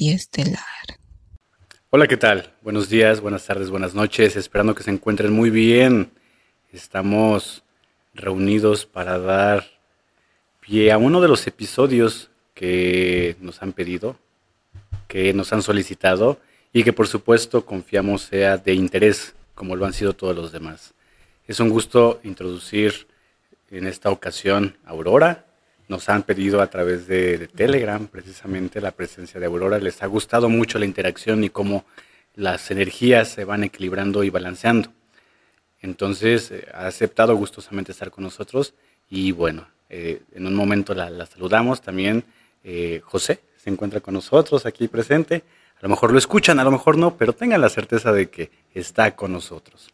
Conciencia 0.00 0.16
Estelar. 0.16 0.98
Hola, 1.90 2.06
¿qué 2.06 2.16
tal? 2.16 2.54
Buenos 2.62 2.88
días, 2.88 3.20
buenas 3.20 3.44
tardes, 3.44 3.68
buenas 3.68 3.94
noches. 3.94 4.34
Esperando 4.34 4.74
que 4.74 4.82
se 4.82 4.90
encuentren 4.90 5.30
muy 5.30 5.50
bien. 5.50 6.10
Estamos 6.72 7.62
reunidos 8.14 8.86
para 8.86 9.18
dar 9.18 9.66
pie 10.60 10.90
a 10.90 10.96
uno 10.96 11.20
de 11.20 11.28
los 11.28 11.46
episodios 11.46 12.30
que 12.54 13.36
nos 13.40 13.60
han 13.60 13.74
pedido, 13.74 14.16
que 15.06 15.34
nos 15.34 15.52
han 15.52 15.60
solicitado 15.60 16.40
y 16.72 16.82
que 16.82 16.94
por 16.94 17.06
supuesto 17.06 17.66
confiamos 17.66 18.22
sea 18.22 18.56
de 18.56 18.72
interés, 18.72 19.34
como 19.54 19.76
lo 19.76 19.84
han 19.84 19.92
sido 19.92 20.14
todos 20.14 20.34
los 20.34 20.50
demás. 20.50 20.94
Es 21.46 21.60
un 21.60 21.68
gusto 21.68 22.20
introducir 22.24 23.06
en 23.70 23.86
esta 23.86 24.08
ocasión 24.08 24.78
a 24.86 24.92
Aurora. 24.92 25.44
Nos 25.90 26.08
han 26.08 26.22
pedido 26.22 26.62
a 26.62 26.68
través 26.68 27.08
de, 27.08 27.48
Telegram 27.48 28.06
precisamente 28.06 28.80
la 28.80 28.92
presencia 28.92 29.40
de 29.40 29.46
Aurora. 29.46 29.80
Les 29.80 30.04
ha 30.04 30.06
gustado 30.06 30.48
mucho 30.48 30.78
la 30.78 30.84
interacción 30.84 31.42
y 31.42 31.50
cómo 31.50 31.84
las 32.36 32.70
energías 32.70 33.26
se 33.30 33.44
van 33.44 33.64
equilibrando 33.64 34.22
y 34.22 34.30
balanceando. 34.30 34.92
Entonces 35.82 36.52
eh, 36.52 36.64
ha 36.72 36.86
aceptado 36.86 37.34
gustosamente 37.34 37.90
estar 37.90 38.12
con 38.12 38.22
nosotros 38.22 38.72
y 39.08 39.32
bueno, 39.32 39.66
eh, 39.88 40.22
en 40.32 40.46
un 40.46 40.54
momento 40.54 40.94
la, 40.94 41.26
saludamos 41.26 41.82
también. 41.82 42.22
Eh, 42.62 43.00
José 43.04 43.40
se 43.56 43.68
encuentra 43.68 43.98
con 43.98 44.14
nosotros 44.14 44.66
aquí 44.66 44.86
presente. 44.86 45.42
A 45.74 45.82
lo 45.82 45.88
mejor 45.88 46.12
lo 46.12 46.18
escuchan, 46.18 46.60
a 46.60 46.64
lo 46.64 46.70
mejor 46.70 46.98
no, 46.98 47.16
pero 47.16 47.32
tengan 47.32 47.60
la 47.60 47.68
certeza 47.68 48.12
de 48.12 48.30
que 48.30 48.52
está 48.74 49.16
con 49.16 49.32
nosotros. 49.32 49.90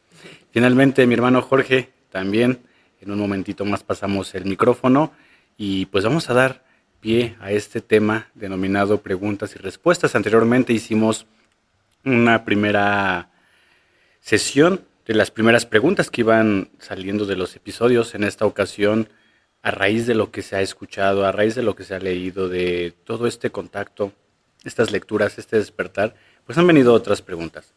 Finalmente, 0.50 1.06
mi 1.06 1.14
hermano 1.14 1.40
Jorge, 1.40 1.88
también 2.10 2.58
en 3.00 3.10
un 3.10 3.18
momentito 3.18 3.64
más 3.64 3.82
pasamos 3.82 4.34
el 4.34 4.44
micrófono 4.44 5.12
y 5.56 5.86
pues 5.86 6.04
vamos 6.04 6.28
a 6.30 6.34
dar 6.34 6.64
pie 7.00 7.36
a 7.40 7.52
este 7.52 7.80
tema 7.80 8.28
denominado 8.34 9.00
preguntas 9.00 9.54
y 9.54 9.58
respuestas. 9.58 10.14
Anteriormente 10.14 10.72
hicimos 10.72 11.26
una 12.04 12.44
primera 12.44 13.30
sesión 14.20 14.82
de 15.06 15.14
las 15.14 15.30
primeras 15.30 15.66
preguntas 15.66 16.10
que 16.10 16.22
iban 16.22 16.70
saliendo 16.78 17.26
de 17.26 17.36
los 17.36 17.54
episodios. 17.56 18.14
En 18.14 18.24
esta 18.24 18.44
ocasión, 18.44 19.08
a 19.62 19.70
raíz 19.70 20.06
de 20.06 20.14
lo 20.14 20.30
que 20.30 20.42
se 20.42 20.56
ha 20.56 20.62
escuchado, 20.62 21.24
a 21.24 21.32
raíz 21.32 21.54
de 21.54 21.62
lo 21.62 21.76
que 21.76 21.84
se 21.84 21.94
ha 21.94 22.00
leído, 22.00 22.48
de 22.48 22.92
todo 23.04 23.26
este 23.26 23.50
contacto 23.50 24.12
estas 24.64 24.90
lecturas, 24.90 25.38
este 25.38 25.58
despertar, 25.58 26.16
pues 26.44 26.58
han 26.58 26.66
venido 26.66 26.92
otras 26.92 27.22
preguntas. 27.22 27.72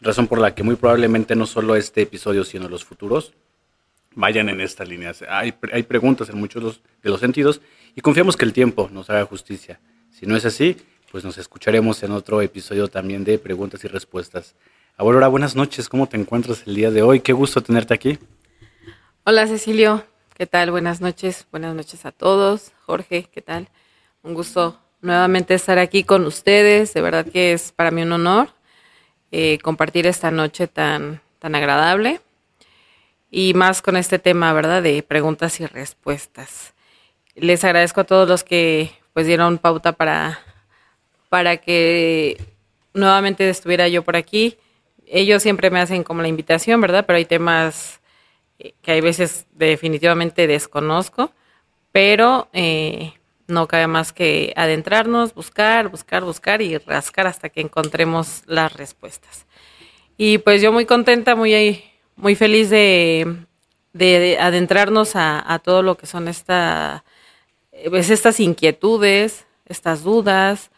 Razón 0.00 0.28
por 0.28 0.40
la 0.40 0.54
que 0.54 0.62
muy 0.62 0.76
probablemente 0.76 1.34
no 1.34 1.46
solo 1.46 1.74
este 1.74 2.02
episodio, 2.02 2.44
sino 2.44 2.68
los 2.68 2.84
futuros 2.84 3.32
vayan 4.18 4.48
en 4.48 4.60
esta 4.60 4.84
línea. 4.84 5.12
Hay, 5.28 5.54
hay 5.72 5.84
preguntas 5.84 6.28
en 6.28 6.38
muchos 6.38 6.80
de 7.02 7.10
los 7.10 7.20
sentidos 7.20 7.60
y 7.94 8.00
confiamos 8.00 8.36
que 8.36 8.44
el 8.44 8.52
tiempo 8.52 8.90
nos 8.92 9.08
haga 9.10 9.24
justicia. 9.24 9.78
Si 10.10 10.26
no 10.26 10.36
es 10.36 10.44
así, 10.44 10.76
pues 11.12 11.22
nos 11.22 11.38
escucharemos 11.38 12.02
en 12.02 12.10
otro 12.10 12.42
episodio 12.42 12.88
también 12.88 13.22
de 13.22 13.38
preguntas 13.38 13.84
y 13.84 13.88
respuestas. 13.88 14.56
Aurora, 14.96 15.28
buenas 15.28 15.54
noches. 15.54 15.88
¿Cómo 15.88 16.08
te 16.08 16.16
encuentras 16.16 16.64
el 16.66 16.74
día 16.74 16.90
de 16.90 17.02
hoy? 17.02 17.20
Qué 17.20 17.32
gusto 17.32 17.62
tenerte 17.62 17.94
aquí. 17.94 18.18
Hola, 19.22 19.46
Cecilio. 19.46 20.04
¿Qué 20.36 20.46
tal? 20.46 20.72
Buenas 20.72 21.00
noches. 21.00 21.46
Buenas 21.52 21.76
noches 21.76 22.04
a 22.04 22.10
todos. 22.10 22.72
Jorge, 22.86 23.28
¿qué 23.32 23.40
tal? 23.40 23.68
Un 24.22 24.34
gusto 24.34 24.80
nuevamente 25.00 25.54
estar 25.54 25.78
aquí 25.78 26.02
con 26.02 26.26
ustedes. 26.26 26.92
De 26.92 27.02
verdad 27.02 27.24
que 27.24 27.52
es 27.52 27.70
para 27.70 27.92
mí 27.92 28.02
un 28.02 28.10
honor 28.10 28.48
eh, 29.30 29.60
compartir 29.62 30.08
esta 30.08 30.32
noche 30.32 30.66
tan, 30.66 31.20
tan 31.38 31.54
agradable 31.54 32.20
y 33.30 33.54
más 33.54 33.82
con 33.82 33.96
este 33.96 34.18
tema, 34.18 34.52
¿verdad? 34.52 34.82
De 34.82 35.02
preguntas 35.02 35.60
y 35.60 35.66
respuestas. 35.66 36.74
Les 37.34 37.62
agradezco 37.64 38.00
a 38.00 38.04
todos 38.04 38.28
los 38.28 38.44
que 38.44 38.90
pues 39.12 39.26
dieron 39.26 39.58
pauta 39.58 39.92
para, 39.92 40.40
para 41.28 41.58
que 41.58 42.40
nuevamente 42.94 43.48
estuviera 43.48 43.88
yo 43.88 44.02
por 44.02 44.16
aquí. 44.16 44.56
Ellos 45.06 45.42
siempre 45.42 45.70
me 45.70 45.80
hacen 45.80 46.04
como 46.04 46.22
la 46.22 46.28
invitación, 46.28 46.80
¿verdad? 46.80 47.04
Pero 47.06 47.16
hay 47.16 47.24
temas 47.24 48.00
eh, 48.58 48.74
que 48.82 48.92
hay 48.92 49.00
veces 49.00 49.46
definitivamente 49.52 50.46
desconozco, 50.46 51.32
pero 51.92 52.48
eh, 52.52 53.12
no 53.46 53.66
cabe 53.66 53.86
más 53.86 54.12
que 54.12 54.52
adentrarnos, 54.56 55.34
buscar, 55.34 55.88
buscar, 55.88 56.24
buscar 56.24 56.60
y 56.60 56.76
rascar 56.78 57.26
hasta 57.26 57.48
que 57.48 57.60
encontremos 57.60 58.42
las 58.46 58.72
respuestas. 58.74 59.46
Y 60.16 60.38
pues 60.38 60.60
yo 60.60 60.72
muy 60.72 60.84
contenta, 60.84 61.34
muy, 61.34 61.54
muy 62.18 62.34
feliz 62.34 62.68
de, 62.68 63.46
adentrarnos 64.40 65.12
a, 65.14 65.60
todo 65.64 65.82
lo 65.82 65.96
que 65.96 66.06
son 66.06 66.28
esta, 66.28 67.04
pues 67.88 68.10
estas 68.10 68.40
inquietudes, 68.40 69.46
estas 69.66 70.02
dudas, 70.02 70.70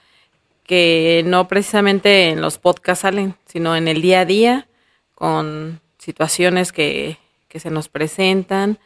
que 0.64 1.22
no 1.26 1.48
precisamente 1.48 2.28
en 2.28 2.40
los 2.40 2.58
podcasts 2.58 3.02
salen, 3.02 3.34
sino 3.46 3.74
en 3.74 3.88
el 3.88 4.00
día 4.02 4.20
a 4.20 4.24
día, 4.24 4.68
con 5.16 5.80
situaciones 5.98 6.72
que, 6.72 7.18
que 7.48 7.58
se 7.58 7.70
nos 7.70 7.88
presentan, 7.88 8.78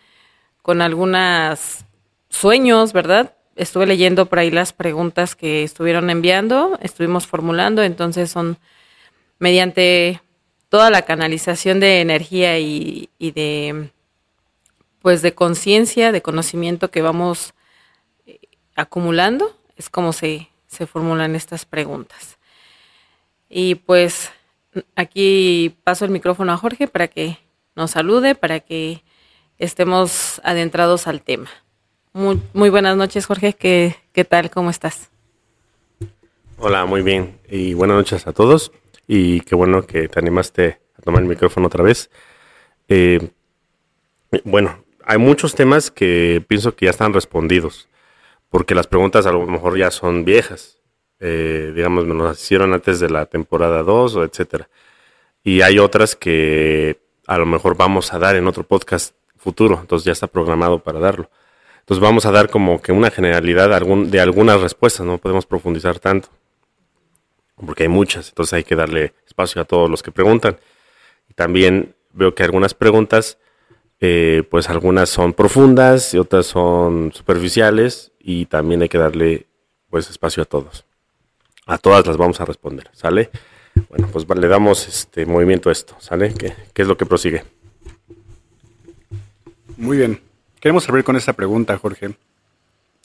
con 0.62 0.80
algunos 0.80 1.84
sueños, 2.30 2.94
¿verdad? 2.94 3.34
estuve 3.56 3.86
leyendo 3.86 4.26
por 4.26 4.38
ahí 4.38 4.50
las 4.50 4.72
preguntas 4.72 5.34
que 5.36 5.62
estuvieron 5.62 6.10
enviando, 6.10 6.78
estuvimos 6.80 7.26
formulando, 7.26 7.82
entonces 7.82 8.30
son 8.30 8.58
mediante 9.38 10.20
toda 10.74 10.90
la 10.90 11.02
canalización 11.02 11.78
de 11.78 12.00
energía 12.00 12.58
y, 12.58 13.08
de 13.20 13.90
pues 15.02 15.22
de 15.22 15.32
conciencia, 15.32 16.10
de 16.10 16.20
conocimiento 16.20 16.90
que 16.90 17.00
vamos 17.00 17.54
eh, 18.26 18.40
acumulando, 18.74 19.56
es 19.76 19.88
como 19.88 20.12
se, 20.12 20.48
se 20.66 20.88
formulan 20.88 21.36
estas 21.36 21.64
preguntas. 21.64 22.38
Y 23.48 23.76
pues 23.76 24.32
aquí 24.96 25.76
paso 25.84 26.06
el 26.06 26.10
micrófono 26.10 26.52
a 26.52 26.56
Jorge 26.56 26.88
para 26.88 27.06
que 27.06 27.38
nos 27.76 27.92
salude, 27.92 28.34
para 28.34 28.58
que 28.58 29.04
estemos 29.58 30.40
adentrados 30.42 31.06
al 31.06 31.22
tema. 31.22 31.50
Muy, 32.12 32.42
muy 32.52 32.70
buenas 32.70 32.96
noches, 32.96 33.26
Jorge. 33.26 33.52
¿Qué, 33.52 33.94
¿Qué 34.12 34.24
tal? 34.24 34.50
¿Cómo 34.50 34.70
estás? 34.70 35.08
Hola, 36.58 36.84
muy 36.84 37.02
bien. 37.02 37.38
Y 37.48 37.74
buenas 37.74 37.96
noches 37.96 38.26
a 38.26 38.32
todos. 38.32 38.72
Y 39.06 39.40
qué 39.40 39.54
bueno 39.54 39.86
que 39.86 40.08
te 40.08 40.18
animaste 40.18 40.80
a 40.98 41.02
tomar 41.02 41.22
el 41.22 41.28
micrófono 41.28 41.66
otra 41.66 41.82
vez. 41.82 42.10
Eh, 42.88 43.30
bueno, 44.44 44.84
hay 45.04 45.18
muchos 45.18 45.54
temas 45.54 45.90
que 45.90 46.44
pienso 46.46 46.74
que 46.74 46.86
ya 46.86 46.90
están 46.90 47.12
respondidos, 47.12 47.88
porque 48.48 48.74
las 48.74 48.86
preguntas 48.86 49.26
a 49.26 49.32
lo 49.32 49.46
mejor 49.46 49.76
ya 49.76 49.90
son 49.90 50.24
viejas. 50.24 50.78
Eh, 51.20 51.72
digamos, 51.74 52.04
me 52.06 52.14
las 52.14 52.42
hicieron 52.42 52.72
antes 52.72 53.00
de 53.00 53.10
la 53.10 53.26
temporada 53.26 53.82
2 53.82 54.16
o 54.16 54.24
etcétera. 54.24 54.68
Y 55.42 55.60
hay 55.60 55.78
otras 55.78 56.16
que 56.16 56.98
a 57.26 57.38
lo 57.38 57.46
mejor 57.46 57.76
vamos 57.76 58.12
a 58.12 58.18
dar 58.18 58.36
en 58.36 58.46
otro 58.46 58.64
podcast 58.64 59.14
futuro, 59.36 59.78
entonces 59.80 60.06
ya 60.06 60.12
está 60.12 60.26
programado 60.26 60.82
para 60.82 60.98
darlo. 60.98 61.30
Entonces 61.80 62.02
vamos 62.02 62.24
a 62.24 62.30
dar 62.30 62.48
como 62.48 62.80
que 62.80 62.92
una 62.92 63.10
generalidad 63.10 63.68
de 63.68 64.20
algunas 64.20 64.60
respuestas, 64.60 65.04
no 65.04 65.18
podemos 65.18 65.44
profundizar 65.44 65.98
tanto, 65.98 66.30
porque 67.56 67.84
hay 67.84 67.88
muchas, 67.88 68.28
entonces 68.28 68.52
hay 68.54 68.64
que 68.64 68.76
darle 68.76 69.14
espacio 69.26 69.62
a 69.62 69.64
todos 69.64 69.90
los 69.90 70.02
que 70.02 70.12
preguntan. 70.12 70.58
También 71.34 71.94
veo 72.12 72.34
que 72.34 72.42
algunas 72.42 72.74
preguntas, 72.74 73.38
eh, 74.00 74.42
pues 74.50 74.68
algunas 74.68 75.08
son 75.08 75.32
profundas 75.32 76.14
y 76.14 76.18
otras 76.18 76.46
son 76.46 77.12
superficiales 77.12 78.12
y 78.18 78.46
también 78.46 78.82
hay 78.82 78.88
que 78.88 78.98
darle 78.98 79.46
pues 79.90 80.10
espacio 80.10 80.42
a 80.42 80.46
todos. 80.46 80.84
A 81.66 81.78
todas 81.78 82.06
las 82.06 82.16
vamos 82.16 82.40
a 82.40 82.44
responder, 82.44 82.90
¿sale? 82.92 83.30
Bueno, 83.88 84.08
pues 84.12 84.26
le 84.28 84.48
damos 84.48 84.86
este 84.86 85.26
movimiento 85.26 85.68
a 85.68 85.72
esto, 85.72 85.96
¿sale? 85.98 86.34
¿Qué, 86.34 86.54
qué 86.72 86.82
es 86.82 86.88
lo 86.88 86.96
que 86.96 87.06
prosigue? 87.06 87.44
Muy 89.76 89.98
bien. 89.98 90.20
Queremos 90.60 90.88
abrir 90.88 91.04
con 91.04 91.16
esta 91.16 91.32
pregunta, 91.32 91.76
Jorge. 91.78 92.16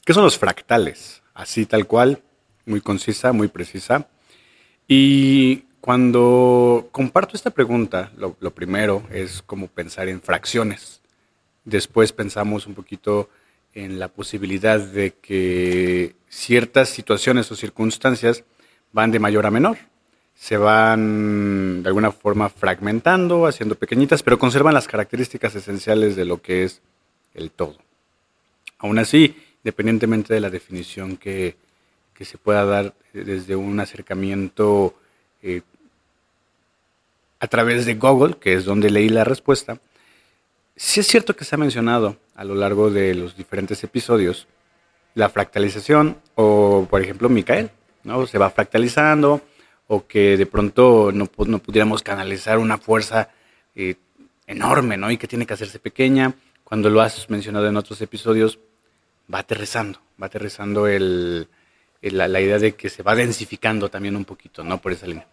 ¿Qué 0.04 0.14
son 0.14 0.24
los 0.24 0.38
fractales? 0.38 1.22
Así 1.34 1.66
tal 1.66 1.86
cual, 1.86 2.22
muy 2.66 2.80
concisa, 2.80 3.32
muy 3.32 3.48
precisa. 3.48 4.08
Y 4.92 5.66
cuando 5.80 6.88
comparto 6.90 7.36
esta 7.36 7.50
pregunta, 7.50 8.10
lo, 8.16 8.50
primero 8.50 9.04
es 9.12 9.40
como 9.40 9.68
pensar 9.68 10.08
en 10.08 10.20
fracciones. 10.20 11.00
Después 11.64 12.12
pensamos 12.12 12.66
un 12.66 12.74
poquito 12.74 13.30
en 13.72 14.00
la 14.00 14.08
posibilidad 14.08 14.80
de 14.80 15.12
que 15.12 16.16
ciertas 16.28 16.88
situaciones 16.88 17.52
o 17.52 17.54
circunstancias 17.54 18.42
van 18.90 19.12
de 19.12 19.20
mayor 19.20 19.46
a 19.46 19.52
menor. 19.52 19.78
Se 20.34 20.56
van 20.56 21.84
de 21.84 21.88
alguna 21.88 22.10
forma 22.10 22.48
fragmentando, 22.48 23.46
haciendo 23.46 23.76
pequeñitas, 23.76 24.24
pero 24.24 24.40
conservan 24.40 24.74
las 24.74 24.88
características 24.88 25.54
esenciales 25.54 26.16
de 26.16 26.24
lo 26.24 26.42
que 26.42 26.64
es 26.64 26.82
el 27.34 27.52
todo. 27.52 27.76
Aún 28.78 28.98
así, 28.98 29.36
independientemente 29.62 30.34
de 30.34 30.40
la 30.40 30.50
definición 30.50 31.16
que, 31.16 31.54
se 32.24 32.38
pueda 32.38 32.64
dar 32.64 32.94
desde 33.12 33.56
un 33.56 33.80
acercamiento 33.80 34.94
eh, 35.42 35.62
a 37.38 37.46
través 37.46 37.86
de 37.86 37.94
Google, 37.94 38.36
que 38.38 38.54
es 38.54 38.64
donde 38.64 38.90
leí 38.90 39.08
la 39.08 39.24
respuesta, 39.24 39.80
sí 40.76 41.00
es 41.00 41.06
cierto 41.06 41.34
que 41.34 41.44
se 41.44 41.54
ha 41.54 41.58
mencionado 41.58 42.16
a 42.34 42.44
lo 42.44 42.54
largo 42.54 42.90
de 42.90 43.14
los 43.14 43.36
diferentes 43.36 43.82
episodios 43.84 44.46
la 45.14 45.28
fractalización 45.28 46.18
o, 46.36 46.86
por 46.88 47.02
ejemplo, 47.02 47.28
Micael, 47.28 47.70
¿no? 48.04 48.26
Se 48.26 48.38
va 48.38 48.50
fractalizando 48.50 49.42
o 49.88 50.06
que 50.06 50.36
de 50.36 50.46
pronto 50.46 51.10
no, 51.12 51.28
no 51.46 51.58
pudiéramos 51.58 52.02
canalizar 52.02 52.58
una 52.58 52.78
fuerza 52.78 53.30
eh, 53.74 53.96
enorme, 54.46 54.96
¿no? 54.96 55.10
Y 55.10 55.16
que 55.16 55.26
tiene 55.26 55.46
que 55.46 55.54
hacerse 55.54 55.78
pequeña. 55.78 56.34
Cuando 56.62 56.90
lo 56.90 57.00
has 57.00 57.28
mencionado 57.28 57.66
en 57.66 57.76
otros 57.76 58.00
episodios, 58.00 58.60
va 59.32 59.40
aterrizando, 59.40 60.00
va 60.20 60.26
aterrizando 60.26 60.86
el, 60.86 61.48
la, 62.02 62.28
la, 62.28 62.40
idea 62.40 62.58
de 62.58 62.74
que 62.74 62.88
se 62.88 63.02
va 63.02 63.14
densificando 63.14 63.90
también 63.90 64.16
un 64.16 64.24
poquito, 64.24 64.64
¿no? 64.64 64.80
Por 64.80 64.92
esa 64.92 65.06
línea. 65.06 65.26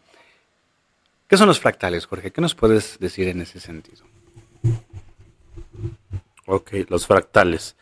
¿Qué 1.27 1.37
son 1.37 1.47
los 1.47 1.59
fractales, 1.59 2.05
Jorge? 2.05 2.31
¿Qué 2.31 2.41
nos 2.41 2.55
puedes 2.55 2.99
decir 2.99 3.27
en 3.27 3.41
ese 3.41 3.59
sentido? 3.59 4.05
Ok, 6.45 6.71
los 6.89 7.05
fractales. 7.05 7.75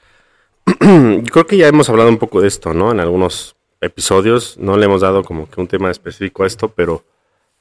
Creo 0.79 1.47
que 1.47 1.57
ya 1.57 1.67
hemos 1.67 1.89
hablado 1.89 2.09
un 2.09 2.17
poco 2.17 2.41
de 2.41 2.47
esto, 2.47 2.73
¿no? 2.73 2.91
En 2.91 2.99
algunos 2.99 3.55
episodios. 3.81 4.57
No 4.57 4.77
le 4.77 4.85
hemos 4.85 5.01
dado 5.01 5.23
como 5.23 5.49
que 5.49 5.61
un 5.61 5.67
tema 5.67 5.91
específico 5.91 6.43
a 6.43 6.47
esto, 6.47 6.69
pero 6.69 7.05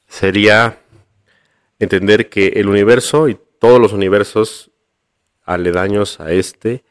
sería 0.07 0.79
entender 1.79 2.29
que 2.29 2.47
el 2.55 2.67
universo 2.67 3.29
y 3.29 3.37
todos 3.59 3.79
los 3.79 3.93
universos 3.93 4.71
aledaños 5.43 6.19
a 6.19 6.31
este 6.31 6.83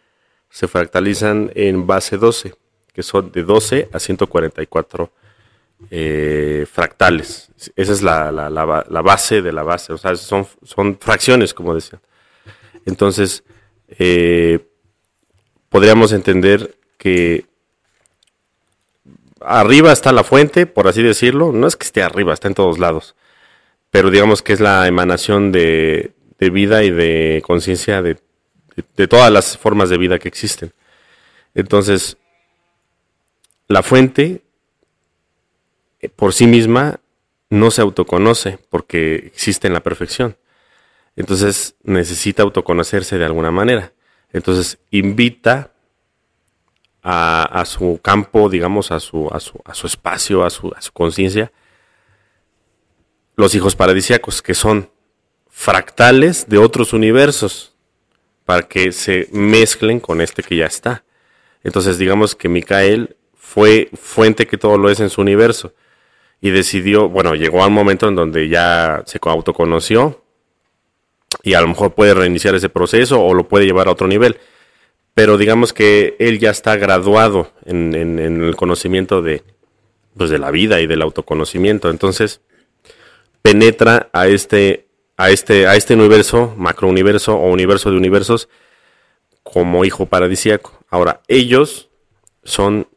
se 0.51 0.69
fractalizan 0.69 1.51
en 1.55 1.87
base 1.87 2.17
12, 2.17 2.55
que 2.95 3.03
son 3.03 3.31
de 3.33 3.43
12 3.43 3.91
a 3.93 3.99
144 3.99 5.13
eh, 5.91 6.67
fractales. 6.73 7.51
Esa 7.77 7.93
es 7.93 8.03
la, 8.03 8.31
base 9.03 9.43
de 9.43 9.53
la 9.53 9.63
base, 9.63 9.93
o 9.93 9.99
sea, 9.99 10.17
son, 10.17 10.47
son 10.63 10.99
fracciones, 10.99 11.53
como 11.53 11.75
decía. 11.75 12.01
Entonces, 12.87 13.45
eh, 13.89 14.67
podríamos 15.69 16.13
entender 16.13 16.77
que 16.97 17.47
arriba 19.41 19.93
está 19.93 20.13
la 20.13 20.25
fuente, 20.25 20.67
por 20.67 20.89
así 20.89 21.03
decirlo. 21.03 21.53
No 21.53 21.67
es 21.67 21.77
que 21.77 21.85
esté 21.85 22.03
arriba, 22.03 22.33
está 22.33 22.49
en 22.49 22.55
todos 22.55 22.79
lados. 22.79 23.15
Pero 23.91 24.11
digamos 24.11 24.43
que 24.43 24.53
es 24.53 24.61
la 24.61 24.87
emanación 24.87 25.53
de, 25.53 26.15
vida 26.39 26.85
y 26.85 26.91
de 26.91 27.43
conciencia 27.47 28.03
de, 28.03 28.19
todas 29.09 29.33
las 29.33 29.57
formas 29.57 29.89
de 29.89 29.99
vida 29.99 30.19
que 30.19 30.29
existen. 30.29 30.73
Entonces, 31.55 32.19
la 33.69 33.83
fuente 33.83 34.43
eh, 36.01 36.09
por 36.09 36.33
sí 36.33 36.47
misma 36.47 37.01
no 37.51 37.71
se 37.71 37.83
autoconoce 37.83 38.59
porque 38.69 39.15
existe 39.15 39.67
en 39.67 39.75
la 39.75 39.83
perfección. 39.83 40.37
Entonces 41.17 41.77
necesita 41.83 42.43
autoconocerse 42.43 43.19
de 43.19 43.25
alguna 43.25 43.51
manera. 43.51 43.93
Entonces 44.33 44.79
invita 44.91 45.71
a, 47.03 47.65
su 47.67 48.01
campo, 48.03 48.49
digamos, 48.49 48.91
a 48.91 48.99
su, 48.99 49.29
a 49.31 49.39
su, 49.39 49.61
a 49.65 49.75
su 49.75 49.87
espacio, 49.87 50.43
a 50.45 50.51
su, 50.51 50.73
a 50.75 50.81
su 50.81 50.91
conciencia, 50.93 51.53
los 53.37 53.55
hijos 53.55 53.77
paradisiacos, 53.77 54.41
que 54.41 54.55
son 54.55 54.91
fractales 55.51 56.49
de 56.49 56.57
otros 56.57 56.95
universos, 56.95 57.75
para 58.47 58.63
que 58.63 58.91
se 58.93 59.29
mezclen 59.33 60.01
con 60.01 60.21
este 60.21 60.43
que 60.43 60.57
ya 60.57 60.67
está. 60.67 61.05
Entonces, 61.63 61.99
digamos 61.99 62.35
que 62.35 62.49
Micael 62.49 63.17
fue 63.55 63.89
fuente 63.95 64.49
que 64.49 64.59
todo 64.59 64.79
lo 64.79 64.91
es 64.91 64.99
en 64.99 65.11
su 65.11 65.21
universo 65.21 65.75
y 66.41 66.51
decidió, 66.51 67.09
bueno, 67.09 67.37
llegó 67.37 67.63
a 67.63 67.69
un 67.69 67.73
momento 67.73 68.09
en 68.09 68.17
donde 68.17 68.49
ya 68.49 69.05
se 69.07 69.21
autoconoció 69.23 70.25
y 71.45 71.55
a 71.55 71.61
lo 71.61 71.69
mejor 71.69 71.95
puede 71.95 72.15
reiniciar 72.15 72.57
ese 72.57 72.69
proceso 72.69 73.23
o 73.23 73.33
lo 73.33 73.47
puede 73.47 73.65
llevar 73.65 73.87
a 73.87 73.93
otro 73.93 74.09
nivel. 74.09 74.39
Pero 75.15 75.39
digamos 75.39 75.73
que 75.73 76.17
él 76.19 76.41
ya 76.41 76.51
está 76.51 76.75
graduado 76.75 77.53
en, 77.65 77.95
el 77.95 78.57
conocimiento 78.57 79.23
de, 79.23 79.45
pues 80.17 80.31
de 80.31 80.41
la 80.41 80.51
vida 80.51 80.81
y 80.81 80.89
del 80.89 81.03
autoconocimiento. 81.03 81.91
Entonces, 81.91 82.41
penetra 83.41 84.09
a 84.13 84.27
este, 84.27 84.89
a 85.17 85.31
este, 85.31 85.69
a 85.69 85.77
este 85.77 85.95
universo, 85.95 86.55
macrouniverso 86.57 87.37
o 87.37 87.53
universo 87.53 87.93
de 87.93 87.99
universos, 87.99 88.49
como 89.45 89.85
hijo 89.85 90.07
paradisíaco. 90.07 90.73
Ahora, 90.91 91.21
ellos 91.29 91.89
son 92.43 92.89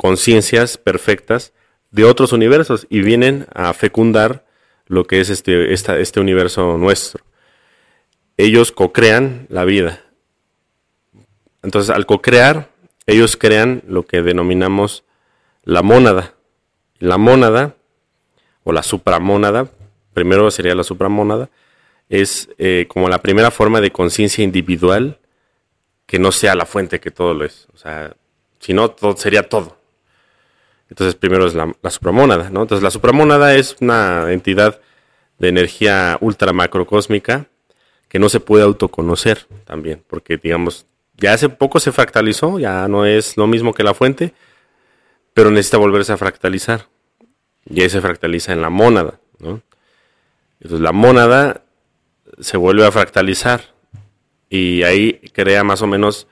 conciencias 0.00 0.78
perfectas 0.78 1.52
de 1.90 2.04
otros 2.04 2.32
universos 2.32 2.86
y 2.88 3.02
vienen 3.02 3.46
a 3.52 3.72
fecundar 3.74 4.46
lo 4.86 5.04
que 5.04 5.20
es 5.20 5.28
este, 5.28 5.72
este 5.72 6.20
universo 6.20 6.78
nuestro 6.78 7.24
ellos 8.40 8.72
co-crean 8.72 9.46
la 9.48 9.64
vida. 9.64 10.00
Entonces, 11.62 11.94
al 11.94 12.06
co-crear, 12.06 12.70
ellos 13.06 13.36
crean 13.36 13.82
lo 13.86 14.06
que 14.06 14.22
denominamos 14.22 15.04
la 15.62 15.82
mónada. 15.82 16.34
La 16.98 17.18
mónada, 17.18 17.76
o 18.64 18.72
la 18.72 18.82
supramónada, 18.82 19.70
primero 20.12 20.50
sería 20.50 20.74
la 20.74 20.84
supramónada, 20.84 21.48
es 22.08 22.50
eh, 22.58 22.86
como 22.88 23.08
la 23.08 23.22
primera 23.22 23.50
forma 23.50 23.80
de 23.80 23.90
conciencia 23.90 24.44
individual 24.44 25.18
que 26.06 26.18
no 26.18 26.32
sea 26.32 26.54
la 26.54 26.66
fuente 26.66 27.00
que 27.00 27.10
todo 27.10 27.34
lo 27.34 27.44
es. 27.44 27.68
O 27.74 27.78
sea, 27.78 28.14
si 28.58 28.74
no, 28.74 28.90
todo 28.90 29.16
sería 29.16 29.48
todo. 29.48 29.79
Entonces, 30.90 31.14
primero 31.14 31.46
es 31.46 31.54
la, 31.54 31.74
la 31.82 31.90
supramónada, 31.90 32.50
¿no? 32.50 32.62
Entonces, 32.62 32.82
la 32.82 32.90
supramónada 32.90 33.54
es 33.54 33.76
una 33.80 34.30
entidad 34.32 34.80
de 35.38 35.48
energía 35.48 36.18
ultra 36.20 36.52
macrocósmica 36.52 37.46
que 38.08 38.18
no 38.18 38.28
se 38.28 38.40
puede 38.40 38.64
autoconocer 38.64 39.46
también, 39.64 40.02
porque 40.06 40.36
digamos, 40.36 40.86
ya 41.16 41.32
hace 41.32 41.48
poco 41.48 41.78
se 41.80 41.92
fractalizó, 41.92 42.58
ya 42.58 42.88
no 42.88 43.06
es 43.06 43.36
lo 43.36 43.46
mismo 43.46 43.72
que 43.72 43.84
la 43.84 43.94
fuente, 43.94 44.34
pero 45.32 45.50
necesita 45.50 45.78
volverse 45.78 46.12
a 46.12 46.16
fractalizar. 46.16 46.86
Y 47.64 47.82
ahí 47.82 47.88
se 47.88 48.00
fractaliza 48.00 48.52
en 48.52 48.62
la 48.62 48.70
mónada. 48.70 49.20
Entonces 49.38 50.80
la 50.80 50.92
mónada 50.92 51.62
se 52.40 52.56
vuelve 52.56 52.84
a 52.84 52.90
fractalizar 52.90 53.62
y 54.48 54.82
ahí 54.82 55.20
crea 55.32 55.62
más 55.62 55.82
o 55.82 55.86
menos 55.86 56.26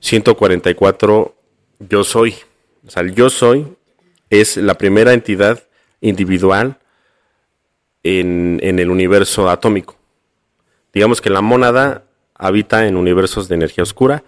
144 0.00 1.34
yo 1.78 2.04
soy. 2.04 2.34
O 2.86 2.90
sea, 2.90 3.02
el 3.02 3.14
yo 3.14 3.30
soy 3.30 3.66
es 4.30 4.56
la 4.56 4.74
primera 4.74 5.12
entidad 5.12 5.62
individual 6.00 6.78
en, 8.02 8.60
en 8.62 8.78
el 8.78 8.90
universo 8.90 9.48
atómico. 9.48 9.96
Digamos 10.92 11.20
que 11.20 11.30
la 11.30 11.40
mónada 11.40 12.04
habita 12.34 12.86
en 12.86 12.96
universos 12.96 13.48
de 13.48 13.54
energía 13.56 13.82
oscura 13.82 14.24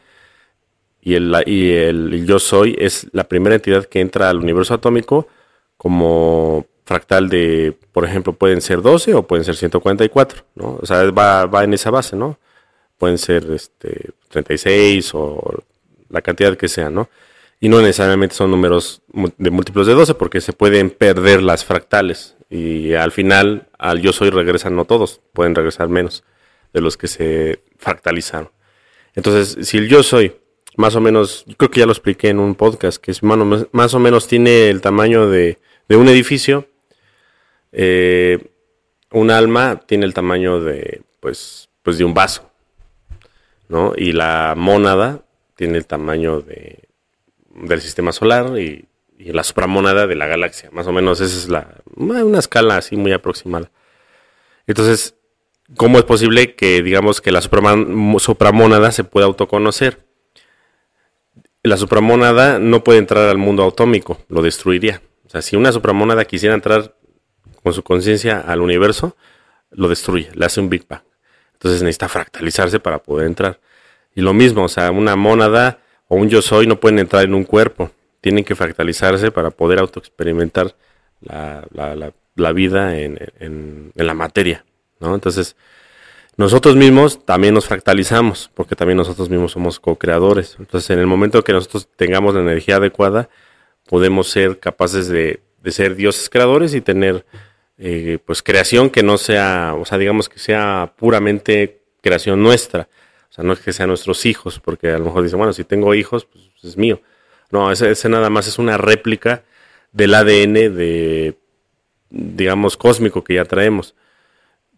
y 1.00 1.15
el, 1.15 1.33
y 1.47 1.71
el 1.71 2.26
yo 2.26 2.38
soy 2.38 2.76
es 2.79 3.07
la 3.12 3.25
primera 3.25 3.55
entidad 3.55 3.85
que 3.85 4.00
entra 4.00 4.29
al 4.29 4.38
universo 4.38 4.75
atómico 4.75 5.29
como 5.76 6.67
fractal 6.85 7.29
de, 7.29 7.76
por 7.93 8.05
ejemplo, 8.05 8.33
pueden 8.33 8.61
ser 8.61 8.81
12 8.81 9.15
o 9.15 9.26
pueden 9.26 9.45
ser 9.45 9.57
144, 9.57 10.45
¿no? 10.55 10.79
O 10.81 10.87
sea, 10.87 11.11
va, 11.11 11.47
va 11.47 11.65
en 11.65 11.75
esa 11.75 11.91
base, 11.91 12.17
¿no? 12.17 12.38
Pueden 12.97 13.19
ser 13.19 13.50
este, 13.50 14.11
36 14.29 15.11
o 15.15 15.62
la 16.09 16.23
cantidad 16.23 16.57
que 16.57 16.69
sea, 16.69 16.91
¿no? 16.91 17.09
Y 17.58 17.68
no 17.68 17.80
necesariamente 17.80 18.34
son 18.34 18.50
números 18.50 19.02
de 19.38 19.50
múltiplos 19.50 19.86
de 19.86 19.94
12 19.94 20.14
porque 20.14 20.40
se 20.40 20.52
pueden 20.52 20.90
perder 20.90 21.42
las 21.42 21.64
fractales 21.64 22.36
y 22.50 22.94
al 22.94 23.12
final 23.12 23.68
al 23.78 24.00
yo 24.00 24.12
soy 24.12 24.30
regresan 24.30 24.76
no 24.76 24.84
todos, 24.84 25.20
pueden 25.32 25.54
regresar 25.54 25.88
menos 25.88 26.25
de 26.72 26.80
los 26.80 26.96
que 26.96 27.08
se 27.08 27.62
fractalizaron. 27.78 28.50
Entonces, 29.14 29.66
si 29.66 29.78
el 29.78 29.88
yo 29.88 30.02
soy, 30.02 30.36
más 30.76 30.94
o 30.94 31.00
menos, 31.00 31.44
creo 31.56 31.70
que 31.70 31.80
ya 31.80 31.86
lo 31.86 31.92
expliqué 31.92 32.28
en 32.28 32.38
un 32.38 32.54
podcast, 32.54 33.02
que 33.02 33.10
es 33.10 33.22
más 33.22 33.94
o 33.94 33.98
menos 33.98 34.28
tiene 34.28 34.68
el 34.68 34.82
tamaño 34.82 35.28
de, 35.28 35.58
un 35.88 36.08
edificio, 36.08 36.68
eh, 37.72 38.50
un 39.10 39.30
alma 39.30 39.80
tiene 39.86 40.04
el 40.04 40.12
tamaño 40.12 40.60
de, 40.60 41.02
pues, 41.20 41.70
pues 41.82 41.96
de 41.96 42.04
un 42.04 42.12
vaso, 42.12 42.50
¿no? 43.68 43.94
Y 43.96 44.12
la 44.12 44.54
mónada 44.56 45.25
tiene 45.54 45.78
el 45.78 45.86
tamaño 45.86 46.40
de, 46.40 46.86
del 47.62 47.80
sistema 47.80 48.12
solar 48.12 48.58
y, 48.58 48.88
la 49.18 49.42
supramónada 49.44 50.06
de 50.06 50.14
la 50.14 50.26
galaxia. 50.26 50.68
Más 50.72 50.86
o 50.86 50.92
menos 50.92 51.20
esa 51.20 51.38
es 51.38 51.48
la, 51.48 51.76
una 51.94 52.38
escala 52.38 52.76
así 52.76 52.96
muy 52.96 53.12
aproximada. 53.12 53.70
Entonces, 54.66 55.16
¿Cómo 55.75 55.98
es 55.98 56.04
posible 56.04 56.54
que, 56.54 56.80
digamos, 56.80 57.20
que 57.20 57.32
la 57.32 57.40
supramónada 57.42 58.92
se 58.92 59.02
pueda 59.02 59.26
autoconocer? 59.26 60.06
La 61.64 61.76
supramónada 61.76 62.60
no 62.60 62.84
puede 62.84 63.00
entrar 63.00 63.28
al 63.28 63.38
mundo 63.38 63.66
atómico, 63.66 64.20
lo 64.28 64.42
destruiría. 64.42 65.02
O 65.26 65.30
sea, 65.30 65.42
si 65.42 65.56
una 65.56 65.72
supramónada 65.72 66.25
quisiera 66.25 66.54
entrar 66.54 66.94
con 67.64 67.72
su 67.72 67.82
conciencia 67.82 68.38
al 68.38 68.60
universo, 68.60 69.16
lo 69.70 69.88
destruye, 69.88 70.30
le 70.34 70.46
hace 70.46 70.60
un 70.60 70.70
Big 70.70 70.86
Bang. 70.86 71.02
Entonces 71.54 71.82
necesita 71.82 72.08
fractalizarse 72.08 72.78
para 72.78 73.02
poder 73.02 73.26
entrar. 73.26 73.58
Y 74.14 74.20
lo 74.20 74.32
mismo, 74.32 74.62
o 74.62 74.68
sea, 74.68 74.92
una 74.92 75.16
mónada 75.16 75.80
o 76.08 76.16
un 76.16 76.28
yo 76.28 76.42
soy 76.42 76.66
no 76.66 76.80
pueden 76.80 76.98
entrar 76.98 77.25
en 77.25 77.34
un 77.34 77.44
cuerpo, 77.44 77.90
tienen 78.20 78.44
que 78.44 78.54
fractalizarse 78.54 79.30
para 79.30 79.50
poder 79.50 79.78
autoexperimentar 79.78 80.75
la, 81.20 81.66
la, 81.72 82.12
la, 82.34 82.52
vida 82.52 82.98
en, 82.98 83.18
en 83.38 83.92
la 83.94 84.14
materia. 84.14 84.64
¿no? 85.00 85.14
Entonces, 85.14 85.56
nosotros 86.36 86.76
mismos 86.76 87.25
también 87.25 87.54
nos 87.54 87.66
fractalizamos, 87.66 88.50
porque 88.54 88.76
también 88.76 88.98
nosotros 88.98 89.30
mismos 89.30 89.52
somos 89.52 89.80
co-creadores. 89.80 90.56
Entonces, 90.58 90.90
en 90.90 90.98
el 90.98 91.06
momento 91.06 91.42
que 91.42 91.52
nosotros 91.52 91.88
tengamos 91.96 92.34
la 92.34 92.40
energía 92.40 92.76
adecuada, 92.76 93.28
podemos 93.88 94.28
ser 94.28 94.58
capaces 94.58 95.08
de 95.08 95.40
de 95.66 95.72
ser 95.72 95.96
dioses 95.96 96.30
creadores 96.30 96.75
y 96.75 96.80
tener 96.80 97.26
eh, 97.76 98.18
pues 98.25 98.40
creación 98.40 98.88
que 98.88 99.02
no 99.02 99.18
sea, 99.18 99.75
o 99.76 99.84
sea, 99.84 99.98
digamos 99.98 100.28
que 100.28 100.38
sea 100.38 100.94
puramente 100.96 101.82
creación 102.00 102.40
nuestra. 102.40 102.88
Sea, 103.37 103.45
no 103.45 103.52
es 103.52 103.61
que 103.61 103.75
sean 103.75 103.90
nuestros 103.90 104.25
hijos, 104.25 104.61
porque 104.61 104.88
a 104.88 104.99
lo 104.99 105.05
mejor 105.05 105.23
dicen, 105.23 105.38
bueno, 105.38 105.52
si 105.52 105.62
tengo 105.62 105.95
hijos, 105.95 106.25
pues 106.25 106.64
es 106.64 106.78
mío. 106.78 107.02
No, 107.50 107.71
ese, 107.71 108.09
nada 108.09 108.31
más 108.31 108.49
es 108.49 108.59
una 108.59 108.78
réplica 108.78 109.45
del 109.93 110.14
ADN 110.14 110.55
de, 110.55 111.37
digamos, 112.09 112.78
cósmico 112.78 113.23
que 113.23 113.35
ya 113.35 113.45
traemos. 113.45 113.95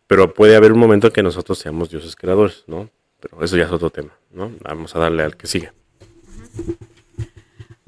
Pero 0.08 0.34
puede 0.34 0.56
haber 0.56 0.72
un 0.72 0.80
momento 0.80 1.06
en 1.06 1.12
que 1.12 1.22
nosotros 1.22 1.58
seamos 1.58 1.88
dioses 1.90 2.16
creadores, 2.16 2.64
¿no? 2.66 2.90
Pero 3.20 3.44
eso 3.44 3.56
ya 3.56 3.64
es 3.64 3.70
otro 3.70 3.90
tema, 3.90 4.10
¿no? 4.32 4.50
Vamos 4.60 4.94
a 4.96 4.98
darle 4.98 5.22
al 5.22 5.36
que 5.36 5.46
sigue. 5.46 5.72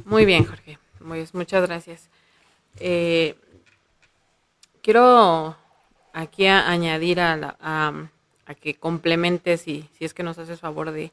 Muy 0.05 0.25
bien, 0.25 0.45
Jorge. 0.45 0.79
muchas 1.33 1.67
gracias. 1.67 2.09
Eh, 2.79 3.35
quiero 4.83 5.57
aquí 6.13 6.47
añadir 6.47 7.19
a, 7.19 7.57
a, 7.61 8.09
que 8.55 8.75
complementes, 8.75 9.67
y 9.69 9.89
si 9.97 10.05
es 10.05 10.15
que 10.15 10.23
nos 10.23 10.39
haces 10.39 10.61
favor 10.61 10.91
de 10.91 11.13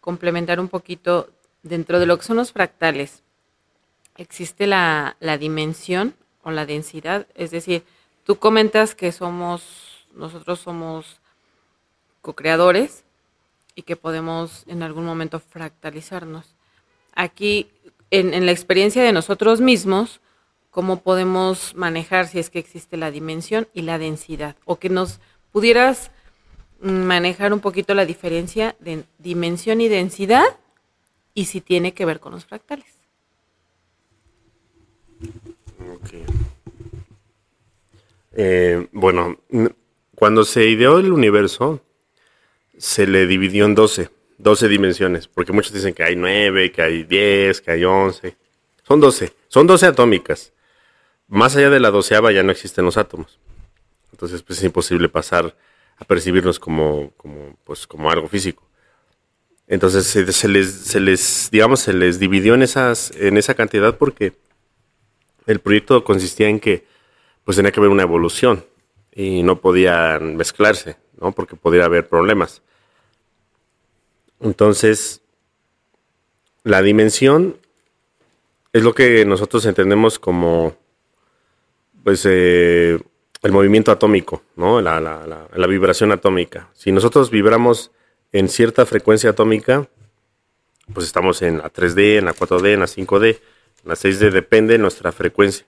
complementar 0.00 0.60
un 0.60 0.68
poquito 0.68 1.30
dentro 1.62 1.98
de 2.00 2.06
lo 2.06 2.18
que 2.18 2.24
son 2.24 2.36
los 2.36 2.52
fractales. 2.52 3.22
Existe 4.16 4.66
la, 4.66 5.16
la 5.20 5.38
dimensión 5.38 6.14
o 6.42 6.50
la 6.50 6.66
densidad, 6.66 7.26
es 7.34 7.50
decir, 7.50 7.84
tú 8.24 8.36
comentas 8.36 8.94
que 8.94 9.12
somos, 9.12 10.06
nosotros 10.14 10.60
somos 10.60 11.20
co-creadores 12.20 13.04
y 13.74 13.82
que 13.82 13.96
podemos 13.96 14.64
en 14.66 14.82
algún 14.82 15.04
momento 15.04 15.40
fractalizarnos. 15.40 16.54
Aquí, 17.14 17.70
en, 18.10 18.34
en 18.34 18.44
la 18.44 18.52
experiencia 18.52 19.02
de 19.02 19.12
nosotros 19.12 19.60
mismos, 19.60 20.20
cómo 20.70 21.00
podemos 21.02 21.74
manejar 21.74 22.26
si 22.26 22.38
es 22.38 22.50
que 22.50 22.58
existe 22.58 22.96
la 22.96 23.10
dimensión 23.10 23.68
y 23.72 23.82
la 23.82 23.98
densidad, 23.98 24.56
o 24.64 24.78
que 24.78 24.88
nos 24.88 25.20
pudieras 25.52 26.10
manejar 26.82 27.52
un 27.52 27.60
poquito 27.60 27.94
la 27.94 28.04
diferencia 28.04 28.76
de 28.80 29.04
dimensión 29.18 29.80
y 29.80 29.88
densidad 29.88 30.44
y 31.34 31.46
si 31.46 31.60
tiene 31.60 31.94
que 31.94 32.04
ver 32.04 32.20
con 32.20 32.32
los 32.32 32.44
fractales. 32.44 32.86
Eh, 38.32 38.88
bueno, 38.92 39.38
cuando 40.14 40.44
se 40.44 40.66
ideó 40.66 40.98
el 40.98 41.12
universo, 41.12 41.82
se 42.76 43.06
le 43.06 43.26
dividió 43.26 43.64
en 43.64 43.74
12, 43.74 44.10
12 44.38 44.68
dimensiones, 44.68 45.28
porque 45.28 45.52
muchos 45.52 45.72
dicen 45.72 45.94
que 45.94 46.02
hay 46.02 46.16
9, 46.16 46.72
que 46.72 46.82
hay 46.82 47.04
10, 47.04 47.60
que 47.60 47.70
hay 47.70 47.84
11. 47.84 48.36
Son 48.82 49.00
12, 49.00 49.32
son 49.48 49.66
12 49.66 49.86
atómicas 49.86 50.52
más 51.32 51.56
allá 51.56 51.70
de 51.70 51.80
la 51.80 51.90
doceava 51.90 52.30
ya 52.30 52.42
no 52.42 52.52
existen 52.52 52.84
los 52.84 52.98
átomos. 52.98 53.38
Entonces, 54.12 54.42
pues 54.42 54.58
es 54.58 54.66
imposible 54.66 55.08
pasar 55.08 55.56
a 56.02 56.04
percibirnos 56.04 56.58
como, 56.58 57.12
como, 57.16 57.56
pues, 57.64 57.86
como 57.86 58.10
algo 58.10 58.28
físico. 58.28 58.68
Entonces 59.68 60.06
se, 60.06 60.48
les, 60.48 60.70
se 60.70 61.00
les, 61.00 61.48
digamos, 61.50 61.80
se 61.80 61.92
les 61.92 62.18
dividió 62.18 62.54
en 62.54 62.62
esas, 62.62 63.12
en 63.16 63.38
esa 63.38 63.54
cantidad 63.54 63.96
porque 63.96 64.34
el 65.46 65.60
proyecto 65.60 66.04
consistía 66.04 66.48
en 66.48 66.60
que 66.60 66.84
pues 67.44 67.56
tenía 67.56 67.72
que 67.72 67.80
haber 67.80 67.90
una 67.90 68.02
evolución 68.02 68.64
y 69.14 69.42
no 69.42 69.60
podían 69.60 70.36
mezclarse, 70.36 70.96
¿no? 71.20 71.32
Porque 71.32 71.56
podría 71.56 71.86
haber 71.86 72.08
problemas. 72.08 72.62
Entonces, 74.40 75.22
la 76.64 76.82
dimensión 76.82 77.56
es 78.72 78.82
lo 78.82 78.94
que 78.94 79.24
nosotros 79.24 79.64
entendemos 79.66 80.18
como 80.18 80.76
pues 82.04 82.26
eh, 82.28 82.98
el 83.42 83.52
movimiento 83.52 83.90
atómico, 83.90 84.42
¿no? 84.56 84.80
La, 84.80 85.00
la, 85.00 85.48
la, 85.52 85.66
vibración 85.66 86.12
atómica. 86.12 86.68
Si 86.74 86.92
nosotros 86.92 87.30
vibramos 87.30 87.90
en 88.30 88.48
cierta 88.48 88.86
frecuencia 88.86 89.30
atómica, 89.30 89.88
pues 90.94 91.06
estamos 91.06 91.42
en 91.42 91.58
la 91.58 91.72
3D, 91.72 92.18
en 92.18 92.24
la 92.24 92.34
4D, 92.34 92.74
en 92.74 92.80
la 92.80 92.86
5D, 92.86 93.28
en 93.28 93.88
la 93.88 93.94
6D, 93.94 94.30
depende 94.30 94.74
de 94.74 94.78
nuestra 94.78 95.10
frecuencia. 95.10 95.66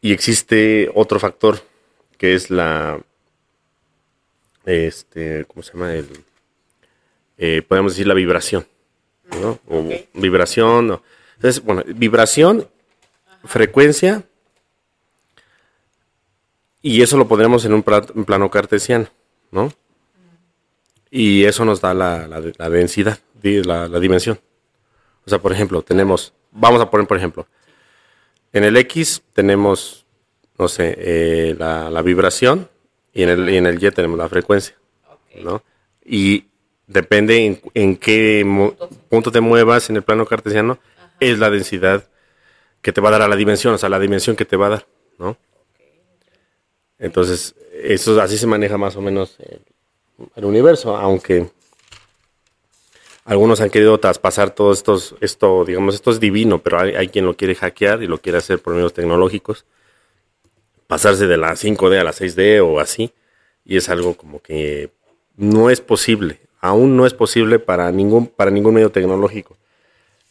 Y 0.00 0.12
existe 0.12 0.90
otro 0.92 1.20
factor, 1.20 1.60
que 2.18 2.34
es 2.34 2.50
la, 2.50 3.00
este, 4.64 5.44
¿cómo 5.46 5.62
se 5.62 5.72
llama? 5.72 5.94
El, 5.94 6.08
eh, 7.38 7.62
podemos 7.62 7.92
decir 7.92 8.08
la 8.08 8.14
vibración, 8.14 8.66
¿no? 9.40 9.60
O 9.68 9.88
vibración. 10.14 11.00
Entonces, 11.36 11.62
bueno, 11.62 11.84
vibración, 11.86 12.68
frecuencia 13.44 14.24
y 16.82 17.00
eso 17.00 17.16
lo 17.16 17.28
pondremos 17.28 17.64
en 17.64 17.72
un 17.72 17.82
plano 17.82 18.50
cartesiano, 18.50 19.06
¿no? 19.50 19.72
Y 21.10 21.44
eso 21.44 21.64
nos 21.64 21.80
da 21.80 21.94
la, 21.94 22.40
densidad, 22.70 23.18
la, 23.42 23.86
la, 23.86 24.00
dimensión. 24.00 24.40
O 25.26 25.30
sea, 25.30 25.38
por 25.38 25.52
ejemplo, 25.52 25.82
tenemos, 25.82 26.32
vamos 26.50 26.80
a 26.80 26.90
poner 26.90 27.06
por 27.06 27.16
ejemplo, 27.16 27.46
en 28.52 28.64
el 28.64 28.76
X 28.78 29.22
tenemos, 29.32 30.06
no 30.58 30.68
sé, 30.68 30.94
eh, 30.98 31.56
la, 31.58 32.02
vibración 32.02 32.68
y 33.12 33.22
en, 33.22 33.28
el, 33.28 33.50
y 33.50 33.56
en 33.56 33.66
el 33.66 33.82
Y 33.82 33.90
tenemos 33.90 34.18
la 34.18 34.28
frecuencia, 34.28 34.74
¿no? 35.42 35.62
Y 36.04 36.46
depende 36.86 37.60
en, 37.74 37.96
qué 37.96 38.44
punto 39.08 39.30
te 39.30 39.40
muevas 39.40 39.90
en 39.90 39.96
el 39.96 40.02
plano 40.02 40.26
cartesiano, 40.26 40.78
es 41.20 41.38
la 41.38 41.50
densidad 41.50 42.08
que 42.80 42.92
te 42.92 43.00
va 43.00 43.10
a 43.10 43.12
dar 43.12 43.22
a 43.22 43.28
la 43.28 43.36
dimensión, 43.36 43.74
o 43.74 43.78
sea, 43.78 43.88
la 43.88 43.98
dimensión 43.98 44.34
que 44.34 44.44
te 44.44 44.56
va 44.56 44.66
a 44.66 44.70
dar, 44.70 44.86
¿no? 45.18 45.36
Entonces, 47.02 47.56
eso 47.82 48.20
así 48.22 48.38
se 48.38 48.46
maneja 48.46 48.78
más 48.78 48.94
o 48.94 49.00
menos 49.00 49.36
el, 50.36 50.44
universo, 50.44 50.96
aunque 50.96 51.48
algunos 53.24 53.60
han 53.60 53.70
querido 53.70 53.98
traspasar 53.98 54.54
todo 54.54 54.72
estos, 54.72 55.16
esto, 55.20 55.64
digamos, 55.64 55.96
esto 55.96 56.12
es 56.12 56.20
divino, 56.20 56.62
pero 56.62 56.78
hay, 56.78 57.08
quien 57.08 57.24
lo 57.26 57.36
quiere 57.36 57.56
hackear 57.56 58.04
y 58.04 58.06
lo 58.06 58.18
quiere 58.18 58.38
hacer 58.38 58.60
por 58.60 58.74
medios 58.74 58.94
tecnológicos, 58.94 59.64
pasarse 60.86 61.26
de 61.26 61.36
la 61.38 61.56
5D 61.56 61.98
a 61.98 62.04
la 62.04 62.12
6D 62.12 62.64
o 62.64 62.78
así, 62.78 63.12
y 63.64 63.76
es 63.76 63.88
algo 63.88 64.14
como 64.16 64.40
que 64.40 64.90
no 65.36 65.70
es 65.70 65.80
posible, 65.80 66.38
aún 66.60 66.96
no 66.96 67.04
es 67.04 67.14
posible 67.14 67.58
para 67.58 67.90
ningún, 67.90 68.28
para 68.28 68.52
ningún 68.52 68.74
medio 68.74 68.92
tecnológico, 68.92 69.56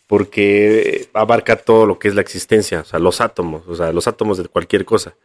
porque 0.08 1.10
abarca 1.12 1.58
todo 1.58 1.86
lo 1.86 2.00
que 2.00 2.08
es 2.08 2.16
la 2.16 2.22
existencia, 2.22 2.80
o 2.80 2.86
sea, 2.86 3.00
los 3.00 3.20
átomos, 3.20 3.68
o 3.68 3.76
sea, 3.76 3.92
los 3.92 4.08
átomos 4.08 4.38
de 4.38 4.48
cualquier 4.48 4.86
cosa. 4.86 5.16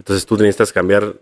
Entonces 0.00 0.24
tú 0.24 0.34
necesitas 0.38 0.72
cambiar 0.72 1.16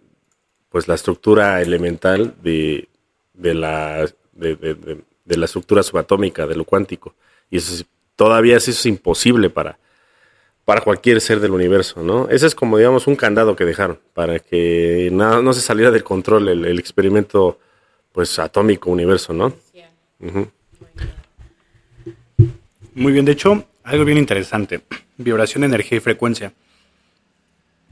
pues 0.69 0.87
la 0.87 0.95
estructura 0.95 1.61
elemental 1.61 2.37
de, 2.41 2.87
la, 3.35 4.09
de, 4.35 5.03
la 5.27 5.45
estructura 5.47 5.83
subatómica, 5.83 6.47
de 6.47 6.55
lo 6.55 6.63
cuántico. 6.65 7.13
Y 7.51 7.57
eso 7.57 7.85
todavía 8.15 8.57
eso 8.57 8.71
es 8.71 8.87
imposible 8.87 9.51
para, 9.51 9.81
para 10.65 10.81
cualquier 10.81 11.21
ser 11.21 11.41
del 11.41 11.51
universo, 11.51 12.05
¿no? 12.05 12.29
Ese 12.29 12.47
es 12.47 12.55
como, 12.55 12.79
digamos, 12.79 13.09
un 13.09 13.17
candado 13.17 13.57
que 13.57 13.65
dejaron 13.65 13.99
para 14.15 14.39
que 14.39 15.09
nada, 15.13 15.43
no 15.43 15.53
se 15.53 15.61
saliera 15.61 15.91
del 15.91 16.05
control 16.05 16.49
el, 16.49 16.79
experimento, 16.79 17.59
pues, 18.13 18.39
atómico 18.39 18.93
universo, 18.93 19.33
¿no? 19.33 19.55
Muy 22.95 23.11
bien, 23.11 23.25
de 23.25 23.33
hecho, 23.33 23.65
algo 23.83 24.05
bien 24.05 24.19
interesante, 24.19 24.83
vibración, 25.17 25.65
energía 25.65 25.99
y 25.99 26.01
frecuencia. 26.01 26.53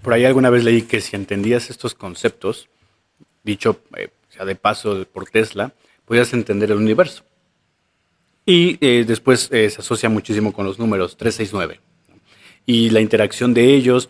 Por 0.06 0.14
ahí 0.14 0.25
alguna 0.25 0.50
vez 0.50 0.62
leí 0.62 0.82
que 0.82 1.00
si 1.00 1.16
entendías 1.16 1.68
estos 1.68 1.96
conceptos, 1.96 2.68
dicho 3.42 3.80
eh, 3.96 4.08
de 4.44 4.54
paso 4.54 5.04
por 5.12 5.28
Tesla, 5.28 5.72
podías 6.04 6.32
entender 6.32 6.70
el 6.70 6.76
universo. 6.76 7.25
Y 8.44 8.78
eh, 8.80 9.04
después 9.04 9.48
eh, 9.50 9.68
se 9.68 9.80
asocia 9.80 10.08
muchísimo 10.08 10.52
con 10.52 10.64
los 10.64 10.78
números 10.78 11.16
369. 11.16 11.80
Y 12.66 12.90
la 12.90 13.00
interacción 13.00 13.52
de 13.52 13.75
ellos 13.75 14.08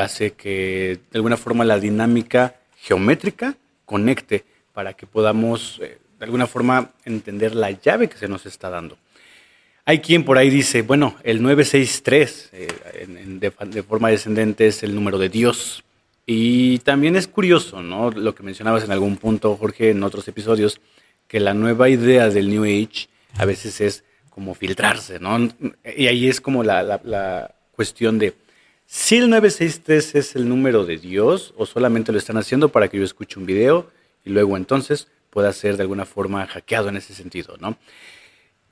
hace 0.00 0.32
que 0.32 0.98
de 1.10 1.18
alguna 1.18 1.36
forma 1.36 1.66
la 1.66 1.78
dinámica 1.78 2.54
geométrica 2.78 3.54
conecte 3.84 4.46
para 4.72 4.94
que 4.94 5.06
podamos 5.06 5.78
de 5.78 6.24
alguna 6.24 6.46
forma 6.46 6.92
entender 7.04 7.54
la 7.54 7.70
llave 7.70 8.08
que 8.08 8.16
se 8.16 8.28
nos 8.28 8.46
está 8.46 8.70
dando. 8.70 8.96
Hay 9.88 10.00
quien 10.00 10.24
por 10.24 10.36
ahí 10.36 10.50
dice, 10.50 10.82
bueno, 10.82 11.14
el 11.22 11.40
963 11.40 12.50
eh, 12.52 12.68
de, 13.68 13.82
forma 13.84 14.08
descendente 14.08 14.66
es 14.66 14.82
el 14.82 14.92
número 14.96 15.16
de 15.16 15.28
Dios. 15.28 15.84
Y 16.26 16.80
también 16.80 17.14
es 17.14 17.28
curioso, 17.28 17.82
¿no? 17.82 18.10
Lo 18.10 18.34
que 18.34 18.42
mencionabas 18.42 18.82
en 18.82 18.90
algún 18.90 19.16
punto, 19.16 19.56
Jorge, 19.56 19.90
en 19.90 20.02
otros 20.02 20.26
episodios, 20.26 20.80
que 21.28 21.38
la 21.38 21.54
nueva 21.54 21.88
idea 21.88 22.28
del 22.28 22.50
New 22.50 22.64
Age 22.64 23.06
a 23.38 23.44
veces 23.44 23.80
es 23.80 24.04
como 24.28 24.56
filtrarse, 24.56 25.20
¿no? 25.20 25.48
Y 25.96 26.08
ahí 26.08 26.28
es 26.28 26.40
como 26.40 26.64
la, 26.64 26.82
la 26.82 27.54
cuestión 27.70 28.18
de 28.18 28.34
si 28.86 29.18
el 29.18 29.30
963 29.30 30.14
es 30.16 30.34
el 30.34 30.48
número 30.48 30.84
de 30.84 30.96
Dios 30.96 31.54
o 31.56 31.64
solamente 31.64 32.10
lo 32.10 32.18
están 32.18 32.38
haciendo 32.38 32.70
para 32.70 32.88
que 32.88 32.98
yo 32.98 33.04
escuche 33.04 33.38
un 33.38 33.46
video 33.46 33.88
y 34.24 34.30
luego 34.30 34.56
entonces 34.56 35.06
pueda 35.30 35.52
ser 35.52 35.76
de 35.76 35.82
alguna 35.82 36.06
forma 36.06 36.44
hackeado 36.46 36.88
en 36.88 36.96
ese 36.96 37.14
sentido, 37.14 37.56
¿no? 37.60 37.78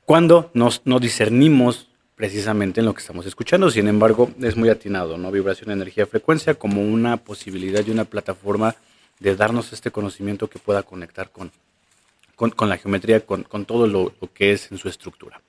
Cuando 0.04 0.50
nos, 0.54 0.82
no 0.84 1.00
discernimos 1.00 1.88
precisamente 2.14 2.80
en 2.80 2.86
lo 2.86 2.94
que 2.94 3.00
estamos 3.00 3.26
escuchando. 3.26 3.70
Sin 3.70 3.88
embargo, 3.88 4.30
es 4.40 4.56
muy 4.56 4.68
atinado, 4.68 5.18
¿no? 5.18 5.30
Vibración, 5.30 5.70
energía, 5.70 6.06
frecuencia 6.06 6.54
como 6.54 6.82
una 6.82 7.16
posibilidad 7.16 7.84
y 7.86 7.90
una 7.90 8.04
plataforma 8.04 8.74
de 9.20 9.36
darnos 9.36 9.72
este 9.72 9.90
conocimiento 9.90 10.48
que 10.48 10.58
pueda 10.58 10.82
conectar 10.82 11.30
con, 11.30 11.50
con, 12.36 12.68
la 12.68 12.76
geometría, 12.76 13.20
con, 13.20 13.64
todo 13.64 13.86
lo, 13.86 14.12
que 14.32 14.52
es 14.52 14.70
en 14.70 14.78
su 14.78 14.88
estructura. 14.88 15.40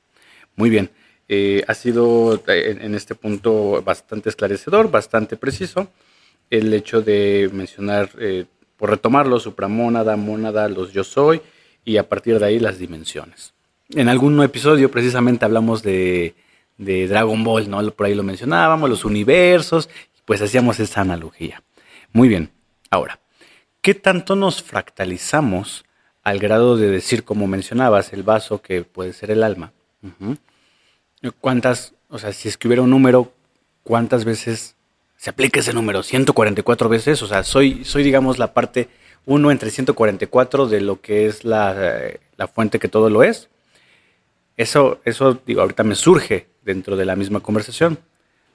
Muy 0.56 0.70
bien, 0.70 0.90
eh, 1.28 1.64
ha 1.68 1.74
sido 1.74 2.36
eh, 2.48 2.78
en, 2.80 2.96
este 2.96 3.16
punto 3.16 3.82
bastante 3.84 4.30
esclarecedor, 4.30 4.90
bastante 4.90 5.36
preciso, 5.36 5.90
el 6.50 6.74
hecho 6.74 7.02
de 7.02 7.50
mencionar, 7.52 8.10
eh, 8.20 8.46
por 8.78 8.92
retomarlo, 8.92 9.40
supramónada, 9.40 10.16
mónada, 10.16 10.70
los 10.70 10.94
yo 10.94 11.04
soy, 11.04 11.42
y 11.84 11.98
a 11.98 12.08
partir 12.08 12.40
de 12.40 12.46
ahí 12.46 12.60
las 12.60 12.78
dimensiones. 12.78 13.55
En 13.90 14.10
algún 14.10 14.42
episodio 14.42 14.90
precisamente 14.90 15.46
hablamos 15.46 15.84
de, 15.84 16.36
de 16.78 17.08
Dragon 17.08 17.44
Ball, 17.44 17.70
¿no? 17.70 17.92
Por 17.92 18.08
ahí 18.08 18.16
lo 18.16 18.24
mencionábamos, 18.24 18.90
los 18.90 19.06
universos, 19.06 19.90
pues 20.26 20.42
hacíamos 20.42 20.80
esa 20.80 21.02
analogía. 21.02 21.62
Muy 22.12 22.28
bien, 22.28 22.52
ahora, 22.90 23.20
¿qué 23.82 23.94
tanto 23.94 24.36
nos 24.36 24.64
fractalizamos 24.64 25.86
al 26.24 26.40
grado 26.40 26.78
de 26.78 26.90
decir, 26.90 27.24
como 27.24 27.46
mencionabas, 27.46 28.12
el 28.14 28.24
vaso 28.24 28.62
que 28.62 28.84
puede 28.84 29.14
ser 29.14 29.32
el 29.32 29.44
alma? 29.44 29.72
¿Cuántas, 31.40 31.94
o 32.10 32.18
sea, 32.18 32.34
si 32.34 32.48
es 32.48 32.58
que 32.58 32.68
hubiera 32.68 32.82
un 32.82 32.90
número, 32.90 33.34
cuántas 33.84 34.26
veces 34.26 34.76
se 35.18 35.30
aplica 35.30 35.60
ese 35.60 35.74
número? 35.74 36.02
144 36.02 36.90
veces, 36.90 37.22
o 37.22 37.28
sea, 37.28 37.44
soy, 37.44 37.86
soy 37.86 38.04
digamos, 38.04 38.40
la 38.40 38.54
parte 38.54 38.90
1 39.26 39.52
entre 39.52 39.70
144 39.70 40.68
de 40.68 40.82
lo 40.82 41.02
que 41.02 41.28
es 41.28 41.44
la, 41.44 41.76
la 42.38 42.48
fuente 42.48 42.80
que 42.80 42.88
todo 42.88 43.10
lo 43.10 43.24
es. 43.24 43.50
Eso, 44.58 45.02
eso, 45.04 45.40
digo, 45.46 45.62
ahorita 45.62 45.84
me 45.84 45.96
surge 45.96 46.48
dentro 46.64 46.96
de 46.96 47.06
la 47.06 47.16
misma 47.16 47.42
conversación. 47.42 48.00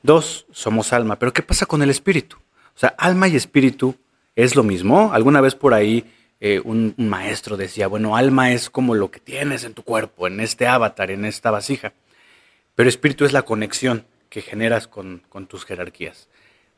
Dos, 0.03 0.47
somos 0.51 0.93
alma. 0.93 1.19
Pero 1.19 1.33
¿qué 1.33 1.43
pasa 1.43 1.67
con 1.67 1.83
el 1.83 1.91
espíritu? 1.91 2.37
O 2.75 2.79
sea, 2.79 2.95
alma 2.97 3.29
y 3.29 3.37
espíritu 3.37 3.97
es 4.35 4.57
lo 4.57 4.63
mismo. 4.63 5.13
Alguna 5.13 5.41
vez 5.41 5.55
por 5.55 5.75
ahí 5.75 6.05
eh, 6.41 6.61
un, 6.65 6.95
maestro 6.97 7.59
decía, 7.59 7.87
bueno, 7.87 8.17
alma 8.17 8.53
es 8.53 8.71
como 8.71 8.95
lo 8.95 9.11
que 9.11 9.21
tienes 9.21 9.65
en 9.65 9.75
tu 9.75 9.83
cuerpo, 9.83 10.27
en 10.27 10.41
este 10.41 10.67
avatar, 10.67 11.11
en 11.11 11.27
esta 11.27 11.51
vasija. 11.51 11.93
Pero 12.75 12.89
espíritu 12.89 13.27
es 13.27 13.33
la 13.33 13.43
conexión 13.43 14.07
que 14.31 14.41
generas 14.41 14.87
con, 14.87 15.23
tus 15.49 15.67
jerarquías. 15.67 16.29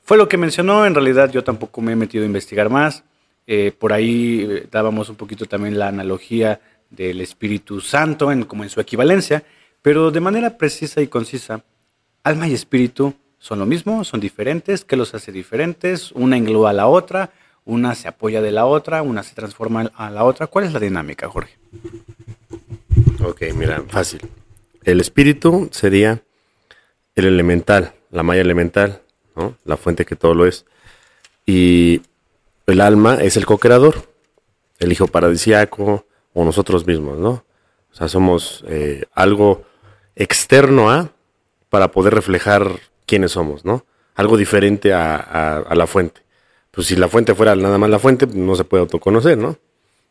Fue 0.03 0.17
lo 0.17 0.29
que 0.29 0.37
mencionó, 0.37 0.85
en 0.85 0.95
realidad 0.95 1.31
yo 1.31 1.45
tampoco 1.45 1.81
me 1.81 1.93
he 1.93 1.97
metido 1.97 2.25
a 2.25 2.27
investigar 2.27 2.71
más. 2.71 3.05
Eh, 3.47 3.73
por 3.77 3.93
ahí 3.93 4.47
eh, 4.49 4.67
dábamos 4.71 5.09
un 5.09 5.17
poquito 5.17 5.47
también 5.47 5.79
la 5.79 5.89
analogía 5.89 6.61
del 6.93 7.21
Espíritu 7.21 7.81
Santo 7.81 8.31
en, 8.31 8.45
como 8.45 8.63
en 8.63 8.71
su 8.71 8.81
equivalencia, 8.81 9.43
pero 9.81 10.11
de 10.11 10.21
manera 10.21 10.57
precisa 10.57 11.01
y 11.01 11.09
concisa, 11.09 11.65
alma 12.23 12.47
y 12.47 12.55
espíritu 12.55 13.15
son 13.39 13.59
lo 13.59 13.67
mismo, 13.67 14.05
son 14.05 14.21
diferentes, 14.21 14.85
¿qué 14.85 14.97
los 14.97 15.15
hace 15.15 15.33
diferentes? 15.33 16.13
Una 16.13 16.37
engloba 16.37 16.71
a 16.71 16.75
la 16.75 16.87
otra, 16.87 17.33
una 17.65 17.95
se 17.95 18.07
apoya 18.07 18.41
de 18.41 18.53
la 18.53 18.67
otra, 18.67 19.03
una 19.03 19.23
se 19.23 19.35
transforma 19.35 19.91
a 19.97 20.11
la 20.11 20.25
otra. 20.25 20.47
¿Cuál 20.47 20.67
es 20.67 20.73
la 20.73 20.79
dinámica, 20.79 21.29
Jorge? 21.29 21.57
Ok, 23.25 23.43
mira, 23.57 23.83
fácil. 23.89 24.21
El 24.85 25.01
espíritu 25.01 25.69
sería 25.73 26.23
el 27.15 27.25
elemental, 27.25 27.95
la 28.11 28.23
malla 28.23 28.41
elemental, 28.41 29.03
la 29.65 29.77
fuente 29.77 30.05
que 30.05 30.17
todo 30.17 30.35
lo 30.35 30.47
es. 30.47 30.65
Y 31.47 32.03
el 32.67 32.81
alma 32.81 33.17
es 33.17 33.37
el 33.37 33.47
co-creador, 33.47 34.09
el 34.79 34.93
hijo 34.93 35.09
paradisiaco 35.09 36.07
o 36.35 36.45
nosotros 36.45 36.87
mismos, 36.87 37.19
¿no? 37.19 37.45
O 37.93 37.95
sea, 37.95 38.09
somos 38.09 38.65
eh, 38.69 39.05
algo 39.13 39.65
externo 40.17 40.91
a 40.91 41.11
para 41.69 41.91
poder 41.91 42.15
reflejar 42.15 42.71
quiénes 43.07 43.33
somos, 43.33 43.65
¿no? 43.65 43.85
Algo 44.15 44.37
diferente 44.37 44.93
a, 44.93 45.65
la 45.75 45.87
fuente. 45.87 46.23
Pues 46.71 46.87
si 46.87 46.97
la 46.97 47.09
fuente 47.09 47.35
fuera 47.35 47.55
nada 47.55 47.79
más 47.79 47.91
la 47.91 47.99
fuente, 47.99 48.27
no 48.27 48.55
se 48.55 48.65
puede 48.65 48.83
autoconocer, 48.83 49.37
¿no? 49.39 49.59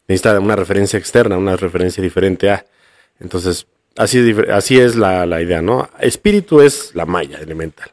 Necesita 0.07 0.39
una 0.39 0.55
referencia 0.55 0.97
externa, 0.97 1.38
una 1.38 1.55
referencia 1.55 2.01
diferente 2.01 2.49
a. 2.49 2.65
Entonces, 3.19 3.67
así, 3.97 4.36
así 4.51 4.79
es 4.79 4.95
la, 4.95 5.25
la 5.25 5.41
idea, 5.41 5.62
¿no? 5.62 5.89
Espíritu 5.99 6.62
es 6.62 6.95
la 6.95 7.05
malla 7.05 7.39
elemental. 7.39 7.91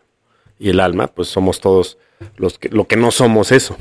Y 0.59 0.71
el 0.71 0.81
alma, 0.81 1.09
pues 1.09 1.29
somos 1.29 1.61
todos 1.61 1.99
los 2.37 2.59
que, 2.59 2.69
lo 2.71 2.87
que 2.87 2.97
no 2.97 3.11
somos 3.11 3.53
eso, 3.53 3.77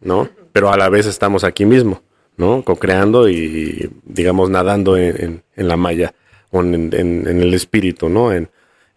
¿no? 0.00 0.28
Pero 0.52 0.72
a 0.72 0.76
la 0.76 0.88
vez 0.88 1.06
estamos 1.06 1.44
aquí 1.44 1.64
mismo, 1.64 2.02
¿no? 2.40 2.64
Co-creando 2.64 3.28
y, 3.28 3.90
digamos, 4.04 4.50
nadando 4.50 4.96
en, 4.96 5.44
en 5.54 5.68
la 5.68 5.76
malla 5.76 6.12
en, 6.52 7.26
el 7.26 7.54
espíritu, 7.54 8.08
¿no? 8.08 8.32
En, 8.32 8.50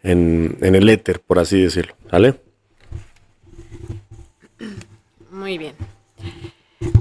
el 0.04 0.90
éter, 0.90 1.20
por 1.20 1.40
así 1.40 1.62
decirlo. 1.62 1.96
¿Sale? 2.10 2.36
Muy 5.32 5.58
bien. 5.58 5.76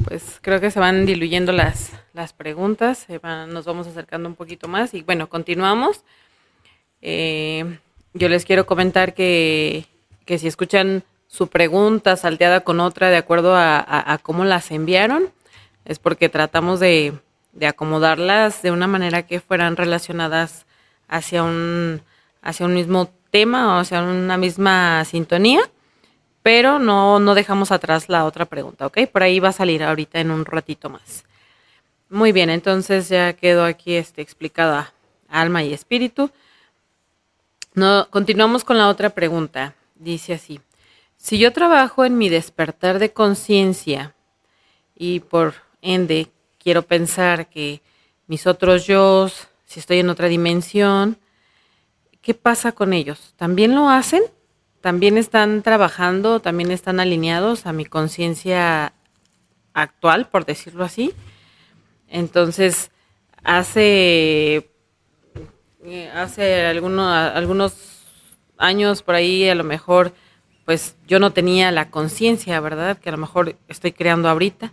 Pues 0.04 0.38
creo 0.40 0.60
que 0.60 0.70
se 0.70 0.78
van 0.78 1.06
diluyendo 1.06 1.52
las, 1.52 1.92
las 2.12 2.32
preguntas, 2.32 3.06
nos 3.48 3.64
vamos 3.64 3.86
acercando 3.86 4.28
un 4.28 4.36
poquito 4.36 4.68
más 4.68 4.94
y 4.94 5.02
bueno, 5.02 5.28
continuamos. 5.28 6.04
Eh, 7.00 7.78
yo 8.14 8.28
les 8.28 8.44
quiero 8.44 8.66
comentar 8.66 9.14
que, 9.14 9.86
que, 10.24 10.38
si 10.38 10.46
escuchan 10.46 11.02
su 11.26 11.48
pregunta 11.48 12.16
salteada 12.16 12.60
con 12.60 12.78
otra 12.78 13.10
de 13.10 13.16
acuerdo 13.16 13.54
a 13.56 14.20
cómo 14.22 14.44
las 14.44 14.70
enviaron, 14.70 15.30
es 15.84 15.98
porque 15.98 16.28
tratamos 16.28 16.80
de, 16.80 17.14
de 17.52 17.66
acomodarlas 17.66 18.62
de 18.62 18.70
una 18.70 18.86
manera 18.86 19.26
que 19.26 19.40
fueran 19.40 19.76
relacionadas 19.76 20.66
hacia 21.08 21.42
un, 21.42 22.02
hacia 22.40 22.66
un 22.66 22.74
mismo 22.74 23.10
tema 23.30 23.76
o 23.76 23.80
hacia 23.80 24.02
una 24.02 24.36
misma 24.36 25.04
sintonía, 25.04 25.60
pero 26.42 26.78
no, 26.78 27.20
no 27.20 27.34
dejamos 27.34 27.70
atrás 27.70 28.08
la 28.08 28.24
otra 28.24 28.46
pregunta, 28.46 28.86
¿ok? 28.86 29.06
Por 29.10 29.22
ahí 29.22 29.40
va 29.40 29.50
a 29.50 29.52
salir 29.52 29.82
ahorita 29.82 30.20
en 30.20 30.30
un 30.30 30.44
ratito 30.44 30.90
más. 30.90 31.24
Muy 32.10 32.32
bien, 32.32 32.50
entonces 32.50 33.08
ya 33.08 33.32
quedó 33.32 33.64
aquí 33.64 33.94
este, 33.94 34.20
explicada 34.20 34.92
alma 35.28 35.62
y 35.62 35.72
espíritu. 35.72 36.30
No, 37.74 38.06
continuamos 38.10 38.64
con 38.64 38.76
la 38.76 38.88
otra 38.88 39.10
pregunta. 39.10 39.74
Dice 39.94 40.34
así, 40.34 40.60
si 41.16 41.38
yo 41.38 41.52
trabajo 41.52 42.04
en 42.04 42.18
mi 42.18 42.28
despertar 42.28 42.98
de 42.98 43.12
conciencia 43.12 44.14
y 44.94 45.20
por 45.20 45.54
ende 45.82 46.28
quiero 46.58 46.82
pensar 46.82 47.48
que 47.48 47.82
mis 48.26 48.46
otros 48.46 48.86
yo, 48.86 49.28
si 49.66 49.80
estoy 49.80 49.98
en 49.98 50.08
otra 50.08 50.28
dimensión, 50.28 51.18
¿qué 52.22 52.32
pasa 52.32 52.72
con 52.72 52.92
ellos? 52.92 53.34
¿También 53.36 53.74
lo 53.74 53.90
hacen? 53.90 54.22
¿También 54.80 55.18
están 55.18 55.62
trabajando? 55.62 56.40
¿También 56.40 56.70
están 56.70 57.00
alineados 57.00 57.66
a 57.66 57.72
mi 57.72 57.84
conciencia 57.84 58.94
actual, 59.74 60.28
por 60.28 60.46
decirlo 60.46 60.84
así? 60.84 61.12
Entonces, 62.08 62.90
hace, 63.42 64.70
hace 66.14 66.66
algunos, 66.66 67.06
algunos 67.06 68.02
años 68.56 69.02
por 69.02 69.14
ahí, 69.14 69.48
a 69.48 69.54
lo 69.54 69.64
mejor, 69.64 70.12
pues 70.64 70.96
yo 71.06 71.18
no 71.18 71.32
tenía 71.32 71.72
la 71.72 71.90
conciencia, 71.90 72.60
¿verdad? 72.60 72.98
Que 72.98 73.08
a 73.08 73.12
lo 73.12 73.18
mejor 73.18 73.56
estoy 73.68 73.92
creando 73.92 74.28
ahorita. 74.28 74.72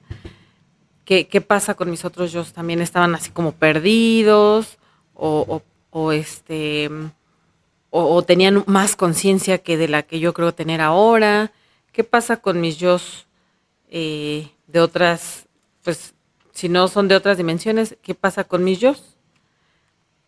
¿Qué, 1.10 1.42
pasa 1.42 1.74
con 1.74 1.90
mis 1.90 2.06
otros 2.06 2.32
yo? 2.32 2.44
También 2.46 2.82
estaban 2.82 3.16
así 3.16 3.32
como 3.32 3.54
perdidos 3.54 4.78
o, 5.16 5.64
este 6.12 6.88
o, 7.90 8.22
tenían 8.22 8.64
más 8.68 8.96
conciencia 8.96 9.58
que 9.58 9.76
de 9.76 9.88
la 9.88 10.04
que 10.04 10.20
yo 10.20 10.36
creo 10.36 10.54
tener 10.54 10.82
ahora. 10.82 11.52
¿Qué 11.92 12.04
pasa 12.04 12.38
con 12.38 12.62
mis 12.62 12.78
yo 12.78 13.00
eh, 13.90 14.50
de 14.68 14.80
otras, 14.82 15.48
pues 15.84 16.14
si 16.52 16.70
no 16.70 16.88
son 16.88 17.08
de 17.08 17.16
otras 17.16 17.38
dimensiones, 17.38 17.98
qué 18.04 18.14
pasa 18.14 18.44
con 18.44 18.64
mis 18.64 18.78
yo? 18.78 18.96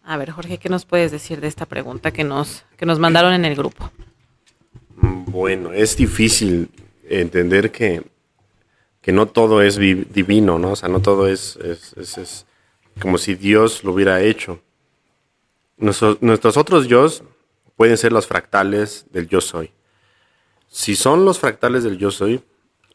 A 0.03 0.17
ver, 0.17 0.31
Jorge, 0.31 0.57
¿qué 0.57 0.69
nos 0.69 0.85
puedes 0.85 1.11
decir 1.11 1.41
de 1.41 1.47
esta 1.47 1.67
pregunta 1.67 2.09
que 2.09 2.23
nos, 2.23 2.65
que 2.75 2.87
nos 2.87 2.97
mandaron 2.97 3.33
en 3.33 3.45
el 3.45 3.55
grupo? 3.55 3.91
Bueno, 4.95 5.73
es 5.73 5.95
difícil 5.95 6.71
entender 7.07 7.71
que 7.71 8.01
que 9.01 9.11
no 9.11 9.27
todo 9.27 9.61
es 9.61 9.77
divino, 9.77 10.59
¿no? 10.59 10.71
O 10.71 10.75
sea, 10.75 10.87
no 10.87 11.01
todo 11.01 11.27
es, 11.27 11.57
es, 11.57 12.45
como 12.99 13.17
si 13.17 13.35
Dios 13.35 13.83
lo 13.83 13.93
hubiera 13.93 14.21
hecho. 14.21 14.61
Nuestros, 15.77 16.57
otros 16.57 16.87
yo 16.87 17.07
pueden 17.75 17.97
ser 17.97 18.11
los 18.11 18.27
fractales 18.27 19.05
del 19.11 19.27
yo 19.27 19.41
soy. 19.41 19.71
Si 20.67 20.95
son 20.95 21.25
los 21.25 21.39
fractales 21.39 21.83
del 21.83 21.97
yo 21.97 22.11
soy, 22.11 22.43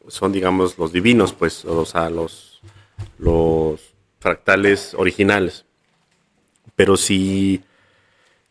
son, 0.07 0.31
digamos, 0.31 0.77
los 0.77 0.93
divinos, 0.93 1.33
pues, 1.33 1.65
o 1.65 1.85
sea, 1.85 2.09
los, 2.09 2.61
los 3.19 3.81
fractales 4.19 4.93
originales. 4.93 5.65
Pero 6.77 6.95
si, 6.95 7.61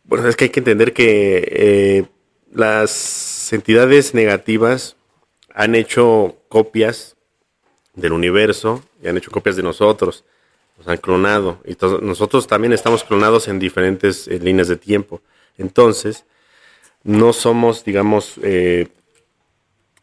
bueno, 0.05 0.29
es 0.29 0.37
que 0.37 0.45
hay 0.45 0.51
que 0.51 0.61
entender 0.61 0.92
que 0.92 1.49
eh, 1.51 2.07
las 2.53 3.51
entidades 3.55 4.12
negativas 4.12 4.97
han 5.55 5.75
hecho 5.75 6.37
copias 6.49 7.15
del 7.96 8.12
universo 8.12 8.85
y 9.02 9.09
han 9.09 9.16
hecho 9.16 9.32
copias 9.32 9.56
de 9.56 9.62
nosotros, 9.64 10.24
nos 10.78 10.87
han 10.87 10.98
clonado. 10.98 11.59
Y 11.64 11.76
nosotros 12.02 12.46
también 12.46 12.72
estamos 12.72 13.02
clonados 13.02 13.48
en 13.48 13.59
diferentes 13.59 14.28
eh, 14.28 14.38
líneas 14.38 14.68
de 14.68 14.76
tiempo. 14.76 15.20
Entonces, 15.59 16.24
no 17.02 17.32
somos, 17.32 17.85
digamos, 17.85 18.35
eh, 18.42 18.88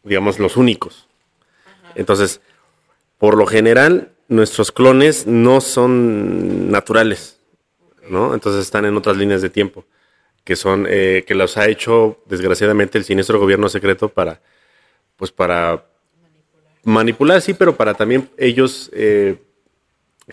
digamos, 0.02 0.38
los 0.38 0.56
únicos. 0.56 1.08
Entonces, 1.94 2.40
por 3.18 3.36
lo 3.36 3.46
general, 3.46 4.10
nuestros 4.28 4.72
clones 4.72 5.26
no 5.26 5.60
son 5.60 6.70
naturales, 6.70 7.38
¿no? 8.08 8.34
Entonces 8.34 8.62
están 8.62 8.84
en 8.84 8.96
otras 8.96 9.16
líneas 9.16 9.42
de 9.42 9.50
tiempo, 9.50 9.84
que 10.42 10.56
son, 10.56 10.86
eh, 10.88 11.24
que 11.26 11.34
los 11.34 11.56
ha 11.56 11.68
hecho, 11.68 12.18
desgraciadamente, 12.26 12.98
el 12.98 13.04
siniestro 13.04 13.38
gobierno 13.38 13.68
secreto 13.68 14.08
para, 14.08 14.40
pues 15.16 15.30
para 15.30 15.86
manipular, 16.84 17.40
sí, 17.40 17.54
pero 17.54 17.76
para 17.76 17.94
también 17.94 18.30
ellos 18.36 18.90
eh, 18.92 19.36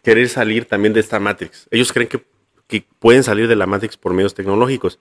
querer 0.03 0.29
salir 0.29 0.65
también 0.65 0.93
de 0.93 0.99
esta 0.99 1.19
Matrix. 1.19 1.67
Ellos 1.71 1.91
creen 1.91 2.09
que, 2.09 2.23
que, 2.67 2.85
pueden 2.99 3.23
salir 3.23 3.47
de 3.47 3.55
la 3.55 3.65
Matrix 3.65 3.97
por 3.97 4.13
medios 4.13 4.33
tecnológicos. 4.33 4.99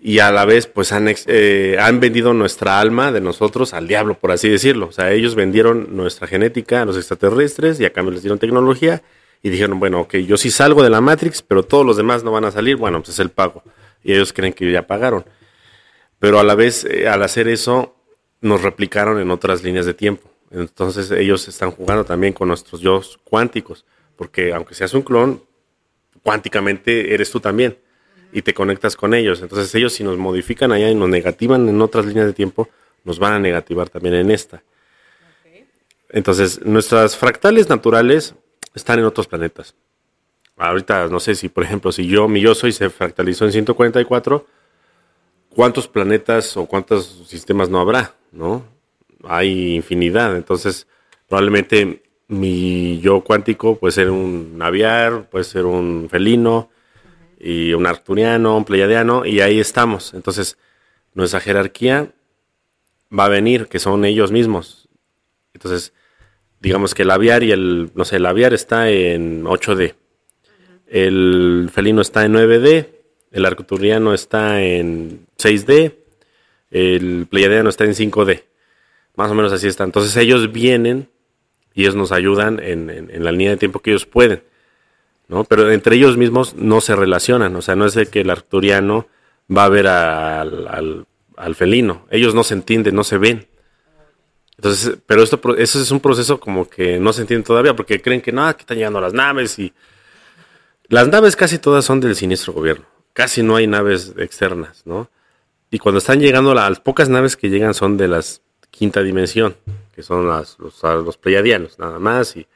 Y 0.00 0.18
a 0.18 0.30
la 0.32 0.44
vez, 0.44 0.66
pues 0.66 0.92
han, 0.92 1.08
eh, 1.08 1.76
han 1.80 1.98
vendido 1.98 2.34
nuestra 2.34 2.78
alma 2.80 3.10
de 3.10 3.20
nosotros 3.20 3.72
al 3.72 3.88
diablo, 3.88 4.18
por 4.18 4.32
así 4.32 4.48
decirlo. 4.48 4.88
O 4.88 4.92
sea, 4.92 5.12
ellos 5.12 5.34
vendieron 5.34 5.96
nuestra 5.96 6.26
genética 6.26 6.82
a 6.82 6.84
los 6.84 6.96
extraterrestres 6.96 7.80
y 7.80 7.86
a 7.86 7.92
cambio 7.92 8.12
les 8.12 8.22
dieron 8.22 8.38
tecnología 8.38 9.02
y 9.42 9.50
dijeron, 9.50 9.78
bueno, 9.78 10.00
ok, 10.00 10.16
yo 10.16 10.36
sí 10.36 10.50
salgo 10.50 10.82
de 10.82 10.90
la 10.90 11.00
Matrix, 11.00 11.42
pero 11.42 11.62
todos 11.62 11.86
los 11.86 11.96
demás 11.96 12.22
no 12.22 12.32
van 12.32 12.44
a 12.44 12.50
salir. 12.50 12.76
Bueno, 12.76 13.00
pues 13.00 13.10
es 13.10 13.18
el 13.18 13.30
pago. 13.30 13.62
Y 14.02 14.12
ellos 14.12 14.32
creen 14.32 14.52
que 14.52 14.70
ya 14.70 14.86
pagaron. 14.86 15.24
Pero 16.18 16.38
a 16.38 16.44
la 16.44 16.54
vez, 16.54 16.84
eh, 16.84 17.08
al 17.08 17.22
hacer 17.22 17.48
eso, 17.48 17.96
nos 18.40 18.62
replicaron 18.62 19.20
en 19.20 19.30
otras 19.30 19.62
líneas 19.62 19.86
de 19.86 19.94
tiempo. 19.94 20.33
Entonces 20.54 21.10
ellos 21.10 21.48
están 21.48 21.72
jugando 21.72 22.04
también 22.04 22.32
con 22.32 22.48
nuestros 22.48 22.80
yo 22.80 23.00
cuánticos, 23.24 23.84
porque 24.16 24.52
aunque 24.52 24.74
seas 24.74 24.94
un 24.94 25.02
clon, 25.02 25.42
cuánticamente 26.22 27.12
eres 27.12 27.30
tú 27.30 27.40
también 27.40 27.76
y 28.32 28.42
te 28.42 28.54
conectas 28.54 28.94
con 28.94 29.14
ellos. 29.14 29.42
Entonces 29.42 29.74
ellos 29.74 29.92
si 29.92 30.04
nos 30.04 30.16
modifican 30.16 30.70
allá 30.70 30.88
y 30.88 30.94
nos 30.94 31.08
negativan 31.08 31.68
en 31.68 31.80
otras 31.82 32.06
líneas 32.06 32.26
de 32.26 32.32
tiempo, 32.32 32.68
nos 33.02 33.18
van 33.18 33.32
a 33.32 33.38
negativar 33.40 33.88
también 33.88 34.14
en 34.14 34.30
esta. 34.30 34.62
Entonces 36.08 36.64
nuestras 36.64 37.16
fractales 37.16 37.68
naturales 37.68 38.34
están 38.74 39.00
en 39.00 39.06
otros 39.06 39.26
planetas. 39.26 39.74
Ahorita 40.56 41.08
no 41.08 41.18
sé 41.18 41.34
si, 41.34 41.48
por 41.48 41.64
ejemplo, 41.64 41.90
si 41.90 42.06
yo, 42.06 42.28
mi 42.28 42.40
yo 42.40 42.54
soy 42.54 42.70
se 42.70 42.90
fractalizó 42.90 43.44
en 43.44 43.50
144, 43.50 44.46
¿cuántos 45.48 45.88
planetas 45.88 46.56
o 46.56 46.66
cuántos 46.66 47.24
sistemas 47.26 47.68
no 47.68 47.80
habrá? 47.80 48.14
¿No? 48.30 48.73
Hay 49.28 49.74
infinidad. 49.74 50.36
Entonces, 50.36 50.86
probablemente 51.28 52.02
mi 52.28 53.00
yo 53.00 53.20
cuántico 53.20 53.78
puede 53.78 53.92
ser 53.92 54.10
un 54.10 54.58
aviar, 54.60 55.28
puede 55.30 55.44
ser 55.44 55.66
un 55.66 56.08
felino, 56.10 56.70
y 57.44 57.74
un 57.74 57.86
arturiano, 57.86 58.56
un 58.56 58.64
pleiadiano, 58.64 59.26
y 59.26 59.40
ahí 59.40 59.60
estamos. 59.60 60.14
Entonces, 60.14 60.56
nuestra 61.12 61.40
jerarquía 61.40 62.10
va 63.16 63.26
a 63.26 63.28
venir, 63.28 63.66
que 63.66 63.78
son 63.78 64.06
ellos 64.06 64.32
mismos. 64.32 64.88
Entonces, 65.52 65.92
digamos 66.60 66.94
que 66.94 67.02
el 67.02 67.10
aviar 67.10 67.42
y 67.42 67.52
el, 67.52 67.90
no 67.94 68.06
sé, 68.06 68.16
el 68.16 68.24
aviar 68.24 68.54
está 68.54 68.90
en 68.90 69.44
8D, 69.44 69.94
el 70.86 71.70
felino 71.70 72.00
está 72.00 72.24
en 72.24 72.32
9D, 72.32 72.88
el 73.30 73.44
arturiano 73.44 74.14
está 74.14 74.62
en 74.62 75.26
6D, 75.36 75.96
el 76.70 77.26
pleiadiano 77.28 77.68
está 77.68 77.84
en 77.84 77.92
5D. 77.92 78.44
Más 79.16 79.30
o 79.30 79.34
menos 79.34 79.52
así 79.52 79.68
está. 79.68 79.84
Entonces 79.84 80.16
ellos 80.16 80.52
vienen 80.52 81.08
y 81.74 81.82
ellos 81.82 81.94
nos 81.94 82.12
ayudan 82.12 82.60
en, 82.62 83.10
la 83.24 83.32
línea 83.32 83.50
de 83.50 83.56
tiempo 83.56 83.80
que 83.80 83.90
ellos 83.90 84.06
pueden. 84.06 84.42
¿no? 85.28 85.44
Pero 85.44 85.70
entre 85.70 85.96
ellos 85.96 86.16
mismos 86.16 86.54
no 86.54 86.80
se 86.80 86.96
relacionan. 86.96 87.54
O 87.56 87.62
sea, 87.62 87.76
no 87.76 87.86
es 87.86 87.94
de 87.94 88.06
que 88.06 88.20
el 88.20 88.30
arturiano 88.30 89.08
va 89.54 89.64
a 89.64 89.68
ver 89.68 89.86
al, 89.86 91.06
felino. 91.54 92.06
Ellos 92.10 92.34
no 92.34 92.44
se 92.44 92.54
entienden, 92.54 92.94
no 92.94 93.04
se 93.04 93.18
ven. 93.18 93.48
Entonces, 94.56 94.98
pero 95.06 95.22
esto, 95.22 95.40
eso 95.56 95.80
es 95.80 95.90
un 95.90 96.00
proceso 96.00 96.38
como 96.38 96.68
que 96.68 96.98
no 97.00 97.12
se 97.12 97.22
entiende 97.22 97.44
todavía 97.44 97.74
porque 97.74 98.00
creen 98.00 98.20
que 98.20 98.32
nada, 98.32 98.54
que 98.54 98.60
están 98.60 98.76
llegando 98.76 99.00
las 99.00 99.12
naves 99.12 99.58
y 99.58 99.72
las 100.88 101.08
naves 101.08 101.34
casi 101.34 101.58
todas 101.58 101.84
son 101.84 102.00
del 102.00 102.14
siniestro 102.14 102.52
gobierno. 102.52 102.86
Casi 103.12 103.42
no 103.42 103.56
hay 103.56 103.66
naves 103.66 104.14
externas, 104.16 104.82
¿no? 104.84 105.10
Y 105.70 105.78
cuando 105.78 105.98
están 105.98 106.20
llegando, 106.20 106.54
las 106.54 106.78
pocas 106.80 107.08
naves 107.08 107.36
que 107.36 107.48
llegan 107.48 107.74
son 107.74 107.96
de 107.96 108.06
las 108.06 108.42
quinta 108.74 109.02
dimensión, 109.02 109.56
que 109.94 110.02
son 110.02 110.28
las, 110.28 110.58
los, 110.58 110.82
los 110.82 111.16
pleiadianos, 111.16 111.78
nada 111.78 111.98
más, 111.98 112.36
y 112.36 112.46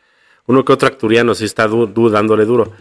uno 0.47 0.65
que 0.65 0.73
otro 0.73 0.89
acturiano 0.89 1.35
sí 1.35 1.45
está 1.45 1.69
dándole 1.69 2.45
duro. 2.45 2.73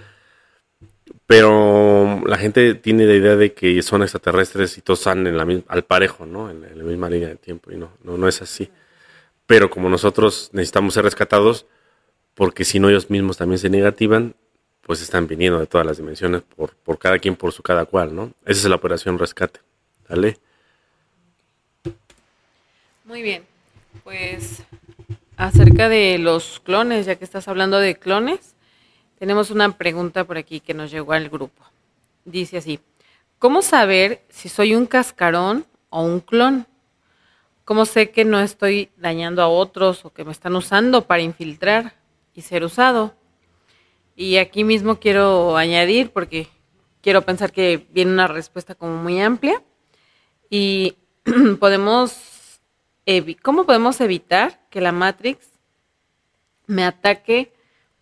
Pero 1.28 2.22
la 2.26 2.38
gente 2.38 2.74
tiene 2.76 3.06
la 3.06 3.14
idea 3.14 3.36
de 3.36 3.54
que 3.54 3.82
son 3.84 4.02
extraterrestres 4.02 4.78
y 4.78 4.82
todos 4.82 5.00
están 5.00 5.28
en 5.28 5.38
la 5.38 5.46
al 5.68 5.84
parejo, 5.84 6.26
¿no? 6.26 6.50
En, 6.50 6.62
la 6.62 6.84
misma 6.84 7.10
línea 7.10 7.28
de 7.28 7.36
tiempo, 7.36 7.72
y 7.72 7.78
no, 7.78 7.92
no, 8.04 8.18
no 8.18 8.28
es 8.28 8.42
así. 8.42 8.70
Pero 9.46 9.70
como 9.70 9.90
nosotros 9.90 10.50
necesitamos 10.54 10.94
ser 10.94 11.04
rescatados, 11.04 11.66
porque 12.34 12.64
si 12.66 12.80
no 12.80 12.90
ellos 12.90 13.10
mismos 13.10 13.38
también 13.38 13.60
se 13.60 13.70
negativan, 13.70 14.36
pues 14.82 15.02
están 15.02 15.28
viniendo 15.28 15.60
de 15.60 15.68
todas 15.68 15.86
las 15.86 15.98
dimensiones, 15.98 16.44
por, 16.44 16.72
por 16.72 16.98
cada 16.98 17.20
quien, 17.20 17.36
por 17.36 17.52
su 17.52 17.62
cada 17.62 17.86
cual, 17.86 18.16
¿no? 18.16 18.32
Esa 18.46 18.62
es 18.62 18.70
la 18.70 18.76
operación 18.76 19.20
rescate. 19.20 19.60
¿Vale? 20.10 20.38
Muy 23.08 23.22
bien, 23.22 23.46
pues 24.04 24.64
acerca 25.38 25.88
de 25.88 26.18
los 26.18 26.60
clones, 26.60 27.06
ya 27.06 27.16
que 27.16 27.24
estás 27.24 27.48
hablando 27.48 27.80
de 27.80 27.96
clones, 27.96 28.54
tenemos 29.18 29.50
una 29.50 29.78
pregunta 29.78 30.26
por 30.26 30.38
aquí 30.38 30.60
que 30.60 30.74
nos 30.74 30.92
llegó 30.92 31.14
al 31.14 31.30
grupo. 31.30 31.64
Dice 32.26 32.58
así, 32.58 32.82
¿cómo 33.40 33.62
saber 33.62 34.26
si 34.28 34.50
soy 34.50 34.76
un 34.76 34.86
cascarón 34.86 35.66
o 35.90 36.04
un 36.04 36.20
clon? 36.20 36.68
¿Cómo 37.64 37.86
sé 37.86 38.12
que 38.12 38.26
no 38.26 38.42
estoy 38.42 38.90
dañando 38.98 39.42
a 39.42 39.48
otros 39.48 40.04
o 40.04 40.12
que 40.12 40.26
me 40.26 40.34
están 40.34 40.58
usando 40.58 41.08
para 41.08 41.22
infiltrar 41.22 41.94
y 42.36 42.42
ser 42.42 42.66
usado? 42.66 43.16
Y 44.18 44.36
aquí 44.36 44.66
mismo 44.66 45.00
quiero 45.00 45.56
añadir, 45.56 46.12
porque 46.12 46.50
quiero 47.02 47.22
pensar 47.22 47.54
que 47.54 47.88
viene 47.90 48.12
una 48.12 48.28
respuesta 48.28 48.76
como 48.76 49.02
muy 49.02 49.22
amplia, 49.22 49.64
y 50.50 50.98
podemos 51.62 52.37
¿cómo 53.42 53.66
podemos 53.66 54.02
evitar 54.02 54.60
que 54.70 54.82
la 54.82 54.92
Matrix 54.92 55.48
me 56.66 56.84
ataque 56.84 57.54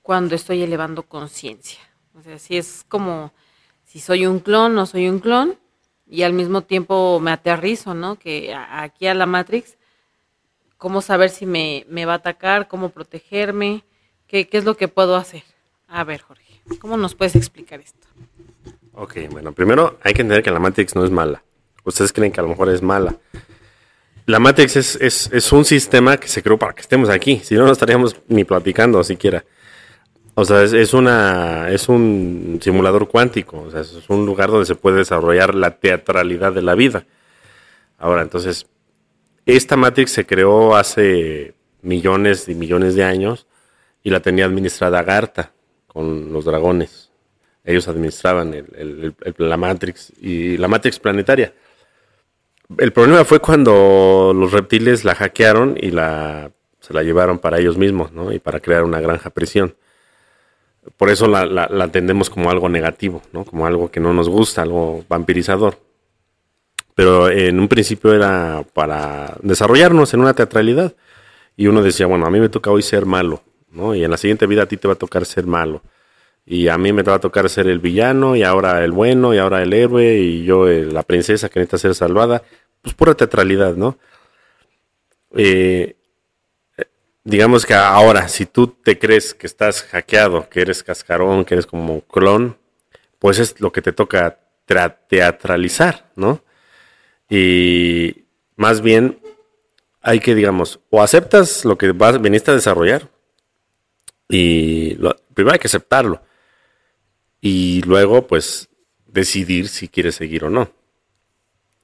cuando 0.01 0.35
estoy 0.35 0.63
elevando 0.63 1.03
conciencia? 1.03 1.79
O 2.17 2.21
sea, 2.21 2.39
si 2.39 2.57
es 2.57 2.85
como 2.87 3.31
si 3.83 3.99
soy 3.99 4.25
un 4.25 4.39
clon, 4.39 4.73
no 4.73 4.85
soy 4.85 5.07
un 5.07 5.19
clon, 5.19 5.57
y 6.07 6.23
al 6.23 6.33
mismo 6.33 6.61
tiempo 6.61 7.19
me 7.19 7.31
aterrizo, 7.31 7.93
¿no? 7.93 8.17
Que 8.17 8.53
aquí 8.53 9.07
a 9.07 9.13
la 9.13 9.25
Matrix, 9.25 9.77
¿cómo 10.77 11.01
saber 11.01 11.29
si 11.29 11.45
me, 11.45 11.85
va 12.05 12.13
a 12.13 12.17
atacar? 12.17 12.67
¿Cómo 12.67 12.89
protegerme? 12.89 13.83
¿Qué, 14.27 14.47
¿Qué 14.47 14.57
es 14.57 14.65
lo 14.65 14.75
que 14.75 14.87
puedo 14.87 15.15
hacer? 15.15 15.43
A 15.87 16.03
ver, 16.03 16.21
Jorge, 16.21 16.61
¿cómo 16.79 16.97
nos 16.97 17.15
puedes 17.15 17.35
explicar 17.35 17.79
esto? 17.79 18.07
Ok, 18.93 19.17
bueno, 19.29 19.51
primero 19.51 19.99
hay 20.03 20.13
que 20.13 20.21
entender 20.21 20.43
que 20.43 20.51
la 20.51 20.59
Matrix 20.59 20.95
no 20.95 21.03
es 21.03 21.11
mala. 21.11 21.43
Ustedes 21.83 22.11
creen 22.11 22.31
que 22.31 22.39
a 22.39 22.43
lo 22.43 22.49
mejor 22.49 22.69
es 22.69 22.81
mala. 22.81 23.17
La 24.27 24.39
Matrix 24.39 24.95
es, 24.95 25.51
un 25.51 25.65
sistema 25.65 26.17
que 26.17 26.27
se 26.27 26.41
creó 26.41 26.57
para 26.57 26.73
que 26.73 26.81
estemos 26.81 27.09
aquí. 27.09 27.41
Si 27.43 27.53
no, 27.55 27.65
no 27.65 27.71
estaríamos 27.71 28.15
ni 28.27 28.43
platicando 28.43 29.03
siquiera. 29.03 29.45
O 30.33 30.43
sea, 30.43 30.63
es, 30.63 30.93
una, 30.93 31.67
un 31.87 32.59
simulador 32.61 33.07
cuántico. 33.07 33.61
O 33.61 33.71
sea, 33.71 33.81
es 33.81 34.09
un 34.09 34.25
lugar 34.25 34.49
donde 34.49 34.65
se 34.65 34.75
puede 34.75 34.97
desarrollar 34.97 35.53
la 35.53 35.77
teatralidad 35.77 36.53
de 36.53 36.63
la 36.63 36.73
vida. 36.73 37.05
Ahora, 37.99 38.23
entonces, 38.23 38.65
esta 39.45 39.75
Matrix 39.77 40.11
se 40.11 40.25
creó 40.25 40.75
hace 40.75 41.53
millones 41.83 42.49
y 42.49 42.55
millones 42.55 42.95
de 42.95 43.03
años 43.03 43.45
y 44.03 44.09
la 44.09 44.21
tenía 44.21 44.45
administrada 44.45 45.03
Garta 45.03 45.51
con 45.85 46.33
los 46.33 46.45
dragones. 46.45 47.11
Ellos 47.63 47.87
administraban 47.87 48.65
la 49.37 49.57
Matrix 49.57 50.11
y 50.19 50.57
la 50.57 50.67
Matrix 50.67 50.99
planetaria. 50.99 51.53
El 52.77 52.91
problema 52.93 53.23
fue 53.25 53.39
cuando 53.39 54.33
los 54.35 54.51
reptiles 54.51 55.03
la 55.03 55.15
hackearon 55.15 55.77
y 55.79 55.91
la, 55.91 56.51
se 56.79 56.93
la 56.93 57.03
llevaron 57.03 57.39
para 57.39 57.59
ellos 57.59 57.77
mismos, 57.77 58.11
¿no? 58.11 58.31
Y 58.31 58.39
para 58.39 58.59
crear 58.59 58.83
una 58.83 58.99
granja 58.99 59.29
prisión. 59.29 59.75
Por 60.97 61.09
eso 61.09 61.27
la, 61.27 61.45
la, 61.45 61.83
entendemos 61.83 62.29
como 62.29 62.49
algo 62.49 62.69
negativo, 62.69 63.21
¿no? 63.33 63.43
Como 63.45 63.65
algo 63.65 63.89
que 63.89 63.99
no 63.99 64.13
nos 64.13 64.29
gusta, 64.29 64.63
algo 64.63 65.03
vampirizador. 65.07 65.79
Pero 66.95 67.29
en 67.29 67.59
un 67.59 67.67
principio 67.67 68.13
era 68.13 68.63
para 68.73 69.35
desarrollarnos 69.41 70.13
en 70.13 70.21
una 70.21 70.33
teatralidad. 70.33 70.93
Y 71.57 71.67
uno 71.67 71.81
decía, 71.81 72.07
bueno, 72.07 72.25
a 72.25 72.29
mí 72.29 72.39
me 72.39 72.49
toca 72.49 72.71
hoy 72.71 72.81
ser 72.81 73.05
malo, 73.05 73.41
¿no? 73.71 73.95
Y 73.95 74.03
en 74.03 74.11
la 74.11 74.17
siguiente 74.17 74.47
vida 74.47 74.63
a 74.63 74.65
ti 74.65 74.77
te 74.77 74.87
va 74.87 74.93
a 74.93 74.97
tocar 74.97 75.25
ser 75.25 75.45
malo 75.45 75.81
y 76.45 76.67
a 76.67 76.77
mí 76.77 76.93
me 76.93 77.01
va 77.01 77.15
a 77.15 77.19
tocar 77.19 77.49
ser 77.49 77.67
el 77.67 77.79
villano 77.79 78.35
y 78.35 78.43
ahora 78.43 78.83
el 78.83 78.91
bueno 78.91 79.33
y 79.33 79.39
ahora 79.39 79.63
el 79.63 79.73
héroe 79.73 80.17
y 80.17 80.43
yo 80.43 80.67
eh, 80.67 80.85
la 80.85 81.03
princesa 81.03 81.49
que 81.49 81.59
necesita 81.59 81.77
ser 81.79 81.95
salvada, 81.95 82.43
pues 82.81 82.93
pura 82.93 83.15
teatralidad, 83.15 83.75
¿no? 83.75 83.97
Eh, 85.35 85.95
digamos 87.23 87.65
que 87.65 87.73
ahora, 87.73 88.27
si 88.29 88.45
tú 88.45 88.67
te 88.67 88.99
crees 88.99 89.33
que 89.33 89.47
estás 89.47 89.81
hackeado, 89.83 90.47
que 90.47 90.61
eres 90.61 90.83
cascarón, 90.83 91.45
que 91.45 91.55
eres 91.55 91.65
como 91.65 92.01
clon, 92.01 92.57
pues 93.17 93.39
es 93.39 93.59
lo 93.59 93.71
que 93.71 93.81
te 93.81 93.91
toca 93.91 94.39
teatralizar, 95.07 96.11
¿no? 96.15 96.43
Y 97.27 98.25
más 98.55 98.81
bien 98.81 99.19
hay 100.01 100.19
que, 100.19 100.35
digamos, 100.35 100.79
o 100.91 101.01
aceptas 101.01 101.65
lo 101.65 101.77
que 101.77 101.91
vas, 101.91 102.21
viniste 102.21 102.51
a 102.51 102.55
desarrollar 102.55 103.09
y 104.29 104.95
primero 105.33 105.53
hay 105.53 105.59
que 105.59 105.67
aceptarlo 105.67 106.21
y 107.45 107.83
luego 107.83 108.25
pues 108.25 108.69
decidir 109.05 109.67
si 109.67 109.87
quieres 109.87 110.15
seguir 110.15 110.45
o 110.45 110.49
no. 110.49 110.71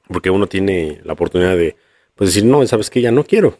Porque 0.08 0.32
uno 0.32 0.47
tiene 0.47 1.02
la 1.04 1.13
oportunidad 1.13 1.56
de 1.56 1.76
pues 2.15 2.34
decir, 2.34 2.50
no, 2.50 2.65
sabes 2.65 2.89
que 2.89 3.00
ya 3.00 3.12
no 3.12 3.24
quiero, 3.24 3.60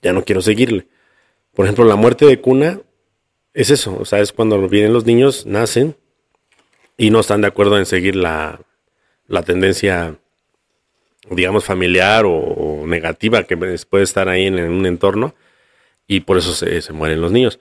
ya 0.00 0.12
no 0.12 0.24
quiero 0.24 0.40
seguirle. 0.42 0.86
Por 1.54 1.66
ejemplo, 1.66 1.84
la 1.86 1.96
muerte 1.96 2.24
de 2.24 2.40
cuna 2.40 2.80
es 3.52 3.70
eso, 3.70 3.98
o 3.98 4.04
sea, 4.04 4.20
es 4.20 4.32
cuando 4.32 4.68
vienen 4.68 4.92
los 4.92 5.04
niños, 5.04 5.44
nacen 5.44 5.96
y 6.96 7.10
no 7.10 7.18
están 7.18 7.40
de 7.40 7.48
acuerdo 7.48 7.78
en 7.78 7.86
seguir 7.86 8.14
la, 8.14 8.60
la 9.26 9.42
tendencia, 9.42 10.16
digamos, 11.28 11.64
familiar 11.64 12.26
o, 12.26 12.84
negativa 12.86 13.42
que 13.42 13.56
puede 13.56 14.04
estar 14.04 14.28
ahí 14.28 14.46
en, 14.46 14.60
un 14.60 14.86
entorno 14.86 15.34
y 16.06 16.20
por 16.20 16.38
eso 16.38 16.54
se, 16.54 16.80
se 16.80 16.92
mueren 16.92 17.20
los 17.20 17.32
niños. 17.32 17.58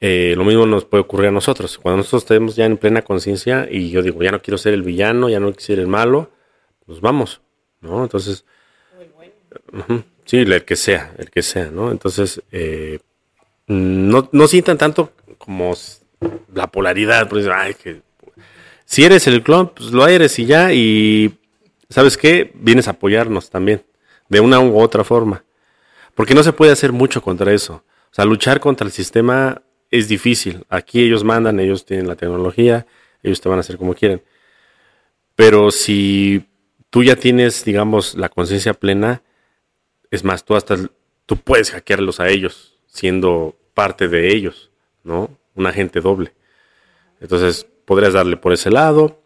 Eh, 0.00 0.32
lo 0.36 0.44
mismo 0.44 0.64
nos 0.64 0.86
puede 0.86 1.02
ocurrir 1.02 1.28
a 1.28 1.32
nosotros. 1.32 1.78
Cuando 1.78 1.98
nosotros 1.98 2.22
estemos 2.22 2.56
ya 2.56 2.64
en 2.64 2.78
plena 2.78 3.02
conciencia 3.02 3.68
y 3.70 3.90
yo 3.90 4.02
digo, 4.02 4.22
ya 4.22 4.32
no 4.32 4.40
quiero 4.40 4.56
ser 4.56 4.72
el 4.72 4.82
villano, 4.82 5.28
ya 5.28 5.40
no 5.40 5.48
quiero 5.48 5.60
ser 5.60 5.78
el 5.78 5.88
malo, 5.88 6.30
pues 6.86 7.00
vamos, 7.00 7.42
¿no? 7.82 8.02
Entonces, 8.02 8.46
sí, 10.24 10.38
el 10.38 10.64
que 10.64 10.76
sea, 10.76 11.14
el 11.18 11.30
que 11.30 11.42
sea, 11.42 11.70
¿no? 11.70 11.90
Entonces, 11.90 12.42
eh, 12.50 12.98
no, 13.66 14.28
no 14.32 14.46
sientan 14.46 14.78
tanto 14.78 15.12
como 15.36 15.74
la 16.54 16.66
polaridad, 16.68 17.28
pues, 17.28 17.46
ay, 17.46 17.74
que 17.74 18.00
si 18.86 19.04
eres 19.04 19.26
el 19.26 19.42
clon, 19.42 19.68
pues 19.68 19.92
lo 19.92 20.08
eres 20.08 20.38
y 20.38 20.46
ya, 20.46 20.72
y 20.72 21.38
¿sabes 21.90 22.16
qué? 22.16 22.50
Vienes 22.54 22.88
a 22.88 22.92
apoyarnos 22.92 23.50
también, 23.50 23.84
de 24.28 24.40
una 24.40 24.60
u 24.60 24.80
otra 24.80 25.04
forma. 25.04 25.44
Porque 26.14 26.34
no 26.34 26.42
se 26.42 26.52
puede 26.52 26.72
hacer 26.72 26.90
mucho 26.90 27.22
contra 27.22 27.52
eso. 27.52 27.84
O 28.10 28.14
sea, 28.14 28.24
luchar 28.24 28.58
contra 28.60 28.84
el 28.84 28.92
sistema 28.92 29.62
es 29.90 30.08
difícil. 30.08 30.64
Aquí 30.68 31.02
ellos 31.02 31.24
mandan, 31.24 31.60
ellos 31.60 31.84
tienen 31.84 32.08
la 32.08 32.16
tecnología, 32.16 32.86
ellos 33.22 33.40
te 33.40 33.48
van 33.48 33.58
a 33.58 33.60
hacer 33.60 33.76
como 33.76 33.94
quieren. 33.94 34.22
Pero 35.34 35.70
si 35.70 36.46
tú 36.90 37.02
ya 37.02 37.16
tienes, 37.16 37.64
digamos, 37.64 38.14
la 38.14 38.28
conciencia 38.28 38.74
plena, 38.74 39.22
es 40.10 40.24
más, 40.24 40.44
tú 40.44 40.54
hasta 40.54 40.76
tú 41.26 41.36
puedes 41.36 41.70
hackearlos 41.70 42.20
a 42.20 42.28
ellos, 42.28 42.74
siendo 42.86 43.56
parte 43.74 44.08
de 44.08 44.34
ellos, 44.34 44.70
¿no? 45.04 45.30
Un 45.54 45.66
agente 45.66 46.00
doble. 46.00 46.32
Entonces, 47.20 47.66
podrías 47.84 48.12
darle 48.12 48.36
por 48.36 48.52
ese 48.52 48.70
lado. 48.70 49.22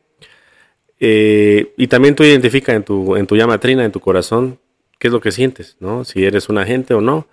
Eh, 1.00 1.72
y 1.77 1.87
también 1.87 2.14
tú 2.14 2.22
identifica 2.24 2.74
en 2.74 2.85
tu, 2.85 3.16
en 3.16 3.27
tu 3.27 3.37
llama 3.37 3.59
trina, 3.59 3.85
en 3.85 3.92
tu 3.92 4.00
corazón, 4.00 4.59
qué 4.98 5.09
es 5.09 5.12
lo 5.12 5.20
que 5.20 5.33
sientes, 5.33 5.77
¿no? 5.81 6.05
Si 6.05 6.24
eres 6.24 6.48
un 6.48 6.59
agente 6.59 6.94
o 6.94 7.00
no, 7.00 7.27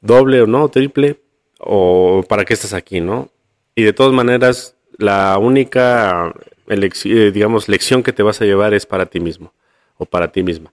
doble 0.00 0.42
o 0.42 0.46
no, 0.46 0.68
triple, 0.68 1.20
o 1.58 2.24
para 2.28 2.44
qué 2.44 2.54
estás 2.54 2.72
aquí, 2.72 3.00
¿no? 3.00 3.30
Y 3.74 3.82
de 3.82 3.92
todas 3.92 4.12
maneras, 4.12 4.76
la 4.96 5.38
única, 5.38 6.32
eh, 6.68 7.30
digamos, 7.32 7.68
lección 7.68 8.02
que 8.02 8.12
te 8.12 8.22
vas 8.22 8.40
a 8.40 8.44
llevar 8.44 8.74
es 8.74 8.86
para 8.86 9.06
ti 9.06 9.20
mismo 9.20 9.52
o 9.96 10.06
para 10.06 10.32
ti 10.32 10.42
misma. 10.42 10.72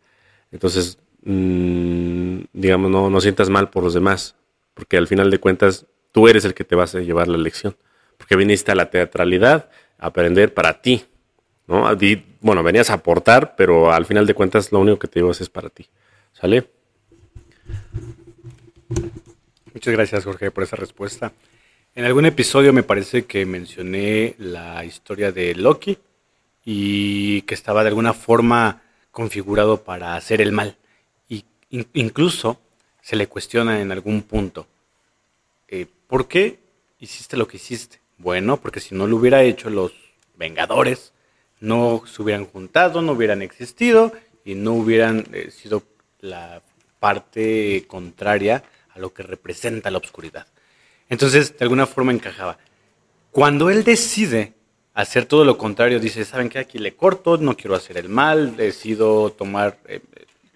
Entonces, 0.51 0.97
mm, 1.23 2.39
digamos, 2.53 2.89
no, 2.91 3.09
no 3.09 3.21
sientas 3.21 3.49
mal 3.49 3.69
por 3.69 3.83
los 3.83 3.93
demás, 3.93 4.35
porque 4.73 4.97
al 4.97 5.07
final 5.07 5.29
de 5.31 5.39
cuentas 5.39 5.85
tú 6.11 6.27
eres 6.27 6.45
el 6.45 6.53
que 6.53 6.63
te 6.63 6.75
vas 6.75 6.95
a 6.95 7.01
llevar 7.01 7.27
la 7.27 7.37
lección, 7.37 7.75
porque 8.17 8.35
viniste 8.35 8.71
a 8.71 8.75
la 8.75 8.89
teatralidad 8.89 9.69
a 9.97 10.07
aprender 10.07 10.53
para 10.53 10.81
ti, 10.81 11.05
¿no? 11.67 11.85
bueno, 12.41 12.63
venías 12.63 12.89
a 12.89 12.93
aportar, 12.93 13.55
pero 13.55 13.91
al 13.91 14.05
final 14.05 14.25
de 14.25 14.33
cuentas 14.33 14.71
lo 14.71 14.79
único 14.79 14.99
que 14.99 15.07
te 15.07 15.19
llevas 15.19 15.41
es 15.41 15.49
para 15.49 15.69
ti, 15.69 15.87
¿sale? 16.33 16.69
Muchas 19.75 19.91
gracias, 19.93 20.23
Jorge, 20.23 20.51
por 20.51 20.63
esa 20.63 20.77
respuesta. 20.77 21.33
En 21.95 22.05
algún 22.05 22.25
episodio 22.25 22.71
me 22.71 22.81
parece 22.81 23.25
que 23.25 23.45
mencioné 23.45 24.33
la 24.37 24.85
historia 24.85 25.33
de 25.33 25.53
Loki 25.53 25.97
y 26.63 27.41
que 27.41 27.55
estaba 27.55 27.83
de 27.83 27.89
alguna 27.89 28.13
forma 28.13 28.83
configurado 29.11 29.83
para 29.83 30.15
hacer 30.15 30.39
el 30.39 30.53
mal. 30.53 30.77
Y 31.27 31.43
incluso 31.91 32.57
se 33.01 33.17
le 33.17 33.27
cuestiona 33.27 33.81
en 33.81 33.91
algún 33.91 34.21
punto, 34.21 34.65
eh, 35.67 35.87
¿por 36.07 36.29
qué 36.29 36.57
hiciste 37.01 37.35
lo 37.35 37.45
que 37.45 37.57
hiciste? 37.57 37.99
Bueno, 38.17 38.55
porque 38.55 38.79
si 38.79 38.95
no 38.95 39.07
lo 39.07 39.17
hubiera 39.17 39.43
hecho 39.43 39.69
los 39.69 39.91
Vengadores, 40.37 41.11
no 41.59 42.01
se 42.07 42.21
hubieran 42.21 42.45
juntado, 42.45 43.01
no 43.01 43.11
hubieran 43.11 43.41
existido 43.41 44.13
y 44.45 44.55
no 44.55 44.71
hubieran 44.71 45.27
eh, 45.33 45.51
sido 45.51 45.83
la 46.21 46.61
parte 47.01 47.83
contraria 47.87 48.63
a 48.95 48.99
lo 48.99 49.13
que 49.13 49.23
representa 49.23 49.91
la 49.91 49.97
oscuridad. 49.97 50.47
Entonces, 51.09 51.57
de 51.57 51.63
alguna 51.63 51.85
forma 51.85 52.11
encajaba. 52.11 52.57
Cuando 53.31 53.69
él 53.69 53.83
decide 53.83 54.53
hacer 54.93 55.25
todo 55.25 55.43
lo 55.43 55.57
contrario, 55.57 55.99
dice, 55.99 56.23
¿saben 56.23 56.49
qué? 56.49 56.59
Aquí 56.59 56.79
le 56.79 56.95
corto, 56.95 57.37
no 57.37 57.57
quiero 57.57 57.75
hacer 57.75 57.97
el 57.97 58.09
mal, 58.09 58.55
decido 58.55 59.31
tomar 59.31 59.77
eh, 59.87 59.99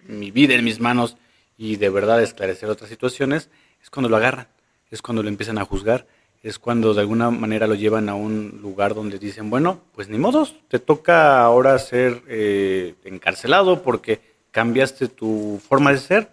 mi 0.06 0.30
vida 0.30 0.54
en 0.54 0.64
mis 0.64 0.80
manos 0.80 1.16
y 1.58 1.76
de 1.76 1.90
verdad 1.90 2.22
esclarecer 2.22 2.70
otras 2.70 2.88
situaciones, 2.88 3.50
es 3.82 3.90
cuando 3.90 4.08
lo 4.08 4.16
agarran, 4.16 4.48
es 4.90 5.02
cuando 5.02 5.22
lo 5.22 5.28
empiezan 5.28 5.58
a 5.58 5.66
juzgar, 5.66 6.06
es 6.42 6.58
cuando 6.58 6.94
de 6.94 7.02
alguna 7.02 7.30
manera 7.30 7.66
lo 7.66 7.74
llevan 7.74 8.08
a 8.08 8.14
un 8.14 8.60
lugar 8.62 8.94
donde 8.94 9.18
dicen, 9.18 9.50
bueno, 9.50 9.82
pues 9.94 10.08
ni 10.08 10.16
modos, 10.16 10.56
te 10.68 10.78
toca 10.78 11.42
ahora 11.42 11.78
ser 11.78 12.22
eh, 12.28 12.94
encarcelado 13.04 13.82
porque 13.82 14.22
cambiaste 14.50 15.08
tu 15.08 15.60
forma 15.68 15.92
de 15.92 15.98
ser 15.98 16.30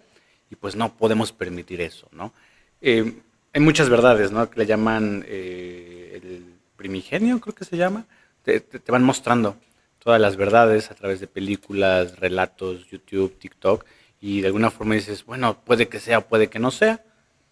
y 0.50 0.56
pues 0.56 0.76
no 0.76 0.94
podemos 0.96 1.32
permitir 1.32 1.80
eso, 1.80 2.08
¿no? 2.12 2.32
Eh, 2.80 3.20
hay 3.52 3.60
muchas 3.60 3.88
verdades, 3.88 4.30
¿no? 4.30 4.48
Que 4.50 4.60
le 4.60 4.66
llaman 4.66 5.24
eh, 5.26 6.20
el 6.22 6.44
primigenio, 6.76 7.40
creo 7.40 7.54
que 7.54 7.64
se 7.64 7.76
llama. 7.76 8.06
Te, 8.42 8.62
van 8.88 9.02
mostrando 9.02 9.56
todas 9.98 10.20
las 10.20 10.36
verdades 10.36 10.90
a 10.90 10.94
través 10.94 11.20
de 11.20 11.26
películas, 11.26 12.18
relatos, 12.18 12.88
YouTube, 12.88 13.38
TikTok, 13.38 13.84
y 14.20 14.40
de 14.40 14.46
alguna 14.46 14.70
forma 14.70 14.94
dices, 14.94 15.24
bueno, 15.24 15.60
puede 15.64 15.88
que 15.88 16.00
sea, 16.00 16.22
puede 16.22 16.48
que 16.48 16.58
no 16.58 16.70
sea, 16.70 17.02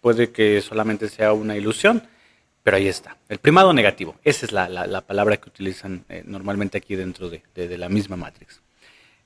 puede 0.01 0.31
que 0.31 0.61
solamente 0.61 1.09
sea 1.09 1.33
una 1.33 1.55
ilusión, 1.55 2.03
pero 2.63 2.77
ahí 2.77 2.87
está. 2.87 3.17
El 3.29 3.37
primado 3.37 3.73
negativo, 3.73 4.15
esa 4.23 4.45
es 4.45 4.51
la, 4.51 5.01
palabra 5.01 5.37
que 5.37 5.49
utilizan 5.49 6.03
eh, 6.09 6.23
normalmente 6.25 6.77
aquí 6.77 6.95
dentro 6.95 7.29
de, 7.29 7.77
la 7.77 7.89
misma 7.89 8.15
Matrix. 8.15 8.61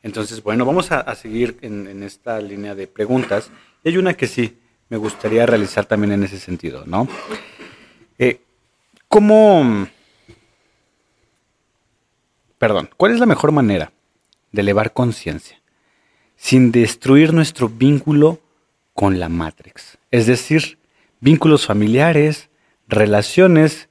Entonces, 0.03 0.41
bueno, 0.41 0.65
vamos 0.65 0.91
a, 0.91 1.13
seguir 1.15 1.57
en, 1.61 2.03
esta 2.03 2.39
línea 2.41 2.73
de 2.73 2.87
preguntas. 2.87 3.51
Y 3.83 3.89
hay 3.89 3.97
una 3.97 4.15
que 4.15 4.27
sí 4.27 4.57
me 4.89 4.97
gustaría 4.97 5.45
realizar 5.45 5.85
también 5.85 6.11
en 6.13 6.23
ese 6.23 6.39
sentido, 6.39 6.83
¿no? 6.85 7.07
Eh, 8.17 8.41
¿Cómo... 9.07 9.87
Perdón, 12.57 12.89
¿cuál 12.97 13.13
es 13.13 13.19
la 13.19 13.25
mejor 13.25 13.51
manera 13.51 13.91
de 14.51 14.61
elevar 14.61 14.93
conciencia 14.93 15.59
sin 16.35 16.71
destruir 16.71 17.33
nuestro 17.33 17.69
vínculo 17.69 18.39
con 18.93 19.19
la 19.19 19.29
Matrix? 19.29 19.97
Es 20.11 20.25
decir, 20.25 20.77
vínculos 21.19 21.65
familiares, 21.65 22.49
relaciones, 22.87 23.89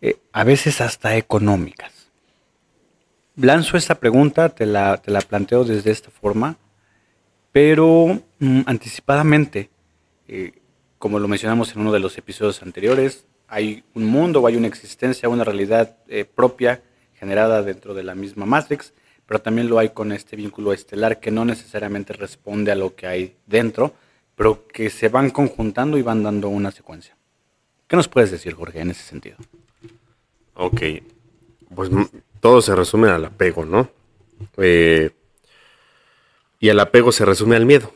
eh, 0.00 0.18
a 0.32 0.44
veces 0.44 0.80
hasta 0.80 1.16
económicas 1.16 1.93
lanzo 3.36 3.76
esta 3.76 3.96
pregunta, 3.96 4.48
te 4.48 4.66
la, 4.66 4.96
te 4.98 5.10
la 5.10 5.20
planteo 5.20 5.64
desde 5.64 5.90
esta 5.90 6.10
forma, 6.10 6.56
pero 7.52 8.20
mm, 8.38 8.62
anticipadamente, 8.66 9.70
eh, 10.28 10.52
como 10.98 11.18
lo 11.18 11.28
mencionamos 11.28 11.72
en 11.72 11.82
uno 11.82 11.92
de 11.92 12.00
los 12.00 12.16
episodios 12.18 12.62
anteriores, 12.62 13.26
hay 13.48 13.84
un 13.94 14.06
mundo 14.06 14.46
hay 14.46 14.56
una 14.56 14.66
existencia, 14.66 15.28
una 15.28 15.44
realidad 15.44 15.96
eh, 16.08 16.24
propia 16.24 16.82
generada 17.14 17.62
dentro 17.62 17.94
de 17.94 18.02
la 18.02 18.14
misma 18.14 18.46
Matrix, 18.46 18.92
pero 19.26 19.40
también 19.40 19.68
lo 19.68 19.78
hay 19.78 19.90
con 19.90 20.12
este 20.12 20.36
vínculo 20.36 20.72
estelar 20.72 21.20
que 21.20 21.30
no 21.30 21.44
necesariamente 21.44 22.12
responde 22.12 22.72
a 22.72 22.74
lo 22.74 22.94
que 22.94 23.06
hay 23.06 23.36
dentro, 23.46 23.94
pero 24.34 24.66
que 24.66 24.90
se 24.90 25.08
van 25.08 25.30
conjuntando 25.30 25.96
y 25.96 26.02
van 26.02 26.22
dando 26.22 26.48
una 26.48 26.70
secuencia. 26.70 27.16
¿Qué 27.86 27.96
nos 27.96 28.08
puedes 28.08 28.30
decir, 28.30 28.54
Jorge, 28.54 28.80
en 28.80 28.90
ese 28.90 29.02
sentido? 29.02 29.36
Ok, 30.54 30.82
pues 31.74 31.90
todo 32.44 32.60
se 32.60 32.76
resume 32.76 33.08
al 33.08 33.24
apego, 33.24 33.64
¿no? 33.64 33.88
Eh, 34.58 35.12
y 36.60 36.68
el 36.68 36.78
apego 36.78 37.10
se 37.10 37.24
resume 37.24 37.56
al 37.56 37.64
miedo. 37.64 37.90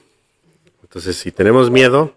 Entonces, 0.82 1.16
si 1.18 1.30
tenemos 1.32 1.70
miedo 1.70 2.14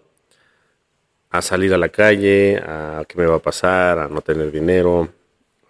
a 1.28 1.42
salir 1.42 1.74
a 1.74 1.76
la 1.76 1.90
calle, 1.90 2.56
a 2.56 3.04
qué 3.06 3.18
me 3.18 3.26
va 3.26 3.36
a 3.36 3.38
pasar, 3.38 3.98
a 3.98 4.08
no 4.08 4.22
tener 4.22 4.50
dinero, 4.50 5.10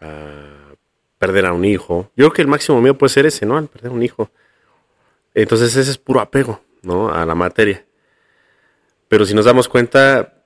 a 0.00 0.76
perder 1.18 1.46
a 1.46 1.52
un 1.52 1.64
hijo, 1.64 2.12
yo 2.14 2.26
creo 2.26 2.32
que 2.32 2.42
el 2.42 2.48
máximo 2.48 2.80
miedo 2.80 2.96
puede 2.96 3.12
ser 3.12 3.26
ese, 3.26 3.44
¿no? 3.44 3.58
Al 3.58 3.66
perder 3.66 3.90
un 3.90 4.04
hijo. 4.04 4.30
Entonces, 5.34 5.74
ese 5.74 5.90
es 5.90 5.98
puro 5.98 6.20
apego, 6.20 6.60
¿no? 6.82 7.12
A 7.12 7.26
la 7.26 7.34
materia. 7.34 7.84
Pero 9.08 9.24
si 9.24 9.34
nos 9.34 9.46
damos 9.46 9.68
cuenta, 9.68 10.44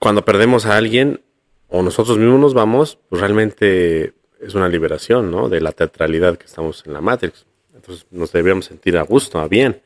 cuando 0.00 0.24
perdemos 0.24 0.66
a 0.66 0.76
alguien 0.76 1.22
o 1.68 1.80
nosotros 1.80 2.18
mismos 2.18 2.40
nos 2.40 2.54
vamos, 2.54 2.98
pues 3.08 3.20
realmente 3.20 4.14
es 4.40 4.54
una 4.54 4.68
liberación, 4.68 5.30
¿no? 5.30 5.48
De 5.48 5.60
la 5.60 5.72
teatralidad 5.72 6.36
que 6.36 6.46
estamos 6.46 6.84
en 6.86 6.92
la 6.92 7.00
Matrix. 7.00 7.46
Entonces 7.74 8.06
nos 8.10 8.32
debemos 8.32 8.66
sentir 8.66 8.96
a 8.96 9.02
gusto, 9.02 9.38
a 9.38 9.48
bien. 9.48 9.82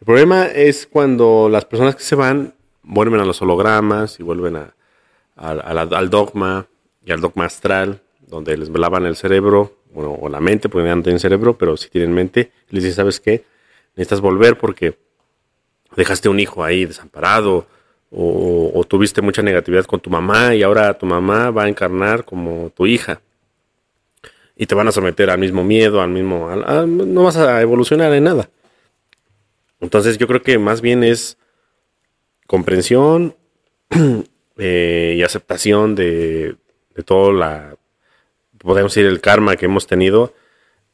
El 0.00 0.06
problema 0.06 0.46
es 0.46 0.86
cuando 0.86 1.48
las 1.48 1.64
personas 1.64 1.96
que 1.96 2.02
se 2.02 2.14
van 2.14 2.54
vuelven 2.82 3.20
a 3.20 3.24
los 3.24 3.40
hologramas 3.42 4.20
y 4.20 4.22
vuelven 4.22 4.56
a, 4.56 4.74
al 5.36 6.10
dogma 6.10 6.66
y 7.04 7.12
al 7.12 7.20
dogma 7.20 7.46
astral, 7.46 8.00
donde 8.26 8.56
les 8.56 8.68
lavan 8.68 9.06
el 9.06 9.16
cerebro 9.16 9.76
bueno, 9.90 10.12
o 10.20 10.28
la 10.28 10.40
mente, 10.40 10.68
porque 10.68 10.88
ya 10.88 10.96
no 10.96 11.02
tienen 11.02 11.20
cerebro, 11.20 11.56
pero 11.56 11.76
si 11.76 11.88
tienen 11.88 12.12
mente, 12.12 12.50
les 12.70 12.82
dicen, 12.82 12.96
¿sabes 12.96 13.20
qué? 13.20 13.44
Necesitas 13.96 14.20
volver 14.20 14.58
porque 14.58 14.98
dejaste 15.96 16.28
un 16.28 16.40
hijo 16.40 16.64
ahí 16.64 16.84
desamparado 16.84 17.66
o, 18.10 18.84
tuviste 18.86 19.22
mucha 19.22 19.42
negatividad 19.42 19.86
con 19.86 19.98
tu 20.00 20.10
mamá 20.10 20.54
y 20.54 20.62
ahora 20.62 20.94
tu 20.94 21.06
mamá 21.06 21.50
va 21.50 21.64
a 21.64 21.68
encarnar 21.68 22.24
como 22.24 22.70
tu 22.70 22.86
hija 22.86 23.20
y 24.56 24.66
te 24.66 24.74
van 24.74 24.88
a 24.88 24.92
someter 24.92 25.30
al 25.30 25.38
mismo 25.38 25.64
miedo, 25.64 26.00
al 26.00 26.10
mismo... 26.10 26.48
no 26.54 27.22
vas 27.22 27.36
a 27.36 27.60
evolucionar 27.60 28.12
en 28.12 28.24
nada. 28.24 28.50
Entonces 29.80 30.18
yo 30.18 30.26
creo 30.26 30.42
que 30.42 30.58
más 30.58 30.80
bien 30.80 31.04
es 31.04 31.38
comprensión 32.46 33.34
eh, 34.58 35.14
y 35.18 35.22
aceptación 35.22 35.94
de, 35.94 36.56
de 36.94 37.02
todo 37.02 37.32
la, 37.32 37.76
podemos 38.58 38.94
decir, 38.94 39.08
el 39.08 39.20
karma 39.20 39.56
que 39.56 39.66
hemos 39.66 39.86
tenido 39.86 40.32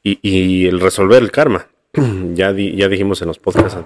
y, 0.02 0.66
el 0.66 0.80
resolver 0.80 1.22
el 1.22 1.30
karma. 1.30 1.68
ya, 2.34 2.52
ya 2.52 2.88
dijimos 2.88 3.20
en 3.22 3.28
los 3.28 3.38
podcasts 3.38 3.76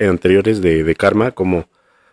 anteriores 0.00 0.60
de, 0.60 0.84
de 0.84 0.94
karma 0.94 1.30
cómo, 1.30 1.68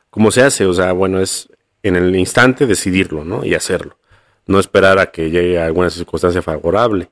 cómo 0.09 0.31
se 0.31 0.41
hace. 0.41 0.65
O 0.65 0.73
sea, 0.73 0.91
bueno, 0.93 1.19
es 1.19 1.49
en 1.83 1.95
el 1.95 2.15
instante 2.15 2.65
decidirlo, 2.65 3.23
¿no? 3.23 3.43
Y 3.45 3.55
hacerlo. 3.55 3.97
No 4.47 4.59
esperar 4.59 4.99
a 4.99 5.11
que 5.11 5.29
llegue 5.29 5.59
alguna 5.59 5.89
circunstancia 5.89 6.41
favorable, 6.41 7.09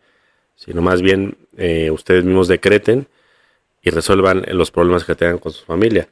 sino 0.56 0.82
más 0.82 1.02
bien 1.02 1.38
eh, 1.58 1.92
ustedes 1.92 2.24
mismos 2.24 2.48
decreten 2.48 3.08
y 3.82 3.90
resuelvan 3.90 4.44
los 4.48 4.72
problemas 4.72 5.04
que 5.04 5.16
tengan 5.16 5.38
con 5.38 5.52
su 5.52 5.64
familia. 5.66 6.10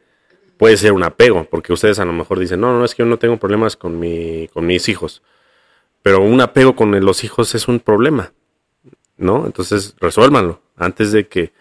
Puede 0.57 0.77
ser 0.77 0.91
un 0.91 1.03
apego, 1.03 1.45
porque 1.49 1.73
ustedes 1.73 1.99
a 1.99 2.05
lo 2.05 2.13
mejor 2.13 2.39
dicen, 2.39 2.59
no, 2.61 2.77
no, 2.77 2.85
es 2.85 2.93
que 2.93 3.03
yo 3.03 3.07
no 3.07 3.17
tengo 3.17 3.37
problemas 3.37 3.75
con, 3.75 3.99
mi, 3.99 4.47
con 4.53 4.65
mis 4.65 4.87
hijos, 4.89 5.23
pero 6.03 6.21
un 6.21 6.39
apego 6.41 6.75
con 6.75 6.97
los 7.03 7.23
hijos 7.23 7.55
es 7.55 7.67
un 7.67 7.79
problema, 7.79 8.33
¿no? 9.17 9.45
Entonces, 9.45 9.95
resuélvanlo 9.99 10.61
antes 10.75 11.11
de 11.11 11.27
que, 11.27 11.53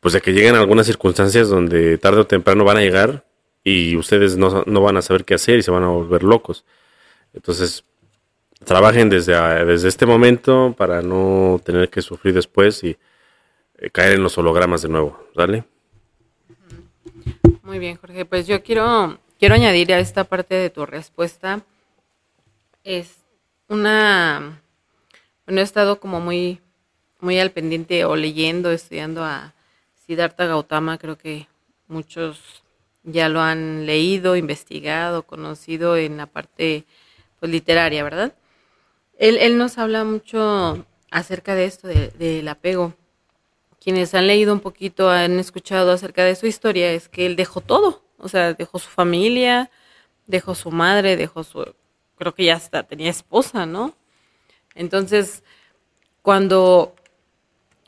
pues 0.00 0.14
de 0.14 0.20
que 0.20 0.32
lleguen 0.32 0.56
algunas 0.56 0.86
circunstancias 0.86 1.48
donde 1.48 1.96
tarde 1.98 2.20
o 2.20 2.26
temprano 2.26 2.64
van 2.64 2.76
a 2.76 2.82
llegar 2.82 3.24
y 3.64 3.96
ustedes 3.96 4.36
no, 4.36 4.64
no 4.66 4.80
van 4.80 4.96
a 4.96 5.02
saber 5.02 5.24
qué 5.24 5.34
hacer 5.34 5.58
y 5.58 5.62
se 5.62 5.70
van 5.70 5.84
a 5.84 5.88
volver 5.88 6.22
locos. 6.22 6.64
Entonces, 7.32 7.84
trabajen 8.64 9.08
desde, 9.08 9.34
desde 9.64 9.88
este 9.88 10.06
momento 10.06 10.74
para 10.76 11.02
no 11.02 11.60
tener 11.64 11.88
que 11.88 12.02
sufrir 12.02 12.34
después 12.34 12.82
y 12.84 12.96
eh, 13.78 13.90
caer 13.90 14.14
en 14.14 14.22
los 14.22 14.36
hologramas 14.38 14.82
de 14.82 14.88
nuevo, 14.88 15.20
¿vale? 15.34 15.64
Muy 17.62 17.78
bien, 17.78 17.96
Jorge. 17.96 18.24
Pues 18.24 18.46
yo 18.46 18.62
quiero, 18.62 19.18
quiero 19.38 19.54
añadir 19.54 19.92
a 19.92 20.00
esta 20.00 20.24
parte 20.24 20.54
de 20.54 20.70
tu 20.70 20.86
respuesta. 20.86 21.60
Es 22.82 23.18
una. 23.68 24.60
Bueno, 25.46 25.60
he 25.60 25.64
estado 25.64 26.00
como 26.00 26.20
muy, 26.20 26.60
muy 27.20 27.38
al 27.38 27.50
pendiente 27.50 28.04
o 28.04 28.16
leyendo, 28.16 28.70
estudiando 28.70 29.24
a 29.24 29.54
Siddhartha 30.06 30.46
Gautama. 30.46 30.98
Creo 30.98 31.16
que 31.18 31.46
muchos 31.88 32.62
ya 33.02 33.28
lo 33.28 33.40
han 33.40 33.86
leído, 33.86 34.36
investigado, 34.36 35.22
conocido 35.22 35.96
en 35.96 36.16
la 36.16 36.26
parte 36.26 36.84
pues, 37.38 37.52
literaria, 37.52 38.02
¿verdad? 38.02 38.34
Él, 39.18 39.36
él 39.38 39.58
nos 39.58 39.78
habla 39.78 40.04
mucho 40.04 40.86
acerca 41.10 41.54
de 41.54 41.64
esto, 41.64 41.88
del 41.88 42.46
apego. 42.48 42.94
Quienes 43.80 44.14
han 44.14 44.26
leído 44.28 44.52
un 44.52 44.60
poquito, 44.60 45.10
han 45.10 45.38
escuchado 45.38 45.90
acerca 45.92 46.24
de 46.24 46.36
su 46.36 46.46
historia, 46.46 46.92
es 46.92 47.08
que 47.08 47.26
él 47.26 47.34
dejó 47.36 47.60
todo, 47.60 48.02
o 48.18 48.28
sea, 48.28 48.54
dejó 48.54 48.78
su 48.78 48.88
familia, 48.88 49.70
dejó 50.26 50.54
su 50.54 50.70
madre, 50.70 51.16
dejó 51.16 51.42
su, 51.42 51.74
creo 52.16 52.34
que 52.34 52.44
ya 52.44 52.56
hasta 52.56 52.84
tenía 52.84 53.10
esposa, 53.10 53.66
¿no? 53.66 53.94
Entonces, 54.74 55.42
cuando, 56.22 56.94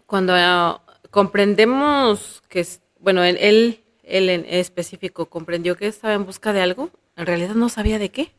cuando 0.06 0.32
ah, 0.34 0.82
comprendemos 1.10 2.42
que, 2.48 2.66
bueno, 2.98 3.22
él, 3.22 3.36
él, 3.40 3.84
él 4.02 4.30
en 4.30 4.46
específico 4.46 5.26
comprendió 5.26 5.76
que 5.76 5.86
estaba 5.86 6.14
en 6.14 6.26
busca 6.26 6.52
de 6.52 6.62
algo, 6.62 6.90
en 7.16 7.26
realidad 7.26 7.54
no 7.54 7.68
sabía 7.68 7.98
de 7.98 8.08
qué, 8.10 8.32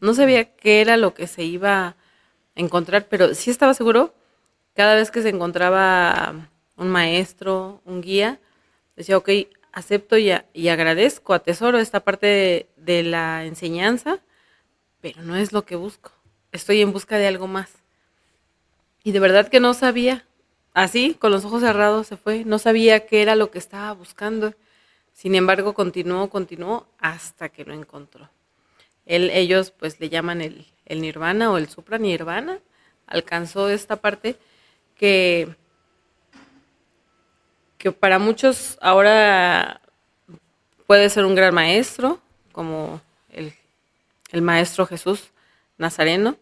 no 0.00 0.14
sabía 0.14 0.56
qué 0.56 0.80
era 0.80 0.96
lo 0.96 1.14
que 1.14 1.26
se 1.26 1.44
iba 1.44 1.96
encontrar, 2.56 3.06
pero 3.08 3.34
sí 3.34 3.50
estaba 3.50 3.74
seguro, 3.74 4.12
cada 4.74 4.94
vez 4.94 5.10
que 5.10 5.22
se 5.22 5.28
encontraba 5.28 6.48
un 6.76 6.88
maestro, 6.88 7.80
un 7.84 8.00
guía, 8.00 8.40
decía, 8.96 9.16
ok, 9.16 9.30
acepto 9.72 10.16
y, 10.18 10.32
y 10.54 10.68
agradezco, 10.68 11.34
atesoro 11.34 11.78
esta 11.78 12.00
parte 12.00 12.68
de, 12.76 13.02
la 13.02 13.44
enseñanza, 13.44 14.20
pero 15.00 15.22
no 15.22 15.36
es 15.36 15.52
lo 15.52 15.64
que 15.64 15.76
busco. 15.76 16.10
Estoy 16.50 16.80
en 16.80 16.92
busca 16.92 17.18
de 17.18 17.26
algo 17.26 17.46
más. 17.46 17.70
Y 19.04 19.12
de 19.12 19.20
verdad 19.20 19.48
que 19.48 19.60
no 19.60 19.74
sabía. 19.74 20.26
Así, 20.72 21.14
con 21.14 21.30
los 21.30 21.44
ojos 21.44 21.62
cerrados 21.62 22.06
se 22.06 22.16
fue. 22.16 22.44
No 22.44 22.58
sabía 22.58 23.06
qué 23.06 23.22
era 23.22 23.36
lo 23.36 23.50
que 23.50 23.58
estaba 23.58 23.92
buscando. 23.92 24.54
Sin 25.12 25.34
embargo, 25.34 25.74
continuó, 25.74 26.28
continuó 26.28 26.86
hasta 26.98 27.48
que 27.50 27.64
lo 27.64 27.72
encontró. 27.74 28.28
Él, 29.06 29.30
ellos 29.32 29.70
pues 29.70 29.98
le 30.00 30.08
llaman 30.08 30.40
el, 30.40 30.66
el 30.84 31.00
nirvana 31.00 31.50
o 31.50 31.58
el 31.58 31.68
supra 31.68 31.98
nirvana. 31.98 32.58
Alcanzó 33.06 33.68
esta 33.68 33.96
parte 33.96 34.36
que 34.96 35.48
que 37.78 37.92
para 37.92 38.18
muchos 38.18 38.78
ahora 38.80 39.80
puede 40.86 41.10
ser 41.10 41.24
un 41.24 41.34
gran 41.34 41.54
maestro, 41.54 42.20
como 42.52 43.00
el, 43.30 43.52
maestro 44.42 44.86
Jesús 44.86 45.30
Nazareno, 45.78 46.36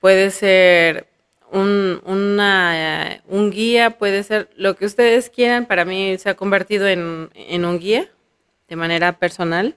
puede 0.00 0.30
ser 0.30 1.06
un, 1.50 2.00
una, 2.04 3.22
un 3.26 3.50
guía, 3.50 3.98
puede 3.98 4.22
ser 4.22 4.50
lo 4.56 4.76
que 4.76 4.86
ustedes 4.86 5.30
quieran, 5.30 5.66
para 5.66 5.84
mí 5.84 6.18
se 6.18 6.30
ha 6.30 6.34
convertido 6.34 6.86
en, 6.86 7.30
en 7.34 7.64
un 7.64 7.78
guía 7.78 8.10
de 8.68 8.76
manera 8.76 9.12
personal, 9.18 9.76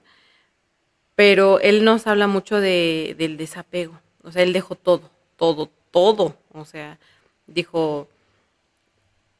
pero 1.20 1.60
él 1.60 1.84
nos 1.84 2.06
habla 2.06 2.28
mucho 2.28 2.62
de, 2.62 3.14
del 3.18 3.36
desapego, 3.36 4.00
o 4.22 4.32
sea, 4.32 4.42
él 4.42 4.54
dejó 4.54 4.74
todo, 4.74 5.10
todo, 5.36 5.68
todo, 5.90 6.34
o 6.50 6.64
sea, 6.64 6.98
dijo, 7.46 8.08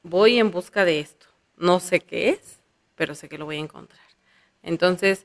voy 0.03 0.38
en 0.38 0.51
busca 0.51 0.85
de 0.85 1.01
esto 1.01 1.27
no 1.57 1.81
sé 1.81 2.01
qué 2.01 2.29
es, 2.29 2.59
pero 2.97 3.14
sé 3.14 3.31
que 3.31 3.38
lo 3.38 3.47
voy 3.47 3.57
a 3.57 3.61
encontrar. 3.61 4.05
Entonces, 4.62 5.25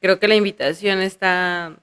creo 0.00 0.18
que 0.18 0.28
la 0.28 0.34
invitación 0.34 1.02
está 1.02 1.76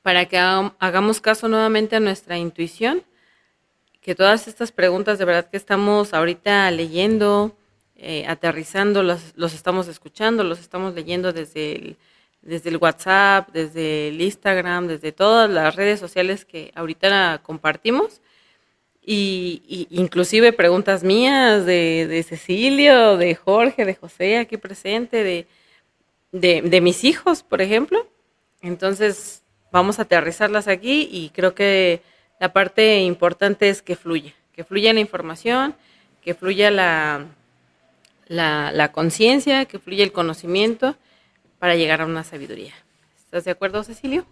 para 0.00 0.24
que 0.24 0.38
hagamos 0.38 1.20
caso 1.20 1.48
nuevamente 1.48 1.96
a 1.96 2.00
nuestra 2.00 2.38
intuición, 2.38 3.02
que 4.00 4.14
todas 4.14 4.48
estas 4.48 4.72
preguntas 4.72 5.18
de 5.18 5.26
verdad 5.26 5.50
que 5.50 5.58
estamos 5.58 6.14
ahorita 6.14 6.70
leyendo, 6.70 7.54
eh, 7.96 8.24
aterrizando, 8.26 9.02
los, 9.02 9.34
los, 9.36 9.52
estamos 9.52 9.86
escuchando, 9.86 10.44
los 10.44 10.60
estamos 10.60 10.94
leyendo 10.94 11.34
desde 11.34 11.76
el, 11.76 11.96
desde 12.42 12.70
el 12.70 12.76
WhatsApp, 12.76 13.48
desde 13.52 14.08
el 14.08 14.20
Instagram, 14.20 14.88
desde 14.88 15.12
todas 15.12 15.48
las 15.48 15.76
redes 15.76 16.00
sociales 16.00 16.44
que 16.44 16.72
ahorita 16.74 17.40
compartimos 17.42 18.20
y, 19.04 19.88
inclusive 19.90 20.52
preguntas 20.52 21.02
mías 21.02 21.66
de, 21.66 22.06
de, 22.08 22.22
Cecilio, 22.22 23.16
de 23.16 23.34
Jorge, 23.34 23.84
de 23.84 23.94
José 23.94 24.38
aquí 24.38 24.56
presente, 24.56 25.24
de, 25.24 25.46
de, 26.62 26.80
mis 26.80 27.04
hijos, 27.04 27.42
por 27.42 27.62
ejemplo. 27.62 28.06
Entonces, 28.60 29.42
vamos 29.72 29.98
a 29.98 30.02
aterrizarlas 30.02 30.68
aquí 30.68 31.08
y 31.10 31.30
creo 31.30 31.54
que 31.54 32.02
la 32.38 32.52
parte 32.52 33.00
importante 33.00 33.68
es 33.68 33.82
que 33.82 33.96
fluya, 33.96 34.34
que 34.52 34.64
fluya 34.64 34.92
la 34.92 35.00
información, 35.00 35.74
que 36.22 36.34
fluya 36.34 36.70
la, 36.70 37.26
la, 38.28 38.70
la 38.72 38.92
conciencia, 38.92 39.64
que 39.64 39.80
fluya 39.80 40.04
el 40.04 40.12
conocimiento 40.12 40.96
para 41.62 41.76
llegar 41.76 42.00
a 42.00 42.06
una 42.06 42.24
sabiduría. 42.24 42.74
¿Estás 43.16 43.44
de 43.44 43.52
acuerdo, 43.52 43.84
Cecilio? 43.84 44.26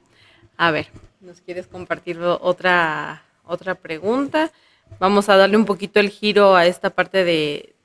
A 0.57 0.73
ver, 0.73 0.89
¿nos 1.21 1.41
quieres 1.41 1.69
compartir 1.69 2.19
otra 2.21 3.23
otra 3.45 3.77
pregunta. 3.77 4.51
Vamos 4.99 5.29
a 5.29 5.37
darle 5.37 5.57
un 5.57 5.65
poquito 5.65 6.01
el 6.01 6.11
giro 6.11 6.57
a 6.57 6.67
esta 6.67 6.91
parte 6.91 7.23
de, 7.23 7.77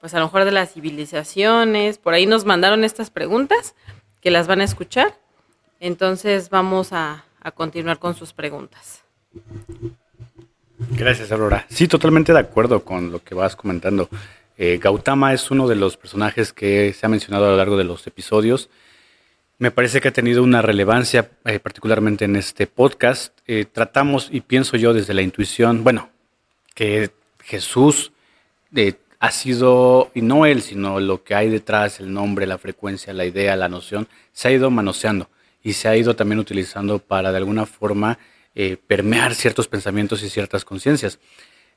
pues 0.00 0.14
a 0.14 0.18
lo 0.18 0.24
mejor 0.24 0.44
de 0.44 0.50
las 0.50 0.72
civilizaciones. 0.72 1.98
Por 1.98 2.12
ahí 2.12 2.26
nos 2.26 2.44
mandaron 2.44 2.82
estas 2.82 3.10
preguntas 3.10 3.76
que 4.20 4.32
las 4.32 4.48
van 4.48 4.62
a 4.62 4.64
escuchar. 4.64 5.16
Entonces 5.78 6.50
vamos 6.50 6.92
a, 6.92 7.24
continuar 7.54 8.00
con 8.00 8.16
sus 8.16 8.32
preguntas. 8.32 9.04
Gracias, 10.90 11.30
Aurora. 11.30 11.66
Sí, 11.70 11.86
totalmente 11.86 12.32
de 12.32 12.40
acuerdo 12.40 12.84
con 12.84 13.12
lo 13.12 13.22
que 13.22 13.36
vas 13.36 13.54
comentando. 13.54 14.08
Eh, 14.56 14.80
Gautama 14.82 15.32
es 15.32 15.52
uno 15.52 15.68
de 15.68 15.76
los 15.76 15.96
personajes 15.96 16.52
que 16.52 16.92
se 16.92 17.06
ha 17.06 17.08
mencionado 17.08 17.46
a 17.46 17.50
lo 17.50 17.56
largo 17.56 17.76
de 17.76 17.84
los 17.84 18.04
episodios 18.08 18.68
me 19.58 19.72
parece 19.72 20.00
que 20.00 20.08
ha 20.08 20.12
tenido 20.12 20.44
una 20.44 20.62
relevancia, 20.62 21.30
eh, 21.44 21.58
particularmente 21.58 22.24
en 22.24 22.36
este 22.36 22.68
podcast. 22.68 23.36
Eh, 23.46 23.64
tratamos, 23.64 24.28
y 24.30 24.40
pienso 24.40 24.76
yo 24.76 24.94
desde 24.94 25.14
la 25.14 25.22
intuición, 25.22 25.82
bueno, 25.82 26.10
que 26.74 27.10
Jesús 27.40 28.12
eh, 28.76 28.94
ha 29.18 29.32
sido, 29.32 30.12
y 30.14 30.22
no 30.22 30.46
él, 30.46 30.62
sino 30.62 31.00
lo 31.00 31.24
que 31.24 31.34
hay 31.34 31.48
detrás, 31.48 31.98
el 31.98 32.12
nombre, 32.12 32.46
la 32.46 32.58
frecuencia, 32.58 33.12
la 33.12 33.24
idea, 33.24 33.56
la 33.56 33.68
noción, 33.68 34.06
se 34.32 34.46
ha 34.46 34.52
ido 34.52 34.70
manoseando 34.70 35.28
y 35.64 35.72
se 35.72 35.88
ha 35.88 35.96
ido 35.96 36.14
también 36.14 36.38
utilizando 36.38 37.00
para 37.00 37.32
de 37.32 37.38
alguna 37.38 37.66
forma 37.66 38.18
permear 38.88 39.36
ciertos 39.36 39.68
pensamientos 39.68 40.24
y 40.24 40.28
ciertas 40.28 40.64
conciencias. 40.64 41.20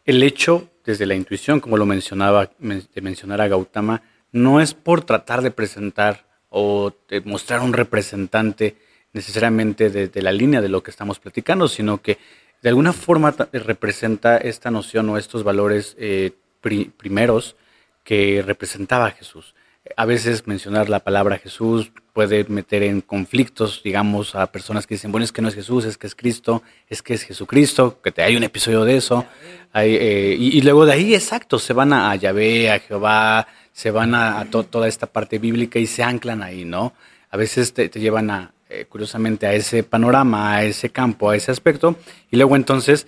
El 0.03 0.23
hecho, 0.23 0.67
desde 0.84 1.05
la 1.05 1.13
intuición, 1.13 1.59
como 1.59 1.77
lo 1.77 1.86
mencionaba, 1.86 2.49
de 2.57 3.01
mencionar 3.01 3.39
a 3.39 3.47
Gautama, 3.47 4.01
no 4.32 4.59
es 4.59 4.73
por 4.73 5.03
tratar 5.03 5.43
de 5.43 5.51
presentar 5.51 6.25
o 6.52 6.93
mostrar 7.26 7.62
un 7.62 7.74
representante 7.74 8.76
necesariamente 9.14 9.89
de, 9.89 10.22
la 10.22 10.32
línea 10.32 10.62
de 10.62 10.70
lo 10.70 10.84
que 10.84 10.91
estamos 10.91 11.20
platicando, 11.20 11.68
sino 11.68 12.02
que 12.02 12.18
de 12.62 12.70
alguna 12.70 12.93
forma 12.93 13.36
representa 13.52 14.38
esta 14.38 14.70
noción 14.70 15.10
o 15.10 15.18
estos 15.18 15.43
valores 15.43 15.95
eh, 15.97 16.32
primeros 16.62 17.56
que 18.04 18.43
representaba 18.45 19.12
Jesús. 19.12 19.56
A 19.97 20.06
veces 20.06 20.45
mencionar 20.45 20.89
la 20.89 20.99
palabra 20.99 21.39
Jesús 21.39 21.91
puede 22.14 22.43
meter 22.45 22.84
en 22.84 23.02
conflictos, 23.02 23.82
digamos, 23.84 24.36
a 24.36 24.52
personas 24.52 24.86
que 24.86 24.95
dicen, 24.95 25.12
bueno, 25.12 25.24
es 25.24 25.32
que 25.32 25.41
no 25.41 25.47
es 25.47 25.56
Jesús, 25.56 25.86
es 25.86 25.97
que 25.97 26.08
es 26.08 26.16
Cristo, 26.16 26.62
es 26.88 27.02
que 27.02 27.14
es 27.14 27.24
Jesucristo, 27.24 27.99
que 28.02 28.12
te, 28.12 28.22
hay 28.22 28.36
un 28.36 28.43
episodio 28.43 28.84
de 28.84 28.97
eso. 28.97 29.26
Eh, 29.74 30.36
y, 30.38 30.62
luego 30.62 30.86
de 30.86 30.93
ahí, 30.93 31.16
exacto, 31.16 31.58
se 31.58 31.74
van 31.74 31.93
a, 31.93 32.16
Yahvé, 32.16 32.70
a 32.70 32.80
Jehová, 32.80 33.47
se 33.74 33.91
van 33.91 34.15
a, 34.15 34.45
toda 34.49 34.88
esta 34.88 35.07
parte 35.07 35.39
bíblica 35.39 35.80
y 35.80 35.88
se 35.88 36.03
anclan 36.03 36.43
ahí, 36.43 36.65
¿no? 36.65 36.93
A 37.30 37.38
veces 37.38 37.74
te, 37.74 37.89
llevan 37.89 38.30
a, 38.30 38.53
eh, 38.69 38.86
curiosamente, 38.88 39.47
a 39.47 39.53
ese 39.53 39.84
panorama, 39.84 40.55
a 40.55 40.63
ese 40.63 40.89
campo, 40.89 41.30
a 41.30 41.36
ese 41.36 41.51
aspecto, 41.51 41.95
y 42.30 42.38
luego 42.38 42.55
entonces 42.55 43.07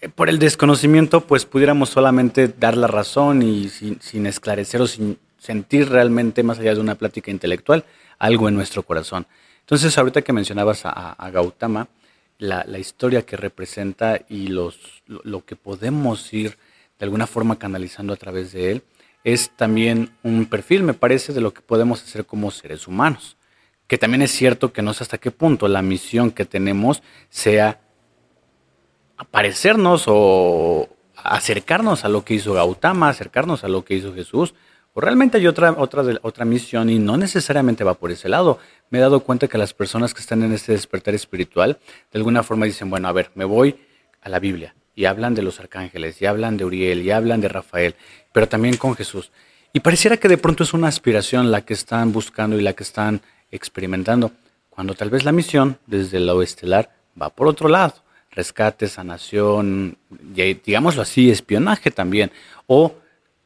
eh, 0.00 0.08
por 0.08 0.28
el 0.28 0.38
desconocimiento, 0.38 1.22
pues 1.22 1.46
pudiéramos 1.46 1.88
solamente 1.88 2.48
dar 2.48 2.76
la 2.76 2.86
razón 2.86 3.42
y 3.42 3.68
sin, 3.68 4.26
esclarecer 4.26 4.80
o 4.82 4.86
sin 4.86 5.18
sentir 5.38 5.88
realmente, 5.88 6.42
más 6.42 6.58
allá 6.58 6.74
de 6.74 6.80
una 6.80 6.96
plática 6.96 7.30
intelectual, 7.30 7.84
algo 8.18 8.48
en 8.48 8.54
nuestro 8.54 8.82
corazón. 8.82 9.26
Entonces, 9.60 9.96
ahorita 9.96 10.22
que 10.22 10.32
mencionabas 10.32 10.82
a, 10.84 11.30
Gautama, 11.32 11.88
la, 12.38 12.78
historia 12.78 13.22
que 13.22 13.36
representa 13.36 14.20
y 14.28 14.48
los, 14.48 15.02
lo, 15.06 15.44
que 15.44 15.56
podemos 15.56 16.32
ir 16.32 16.58
de 16.98 17.04
alguna 17.04 17.26
forma 17.26 17.58
canalizando 17.58 18.12
a 18.12 18.16
través 18.16 18.52
de 18.52 18.72
él, 18.72 18.82
es 19.26 19.50
también 19.50 20.12
un 20.22 20.46
perfil, 20.46 20.84
me 20.84 20.94
parece, 20.94 21.32
de 21.32 21.40
lo 21.40 21.52
que 21.52 21.60
podemos 21.60 22.00
hacer 22.00 22.26
como 22.26 22.52
seres 22.52 22.86
humanos. 22.86 23.36
Que 23.88 23.98
también 23.98 24.22
es 24.22 24.30
cierto 24.30 24.72
que 24.72 24.82
no 24.82 24.94
sé 24.94 25.02
hasta 25.02 25.18
qué 25.18 25.32
punto 25.32 25.66
la 25.66 25.82
misión 25.82 26.30
que 26.30 26.44
tenemos 26.44 27.02
sea 27.28 27.80
aparecernos 29.16 30.04
o 30.06 30.88
acercarnos 31.16 32.04
a 32.04 32.08
lo 32.08 32.24
que 32.24 32.34
hizo 32.34 32.52
Gautama, 32.52 33.08
acercarnos 33.08 33.64
a 33.64 33.68
lo 33.68 33.84
que 33.84 33.94
hizo 33.94 34.14
Jesús, 34.14 34.54
o 34.94 35.00
realmente 35.00 35.38
hay 35.38 35.48
otra, 35.48 35.72
otra, 35.76 36.04
otra 36.22 36.44
misión 36.44 36.88
y 36.88 37.00
no 37.00 37.16
necesariamente 37.16 37.82
va 37.82 37.94
por 37.94 38.12
ese 38.12 38.28
lado. 38.28 38.60
Me 38.90 38.98
he 38.98 39.00
dado 39.00 39.24
cuenta 39.24 39.48
que 39.48 39.58
las 39.58 39.74
personas 39.74 40.14
que 40.14 40.20
están 40.20 40.44
en 40.44 40.52
este 40.52 40.70
despertar 40.70 41.16
espiritual, 41.16 41.80
de 42.12 42.18
alguna 42.18 42.44
forma 42.44 42.64
dicen, 42.64 42.90
bueno, 42.90 43.08
a 43.08 43.12
ver, 43.12 43.32
me 43.34 43.44
voy 43.44 43.76
a 44.20 44.28
la 44.28 44.38
Biblia 44.38 44.76
y 44.96 45.04
hablan 45.04 45.36
de 45.36 45.42
los 45.42 45.60
arcángeles, 45.60 46.20
y 46.20 46.26
hablan 46.26 46.56
de 46.56 46.64
Uriel, 46.64 47.02
y 47.02 47.12
hablan 47.12 47.40
de 47.40 47.48
Rafael, 47.48 47.94
pero 48.32 48.48
también 48.48 48.76
con 48.76 48.96
Jesús. 48.96 49.30
Y 49.72 49.80
pareciera 49.80 50.16
que 50.16 50.26
de 50.26 50.38
pronto 50.38 50.64
es 50.64 50.74
una 50.74 50.88
aspiración 50.88 51.52
la 51.52 51.64
que 51.64 51.74
están 51.74 52.12
buscando 52.12 52.58
y 52.58 52.62
la 52.62 52.72
que 52.72 52.82
están 52.82 53.20
experimentando, 53.52 54.32
cuando 54.70 54.94
tal 54.94 55.10
vez 55.10 55.24
la 55.24 55.30
misión 55.30 55.78
desde 55.86 56.18
lo 56.18 56.42
estelar 56.42 56.90
va 57.20 57.30
por 57.30 57.46
otro 57.46 57.68
lado 57.68 58.02
rescate, 58.36 58.86
sanación, 58.86 59.96
digámoslo 60.10 61.02
así, 61.02 61.30
espionaje 61.30 61.90
también, 61.90 62.30
o 62.66 62.94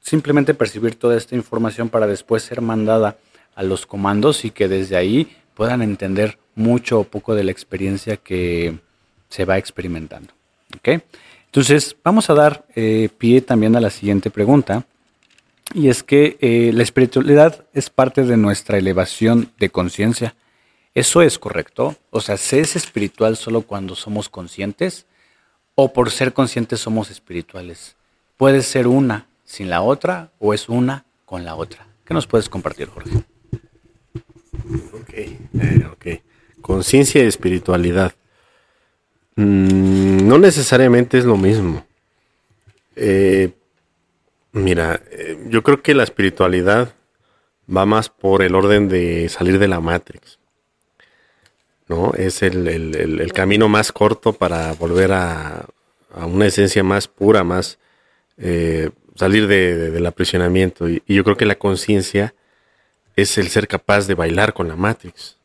simplemente 0.00 0.52
percibir 0.52 0.96
toda 0.96 1.16
esta 1.16 1.36
información 1.36 1.88
para 1.88 2.06
después 2.06 2.42
ser 2.42 2.60
mandada 2.60 3.16
a 3.54 3.62
los 3.62 3.86
comandos 3.86 4.44
y 4.44 4.50
que 4.50 4.68
desde 4.68 4.96
ahí 4.96 5.36
puedan 5.54 5.80
entender 5.80 6.38
mucho 6.56 7.00
o 7.00 7.04
poco 7.04 7.34
de 7.34 7.44
la 7.44 7.52
experiencia 7.52 8.16
que 8.16 8.78
se 9.28 9.44
va 9.44 9.58
experimentando. 9.58 10.32
Entonces, 11.50 11.96
vamos 12.04 12.30
a 12.30 12.34
dar 12.34 12.64
eh, 12.76 13.08
pie 13.18 13.40
también 13.40 13.74
a 13.74 13.80
la 13.80 13.90
siguiente 13.90 14.30
pregunta, 14.30 14.86
y 15.74 15.88
es 15.88 16.04
que 16.04 16.36
eh, 16.40 16.70
la 16.72 16.84
espiritualidad 16.84 17.64
es 17.72 17.90
parte 17.90 18.22
de 18.22 18.36
nuestra 18.36 18.78
elevación 18.78 19.50
de 19.58 19.70
conciencia. 19.70 20.36
¿Eso 20.94 21.22
es 21.22 21.40
correcto? 21.40 21.96
O 22.10 22.20
sea, 22.20 22.36
¿se 22.36 22.60
es 22.60 22.76
espiritual 22.76 23.36
solo 23.36 23.62
cuando 23.62 23.96
somos 23.96 24.28
conscientes? 24.28 25.06
¿O 25.74 25.92
por 25.92 26.10
ser 26.10 26.32
conscientes 26.32 26.80
somos 26.80 27.10
espirituales? 27.10 27.96
¿Puede 28.36 28.62
ser 28.62 28.86
una 28.86 29.26
sin 29.44 29.70
la 29.70 29.82
otra 29.82 30.30
o 30.38 30.54
es 30.54 30.68
una 30.68 31.04
con 31.24 31.44
la 31.44 31.56
otra? 31.56 31.86
¿Qué 32.04 32.14
nos 32.14 32.26
puedes 32.28 32.48
compartir, 32.48 32.88
Jorge? 32.88 33.24
Ok, 34.92 35.14
eh, 35.14 35.88
ok. 35.92 36.06
Conciencia 36.60 37.22
y 37.24 37.26
espiritualidad. 37.26 38.14
Mm, 39.36 40.26
no 40.26 40.38
necesariamente 40.38 41.18
es 41.18 41.24
lo 41.24 41.36
mismo. 41.36 41.84
Eh, 42.96 43.50
mira, 44.52 45.00
eh, 45.10 45.38
yo 45.48 45.62
creo 45.62 45.82
que 45.82 45.94
la 45.94 46.04
espiritualidad 46.04 46.94
va 47.74 47.86
más 47.86 48.08
por 48.08 48.42
el 48.42 48.54
orden 48.54 48.88
de 48.88 49.28
salir 49.28 49.58
de 49.58 49.68
la 49.68 49.80
Matrix. 49.80 50.38
¿no? 51.88 52.12
Es 52.14 52.42
el, 52.42 53.32
camino 53.34 53.68
más 53.68 53.90
corto 53.90 54.32
para 54.32 54.72
volver 54.74 55.12
a, 55.12 55.66
una 56.14 56.46
esencia 56.46 56.84
más 56.84 57.08
pura, 57.08 57.42
más 57.42 57.78
eh, 58.38 58.90
salir 59.16 59.48
del 59.48 60.06
aprisionamiento. 60.06 60.88
Y, 60.88 61.02
yo 61.06 61.24
creo 61.24 61.36
que 61.36 61.46
la 61.46 61.56
conciencia 61.58 62.34
es 63.16 63.38
el 63.38 63.48
ser 63.48 63.66
capaz 63.66 64.06
de 64.06 64.14
bailar 64.14 64.54
con 64.54 64.68
la 64.68 64.76
Matrix. 64.76 65.36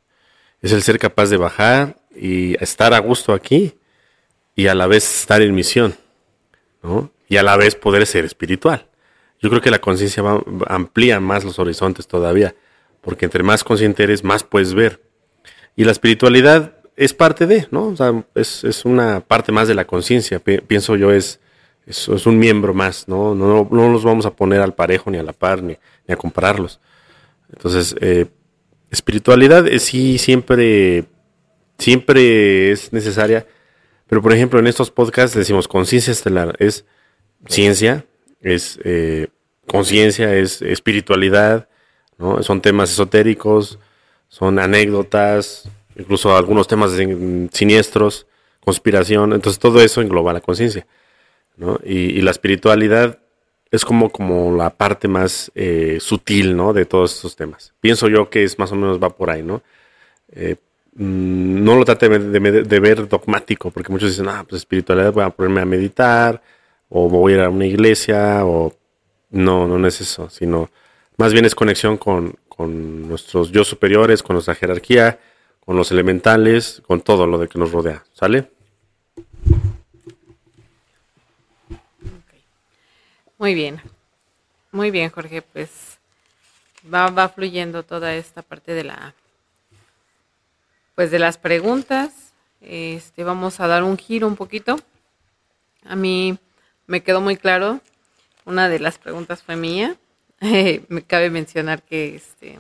Es 0.61 0.71
el 0.71 0.83
ser 0.83 0.99
capaz 0.99 1.29
de 1.29 1.37
bajar 1.37 1.97
y 2.15 2.61
estar 2.63 2.93
a 2.93 2.99
gusto 2.99 3.33
aquí 3.33 3.75
y 4.55 4.67
a 4.67 4.75
la 4.75 4.87
vez 4.87 5.21
estar 5.21 5.41
en 5.41 5.53
misión, 5.53 5.95
¿no? 6.81 7.11
Y 7.27 7.37
a 7.37 7.43
la 7.43 7.57
vez 7.57 7.75
poder 7.75 8.05
ser 8.05 8.25
espiritual. 8.25 8.87
Yo 9.41 9.49
creo 9.49 9.61
que 9.61 9.71
la 9.71 9.79
conciencia 9.79 10.23
amplía 10.67 11.19
más 11.19 11.43
los 11.43 11.59
horizontes 11.59 12.07
todavía, 12.07 12.55
porque 13.01 13.25
entre 13.25 13.43
más 13.43 13.63
consciente 13.63 14.03
eres, 14.03 14.23
más 14.23 14.43
puedes 14.43 14.73
ver. 14.73 15.01
Y 15.75 15.83
la 15.83 15.91
espiritualidad 15.91 16.73
es 16.95 17.13
parte 17.13 17.45
de, 17.45 17.67
¿no? 17.71 17.87
O 17.87 17.95
sea, 17.95 18.23
es, 18.33 18.85
una 18.85 19.19
parte 19.19 19.51
más 19.51 19.67
de 19.67 19.75
la 19.75 19.85
conciencia, 19.85 20.39
pienso 20.39 20.95
yo, 20.95 21.11
es, 21.11 21.39
es, 21.85 22.07
es, 22.07 22.25
un 22.25 22.39
miembro 22.39 22.73
más, 22.73 23.07
¿no? 23.07 23.35
¿no? 23.35 23.67
No 23.69 23.89
los 23.89 24.03
vamos 24.03 24.25
a 24.25 24.31
poner 24.31 24.61
al 24.61 24.73
parejo, 24.73 25.11
ni 25.11 25.17
a 25.17 25.23
la 25.23 25.33
par, 25.33 25.61
ni, 25.61 25.77
a 26.07 26.15
compararlos. 26.15 26.79
Entonces, 27.51 27.95
eh, 27.99 28.27
espiritualidad 28.89 29.67
es, 29.67 29.83
sí 29.83 30.17
siempre, 30.17 31.05
siempre 31.77 32.71
es 32.71 32.93
necesaria, 32.93 33.45
pero 34.07 34.21
por 34.21 34.33
ejemplo 34.33 34.59
en 34.59 34.67
estos 34.67 34.91
podcasts 34.91 35.35
decimos 35.35 35.67
conciencia 35.67 36.11
estelar, 36.11 36.55
es 36.59 36.85
ciencia, 37.47 38.05
es 38.41 38.79
eh, 38.83 39.27
conciencia, 39.67 40.35
es 40.35 40.61
espiritualidad, 40.61 41.67
¿no? 42.17 42.41
Son 42.43 42.61
temas 42.61 42.91
esotéricos, 42.91 43.79
son 44.27 44.59
anécdotas, 44.59 45.69
incluso 45.95 46.35
algunos 46.35 46.67
temas 46.67 46.91
siniestros, 47.51 48.27
conspiración, 48.59 49.33
entonces 49.33 49.59
todo 49.59 49.81
eso 49.81 50.01
engloba 50.01 50.33
la 50.33 50.41
conciencia. 50.41 50.85
¿no? 51.57 51.79
Y, 51.83 52.21
la 52.21 52.31
espiritualidad 52.31 53.19
es 53.71 53.85
como, 53.85 54.11
como 54.11 54.55
la 54.55 54.71
parte 54.71 55.07
más 55.07 55.51
eh, 55.55 55.99
sutil 56.01 56.55
¿no? 56.55 56.73
de 56.73 56.85
todos 56.85 57.15
estos 57.15 57.35
temas. 57.35 57.73
Pienso 57.79 58.07
yo 58.07 58.29
que 58.29 58.43
es 58.43 58.59
más 58.59 58.71
o 58.71 58.75
menos 58.75 59.01
va 59.01 59.09
por 59.09 59.29
ahí, 59.29 59.43
¿no? 59.43 59.61
Eh, 60.31 60.55
no 60.95 61.75
lo 61.75 61.83
trate 61.83 62.07
de, 62.07 62.79
ver 62.79 63.07
dogmático, 63.07 63.69
porque 63.69 63.91
muchos 63.91 64.11
dicen, 64.11 64.29
ah, 64.29 64.45
pues 64.47 64.61
espiritualidad 64.61 65.11
voy 65.11 65.23
a 65.23 65.29
ponerme 65.29 65.61
a 65.61 65.65
meditar, 65.65 66.41
o 66.89 67.09
voy 67.09 67.33
a 67.33 67.35
ir 67.35 67.41
a 67.41 67.49
una 67.49 67.65
iglesia, 67.65 68.45
o 68.45 68.73
no, 69.31 69.67
no 69.67 69.87
es 69.87 69.99
eso, 70.01 70.29
sino 70.29 70.69
más 71.17 71.33
bien 71.33 71.45
es 71.45 71.53
conexión 71.53 71.97
con, 71.97 72.35
con 72.47 73.07
nuestros 73.07 73.51
yo 73.51 73.63
superiores, 73.63 74.23
con 74.23 74.35
nuestra 74.35 74.55
jerarquía, 74.55 75.19
con 75.59 75.75
los 75.75 75.91
elementales, 75.91 76.81
con 76.85 77.01
todo 77.01 77.27
lo 77.27 77.37
de 77.37 77.47
que 77.49 77.59
nos 77.59 77.71
rodea. 77.71 78.03
¿Sale? 78.13 78.51
Muy 83.37 83.53
bien. 83.53 83.81
Muy 84.71 84.91
bien, 84.91 85.09
Jorge. 85.09 85.41
Pues 85.41 85.97
va, 86.93 87.09
va 87.09 87.29
fluyendo 87.29 87.83
toda 87.83 88.15
esta 88.15 88.41
parte 88.41 88.73
de 88.73 88.85
la 88.85 89.13
pues 90.95 91.11
de 91.11 91.19
las 91.19 91.37
preguntas. 91.37 92.33
Este, 92.61 93.23
vamos 93.23 93.59
a 93.59 93.67
dar 93.67 93.83
un 93.83 93.97
giro 93.97 94.27
un 94.27 94.35
poquito. 94.35 94.77
A 95.83 95.95
mí 95.95 96.39
me 96.87 97.03
quedó 97.03 97.21
muy 97.21 97.37
claro. 97.37 97.81
Una 98.45 98.69
de 98.69 98.79
las 98.79 98.97
preguntas 98.97 99.43
fue 99.43 99.55
mía 99.55 99.97
me 100.89 101.01
cabe 101.03 101.29
mencionar 101.29 101.81
que, 101.83 102.15
este, 102.15 102.57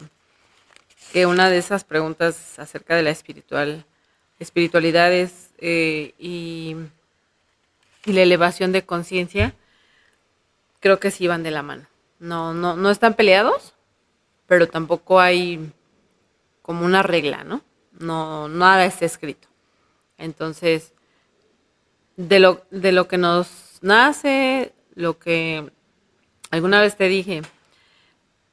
que 1.11 1.25
una 1.25 1.49
de 1.49 1.57
esas 1.57 1.83
preguntas 1.83 2.57
acerca 2.59 2.95
de 2.95 3.03
la 3.03 3.09
espiritual, 3.09 3.85
espiritualidad 4.39 5.11
eh, 5.11 6.13
y, 6.17 6.75
y, 8.05 8.13
la 8.13 8.21
elevación 8.21 8.71
de 8.71 8.85
conciencia, 8.85 9.53
creo 10.79 10.99
que 10.99 11.11
sí 11.11 11.27
van 11.27 11.43
de 11.43 11.51
la 11.51 11.63
mano. 11.63 11.85
No, 12.19 12.53
no, 12.53 12.75
no 12.75 12.89
están 12.89 13.13
peleados, 13.13 13.73
pero 14.47 14.67
tampoco 14.67 15.19
hay 15.19 15.71
como 16.61 16.85
una 16.85 17.03
regla, 17.03 17.43
¿no? 17.43 17.61
No, 17.99 18.47
nada 18.47 18.85
está 18.85 19.05
escrito. 19.05 19.47
Entonces, 20.17 20.93
de 22.17 22.39
lo, 22.39 22.63
de 22.71 22.91
lo 22.91 23.07
que 23.07 23.17
nos 23.17 23.79
nace, 23.81 24.73
lo 24.95 25.19
que 25.19 25.69
alguna 26.51 26.81
vez 26.81 26.95
te 26.95 27.07
dije, 27.07 27.41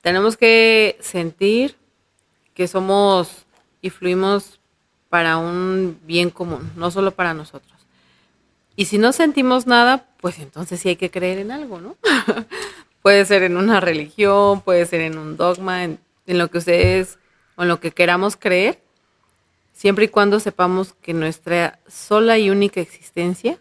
tenemos 0.00 0.36
que 0.36 0.98
sentir 1.00 1.76
que 2.54 2.68
somos 2.68 3.46
y 3.80 3.90
fluimos 3.90 4.60
para 5.08 5.36
un 5.36 5.98
bien 6.04 6.30
común, 6.30 6.72
no 6.76 6.90
solo 6.90 7.12
para 7.12 7.34
nosotros. 7.34 7.72
Y 8.74 8.86
si 8.86 8.98
no 8.98 9.12
sentimos 9.12 9.66
nada, 9.66 10.06
pues 10.20 10.38
entonces 10.38 10.80
sí 10.80 10.88
hay 10.88 10.96
que 10.96 11.10
creer 11.10 11.38
en 11.38 11.50
algo, 11.50 11.80
¿no? 11.80 11.96
puede 13.02 13.24
ser 13.24 13.42
en 13.42 13.56
una 13.56 13.80
religión, 13.80 14.62
puede 14.62 14.86
ser 14.86 15.02
en 15.02 15.18
un 15.18 15.36
dogma, 15.36 15.84
en, 15.84 15.98
en 16.26 16.38
lo 16.38 16.48
que 16.48 16.58
ustedes 16.58 17.18
o 17.56 17.62
en 17.62 17.68
lo 17.68 17.80
que 17.80 17.90
queramos 17.90 18.36
creer, 18.36 18.81
siempre 19.72 20.06
y 20.06 20.08
cuando 20.08 20.40
sepamos 20.40 20.94
que 21.02 21.14
nuestra 21.14 21.78
sola 21.88 22.38
y 22.38 22.50
única 22.50 22.80
existencia 22.80 23.58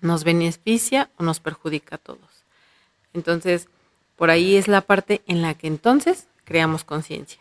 nos 0.00 0.24
beneficia 0.24 1.10
o 1.16 1.24
nos 1.24 1.40
perjudica 1.40 1.96
a 1.96 1.98
todos. 1.98 2.44
Entonces, 3.14 3.68
por 4.16 4.30
ahí 4.30 4.56
es 4.56 4.68
la 4.68 4.80
parte 4.80 5.22
en 5.26 5.42
la 5.42 5.54
que 5.54 5.66
entonces 5.66 6.26
creamos 6.44 6.84
conciencia. 6.84 7.40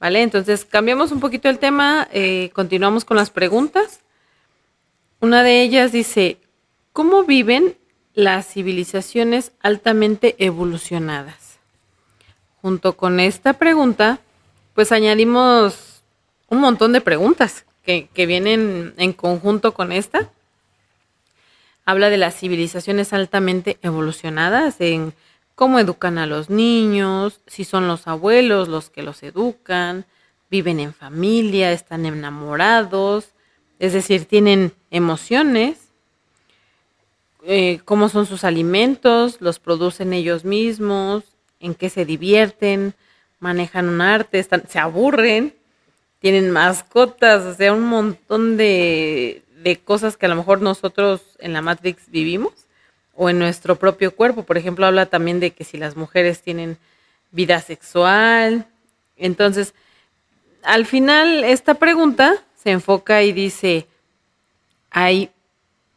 ¿Vale? 0.00 0.22
Entonces, 0.22 0.64
cambiamos 0.64 1.12
un 1.12 1.20
poquito 1.20 1.48
el 1.48 1.58
tema, 1.58 2.08
eh, 2.12 2.50
continuamos 2.54 3.04
con 3.04 3.16
las 3.16 3.30
preguntas. 3.30 4.00
Una 5.20 5.44
de 5.44 5.62
ellas 5.62 5.92
dice, 5.92 6.38
¿cómo 6.92 7.22
viven 7.22 7.76
las 8.14 8.52
civilizaciones 8.52 9.52
altamente 9.60 10.34
evolucionadas? 10.38 11.58
Junto 12.60 12.96
con 12.96 13.20
esta 13.20 13.52
pregunta, 13.52 14.18
pues 14.74 14.90
añadimos 14.90 15.91
un 16.52 16.60
montón 16.60 16.92
de 16.92 17.00
preguntas 17.00 17.64
que, 17.82 18.08
que 18.12 18.26
vienen 18.26 18.92
en 18.98 19.14
conjunto 19.14 19.72
con 19.72 19.90
esta. 19.90 20.28
Habla 21.86 22.10
de 22.10 22.18
las 22.18 22.36
civilizaciones 22.36 23.14
altamente 23.14 23.78
evolucionadas, 23.80 24.78
en 24.80 25.14
cómo 25.54 25.78
educan 25.78 26.18
a 26.18 26.26
los 26.26 26.50
niños, 26.50 27.40
si 27.46 27.64
son 27.64 27.88
los 27.88 28.06
abuelos 28.06 28.68
los 28.68 28.90
que 28.90 29.02
los 29.02 29.22
educan, 29.22 30.04
viven 30.50 30.78
en 30.78 30.92
familia, 30.92 31.72
están 31.72 32.04
enamorados, 32.04 33.30
es 33.78 33.94
decir, 33.94 34.26
tienen 34.26 34.74
emociones, 34.90 35.78
eh, 37.44 37.80
cómo 37.86 38.10
son 38.10 38.26
sus 38.26 38.44
alimentos, 38.44 39.40
los 39.40 39.58
producen 39.58 40.12
ellos 40.12 40.44
mismos, 40.44 41.24
en 41.60 41.74
qué 41.74 41.88
se 41.88 42.04
divierten, 42.04 42.92
manejan 43.40 43.88
un 43.88 44.02
arte, 44.02 44.38
están, 44.38 44.68
se 44.68 44.78
aburren, 44.78 45.54
tienen 46.22 46.52
mascotas, 46.52 47.44
o 47.44 47.54
sea, 47.54 47.72
un 47.72 47.82
montón 47.82 48.56
de, 48.56 49.42
de 49.62 49.78
cosas 49.78 50.16
que 50.16 50.26
a 50.26 50.28
lo 50.28 50.36
mejor 50.36 50.62
nosotros 50.62 51.20
en 51.40 51.52
la 51.52 51.62
Matrix 51.62 52.08
vivimos 52.10 52.52
o 53.14 53.28
en 53.28 53.40
nuestro 53.40 53.76
propio 53.76 54.14
cuerpo. 54.14 54.44
Por 54.44 54.56
ejemplo, 54.56 54.86
habla 54.86 55.06
también 55.06 55.40
de 55.40 55.50
que 55.50 55.64
si 55.64 55.76
las 55.76 55.96
mujeres 55.96 56.40
tienen 56.40 56.78
vida 57.32 57.60
sexual. 57.60 58.66
Entonces, 59.16 59.74
al 60.62 60.86
final, 60.86 61.42
esta 61.42 61.74
pregunta 61.74 62.36
se 62.54 62.70
enfoca 62.70 63.24
y 63.24 63.32
dice, 63.32 63.88
hay 64.92 65.28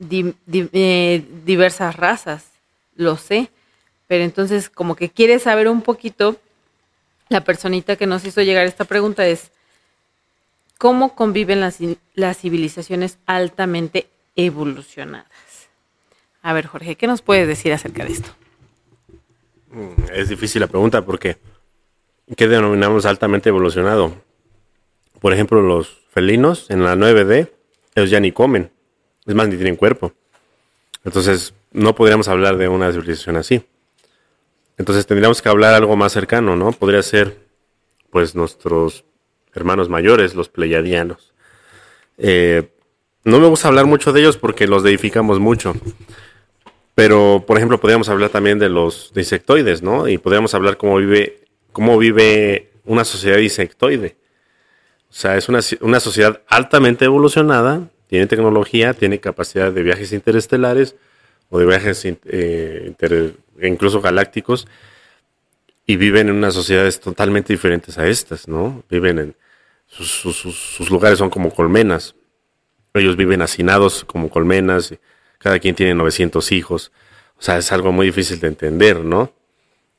eh, 0.10 1.24
diversas 1.46 1.96
razas, 1.96 2.46
lo 2.96 3.16
sé, 3.16 3.52
pero 4.08 4.24
entonces 4.24 4.70
como 4.72 4.96
que 4.96 5.10
quiere 5.10 5.38
saber 5.38 5.68
un 5.68 5.84
poquito, 5.84 6.38
la 7.30 7.44
personita 7.44 7.96
que 7.96 8.08
nos 8.08 8.26
hizo 8.26 8.42
llegar 8.42 8.66
esta 8.66 8.86
pregunta 8.86 9.28
es, 9.28 9.52
cómo 10.78 11.16
conviven 11.16 11.60
las, 11.60 11.80
las 12.14 12.38
civilizaciones 12.38 13.18
altamente 13.26 14.08
evolucionadas. 14.36 15.28
A 16.42 16.54
ver, 16.54 16.68
Jorge, 16.68 16.96
¿qué 16.96 17.08
nos 17.08 17.22
puedes 17.22 17.48
decir 17.48 17.74
acerca 17.74 18.06
de 18.06 18.12
esto? 18.12 18.30
Mm, 19.70 20.12
es 20.14 20.30
difícil 20.30 20.62
la 20.62 20.68
pregunta 20.68 21.04
porque 21.04 21.38
¿qué 22.36 22.48
denominamos 22.48 23.06
altamente 23.06 23.50
evolucionado? 23.50 24.16
Por 25.20 25.34
ejemplo, 25.34 25.62
los 25.62 26.02
felinos 26.12 26.70
en 26.70 26.84
la 26.84 26.96
9D, 26.96 27.52
ellos 27.96 28.10
ya 28.10 28.20
ni 28.20 28.32
comen, 28.32 28.72
es 29.26 29.34
más, 29.36 29.48
ni 29.48 29.56
tienen 29.56 29.76
cuerpo. 29.76 30.14
Entonces, 31.04 31.54
no 31.72 31.96
podríamos 31.96 32.28
hablar 32.28 32.58
de 32.58 32.68
una 32.68 32.92
civilización 32.92 33.38
así. 33.38 33.66
Entonces, 34.78 35.08
tendríamos 35.08 35.42
que 35.42 35.50
hablar 35.50 35.74
algo 35.74 35.96
más 35.96 36.12
cercano, 36.12 36.56
¿no? 36.56 36.72
Podría 36.72 37.02
ser, 37.02 37.40
pues, 38.10 38.36
nuestros 38.36 39.06
hermanos 39.56 39.89
mayores, 39.89 40.36
los 40.36 40.49
pleyadianos. 40.49 41.34
Eh, 42.18 42.70
no 43.24 43.39
me 43.39 43.47
gusta 43.47 43.68
hablar 43.68 43.86
mucho 43.86 44.14
de 44.14 44.22
ellos 44.22 44.38
porque 44.38 44.68
los 44.68 44.84
deificamos 44.84 45.39
mucho. 45.39 45.74
Pero, 46.93 47.43
por 47.45 47.58
ejemplo, 47.58 47.80
podríamos 47.80 48.08
hablar 48.08 48.30
también 48.30 48.60
de 48.60 48.70
los 48.70 49.12
insectoides, 49.16 49.82
¿no? 49.82 50.08
Y 50.08 50.18
podríamos 50.18 50.53
hablar 50.53 50.78
cómo 50.78 50.97
vive, 50.97 51.41
cómo 51.74 51.97
vive 51.97 52.72
una 52.86 53.03
sociedad 53.03 53.38
insectoide. 53.39 54.16
O 55.10 55.14
sea, 55.14 55.36
es 55.38 55.49
una, 55.49 55.60
una 55.82 55.99
sociedad 55.99 56.41
altamente 56.47 57.06
evolucionada, 57.06 57.89
tiene 58.08 58.28
tecnología, 58.28 58.93
tiene 58.93 59.20
capacidad 59.20 59.72
de 59.72 59.84
viajes 59.84 60.14
interestelares 60.14 60.95
o 61.49 61.60
de 61.60 61.66
viajes 61.66 62.06
eh, 62.06 62.93
incluso 63.62 64.01
galácticos 64.01 64.68
y 65.86 65.97
viven 65.97 66.30
en 66.30 66.36
unas 66.36 66.53
sociedades 66.53 66.99
totalmente 66.99 67.53
diferentes 67.53 67.97
a 67.97 68.08
estas, 68.08 68.47
¿no? 68.47 68.84
Viven 68.89 69.20
en, 69.20 69.36
sus, 70.00 70.89
lugares 70.89 71.20
son 71.20 71.30
como 71.30 71.52
colmenas. 71.54 72.16
Ellos 72.93 73.16
viven 73.16 73.41
hacinados 73.41 74.06
como 74.06 74.30
colmenas, 74.30 74.96
cada 75.38 75.60
quien 75.60 75.76
tiene 75.76 75.96
900 75.96 76.52
hijos. 76.52 76.91
O 77.38 77.41
sea, 77.41 77.58
es 77.58 77.72
algo 77.72 77.91
muy 77.91 78.08
difícil 78.08 78.39
de 78.39 78.48
entender, 78.48 79.04
¿no? 79.04 79.34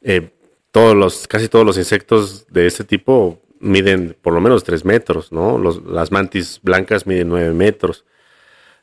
Eh, 0.03 0.30
todos 0.70 0.94
los, 0.94 1.26
casi 1.26 1.49
todos 1.49 1.64
los 1.64 1.78
insectos 1.78 2.47
de 2.49 2.66
este 2.66 2.84
tipo 2.84 3.40
miden 3.61 4.16
por 4.20 4.34
lo 4.34 4.40
menos 4.40 4.64
3 4.64 4.84
metros, 4.84 5.32
¿no? 5.32 5.59
las 5.59 6.12
mantis 6.12 6.61
blancas 6.62 7.07
miden 7.07 7.28
9 7.28 7.53
metros, 7.55 8.05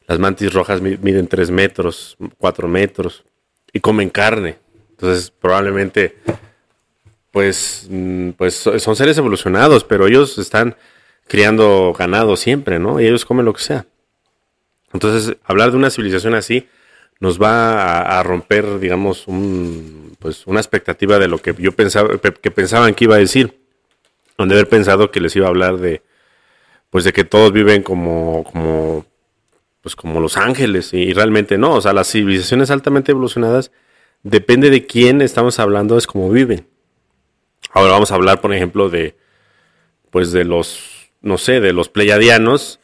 las 0.07 0.20
mantis 0.20 0.53
rojas 0.53 0.82
miden 0.82 1.28
3 1.28 1.51
metros, 1.51 2.18
4 2.38 2.68
metros, 2.68 3.24
y 3.72 3.80
comen 3.80 4.09
carne. 4.09 4.57
Entonces, 4.91 5.32
probablemente, 5.32 6.18
pues, 7.32 7.88
mm, 7.89 8.30
pues 8.32 8.55
son 8.55 8.95
seres 8.95 9.18
evolucionados, 9.18 9.84
pero 9.84 10.07
ellos 10.07 10.38
están 10.38 10.76
criando 11.28 11.93
ganado 11.97 12.36
siempre, 12.36 12.80
¿no? 12.80 12.99
Y 12.99 13.07
ellos 13.07 13.26
comen 13.26 13.45
lo 13.45 13.53
que 13.53 13.61
sea. 13.61 13.86
Entonces, 14.93 15.38
hablar 15.43 15.71
de 15.71 15.78
una 15.78 15.89
civilización 15.89 16.36
así 16.36 16.67
nos 17.19 17.41
va 17.41 18.19
a, 18.19 18.24
romper, 18.24 18.80
digamos, 18.80 19.28
un, 19.28 20.15
pues, 20.19 20.45
una 20.45 20.59
expectativa 20.59 21.19
de 21.19 21.28
lo 21.28 21.38
que 21.38 21.55
yo 21.57 21.71
pensaba, 21.71 22.17
que 22.17 22.51
pensaban 22.51 22.93
que 22.93 23.05
iba 23.05 23.15
a 23.15 23.19
decir. 23.19 23.59
Donde 24.38 24.55
haber 24.55 24.67
pensado 24.67 25.11
que 25.11 25.21
les 25.21 25.36
iba 25.36 25.45
a 25.45 25.49
hablar 25.49 25.78
de, 25.78 26.01
pues, 26.89 27.03
de 27.05 27.13
que 27.13 27.24
todos 27.24 27.53
viven 27.53 27.82
como, 27.82 28.43
como, 28.43 29.05
pues, 29.82 29.95
como 29.95 30.19
los 30.19 30.38
ángeles. 30.38 30.93
Y 30.93 31.13
realmente 31.13 31.57
no. 31.57 31.76
O 31.76 31.82
sea, 31.82 31.93
las 31.93 32.11
civilizaciones 32.11 32.71
altamente 32.71 33.11
evolucionadas, 33.11 33.71
depende 34.24 34.69
de 34.69 34.86
quién 34.86 35.21
estamos 35.21 35.59
hablando, 35.59 35.97
es 35.97 36.07
como 36.07 36.30
viven. 36.30 36.67
Ahora 37.71 37.93
vamos 37.93 38.11
a 38.11 38.15
hablar, 38.15 38.41
por 38.41 38.53
ejemplo, 38.53 38.89
de, 38.89 39.15
pues, 40.11 40.32
de 40.32 40.43
los 40.43 40.93
no 41.24 41.38
sé, 41.39 41.59
de 41.61 41.74
los 41.74 41.89
pleyadianos, 41.89 42.80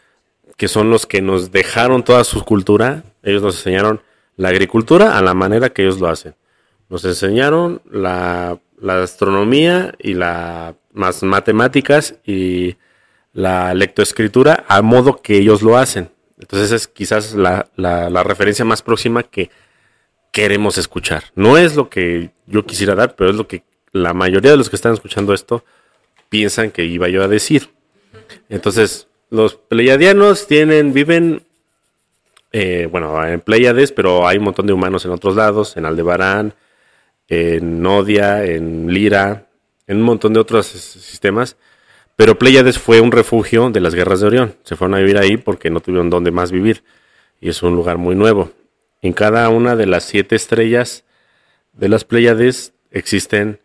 que 0.58 0.68
son 0.68 0.90
los 0.90 1.06
que 1.06 1.22
nos 1.22 1.52
dejaron 1.52 2.04
toda 2.04 2.24
su 2.24 2.44
cultura. 2.44 3.04
Ellos 3.22 3.44
nos 3.44 3.58
enseñaron 3.58 4.02
la 4.38 4.50
agricultura 4.50 5.18
a 5.18 5.22
la 5.22 5.34
manera 5.34 5.70
que 5.70 5.84
ellos 5.84 6.00
lo 6.00 6.08
hacen. 6.08 6.36
Nos 6.90 7.06
enseñaron 7.06 7.82
la, 7.92 8.60
astronomía 8.82 9.94
y 10.00 10.14
las 10.14 10.76
matemáticas 11.22 12.16
y 12.26 12.78
la 13.34 13.74
lectoescritura 13.74 14.66
a 14.68 14.82
modo 14.82 15.22
que 15.22 15.38
ellos 15.38 15.62
lo 15.62 15.78
hacen. 15.78 16.10
Entonces 16.40 16.72
es 16.72 16.88
quizás 16.88 17.36
la, 17.36 17.70
la, 17.76 18.24
referencia 18.24 18.64
más 18.64 18.82
próxima 18.82 19.24
que 19.24 19.52
queremos 20.32 20.78
escuchar. 20.78 21.26
No 21.36 21.58
es 21.58 21.76
lo 21.76 21.90
que 21.90 22.32
yo 22.48 22.66
quisiera 22.66 22.96
dar, 22.96 23.16
pero 23.16 23.30
es 23.30 23.36
lo 23.36 23.48
que 23.48 23.64
la 23.92 24.14
mayoría 24.14 24.52
de 24.52 24.58
los 24.58 24.70
que 24.70 24.78
están 24.78 24.94
escuchando 24.94 25.34
esto 25.34 25.66
piensan 26.30 26.72
que 26.72 26.86
iba 26.86 27.10
yo 27.10 27.24
a 27.24 27.28
decir. 27.28 27.70
Entonces, 28.50 29.08
los 29.30 29.56
pleiadianos 29.56 30.48
tienen, 30.48 30.94
viven, 30.94 31.44
eh, 32.52 32.88
bueno, 32.92 33.26
en 33.26 33.42
Pleiades, 33.42 33.92
pero 33.92 34.28
hay 34.28 34.38
un 34.38 34.46
montón 34.46 34.68
de 34.68 34.74
humanos 34.74 35.06
en 35.06 35.12
otros 35.12 35.36
lados, 35.36 35.78
en 35.78 35.86
Aldebarán, 35.86 36.54
en 37.28 37.82
Nodia, 37.82 38.44
en 38.44 38.92
Lira, 38.92 39.48
en 39.88 39.98
un 39.98 40.04
montón 40.04 40.34
de 40.34 40.40
otros 40.40 40.66
sistemas. 40.66 41.58
Pero 42.16 42.38
Pleiades 42.38 42.80
fue 42.80 43.02
un 43.02 43.12
refugio 43.12 43.70
de 43.70 43.80
las 43.80 43.96
guerras 43.96 44.20
de 44.20 44.28
Orión. 44.28 44.56
Se 44.64 44.76
fueron 44.76 44.96
a 44.96 45.00
vivir 45.00 45.18
ahí 45.18 45.38
porque 45.38 45.70
no 45.70 45.80
tuvieron 45.80 46.10
dónde 46.10 46.32
más 46.32 46.52
vivir. 46.52 46.84
Y 47.40 47.50
es 47.50 47.64
un 47.64 47.76
lugar 47.76 47.98
muy 47.98 48.16
nuevo. 48.16 48.52
En 49.02 49.14
cada 49.14 49.48
una 49.50 49.76
de 49.76 49.86
las 49.86 50.04
siete 50.04 50.36
estrellas 50.36 51.06
de 51.74 51.88
las 51.88 52.04
Pleiades 52.04 52.74
existen 52.92 53.62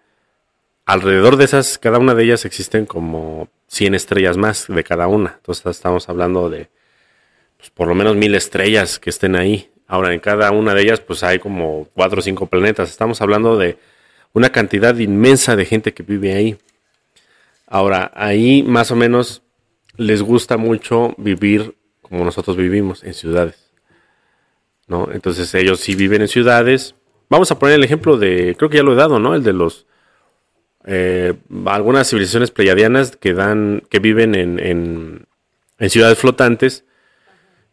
alrededor 0.86 1.36
de 1.36 1.44
esas, 1.44 1.78
cada 1.78 1.98
una 1.98 2.14
de 2.14 2.24
ellas 2.24 2.44
existen 2.44 2.86
como 2.86 3.48
100 3.74 3.94
estrellas 3.94 4.36
más 4.36 4.66
de 4.68 4.84
cada 4.84 5.08
una. 5.08 5.34
Entonces 5.36 5.66
estamos 5.66 6.08
hablando 6.08 6.48
de 6.48 6.68
pues, 7.56 7.70
por 7.70 7.88
lo 7.88 7.94
menos 7.94 8.16
mil 8.16 8.34
estrellas 8.34 8.98
que 8.98 9.10
estén 9.10 9.36
ahí. 9.36 9.70
Ahora, 9.86 10.14
en 10.14 10.20
cada 10.20 10.50
una 10.50 10.74
de 10.74 10.82
ellas, 10.82 11.00
pues 11.00 11.22
hay 11.22 11.38
como 11.38 11.88
cuatro 11.92 12.20
o 12.20 12.22
cinco 12.22 12.46
planetas. 12.46 12.90
Estamos 12.90 13.20
hablando 13.20 13.58
de 13.58 13.78
una 14.32 14.50
cantidad 14.50 14.96
inmensa 14.96 15.56
de 15.56 15.64
gente 15.64 15.92
que 15.92 16.02
vive 16.02 16.34
ahí. 16.34 16.56
Ahora, 17.66 18.10
ahí 18.14 18.62
más 18.62 18.90
o 18.90 18.96
menos 18.96 19.42
les 19.96 20.22
gusta 20.22 20.56
mucho 20.56 21.14
vivir 21.18 21.74
como 22.02 22.24
nosotros 22.24 22.56
vivimos, 22.56 23.02
en 23.02 23.14
ciudades. 23.14 23.70
¿No? 24.86 25.08
Entonces 25.10 25.52
ellos 25.54 25.80
sí 25.80 25.94
viven 25.94 26.22
en 26.22 26.28
ciudades. 26.28 26.94
Vamos 27.28 27.50
a 27.50 27.58
poner 27.58 27.76
el 27.76 27.84
ejemplo 27.84 28.18
de, 28.18 28.54
creo 28.56 28.70
que 28.70 28.76
ya 28.76 28.82
lo 28.82 28.92
he 28.92 28.96
dado, 28.96 29.18
¿no? 29.18 29.34
El 29.34 29.42
de 29.42 29.52
los 29.52 29.86
eh, 30.86 31.34
algunas 31.66 32.08
civilizaciones 32.08 32.50
pleiadianas 32.50 33.16
que 33.16 33.32
dan, 33.32 33.82
que 33.88 34.00
viven 34.00 34.34
en, 34.34 34.58
en, 34.58 35.26
ciudades 35.90 36.18
flotantes 36.18 36.84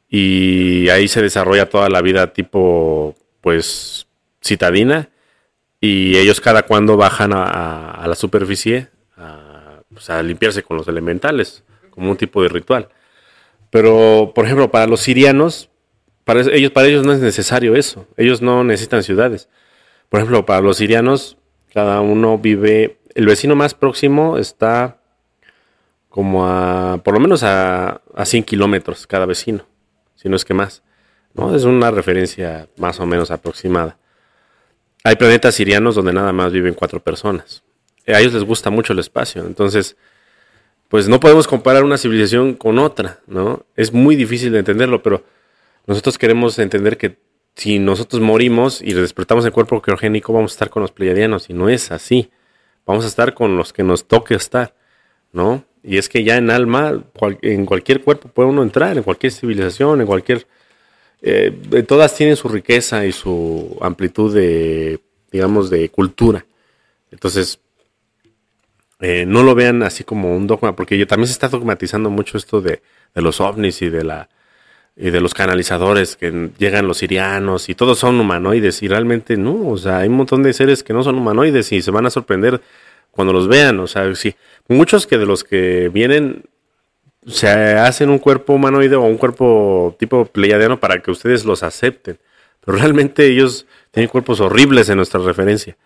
y 0.10 0.90
ahí 0.90 1.08
se 1.08 1.22
desarrolla 1.22 1.70
toda 1.70 1.90
la 1.90 2.02
vida 2.02 2.34
tipo, 2.34 3.16
pues, 3.40 4.08
citadina 4.44 5.10
y 5.80 6.18
ellos 6.18 6.42
cada 6.42 6.64
cuando 6.64 6.98
bajan 6.98 7.34
a, 7.34 7.92
a 7.92 8.08
la 8.08 8.16
superficie 8.16 8.90
a, 9.18 9.82
pues, 9.94 10.10
a, 10.10 10.22
limpiarse 10.24 10.64
con 10.64 10.78
los 10.78 10.88
elementales, 10.88 11.64
como 11.90 12.12
un 12.12 12.18
tipo 12.18 12.42
de 12.44 12.50
ritual. 12.50 12.90
Pero, 13.70 14.34
por 14.36 14.46
ejemplo, 14.46 14.70
para 14.70 14.88
los 14.88 15.00
sirianos, 15.02 15.70
para 16.26 16.42
ellos, 16.42 16.72
para 16.72 16.88
ellos 16.88 17.06
no 17.06 17.14
es 17.14 17.20
necesario 17.20 17.76
eso, 17.76 18.08
ellos 18.18 18.42
no 18.42 18.64
necesitan 18.64 19.04
ciudades. 19.04 19.48
Por 20.10 20.20
ejemplo, 20.20 20.46
para 20.46 20.62
los 20.62 20.78
sirianos, 20.78 21.38
cada 21.74 22.02
uno 22.02 22.38
vive 22.38 22.98
el 23.16 23.26
vecino 23.26 23.56
más 23.56 23.74
próximo 23.74 24.38
está 24.38 24.98
como 26.10 26.46
a, 26.46 27.02
por 27.04 27.14
lo 27.14 27.20
menos 27.20 27.44
a, 27.44 28.02
a 28.14 28.26
100 28.26 28.44
kilómetros 28.44 29.08
cada 29.08 29.26
vecino, 29.26 29.66
si 30.16 30.30
no 30.30 30.36
es 30.36 30.46
que 30.46 30.54
más. 30.54 30.84
¿no? 31.34 31.56
Es 31.56 31.64
una 31.64 31.92
referencia 31.92 32.68
más 32.78 33.00
o 33.00 33.06
menos 33.06 33.32
aproximada. 33.32 33.98
Hay 35.04 35.16
planetas 35.16 35.56
sirianos 35.56 35.96
donde 35.96 36.14
nada 36.14 36.34
más 36.34 36.52
viven 36.52 36.74
cuatro 36.74 37.02
personas. 37.02 37.64
A 38.08 38.20
ellos 38.20 38.34
les 38.34 38.44
gusta 38.44 38.70
mucho 38.70 38.94
el 38.94 39.00
espacio, 39.00 39.46
entonces, 39.46 39.96
pues 40.90 41.08
no 41.08 41.20
podemos 41.20 41.48
comparar 41.48 41.84
una 41.84 41.98
civilización 41.98 42.56
con 42.56 42.78
otra, 42.80 43.20
¿no? 43.28 43.66
Es 43.76 43.94
muy 43.94 44.16
difícil 44.16 44.52
de 44.52 44.60
entenderlo, 44.60 45.02
pero 45.02 45.24
nosotros 45.86 46.18
queremos 46.18 46.60
entender 46.60 46.98
que 46.98 47.18
si 47.56 47.80
nosotros 47.80 48.22
morimos 48.22 48.82
y 48.82 48.94
despertamos 48.94 49.46
el 49.46 49.52
cuerpo 49.52 49.82
criogénico, 49.82 50.34
vamos 50.34 50.52
a 50.52 50.56
estar 50.56 50.70
con 50.70 50.82
los 50.82 50.92
pleiadianos, 50.92 51.50
y 51.50 51.54
no 51.54 51.70
es 51.70 51.92
así 51.92 52.32
vamos 52.86 53.06
a 53.06 53.08
estar 53.08 53.34
con 53.34 53.58
los 53.58 53.74
que 53.74 53.84
nos 53.84 54.08
toque 54.08 54.36
estar, 54.36 54.74
¿no? 55.32 55.64
Y 55.84 55.98
es 55.98 56.10
que 56.10 56.24
ya 56.24 56.38
en 56.38 56.50
alma, 56.52 57.04
en 57.42 57.66
cualquier 57.66 58.02
cuerpo 58.02 58.30
puede 58.30 58.50
uno 58.50 58.64
entrar, 58.64 58.98
en 58.98 59.04
cualquier 59.04 59.32
civilización, 59.32 60.02
en 60.02 60.08
cualquier... 60.08 60.48
Eh, 61.24 61.84
todas 61.88 62.16
tienen 62.16 62.36
su 62.36 62.50
riqueza 62.50 63.06
y 63.06 63.12
su 63.12 63.78
amplitud 63.82 64.34
de, 64.34 65.00
digamos, 65.32 65.70
de 65.70 65.90
cultura. 65.90 66.46
Entonces, 67.12 67.60
eh, 69.00 69.26
no 69.26 69.44
lo 69.44 69.56
vean 69.56 69.84
así 69.84 70.04
como 70.04 70.36
un 70.36 70.48
dogma, 70.48 70.76
porque 70.76 71.04
también 71.06 71.28
se 71.28 71.34
está 71.34 71.48
dogmatizando 71.48 72.10
mucho 72.10 72.38
esto 72.38 72.62
de, 72.62 72.82
de 73.14 73.22
los 73.22 73.42
ovnis 73.42 73.82
y 73.82 73.90
de 73.90 74.04
la 74.04 74.30
y 75.02 75.10
de 75.10 75.20
los 75.20 75.34
canalizadores 75.34 76.16
que 76.16 76.52
llegan 76.60 76.88
los 76.88 77.00
sirianos 77.00 77.70
y 77.70 77.76
todos 77.76 77.98
son 77.98 78.20
humanoides 78.20 78.84
y 78.84 78.88
realmente 78.88 79.36
no, 79.36 79.70
o 79.70 79.76
sea, 79.76 79.98
hay 79.98 80.10
un 80.10 80.16
montón 80.16 80.44
de 80.44 80.54
seres 80.54 80.84
que 80.84 80.94
no 80.94 81.02
son 81.02 81.16
humanoides 81.16 81.72
y 81.72 81.82
se 81.82 81.90
van 81.90 82.06
a 82.06 82.12
sorprender 82.12 82.62
cuando 83.10 83.34
los 83.34 83.48
vean, 83.48 83.80
o 83.80 83.88
sea, 83.88 84.14
sí, 84.14 84.36
muchos 84.68 85.08
que 85.08 85.18
de 85.18 85.26
los 85.26 85.44
que 85.44 85.90
vienen 85.90 86.44
se 87.26 87.50
hacen 87.50 88.12
un 88.12 88.20
cuerpo 88.20 88.54
humanoide 88.54 88.96
o 88.96 89.02
un 89.02 89.18
cuerpo 89.18 89.96
tipo 89.98 90.26
pleiadiano 90.26 90.80
para 90.80 91.02
que 91.02 91.10
ustedes 91.10 91.46
los 91.46 91.64
acepten, 91.64 92.20
pero 92.64 92.78
realmente 92.78 93.26
ellos 93.26 93.66
tienen 93.90 94.08
cuerpos 94.08 94.40
horribles 94.40 94.88
en 94.90 94.98
nuestra 94.98 95.20
referencia, 95.20 95.78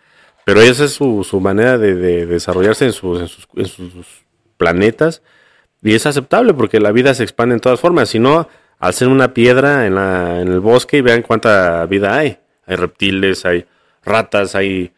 pero 0.44 0.60
esa 0.60 0.84
es 0.84 0.92
su, 0.92 1.24
su 1.24 1.40
manera 1.40 1.78
de, 1.78 1.96
de 1.96 2.26
desarrollarse 2.26 2.84
en 2.84 2.92
sus, 2.92 3.22
en 3.22 3.28
sus, 3.30 3.48
en 3.56 3.66
sus 3.66 4.08
planetas 4.58 5.22
y 5.82 5.94
es 5.94 6.06
aceptable 6.06 6.54
porque 6.54 6.82
la 6.82 6.92
vida 6.92 7.14
se 7.14 7.24
expande 7.24 7.56
en 7.56 7.62
todas 7.62 7.80
formas, 7.80 8.10
si 8.10 8.20
no 8.20 8.50
alcen 8.80 9.10
una 9.10 9.34
piedra 9.34 9.86
en, 9.86 9.96
la, 9.96 10.42
en 10.42 10.50
el 10.50 10.60
bosque 10.60 10.98
y 10.98 11.02
vean 11.02 11.22
cuánta 11.22 11.86
vida 11.86 12.18
hay. 12.18 12.38
Hay 12.66 12.76
reptiles, 12.76 13.46
hay 13.46 13.66
ratas, 14.04 14.56
hay 14.56 14.92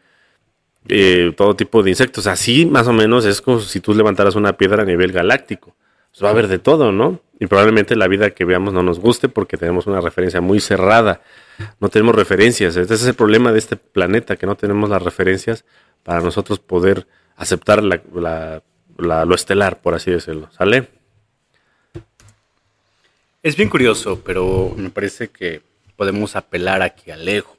eh, 0.88 1.32
todo 1.36 1.54
tipo 1.56 1.82
de 1.82 1.90
insectos. 1.90 2.26
Así 2.26 2.66
más 2.66 2.86
o 2.88 2.92
menos 2.92 3.24
es 3.24 3.40
como 3.40 3.60
si 3.60 3.80
tú 3.80 3.94
levantaras 3.94 4.34
una 4.34 4.54
piedra 4.54 4.82
a 4.82 4.86
nivel 4.86 5.12
galáctico. 5.12 5.74
Pues 6.10 6.24
va 6.24 6.28
a 6.28 6.32
haber 6.32 6.48
de 6.48 6.58
todo, 6.58 6.90
¿no? 6.90 7.20
Y 7.38 7.46
probablemente 7.46 7.94
la 7.94 8.08
vida 8.08 8.30
que 8.30 8.44
veamos 8.44 8.72
no 8.72 8.82
nos 8.82 8.98
guste 8.98 9.28
porque 9.28 9.56
tenemos 9.56 9.86
una 9.86 10.00
referencia 10.00 10.40
muy 10.40 10.60
cerrada. 10.60 11.20
No 11.80 11.88
tenemos 11.88 12.14
referencias. 12.14 12.76
Este 12.76 12.94
es 12.94 13.06
el 13.06 13.14
problema 13.14 13.52
de 13.52 13.58
este 13.58 13.76
planeta, 13.76 14.36
que 14.36 14.46
no 14.46 14.56
tenemos 14.56 14.88
las 14.90 15.02
referencias 15.02 15.64
para 16.02 16.20
nosotros 16.20 16.58
poder 16.58 17.06
aceptar 17.36 17.82
la, 17.84 18.00
la, 18.14 18.62
la, 18.96 19.24
lo 19.24 19.34
estelar, 19.34 19.80
por 19.80 19.94
así 19.94 20.10
decirlo. 20.10 20.48
¿Sale? 20.50 20.88
Es 23.40 23.54
bien 23.54 23.68
curioso, 23.68 24.20
pero 24.24 24.74
me 24.76 24.90
parece 24.90 25.28
que 25.28 25.62
podemos 25.94 26.34
apelar 26.34 26.82
aquí 26.82 27.12
al 27.12 27.28
ego. 27.28 27.56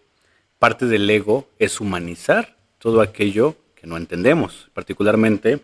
Parte 0.58 0.88
del 0.88 1.10
ego 1.10 1.48
es 1.58 1.80
humanizar 1.80 2.58
todo 2.80 3.00
aquello 3.00 3.56
que 3.76 3.88
no 3.88 3.96
entendemos, 3.96 4.70
particularmente 4.74 5.62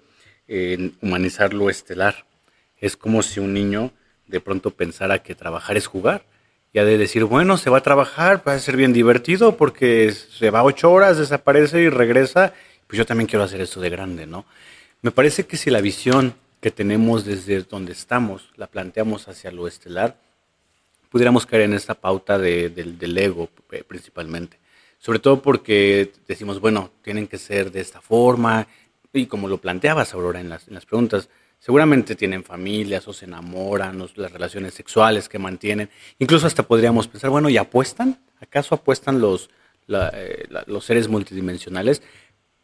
eh, 0.47 0.91
humanizar 1.01 1.53
lo 1.53 1.69
estelar. 1.69 2.25
Es 2.77 2.95
como 2.95 3.23
si 3.23 3.41
un 3.41 3.53
niño 3.53 3.91
de 4.25 4.39
pronto 4.39 4.71
pensara 4.71 5.21
que 5.21 5.35
trabajar 5.35 5.75
es 5.75 5.85
jugar. 5.85 6.23
Ya 6.73 6.85
de 6.85 6.97
decir, 6.97 7.25
bueno, 7.25 7.57
se 7.57 7.69
va 7.69 7.79
a 7.79 7.83
trabajar, 7.83 8.41
va 8.47 8.53
a 8.53 8.59
ser 8.59 8.77
bien 8.77 8.93
divertido 8.93 9.57
porque 9.57 10.13
se 10.13 10.49
va 10.49 10.63
ocho 10.63 10.93
horas, 10.93 11.17
desaparece 11.17 11.81
y 11.81 11.89
regresa. 11.89 12.53
Pues 12.87 12.97
yo 12.97 13.05
también 13.05 13.27
quiero 13.27 13.43
hacer 13.43 13.59
eso 13.59 13.81
de 13.81 13.89
grande, 13.89 14.25
¿no? 14.25 14.45
Me 15.01 15.11
parece 15.11 15.45
que 15.45 15.57
si 15.57 15.69
la 15.69 15.81
visión 15.81 16.35
que 16.59 16.71
tenemos 16.71 17.25
desde 17.25 17.61
donde 17.63 17.91
estamos, 17.91 18.49
la 18.55 18.67
planteamos 18.67 19.27
hacia 19.27 19.51
lo 19.51 19.67
estelar, 19.67 20.17
pudiéramos 21.09 21.45
caer 21.45 21.63
en 21.63 21.73
esta 21.73 21.93
pauta 21.93 22.37
de, 22.37 22.69
del 22.69 23.17
ego 23.17 23.49
eh, 23.71 23.83
principalmente. 23.87 24.59
Sobre 24.99 25.19
todo 25.19 25.41
porque 25.41 26.11
decimos, 26.27 26.59
bueno, 26.59 26.91
tienen 27.03 27.27
que 27.27 27.37
ser 27.37 27.71
de 27.71 27.81
esta 27.81 28.01
forma, 28.01 28.67
y 29.13 29.27
como 29.27 29.47
lo 29.47 29.59
planteabas, 29.59 30.13
Aurora, 30.13 30.39
en 30.39 30.49
las, 30.49 30.67
en 30.67 30.73
las 30.73 30.85
preguntas, 30.85 31.29
seguramente 31.59 32.15
tienen 32.15 32.43
familias 32.43 33.07
o 33.07 33.13
se 33.13 33.25
enamoran, 33.25 34.01
o 34.01 34.09
las 34.15 34.31
relaciones 34.31 34.73
sexuales 34.73 35.29
que 35.29 35.39
mantienen. 35.39 35.89
Incluso 36.19 36.47
hasta 36.47 36.63
podríamos 36.63 37.07
pensar, 37.07 37.29
bueno, 37.29 37.49
¿y 37.49 37.57
apuestan? 37.57 38.19
¿Acaso 38.39 38.75
apuestan 38.75 39.21
los, 39.21 39.49
eh, 39.87 40.47
los 40.67 40.85
seres 40.85 41.07
multidimensionales? 41.07 42.01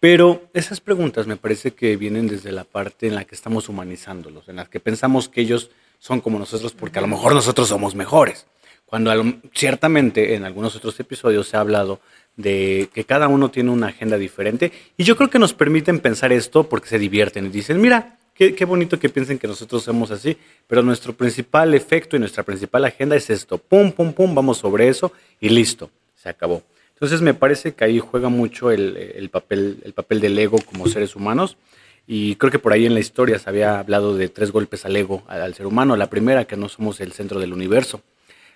Pero 0.02 0.50
esas 0.56 0.82
preguntas 0.82 1.28
me 1.28 1.38
parece 1.38 1.72
que 1.72 1.96
vienen 1.96 2.28
desde 2.28 2.52
la 2.52 2.64
parte 2.64 3.06
en 3.06 3.14
la 3.14 3.24
que 3.24 3.36
estamos 3.36 3.70
humanizándolos, 3.70 4.50
en 4.50 4.56
la 4.56 4.66
que 4.66 4.80
pensamos 4.80 5.30
que 5.30 5.42
ellos 5.42 5.70
son 6.00 6.22
como 6.22 6.40
nosotros 6.40 6.74
porque 6.74 6.98
a 6.98 7.04
lo 7.04 7.08
mejor 7.08 7.36
nosotros 7.36 7.68
somos 7.70 7.94
mejores. 7.94 8.48
Cuando 8.88 9.14
ciertamente 9.54 10.34
en 10.34 10.44
algunos 10.44 10.76
otros 10.76 11.00
episodios 11.00 11.48
se 11.48 11.56
ha 11.56 11.60
hablado 11.60 12.00
de 12.36 12.90
que 12.92 13.04
cada 13.04 13.28
uno 13.28 13.52
tiene 13.52 13.70
una 13.70 13.90
agenda 13.90 14.18
diferente 14.18 14.72
y 14.98 15.04
yo 15.04 15.16
creo 15.16 15.30
que 15.30 15.38
nos 15.38 15.54
permiten 15.54 16.00
pensar 16.00 16.32
esto 16.32 16.68
porque 16.68 16.90
se 16.90 16.98
divierten 16.98 17.46
y 17.46 17.50
dicen, 17.50 17.80
mira, 17.80 18.18
qué, 18.34 18.56
qué 18.56 18.66
bonito 18.66 18.98
que 18.98 19.10
piensen 19.10 19.38
que 19.38 19.48
nosotros 19.48 19.84
somos 19.84 20.10
así, 20.10 20.36
pero 20.66 20.82
nuestro 20.82 21.14
principal 21.14 21.76
efecto 21.76 22.16
y 22.16 22.20
nuestra 22.20 22.42
principal 22.42 22.86
agenda 22.86 23.16
es 23.16 23.30
esto, 23.30 23.60
pum, 23.60 23.92
pum, 23.92 24.14
pum, 24.14 24.34
vamos 24.34 24.58
sobre 24.58 24.88
eso 24.88 25.12
y 25.40 25.50
listo, 25.50 25.92
se 26.16 26.28
acabó. 26.28 26.64
Entonces 27.02 27.24
me 27.24 27.34
parece 27.34 27.74
que 27.74 27.84
ahí 27.84 27.98
juega 27.98 28.30
mucho 28.30 28.70
el, 28.70 29.28
papel, 29.32 29.80
el 29.84 29.94
papel 29.94 30.22
del 30.22 30.38
ego 30.38 30.60
como 30.64 30.86
seres 30.86 31.16
humanos. 31.16 31.58
Y 32.06 32.36
creo 32.36 32.52
que 32.52 32.60
por 32.60 32.74
ahí 32.74 32.86
en 32.86 32.94
la 32.94 33.00
historia 33.00 33.40
se 33.40 33.50
había 33.50 33.80
hablado 33.80 34.16
de 34.16 34.30
tres 34.30 34.52
golpes 34.52 34.86
al 34.86 34.96
ego, 34.96 35.24
al, 35.26 35.56
ser 35.56 35.66
humano. 35.66 35.96
La 35.96 36.12
primera, 36.12 36.46
que 36.46 36.58
no 36.58 36.70
somos 36.70 37.02
el 37.02 37.12
centro 37.14 37.40
del 37.40 37.54
universo. 37.54 38.04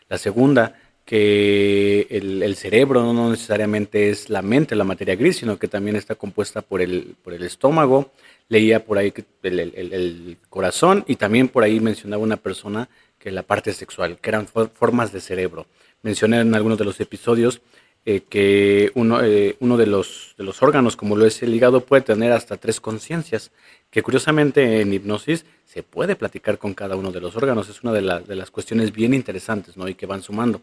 La 0.09 0.19
segunda, 0.19 0.75
que 1.05 2.05
el, 2.11 2.55
cerebro 2.55 3.11
no 3.13 3.31
necesariamente 3.31 4.11
es 4.11 4.29
la 4.29 4.43
mente, 4.43 4.75
la 4.75 4.83
materia 4.83 5.15
gris, 5.15 5.37
sino 5.37 5.57
que 5.57 5.67
también 5.67 5.95
está 5.95 6.13
compuesta 6.13 6.61
por 6.61 6.81
el, 6.81 7.15
por 7.23 7.33
el 7.33 7.41
estómago. 7.41 8.11
Leía 8.47 8.85
por 8.85 8.99
ahí 8.99 9.11
el, 9.41 9.59
el, 9.59 10.37
corazón 10.51 11.03
y 11.07 11.15
también 11.15 11.47
por 11.47 11.63
ahí 11.63 11.79
mencionaba 11.79 12.21
una 12.21 12.37
persona 12.37 12.89
que 13.17 13.31
la 13.31 13.41
parte 13.41 13.73
sexual, 13.73 14.19
que 14.21 14.29
eran 14.29 14.45
formas 14.45 15.11
de 15.11 15.19
cerebro. 15.19 15.65
Mencioné 16.03 16.41
en 16.41 16.53
algunos 16.53 16.77
de 16.77 16.85
los 16.85 16.99
episodios 16.99 17.61
eh, 18.05 18.21
que 18.21 18.91
uno, 18.93 19.23
eh, 19.23 19.55
uno 19.59 19.77
de, 19.77 19.87
los, 19.87 20.35
de 20.37 20.43
los 20.43 20.61
órganos, 20.61 20.95
como 20.95 21.15
lo 21.15 21.25
es 21.25 21.41
el 21.41 21.53
hígado, 21.53 21.81
puede 21.81 22.03
tener 22.03 22.31
hasta 22.31 22.57
tres 22.57 22.79
conciencias, 22.79 23.51
que 23.89 24.03
curiosamente 24.03 24.81
en 24.81 24.93
hipnosis 24.93 25.45
se 25.65 25.81
puede 25.81 26.15
platicar 26.15 26.57
con 26.59 26.73
cada 26.73 26.95
uno 26.95 27.11
de 27.11 27.21
los 27.21 27.35
órganos. 27.35 27.67
Es 27.67 27.81
una 27.83 27.93
de, 27.93 28.01
de 28.25 28.35
las 28.35 28.51
cuestiones 28.51 28.91
bien 28.91 29.13
interesantes 29.13 29.75
¿no? 29.75 29.87
y 29.87 29.95
que 29.95 30.05
van 30.05 30.21
sumando. 30.21 30.61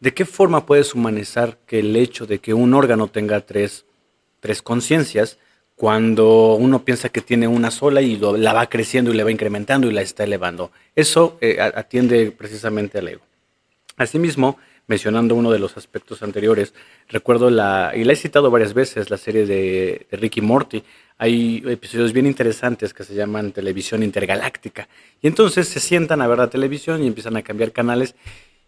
¿De 0.00 0.12
qué 0.12 0.24
forma 0.24 0.66
puedes 0.66 0.94
humanizar 0.94 1.58
que 1.66 1.78
el 1.78 1.94
hecho 1.96 2.26
de 2.26 2.40
que 2.40 2.52
un 2.52 2.74
órgano 2.74 3.08
tenga 3.08 3.40
tres, 3.40 3.84
tres 4.40 4.60
conciencias 4.60 5.38
cuando 5.76 6.54
uno 6.54 6.84
piensa 6.84 7.08
que 7.08 7.20
tiene 7.20 7.48
una 7.48 7.70
sola 7.70 8.00
y 8.00 8.16
la 8.16 8.52
va 8.52 8.68
creciendo 8.68 9.12
y 9.12 9.16
le 9.16 9.24
va 9.24 9.30
incrementando 9.30 9.88
y 9.88 9.92
la 9.92 10.02
está 10.02 10.24
elevando. 10.24 10.70
Eso 10.94 11.36
eh, 11.40 11.58
atiende 11.60 12.30
precisamente 12.30 12.98
al 12.98 13.08
ego. 13.08 13.22
Asimismo, 13.96 14.58
mencionando 14.86 15.34
uno 15.34 15.50
de 15.50 15.58
los 15.58 15.76
aspectos 15.76 16.22
anteriores, 16.22 16.74
recuerdo 17.08 17.50
la, 17.50 17.92
y 17.94 18.04
la 18.04 18.12
he 18.12 18.16
citado 18.16 18.50
varias 18.50 18.74
veces, 18.74 19.10
la 19.10 19.16
serie 19.16 19.46
de, 19.46 20.06
de 20.10 20.16
Ricky 20.16 20.40
Morty. 20.40 20.82
Hay 21.18 21.62
episodios 21.66 22.12
bien 22.12 22.26
interesantes 22.26 22.92
que 22.92 23.04
se 23.04 23.14
llaman 23.14 23.52
televisión 23.52 24.02
intergaláctica. 24.02 24.88
Y 25.22 25.28
entonces 25.28 25.68
se 25.68 25.80
sientan 25.80 26.20
a 26.20 26.26
ver 26.26 26.38
la 26.38 26.50
televisión 26.50 27.02
y 27.02 27.06
empiezan 27.06 27.36
a 27.36 27.42
cambiar 27.42 27.72
canales. 27.72 28.14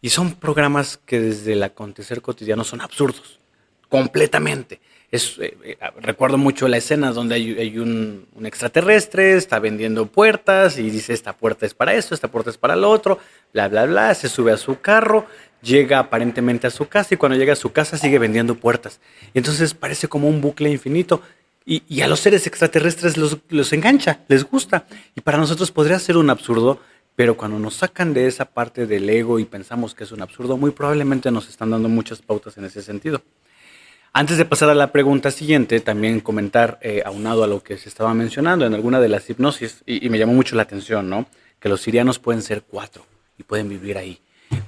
Y 0.01 0.11
son 0.11 0.35
programas 0.35 0.99
que 0.99 1.21
desde 1.21 1.55
el 1.55 1.63
acontecer 1.63 2.23
cotidiano 2.23 2.65
son 2.65 2.81
absurdos, 2.81 3.41
completamente. 3.89 4.81
Es, 5.11 5.39
eh, 5.39 5.57
eh, 5.63 5.79
recuerdo 6.01 6.37
mucho 6.37 6.67
la 6.67 6.79
escena 6.79 7.13
donde 7.13 7.37
hay, 7.37 7.79
un, 7.79 8.27
extraterrestre, 8.45 9.37
está 9.37 9.61
vendiendo 9.61 10.07
puertas 10.07 10.79
y 10.79 10.91
dice, 10.91 11.13
esta 11.13 11.33
puerta 11.33 11.65
es 11.65 11.75
para 11.75 11.95
esto, 11.95 12.15
esta 12.15 12.29
puerta 12.29 12.51
es 12.51 12.59
para 12.59 12.75
lo 12.75 12.91
otro, 12.91 13.19
bla, 13.53 13.69
bla, 13.69 13.87
bla, 13.87 14.15
se 14.15 14.29
sube 14.29 14.53
a 14.53 14.57
su 14.57 14.81
carro, 14.81 15.27
llega 15.67 15.99
aparentemente 15.99 16.67
a 16.67 16.71
su 16.71 16.87
casa 16.89 17.15
y 17.15 17.17
cuando 17.17 17.37
llega 17.37 17.53
a 17.53 17.57
su 17.57 17.73
casa 17.73 17.99
sigue 17.99 18.19
vendiendo 18.19 18.55
puertas. 18.55 19.01
Y 19.35 19.39
entonces 19.39 19.75
parece 19.75 20.09
como 20.09 20.29
un 20.29 20.41
bucle 20.41 20.71
infinito. 20.71 21.21
Y, 21.69 22.01
a 22.01 22.07
los 22.07 22.21
seres 22.21 22.47
extraterrestres 22.47 23.17
los, 23.17 23.73
engancha, 23.73 24.21
les 24.29 24.45
gusta. 24.45 24.87
Y 25.17 25.21
para 25.21 25.37
nosotros 25.37 25.73
podría 25.73 25.99
ser 25.99 26.17
un 26.17 26.31
absurdo, 26.31 26.81
pero 27.17 27.37
cuando 27.37 27.59
nos 27.59 27.75
sacan 27.75 28.15
de 28.15 28.29
esa 28.29 28.45
parte 28.45 28.87
del 28.87 29.11
ego 29.11 29.41
y 29.41 29.45
pensamos 29.45 29.93
que 29.93 30.05
es 30.05 30.13
un 30.13 30.23
absurdo, 30.23 30.57
muy 30.57 30.71
probablemente 30.71 31.33
nos 31.33 31.49
están 31.49 31.71
dando 31.71 31.89
muchas 31.89 32.23
pautas 32.23 32.57
en 32.57 32.67
ese 32.67 32.83
sentido. 32.83 33.21
Antes 34.13 34.39
de 34.39 34.45
pasar 34.45 34.71
a 34.71 34.75
la 34.75 34.93
pregunta 34.93 35.33
siguiente, 35.33 35.81
también 35.81 36.21
comentar, 36.21 36.79
eh, 36.81 37.03
aunado 37.05 37.43
a 37.43 37.49
lo 37.49 37.63
que 37.63 37.77
se 37.77 37.89
estaba 37.89 38.15
mencionando 38.15 38.65
en 38.65 38.73
alguna 38.73 39.01
de 39.01 39.09
las 39.09 39.29
hipnosis, 39.29 39.83
y, 39.85 40.09
me 40.09 40.19
llamó 40.19 40.35
mucho 40.35 40.55
la 40.55 40.63
atención, 40.63 41.11
¿no? 41.11 41.27
Que 41.59 41.69
los 41.69 41.81
sirianos 41.81 42.21
pueden 42.21 42.43
ser 42.43 42.63
cuatro 42.63 43.05
y 43.37 43.43
pueden 43.43 43.69
vivir 43.69 43.99
ahí. 43.99 44.21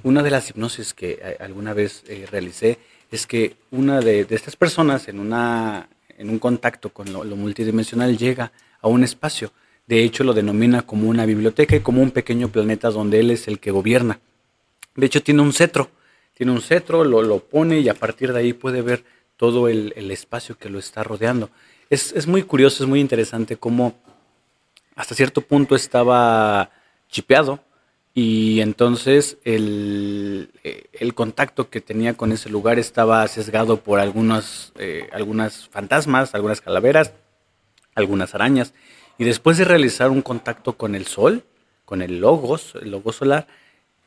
Una 0.03 0.23
de 0.23 0.31
las 0.31 0.49
hipnosis 0.49 0.93
que 0.93 1.19
eh, 1.21 1.37
alguna 1.39 1.73
vez 1.73 2.03
eh, 2.07 2.25
realicé 2.29 2.79
es 3.11 3.25
que 3.27 3.55
una 3.71 3.99
de, 3.99 4.25
estas 4.29 4.55
personas 4.55 5.07
en, 5.07 5.19
una, 5.19 5.89
en 6.17 6.29
un 6.29 6.39
contacto 6.39 6.89
con 6.89 7.11
lo, 7.11 7.23
multidimensional 7.35 8.17
llega 8.17 8.51
a 8.81 8.87
un 8.87 9.03
espacio. 9.03 9.51
De 9.87 10.03
hecho, 10.03 10.23
lo 10.23 10.33
denomina 10.33 10.83
como 10.83 11.09
una 11.09 11.25
biblioteca 11.25 11.75
y 11.75 11.79
como 11.79 12.01
un 12.01 12.11
pequeño 12.11 12.49
planeta 12.49 12.91
donde 12.91 13.19
él 13.19 13.31
es 13.31 13.47
el 13.47 13.59
que 13.59 13.71
gobierna. 13.71 14.19
De 14.95 15.05
hecho, 15.05 15.23
tiene 15.23 15.41
un 15.41 15.53
cetro. 15.53 15.89
Tiene 16.35 16.51
un 16.51 16.61
cetro, 16.61 17.03
lo, 17.03 17.21
lo 17.21 17.39
pone 17.39 17.79
y 17.79 17.89
a 17.89 17.93
partir 17.93 18.31
de 18.31 18.39
ahí 18.39 18.53
puede 18.53 18.81
ver 18.81 19.03
todo 19.39 19.69
el, 19.69 20.11
espacio 20.11 20.57
que 20.57 20.67
lo 20.67 20.79
está 20.79 21.01
rodeando. 21.01 21.49
Es, 21.89 22.27
muy 22.27 22.43
curioso, 22.43 22.83
es 22.83 22.89
muy 22.89 22.99
interesante 22.99 23.55
cómo 23.55 23.95
hasta 24.97 25.15
cierto 25.15 25.39
punto 25.39 25.77
estaba 25.77 26.71
chipeado 27.07 27.63
y 28.21 28.59
entonces 28.59 29.37
el, 29.45 30.49
el, 30.91 31.13
contacto 31.13 31.69
que 31.69 31.79
tenía 31.79 32.15
con 32.15 32.33
ese 32.33 32.49
lugar 32.49 32.77
estaba 32.77 33.25
sesgado 33.29 33.77
por 33.77 34.01
eh, 34.01 35.09
algunas 35.13 35.69
fantasmas, 35.69 36.35
algunas 36.35 36.59
calaveras, 36.59 37.13
algunas 37.95 38.35
arañas. 38.35 38.73
Y 39.17 39.23
después 39.23 39.57
de 39.57 39.63
realizar 39.63 40.09
un 40.09 40.21
contacto 40.21 40.73
con 40.73 40.95
el 40.95 41.05
sol, 41.05 41.45
con 41.85 42.01
el 42.01 42.19
logos, 42.19 42.73
el 42.81 42.91
logo 42.91 43.13
solar, 43.13 43.47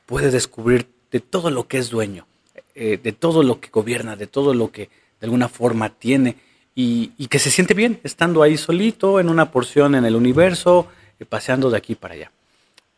puede 0.05 0.31
descubrir 0.31 0.89
de 1.11 1.21
todo 1.21 1.49
lo 1.51 1.67
que 1.67 1.79
es 1.79 1.89
dueño, 1.89 2.27
eh, 2.75 3.01
de 3.03 3.13
todo 3.13 3.43
lo 3.43 3.61
que 3.61 3.71
gobierna, 3.71 4.15
de 4.15 4.27
todo 4.27 4.53
lo 4.53 4.71
que 4.71 4.91
de 5.21 5.25
alguna 5.25 5.49
forma 5.49 5.89
tiene 5.89 6.37
y, 6.75 7.09
que 7.29 7.39
se 7.39 7.51
siente 7.51 7.73
bien 7.73 7.99
estando 8.03 8.43
ahí 8.43 8.59
solito 8.59 9.21
en 9.21 9.31
una 9.31 9.51
porción 9.51 9.95
en 9.95 10.05
el 10.05 10.17
universo, 10.17 10.87
eh, 11.19 11.25
paseando 11.25 11.71
de 11.71 11.79
aquí 11.79 11.95
para 11.95 12.13
allá. 12.13 12.33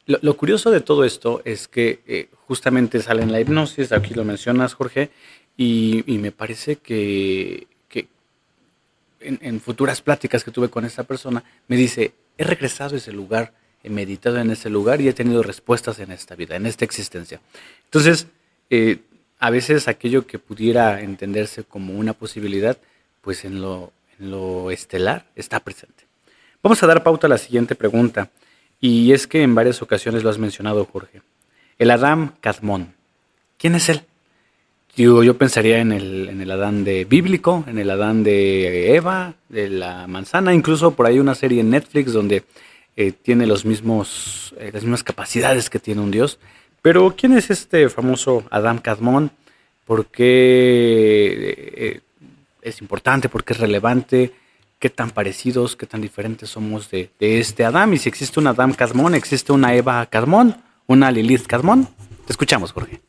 Lo, 0.06 0.36
curioso 0.36 0.70
de 0.70 0.80
todo 0.80 1.04
esto 1.04 1.40
es 1.46 1.66
que 1.66 2.00
eh, 2.06 2.28
justamente 2.46 3.00
sale 3.00 3.22
en 3.22 3.32
la 3.32 3.40
hipnosis, 3.40 3.90
aquí 3.92 4.12
lo 4.12 4.24
mencionas 4.24 4.74
Jorge, 4.74 5.10
y, 5.56 6.02
me 6.06 6.32
parece 6.32 6.76
que, 6.76 7.66
en, 9.20 9.60
futuras 9.60 10.02
pláticas 10.02 10.44
que 10.44 10.50
tuve 10.50 10.68
con 10.68 10.84
esta 10.84 11.04
persona, 11.04 11.42
me 11.68 11.76
dice, 11.76 12.12
he 12.36 12.44
regresado 12.44 12.94
a 12.96 12.98
ese 12.98 13.12
lugar, 13.12 13.54
he 13.82 13.88
meditado 13.88 14.38
en 14.38 14.50
ese 14.50 14.68
lugar 14.68 15.00
y 15.00 15.08
he 15.08 15.14
tenido 15.14 15.42
respuestas 15.42 15.98
en 16.00 16.10
esta 16.10 16.34
vida, 16.34 16.56
en 16.56 16.66
esta 16.66 16.84
existencia. 16.84 17.40
Entonces, 17.84 18.26
eh, 18.68 18.98
a 19.38 19.50
veces 19.50 19.88
aquello 19.88 20.26
que 20.26 20.38
pudiera 20.38 21.00
entenderse 21.00 21.64
como 21.64 21.94
una 21.94 22.12
posibilidad, 22.12 22.76
pues 23.22 23.44
en 23.46 23.62
lo, 23.62 23.92
en 24.18 24.30
lo 24.30 24.70
estelar 24.70 25.26
está 25.34 25.60
presente. 25.60 26.04
Vamos 26.62 26.82
a 26.82 26.86
dar 26.86 27.02
pauta 27.02 27.26
a 27.26 27.30
la 27.30 27.38
siguiente 27.38 27.74
pregunta, 27.74 28.30
y 28.80 29.12
es 29.12 29.26
que 29.26 29.42
en 29.42 29.54
varias 29.54 29.82
ocasiones 29.82 30.22
lo 30.22 30.30
has 30.30 30.38
mencionado, 30.38 30.84
Jorge. 30.84 31.22
El 31.78 31.90
Adam 31.90 32.34
Kadmon. 32.40 32.94
¿Quién 33.58 33.74
es 33.74 33.88
él? 33.88 34.02
Yo, 34.96 35.24
yo 35.24 35.36
pensaría 35.36 35.78
en 35.78 35.90
el, 35.90 36.28
en 36.28 36.40
el 36.40 36.50
Adán 36.50 36.84
de 36.84 37.04
bíblico, 37.04 37.64
en 37.66 37.78
el 37.78 37.90
Adán 37.90 38.22
de 38.22 38.94
Eva, 38.94 39.34
de 39.48 39.68
la 39.68 40.06
manzana, 40.06 40.54
incluso 40.54 40.92
por 40.92 41.06
ahí 41.06 41.18
una 41.18 41.34
serie 41.34 41.60
en 41.60 41.70
Netflix 41.70 42.12
donde 42.12 42.44
eh, 42.96 43.10
tiene 43.10 43.46
los 43.46 43.64
mismos, 43.64 44.54
eh, 44.58 44.70
las 44.72 44.84
mismas 44.84 45.02
capacidades 45.02 45.68
que 45.68 45.80
tiene 45.80 46.00
un 46.00 46.12
Dios. 46.12 46.38
Pero, 46.80 47.14
¿quién 47.16 47.36
es 47.36 47.50
este 47.50 47.88
famoso 47.88 48.44
Adam 48.50 48.78
Kadmon? 48.78 49.32
¿Por 49.84 50.06
qué 50.06 51.72
eh, 51.76 52.00
es 52.62 52.80
importante? 52.80 53.28
¿Por 53.28 53.42
qué 53.42 53.54
es 53.54 53.58
relevante? 53.58 54.32
¿Qué 54.84 54.90
tan 54.90 55.12
parecidos, 55.12 55.76
qué 55.76 55.86
tan 55.86 56.02
diferentes 56.02 56.50
somos 56.50 56.90
de, 56.90 57.08
este 57.18 57.64
Adam? 57.64 57.94
Y 57.94 57.96
si 57.96 58.10
existe 58.10 58.38
un 58.38 58.48
Adam 58.48 58.74
Kadmon, 58.74 59.14
¿existe 59.14 59.50
una 59.50 59.74
Eva 59.74 60.04
Kadmon? 60.04 60.62
¿Una 60.86 61.10
Lilith 61.10 61.46
Kadmon? 61.46 61.88
Te 62.26 62.34
escuchamos, 62.34 62.72
Jorge. 62.72 63.00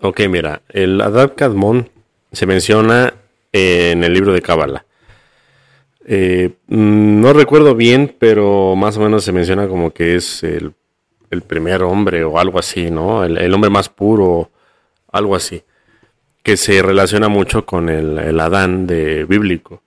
Ok, 0.00 0.20
mira, 0.30 0.62
el 0.70 0.98
Adam 1.02 1.32
Kadmon 1.36 1.90
se 2.32 2.46
menciona 2.46 3.12
en 3.52 4.04
el 4.04 4.14
libro 4.14 4.32
de 4.32 4.40
Cábala. 4.40 4.86
Eh, 6.06 6.54
no 6.68 7.34
recuerdo 7.34 7.74
bien, 7.74 8.16
pero 8.18 8.74
más 8.74 8.96
o 8.96 9.00
menos 9.00 9.22
se 9.22 9.32
menciona 9.32 9.68
como 9.68 9.90
que 9.90 10.16
es 10.16 10.42
el 10.42 10.72
el 11.30 11.42
primer 11.42 11.82
hombre 11.82 12.24
o 12.24 12.38
algo 12.38 12.58
así, 12.58 12.90
¿no? 12.90 13.24
El, 13.24 13.54
hombre 13.54 13.70
más 13.70 13.88
puro, 13.88 14.50
algo 15.12 15.36
así, 15.36 15.62
que 16.42 16.56
se 16.56 16.82
relaciona 16.82 17.28
mucho 17.28 17.64
con 17.64 17.88
el, 17.88 18.40
Adán 18.40 18.86
de 18.86 19.24
bíblico. 19.24 19.82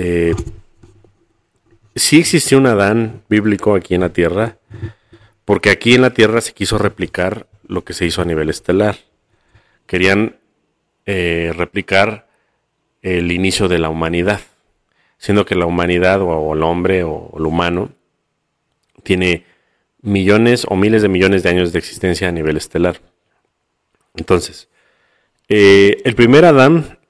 Eh, 0.00 0.32
sí 1.96 2.20
existió 2.20 2.56
un 2.56 2.66
Adán 2.66 3.24
bíblico 3.28 3.74
aquí 3.74 3.96
en 3.96 4.02
la 4.02 4.12
Tierra, 4.12 4.56
porque 5.44 5.70
aquí 5.70 5.94
en 5.96 6.02
la 6.02 6.14
Tierra 6.14 6.40
se 6.40 6.52
quiso 6.52 6.78
replicar 6.78 7.48
lo 7.66 7.82
que 7.82 7.94
se 7.94 8.06
hizo 8.06 8.22
a 8.22 8.24
nivel 8.24 8.48
estelar. 8.48 8.96
Querían 9.86 10.36
eh, 11.04 11.52
replicar 11.56 12.28
el 13.02 13.32
inicio 13.32 13.66
de 13.66 13.80
la 13.80 13.88
humanidad, 13.88 14.40
siendo 15.18 15.44
que 15.44 15.56
la 15.56 15.66
humanidad 15.66 16.22
o, 16.22 16.54
el 16.54 16.62
hombre 16.62 17.02
o 17.02 17.34
el 17.36 17.44
humano 17.44 17.90
tiene 19.02 19.46
millones 20.00 20.64
o 20.68 20.76
miles 20.76 21.02
de 21.02 21.08
millones 21.08 21.42
de 21.42 21.48
años 21.48 21.72
de 21.72 21.80
existencia 21.80 22.28
a 22.28 22.32
nivel 22.32 22.56
estelar. 22.56 23.00
Entonces, 24.14 24.68
eh, 25.48 26.00
el 26.04 26.14
primer 26.14 26.44
Adán, 26.44 27.00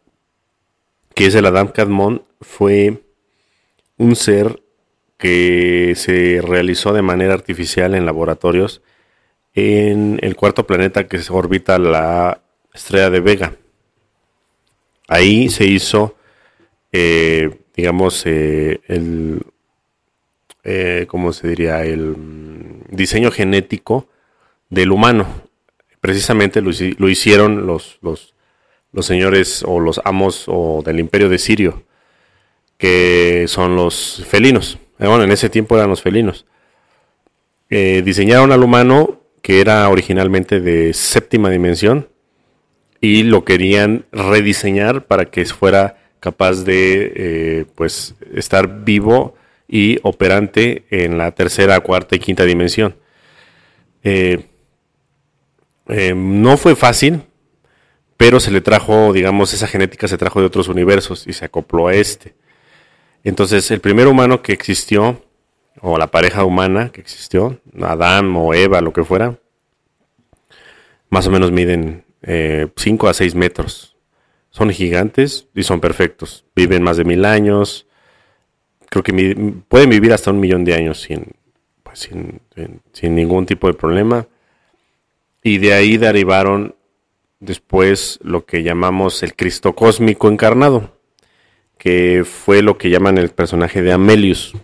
que 1.14 1.26
es 1.26 1.34
el 1.34 1.44
Adán 1.44 1.68
Cadmon, 1.68 2.24
fue 2.40 3.02
un 3.96 4.16
ser 4.16 4.62
que 5.16 5.94
se 5.96 6.40
realizó 6.42 6.92
de 6.92 7.02
manera 7.02 7.34
artificial 7.34 7.94
en 7.94 8.06
laboratorios 8.06 8.82
en 9.54 10.20
el 10.22 10.36
cuarto 10.36 10.66
planeta 10.66 11.08
que 11.08 11.18
se 11.18 11.32
orbita 11.32 11.78
la 11.78 12.40
estrella 12.72 13.10
de 13.10 13.20
Vega. 13.20 13.56
Ahí 15.08 15.48
se 15.48 15.64
hizo, 15.64 16.16
eh, 16.92 17.58
digamos, 17.74 18.22
eh, 18.26 18.80
el, 18.86 19.42
¿cómo 21.08 21.32
se 21.32 21.48
diría? 21.48 21.84
El 21.84 22.14
diseño 22.90 23.30
genético 23.30 24.06
del 24.68 24.92
humano. 24.92 25.26
Precisamente 26.00 26.60
lo, 26.60 26.70
hicieron 27.08 27.66
los, 27.66 27.98
los, 28.02 28.34
señores 29.00 29.64
o 29.66 29.80
los 29.80 30.00
amos 30.04 30.44
o 30.46 30.82
del 30.84 31.00
imperio 31.00 31.28
de 31.28 31.38
Sirio, 31.38 31.82
que 32.78 33.44
son 33.48 33.76
los 33.76 34.24
felinos. 34.26 34.78
Eh, 34.98 35.06
bueno, 35.06 35.24
en 35.24 35.32
ese 35.32 35.50
tiempo 35.50 35.76
eran 35.76 35.90
los 35.90 36.00
felinos. 36.00 36.46
Eh, 37.68 38.02
diseñaron 38.04 38.52
al 38.52 38.62
humano 38.62 39.20
que 39.42 39.60
era 39.60 39.88
originalmente 39.88 40.60
de 40.60 40.94
séptima 40.94 41.50
dimensión 41.50 42.08
y 43.00 43.24
lo 43.24 43.44
querían 43.44 44.06
rediseñar 44.10 45.06
para 45.06 45.26
que 45.26 45.44
fuera 45.44 45.98
capaz 46.20 46.64
de 46.64 47.12
eh, 47.14 47.64
pues 47.74 48.14
estar 48.34 48.84
vivo 48.84 49.36
y 49.68 49.98
operante 50.02 50.84
en 50.90 51.18
la 51.18 51.32
tercera, 51.32 51.80
cuarta 51.80 52.16
y 52.16 52.18
quinta 52.18 52.44
dimensión. 52.44 52.96
No 56.14 56.56
fue 56.56 56.74
fácil 56.74 57.22
pero 58.18 58.40
se 58.40 58.50
le 58.50 58.60
trajo, 58.60 59.12
digamos, 59.12 59.54
esa 59.54 59.68
genética 59.68 60.08
se 60.08 60.18
trajo 60.18 60.40
de 60.40 60.46
otros 60.46 60.66
universos 60.66 61.26
y 61.28 61.32
se 61.32 61.44
acopló 61.44 61.86
a 61.86 61.94
este. 61.94 62.34
Entonces, 63.28 63.70
el 63.70 63.80
primer 63.80 64.08
humano 64.08 64.40
que 64.40 64.54
existió, 64.54 65.22
o 65.82 65.98
la 65.98 66.06
pareja 66.06 66.44
humana 66.44 66.90
que 66.90 67.02
existió, 67.02 67.60
Adán 67.78 68.34
o 68.34 68.54
Eva, 68.54 68.80
lo 68.80 68.94
que 68.94 69.04
fuera, 69.04 69.38
más 71.10 71.26
o 71.26 71.30
menos 71.30 71.52
miden 71.52 72.04
5 72.22 72.26
eh, 72.26 73.10
a 73.10 73.12
6 73.12 73.34
metros. 73.34 73.96
Son 74.48 74.70
gigantes 74.70 75.46
y 75.54 75.62
son 75.62 75.78
perfectos. 75.78 76.46
Viven 76.56 76.82
más 76.82 76.96
de 76.96 77.04
mil 77.04 77.26
años. 77.26 77.86
Creo 78.88 79.02
que 79.02 79.12
pueden 79.68 79.90
vivir 79.90 80.14
hasta 80.14 80.30
un 80.30 80.40
millón 80.40 80.64
de 80.64 80.72
años 80.72 81.06
pues, 81.82 81.98
sin, 81.98 82.40
sin 82.94 83.14
ningún 83.14 83.44
tipo 83.44 83.66
de 83.66 83.74
problema. 83.74 84.26
Y 85.42 85.58
de 85.58 85.74
ahí 85.74 85.98
derivaron 85.98 86.76
después 87.40 88.18
lo 88.22 88.46
que 88.46 88.62
llamamos 88.62 89.22
el 89.22 89.36
Cristo 89.36 89.74
cósmico 89.74 90.28
encarnado, 90.28 90.97
que 91.78 92.24
fue 92.24 92.62
lo 92.62 92.76
que 92.76 92.90
llaman 92.90 93.18
el 93.18 93.30
personaje 93.30 93.82
de 93.82 93.92
Amelius. 93.92 94.54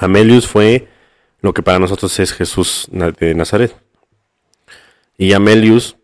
Amelius 0.00 0.46
fue 0.46 0.88
lo 1.40 1.54
que 1.54 1.62
para 1.62 1.78
nosotros 1.78 2.18
es 2.18 2.32
Jesús 2.32 2.88
de 2.90 3.34
Nazaret. 3.34 3.74
Y 5.16 5.32
Amelius 5.32 5.96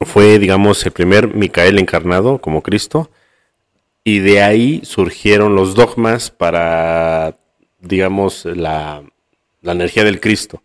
fue, 0.00 0.38
digamos, 0.38 0.84
el 0.84 0.92
primer 0.92 1.34
Micael 1.34 1.78
encarnado 1.78 2.38
como 2.38 2.62
Cristo, 2.62 3.10
y 4.04 4.20
de 4.20 4.42
ahí 4.42 4.80
surgieron 4.84 5.54
los 5.54 5.74
dogmas 5.74 6.30
para, 6.30 7.38
digamos, 7.80 8.44
la, 8.44 9.02
energía 9.62 10.04
del 10.04 10.20
Cristo. 10.20 10.62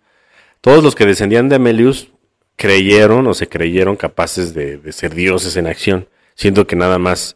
Todos 0.61 0.83
los 0.83 0.95
que 0.95 1.05
descendían 1.05 1.49
de 1.49 1.55
Amelius 1.55 2.09
creyeron 2.55 3.27
o 3.27 3.33
se 3.33 3.49
creyeron 3.49 3.97
capaces 3.97 4.53
de, 4.53 4.79
ser 4.93 5.13
dioses 5.13 5.57
en 5.57 5.67
acción, 5.67 6.07
siendo 6.35 6.67
que 6.67 6.75
nada 6.75 6.99
más 6.99 7.35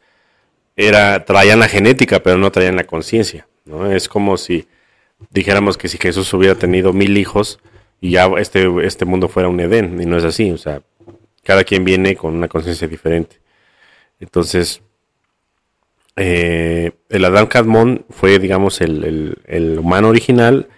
era, 0.78 1.26
traían 1.26 1.60
la 1.60 1.68
genética, 1.68 2.22
pero 2.24 2.38
no 2.38 2.52
traían 2.52 2.78
la 2.78 2.86
conciencia. 2.86 3.48
¿no? 3.66 3.92
Es 3.92 4.08
como 4.08 4.38
si 4.38 4.68
dijéramos 5.32 5.78
que 5.78 5.90
si 5.90 5.98
Jesús 5.98 6.34
hubiera 6.34 6.56
tenido 6.56 6.94
mil 6.94 7.18
hijos 7.18 7.60
y 8.00 8.12
ya 8.12 8.28
este, 8.38 8.70
este 8.86 9.04
mundo 9.04 9.28
fuera 9.28 9.50
un 9.50 9.60
Edén, 9.60 10.00
y 10.02 10.06
no 10.06 10.18
es 10.18 10.24
así, 10.24 10.52
o 10.52 10.58
sea, 10.58 10.82
cada 11.44 11.64
quien 11.64 11.84
viene 11.84 12.16
con 12.16 12.36
una 12.36 12.48
conciencia 12.48 12.88
diferente. 12.88 13.42
Entonces, 14.20 14.82
eh, 16.16 16.92
el 17.10 17.26
Adán 17.26 17.48
Cadmón 17.48 18.06
fue, 18.10 18.40
digamos, 18.40 18.80
el, 18.82 19.36
el 19.46 19.80
humano 19.80 20.10
original 20.10 20.70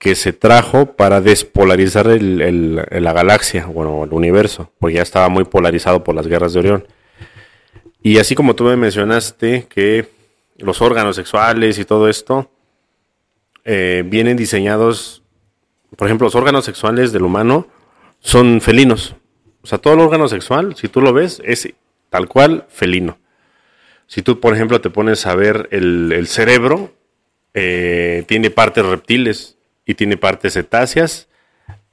que 0.00 0.14
se 0.14 0.32
trajo 0.32 0.96
para 0.96 1.20
despolarizar 1.20 2.06
el, 2.06 2.76
la 2.90 3.12
galaxia, 3.12 3.66
bueno, 3.66 4.02
el 4.04 4.14
universo, 4.14 4.72
porque 4.78 4.96
ya 4.96 5.02
estaba 5.02 5.28
muy 5.28 5.44
polarizado 5.44 6.02
por 6.02 6.14
las 6.14 6.26
guerras 6.26 6.54
de 6.54 6.60
Orión. 6.60 6.88
Y 8.02 8.18
así 8.18 8.34
como 8.34 8.54
tú 8.54 8.64
me 8.64 8.76
mencionaste 8.76 9.66
que 9.68 10.08
los 10.58 10.80
órganos 10.80 11.16
sexuales 11.16 11.78
y 11.78 11.84
todo 11.84 12.08
esto 12.08 12.50
eh, 13.64 14.02
vienen 14.06 14.36
diseñados, 14.36 15.22
por 15.96 16.08
ejemplo, 16.08 16.26
los 16.26 16.34
órganos 16.34 16.64
sexuales 16.64 17.12
del 17.12 17.22
humano 17.22 17.66
son 18.20 18.60
felinos. 18.60 19.14
O 19.62 19.66
sea, 19.66 19.78
todo 19.78 19.94
el 19.94 20.00
órgano 20.00 20.28
sexual, 20.28 20.76
si 20.76 20.88
tú 20.88 21.00
lo 21.00 21.12
ves, 21.12 21.42
es 21.44 21.68
tal 22.08 22.28
cual 22.28 22.66
felino. 22.68 23.18
Si 24.06 24.22
tú, 24.22 24.40
por 24.40 24.54
ejemplo, 24.54 24.80
te 24.80 24.90
pones 24.90 25.26
a 25.26 25.34
ver 25.34 25.68
el, 25.70 26.26
cerebro, 26.26 26.92
eh, 27.54 28.24
tiene 28.26 28.50
partes 28.50 28.84
reptiles, 28.84 29.58
y 29.90 29.94
tiene 29.94 30.16
partes 30.16 30.54
cetáceas 30.54 31.28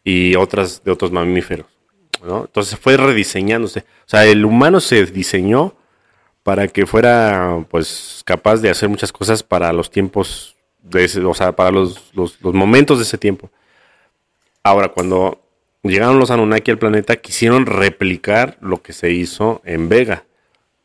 y 0.03 0.36
otras 0.36 0.84
de 0.84 0.91
otros 0.91 1.12
mamíferos. 1.12 1.66
Entonces 2.22 2.78
fue 2.80 2.95
rediseñándose. 2.95 3.80
O 3.80 4.10
sea, 4.10 4.26
el 4.26 4.45
humano 4.45 4.80
se 4.80 5.03
diseñó 5.05 5.76
para 6.48 6.70
que 6.70 6.86
fuera 6.86 7.66
pues 7.70 8.22
capaz 8.24 8.62
de 8.62 8.70
hacer 8.70 8.88
muchas 8.88 9.12
cosas 9.12 9.43
para 9.43 9.74
los 9.74 9.91
tiempos, 9.91 10.56
de 10.82 11.04
ese, 11.04 11.20
o 11.20 11.34
sea, 11.34 11.52
para 11.52 11.72
los, 11.72 12.10
los, 12.14 12.41
momentos 12.41 13.00
de 13.00 13.04
ese 13.04 13.18
tiempo. 13.18 13.50
Ahora, 14.64 14.88
cuando 14.88 15.41
llegaron 15.84 16.20
los 16.20 16.32
Anunnaki 16.32 16.72
al 16.72 16.78
planeta, 16.78 17.18
quisieron 17.18 17.66
replicar 17.66 18.58
lo 18.62 18.82
que 18.82 18.93
se 18.93 19.12
hizo 19.12 19.62
en 19.66 19.89
Vega. 19.89 20.24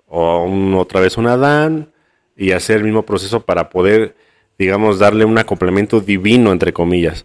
O 0.09 0.51
otra 0.77 0.99
vez 0.99 1.17
un 1.17 1.29
Adán 1.29 1.93
y 2.37 2.51
hacer 2.51 2.79
el 2.79 2.83
mismo 2.83 3.07
proceso 3.07 3.45
para 3.45 3.71
poder 3.71 4.17
digamos, 4.59 4.99
darle 4.99 5.25
un 5.25 5.41
complemento 5.45 6.01
divino, 6.01 6.51
entre 6.51 6.73
comillas. 6.73 7.25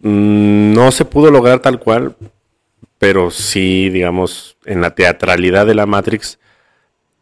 Mm, 0.00 0.72
no 0.74 0.90
se 0.90 1.04
pudo 1.04 1.30
lograr 1.30 1.60
tal 1.60 1.78
cual, 1.78 2.16
pero 2.98 3.30
sí, 3.30 3.88
digamos, 3.88 4.56
en 4.64 4.80
la 4.80 4.96
teatralidad 4.96 5.64
de 5.64 5.76
la 5.76 5.86
Matrix, 5.86 6.40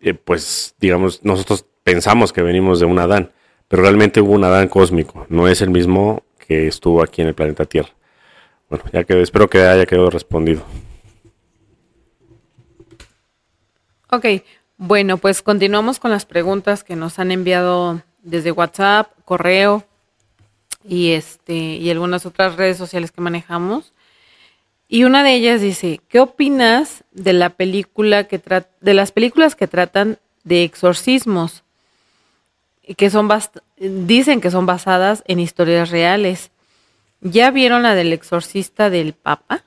eh, 0.05 0.15
pues, 0.15 0.75
digamos, 0.79 1.25
nosotros 1.25 1.65
pensamos 1.83 2.33
que 2.33 2.43
venimos 2.43 2.79
de 2.79 2.87
un 2.87 2.99
Adán, 2.99 3.33
pero 3.69 3.83
realmente 3.83 4.21
hubo 4.21 4.33
un 4.33 4.45
Adán 4.45 4.69
cósmico, 4.69 5.27
no 5.31 5.49
es 5.49 5.63
el 5.63 5.71
mismo 5.71 6.23
que 6.47 6.67
estuvo 6.67 7.03
aquí 7.03 7.23
en 7.23 7.29
el 7.29 7.35
planeta 7.35 7.65
Tierra. 7.65 7.89
Bueno, 8.69 8.85
ya 8.93 9.05
que 9.05 9.21
espero 9.23 9.49
que 9.49 9.63
haya 9.63 9.87
quedado 9.87 10.11
respondido. 10.11 10.63
Ok, 14.11 14.27
bueno, 14.77 15.17
pues 15.17 15.41
continuamos 15.41 15.99
con 15.99 16.11
las 16.11 16.27
preguntas 16.27 16.85
que 16.85 16.97
nos 16.97 17.19
han 17.19 17.33
enviado 17.33 18.03
desde 18.23 18.53
WhatsApp, 18.53 19.11
correo 19.25 19.85
y 20.87 21.13
este 21.13 21.55
y 21.55 21.91
algunas 21.91 22.27
otras 22.27 22.57
redes 22.57 22.77
sociales 22.77 23.11
que 23.11 23.23
manejamos. 23.23 23.94
Y 24.89 25.05
una 25.05 25.23
de 25.23 25.35
ellas 25.35 25.61
dice, 25.61 26.01
¿qué 26.09 26.21
opinas 26.21 27.05
de 27.13 27.33
la 27.33 27.51
película 27.51 28.25
que 28.25 28.41
de 28.81 28.95
las 28.95 29.13
películas 29.13 29.57
que 29.57 29.67
tratan 29.67 30.19
de 30.45 30.63
exorcismos? 30.65 31.65
Que 32.97 33.09
son 33.09 33.29
dicen 33.79 34.41
que 34.41 34.51
son 34.51 34.67
basadas 34.67 35.23
en 35.27 35.41
historias 35.41 35.91
reales. 35.91 36.51
¿Ya 37.21 37.51
vieron 37.51 37.83
la 37.83 37.95
del 37.95 38.13
exorcista 38.13 38.91
del 38.91 39.15
Papa? 39.15 39.65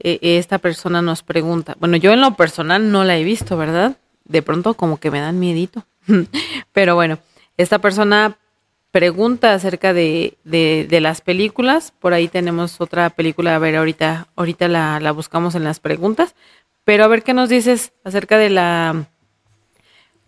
E, 0.00 0.18
esta 0.38 0.58
persona 0.58 1.00
nos 1.00 1.22
pregunta. 1.22 1.76
Bueno, 1.78 1.96
yo 1.96 2.12
en 2.12 2.20
lo 2.20 2.34
personal 2.34 2.90
no 2.90 3.04
la 3.04 3.16
he 3.16 3.24
visto, 3.24 3.56
¿verdad? 3.56 3.96
De 4.24 4.42
pronto 4.42 4.74
como 4.74 4.98
que 4.98 5.12
me 5.12 5.20
dan 5.20 5.38
miedito. 5.38 5.86
Pero 6.72 6.96
bueno, 6.96 7.20
esta 7.56 7.78
persona 7.78 8.36
pregunta 8.92 9.54
acerca 9.54 9.92
de, 9.92 10.36
de, 10.44 11.00
las 11.00 11.20
películas. 11.20 11.92
Por 11.98 12.12
ahí 12.14 12.28
tenemos 12.28 12.80
otra 12.80 13.10
película, 13.10 13.56
a 13.56 13.58
ver, 13.58 13.76
ahorita, 13.76 14.28
ahorita 14.36 14.68
la, 14.68 15.00
la, 15.00 15.12
buscamos 15.12 15.54
en 15.54 15.64
las 15.64 15.80
preguntas. 15.80 16.34
Pero 16.84 17.04
a 17.04 17.08
ver 17.08 17.22
qué 17.22 17.34
nos 17.34 17.48
dices 17.48 17.92
acerca 18.04 18.38
de 18.38 18.50
la... 18.50 19.08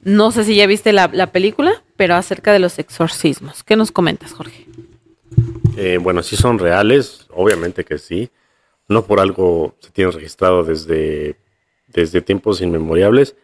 No 0.00 0.32
sé 0.32 0.44
si 0.44 0.56
ya 0.56 0.66
viste 0.66 0.92
la, 0.92 1.08
la 1.12 1.30
película, 1.30 1.82
pero 1.96 2.14
acerca 2.14 2.52
de 2.52 2.58
los 2.58 2.78
exorcismos. 2.78 3.62
¿Qué 3.62 3.76
nos 3.76 3.92
comentas, 3.92 4.32
Jorge? 4.32 4.66
Eh, 5.76 5.98
bueno, 6.00 6.22
sí 6.22 6.36
son 6.36 6.58
reales, 6.58 7.26
obviamente 7.30 7.84
que 7.84 7.98
sí. 7.98 8.30
No 8.88 9.04
por 9.04 9.20
algo 9.20 9.76
se 9.80 9.90
tienen 9.90 10.12
registrado 10.12 10.62
desde, 10.62 11.36
desde 11.88 12.20
tiempos 12.20 12.60
inmemoriales. 12.60 13.36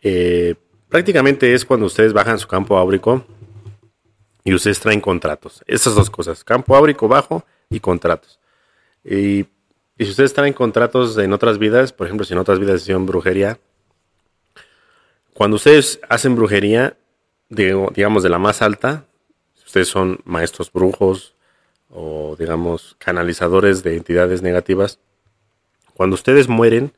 Eh, 0.00 0.54
Prácticamente 0.90 1.54
es 1.54 1.64
cuando 1.64 1.86
ustedes 1.86 2.12
bajan 2.12 2.40
su 2.40 2.48
campo 2.48 2.76
áurico 2.76 3.24
y 4.44 4.54
ustedes 4.54 4.80
traen 4.80 5.00
contratos. 5.00 5.62
Esas 5.66 5.94
dos 5.94 6.10
cosas, 6.10 6.44
campo 6.44 6.76
áurico 6.76 7.08
bajo 7.08 7.44
y 7.68 7.80
contratos. 7.80 8.38
Y, 9.04 9.46
si 9.98 10.08
ustedes 10.08 10.32
traen 10.32 10.54
contratos 10.54 11.18
en 11.18 11.32
otras 11.34 11.58
vidas, 11.58 11.92
por 11.92 12.06
ejemplo, 12.06 12.24
si 12.24 12.32
en 12.32 12.38
otras 12.38 12.58
vidas 12.58 12.80
hicieron 12.80 13.04
brujería, 13.04 13.58
cuando 15.34 15.56
ustedes 15.56 16.00
hacen 16.08 16.36
brujería, 16.36 16.96
digamos 17.50 18.22
de 18.22 18.30
la 18.30 18.38
más 18.38 18.62
alta, 18.62 19.04
ustedes 19.66 19.88
son 19.88 20.20
maestros 20.24 20.72
brujos 20.72 21.34
o 21.90 22.34
digamos 22.38 22.96
canalizadores 22.98 23.82
de 23.82 23.96
entidades 23.96 24.40
negativas, 24.40 25.00
cuando 25.92 26.14
ustedes 26.14 26.48
mueren, 26.48 26.94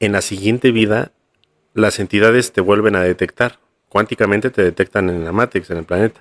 en 0.00 0.12
la 0.12 0.20
siguiente 0.20 0.72
vida 0.72 1.12
las 1.74 2.00
entidades 2.00 2.52
te 2.52 2.60
vuelven 2.60 2.96
a 2.96 3.02
detectar. 3.02 3.60
Cuánticamente 3.94 4.50
te 4.50 4.60
detectan 4.60 5.08
en 5.08 5.24
la 5.24 5.30
Matrix, 5.30 5.70
en 5.70 5.76
el 5.76 5.84
planeta. 5.84 6.20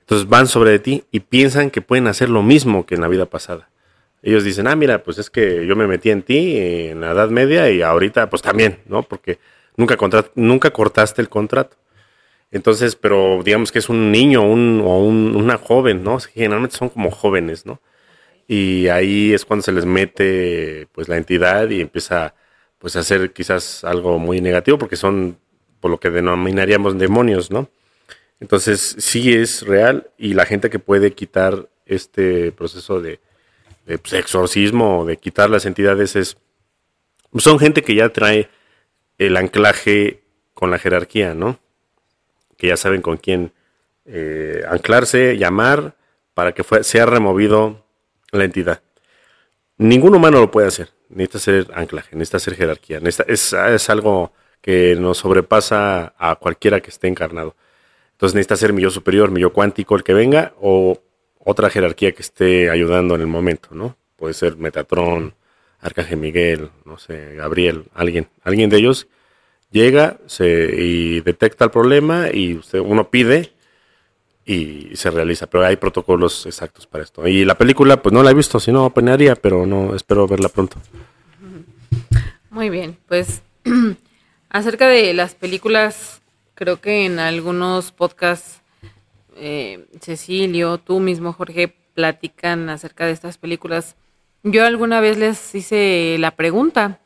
Entonces 0.00 0.28
van 0.28 0.48
sobre 0.48 0.80
ti 0.80 1.04
y 1.12 1.20
piensan 1.20 1.70
que 1.70 1.80
pueden 1.80 2.08
hacer 2.08 2.28
lo 2.28 2.42
mismo 2.42 2.86
que 2.86 2.96
en 2.96 3.02
la 3.02 3.06
vida 3.06 3.26
pasada. 3.26 3.70
Ellos 4.20 4.42
dicen, 4.42 4.66
ah, 4.66 4.74
mira, 4.74 5.04
pues 5.04 5.16
es 5.18 5.30
que 5.30 5.64
yo 5.64 5.76
me 5.76 5.86
metí 5.86 6.10
en 6.10 6.22
ti 6.24 6.56
en 6.58 7.00
la 7.00 7.12
Edad 7.12 7.28
Media 7.28 7.70
y 7.70 7.82
ahorita 7.82 8.28
pues 8.28 8.42
también, 8.42 8.80
¿no? 8.86 9.04
Porque 9.04 9.38
nunca, 9.76 9.96
nunca 10.34 10.72
cortaste 10.72 11.22
el 11.22 11.28
contrato. 11.28 11.76
Entonces, 12.50 12.96
pero 12.96 13.42
digamos 13.44 13.70
que 13.70 13.78
es 13.78 13.88
un 13.88 14.10
niño 14.10 14.42
un, 14.42 14.82
o 14.84 14.98
una 14.98 15.56
joven, 15.56 16.02
¿no? 16.02 16.18
Generalmente 16.18 16.78
son 16.78 16.88
como 16.88 17.12
jóvenes, 17.12 17.64
¿no? 17.64 17.80
Y 18.48 18.88
ahí 18.88 19.32
es 19.32 19.44
cuando 19.44 19.62
se 19.62 19.70
les 19.70 19.84
mete 19.84 20.88
pues 20.90 21.08
la 21.08 21.16
entidad 21.16 21.70
y 21.70 21.80
empieza 21.80 22.34
pues 22.80 22.96
hacer 22.96 23.32
quizás 23.32 23.84
algo 23.84 24.18
muy 24.18 24.40
negativo 24.40 24.78
porque 24.78 24.96
son 24.96 25.38
por 25.80 25.90
lo 25.90 25.98
que 25.98 26.10
denominaríamos 26.10 26.98
demonios, 26.98 27.50
¿no? 27.50 27.68
Entonces 28.40 28.96
sí 28.98 29.32
es 29.32 29.62
real 29.62 30.10
y 30.16 30.34
la 30.34 30.46
gente 30.46 30.70
que 30.70 30.78
puede 30.78 31.12
quitar 31.12 31.68
este 31.86 32.52
proceso 32.52 33.00
de, 33.00 33.20
pues, 33.86 34.12
exorcismo 34.12 35.00
o 35.00 35.04
de 35.04 35.16
quitar 35.16 35.50
las 35.50 35.66
entidades 35.66 36.14
es 36.16 36.36
son 37.36 37.58
gente 37.58 37.82
que 37.82 37.94
ya 37.94 38.08
trae 38.10 38.48
el 39.18 39.36
anclaje 39.36 40.22
con 40.54 40.70
la 40.70 40.78
jerarquía, 40.78 41.34
¿no? 41.34 41.58
Que 42.56 42.68
ya 42.68 42.76
saben 42.76 43.02
con 43.02 43.16
quién 43.18 43.52
eh, 44.06 44.62
anclarse, 44.68 45.36
llamar, 45.36 45.96
para 46.32 46.52
que 46.52 46.64
sea 46.82 47.04
removido 47.04 47.84
la 48.30 48.44
entidad. 48.44 48.80
Ningún 49.76 50.14
humano 50.14 50.40
lo 50.40 50.50
puede 50.50 50.68
hacer. 50.68 50.90
Necesita 51.10 51.38
ser 51.38 51.66
anclaje, 51.74 52.16
necesita 52.16 52.38
ser 52.38 52.54
jerarquía. 52.54 53.00
es, 53.02 53.52
es 53.52 53.90
algo 53.90 54.32
que 54.68 54.96
nos 54.96 55.16
sobrepasa 55.16 56.12
a 56.18 56.34
cualquiera 56.34 56.82
que 56.82 56.90
esté 56.90 57.08
encarnado. 57.08 57.56
Entonces 58.12 58.34
necesita 58.34 58.54
ser 58.56 58.74
mi 58.74 58.82
yo 58.82 58.90
superior, 58.90 59.30
mi 59.30 59.42
cuántico, 59.44 59.96
el 59.96 60.04
que 60.04 60.12
venga, 60.12 60.52
o 60.60 61.00
otra 61.38 61.70
jerarquía 61.70 62.12
que 62.12 62.20
esté 62.20 62.68
ayudando 62.68 63.14
en 63.14 63.22
el 63.22 63.28
momento, 63.28 63.70
¿no? 63.72 63.96
Puede 64.16 64.34
ser 64.34 64.58
Metatron, 64.58 65.32
Arcángel 65.80 66.18
Miguel, 66.18 66.68
no 66.84 66.98
sé, 66.98 67.34
Gabriel, 67.36 67.86
alguien, 67.94 68.28
alguien 68.44 68.68
de 68.68 68.76
ellos 68.76 69.08
llega 69.70 70.18
se, 70.26 70.70
y 70.76 71.22
detecta 71.22 71.64
el 71.64 71.70
problema 71.70 72.26
y 72.30 72.56
usted, 72.56 72.80
uno 72.80 73.08
pide 73.08 73.54
y 74.44 74.90
se 74.96 75.10
realiza, 75.10 75.46
pero 75.46 75.64
hay 75.64 75.76
protocolos 75.76 76.44
exactos 76.44 76.86
para 76.86 77.04
esto. 77.04 77.26
Y 77.26 77.46
la 77.46 77.56
película, 77.56 78.02
pues 78.02 78.12
no 78.12 78.22
la 78.22 78.32
he 78.32 78.34
visto, 78.34 78.60
si 78.60 78.70
no, 78.70 78.84
opinaría, 78.84 79.34
pero 79.34 79.64
no, 79.64 79.94
espero 79.94 80.28
verla 80.28 80.50
pronto. 80.50 80.76
Muy 82.50 82.68
bien, 82.68 82.98
pues 83.08 83.40
acerca 84.50 84.88
de 84.88 85.14
las 85.14 85.34
películas, 85.34 86.22
creo 86.54 86.80
que 86.80 87.06
en 87.06 87.18
algunos 87.18 87.92
podcasts, 87.92 88.62
eh, 89.36 89.86
Cecilio, 90.00 90.78
tú 90.78 91.00
mismo, 91.00 91.32
Jorge, 91.32 91.74
platican 91.94 92.68
acerca 92.70 93.06
de 93.06 93.12
estas 93.12 93.38
películas 93.38 93.96
yo 94.44 94.64
alguna 94.64 95.00
vez 95.00 95.18
les 95.18 95.54
hice 95.54 96.16
la 96.18 96.30
pregunta, 96.30 97.00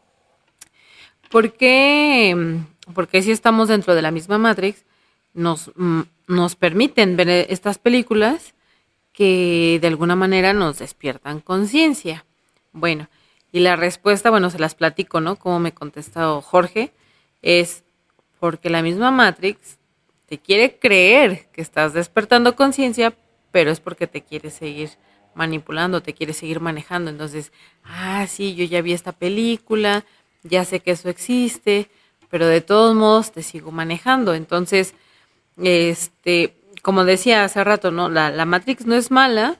¿por 1.30 1.54
qué, 1.54 2.60
porque 2.94 3.22
si 3.22 3.30
estamos 3.30 3.68
dentro 3.68 3.94
de 3.94 4.02
la 4.02 4.10
misma 4.10 4.36
Matrix, 4.36 4.84
nos, 5.32 5.72
mm, 5.74 6.02
nos 6.28 6.56
permiten 6.56 7.16
ver 7.16 7.28
estas 7.48 7.78
películas 7.78 8.54
que 9.14 9.78
de 9.80 9.88
alguna 9.88 10.14
manera 10.14 10.52
nos 10.52 10.78
despiertan 10.78 11.40
conciencia? 11.40 12.26
Bueno, 12.72 13.08
y 13.50 13.60
la 13.60 13.76
respuesta, 13.76 14.30
bueno, 14.30 14.50
se 14.50 14.58
las 14.58 14.74
platico, 14.74 15.20
¿no? 15.20 15.36
Como 15.36 15.58
me 15.58 15.72
contestó 15.72 16.42
Jorge, 16.42 16.92
es 17.42 17.84
porque 18.40 18.70
la 18.70 18.82
misma 18.82 19.10
Matrix 19.10 19.78
te 20.26 20.38
quiere 20.38 20.78
creer 20.78 21.46
que 21.52 21.60
estás 21.60 21.92
despertando 21.92 22.56
conciencia, 22.56 23.14
pero 23.50 23.70
es 23.70 23.80
porque 23.80 24.06
te 24.06 24.22
quiere 24.22 24.50
seguir 24.50 24.90
manipulando, 25.34 26.02
te 26.02 26.14
quiere 26.14 26.32
seguir 26.32 26.60
manejando. 26.60 27.10
Entonces, 27.10 27.52
ah, 27.84 28.26
sí, 28.26 28.54
yo 28.54 28.64
ya 28.64 28.80
vi 28.80 28.92
esta 28.92 29.12
película, 29.12 30.04
ya 30.42 30.64
sé 30.64 30.80
que 30.80 30.92
eso 30.92 31.08
existe, 31.08 31.90
pero 32.30 32.46
de 32.46 32.60
todos 32.60 32.94
modos 32.94 33.32
te 33.32 33.42
sigo 33.42 33.72
manejando. 33.72 34.34
Entonces, 34.34 34.94
este, 35.58 36.56
como 36.82 37.04
decía 37.04 37.44
hace 37.44 37.62
rato, 37.62 37.90
¿no? 37.90 38.08
La, 38.08 38.30
la 38.30 38.46
Matrix 38.46 38.86
no 38.86 38.94
es 38.94 39.10
mala, 39.10 39.58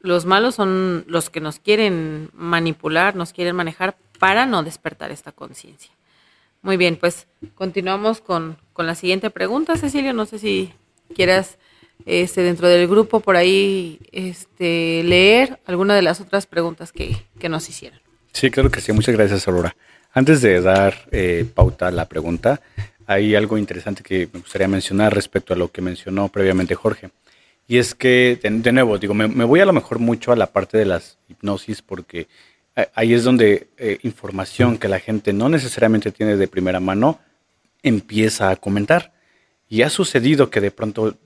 los 0.00 0.26
malos 0.26 0.54
son 0.54 1.04
los 1.06 1.30
que 1.30 1.40
nos 1.40 1.58
quieren 1.60 2.30
manipular, 2.32 3.14
nos 3.16 3.32
quieren 3.32 3.56
manejar 3.56 3.96
para 4.18 4.46
no 4.46 4.62
despertar 4.62 5.10
esta 5.10 5.32
conciencia. 5.32 5.92
Muy 6.62 6.76
bien, 6.76 6.96
pues 6.96 7.26
continuamos 7.54 8.20
con, 8.20 8.58
con 8.72 8.86
la 8.86 8.94
siguiente 8.94 9.30
pregunta, 9.30 9.76
Cecilio. 9.76 10.12
No 10.12 10.26
sé 10.26 10.38
si 10.38 10.72
quieras 11.14 11.58
este, 12.06 12.42
dentro 12.42 12.68
del 12.68 12.88
grupo 12.88 13.20
por 13.20 13.36
ahí 13.36 13.98
este, 14.12 15.02
leer 15.04 15.60
alguna 15.66 15.94
de 15.94 16.02
las 16.02 16.20
otras 16.20 16.46
preguntas 16.46 16.92
que, 16.92 17.16
nos 17.48 17.68
hicieron. 17.68 18.00
Sí, 18.32 18.50
claro 18.50 18.70
que 18.70 18.80
sí. 18.80 18.92
Muchas 18.92 19.14
gracias, 19.14 19.46
Aurora. 19.48 19.76
Antes 20.12 20.40
de 20.40 20.60
dar 20.60 21.08
eh, 21.10 21.46
pauta 21.54 21.88
a 21.88 21.90
la 21.90 22.06
pregunta, 22.06 22.60
hay 23.06 23.34
algo 23.34 23.58
interesante 23.58 24.02
que 24.02 24.28
me 24.32 24.40
gustaría 24.40 24.68
mencionar 24.68 25.14
respecto 25.14 25.54
a 25.54 25.56
lo 25.56 25.70
que 25.70 25.82
mencionó 25.82 26.28
previamente 26.28 26.74
Jorge. 26.74 27.10
Y 27.66 27.76
es 27.78 27.94
que, 27.94 28.38
de, 28.42 28.72
nuevo, 28.72 28.96
digo, 28.98 29.12
me, 29.12 29.26
voy 29.26 29.60
a 29.60 29.66
lo 29.66 29.74
mejor 29.74 29.98
mucho 29.98 30.32
a 30.32 30.36
la 30.36 30.46
parte 30.46 30.78
de 30.78 30.86
las 30.86 31.18
hipnosis 31.28 31.82
porque 31.82 32.26
ahí 32.94 33.14
es 33.14 33.24
donde 33.24 33.68
eh, 33.76 33.98
información 34.02 34.78
que 34.78 34.88
la 34.88 35.00
gente 35.00 35.32
no 35.32 35.48
necesariamente 35.48 36.12
tiene 36.12 36.36
de 36.36 36.48
primera 36.48 36.80
mano 36.80 37.20
empieza 37.82 38.50
a 38.50 38.56
comentar. 38.56 39.12
Y 39.68 39.82
ha 39.82 39.90
sucedido 39.90 40.50
que 40.50 40.60
de 40.60 40.70
pronto 40.70 41.16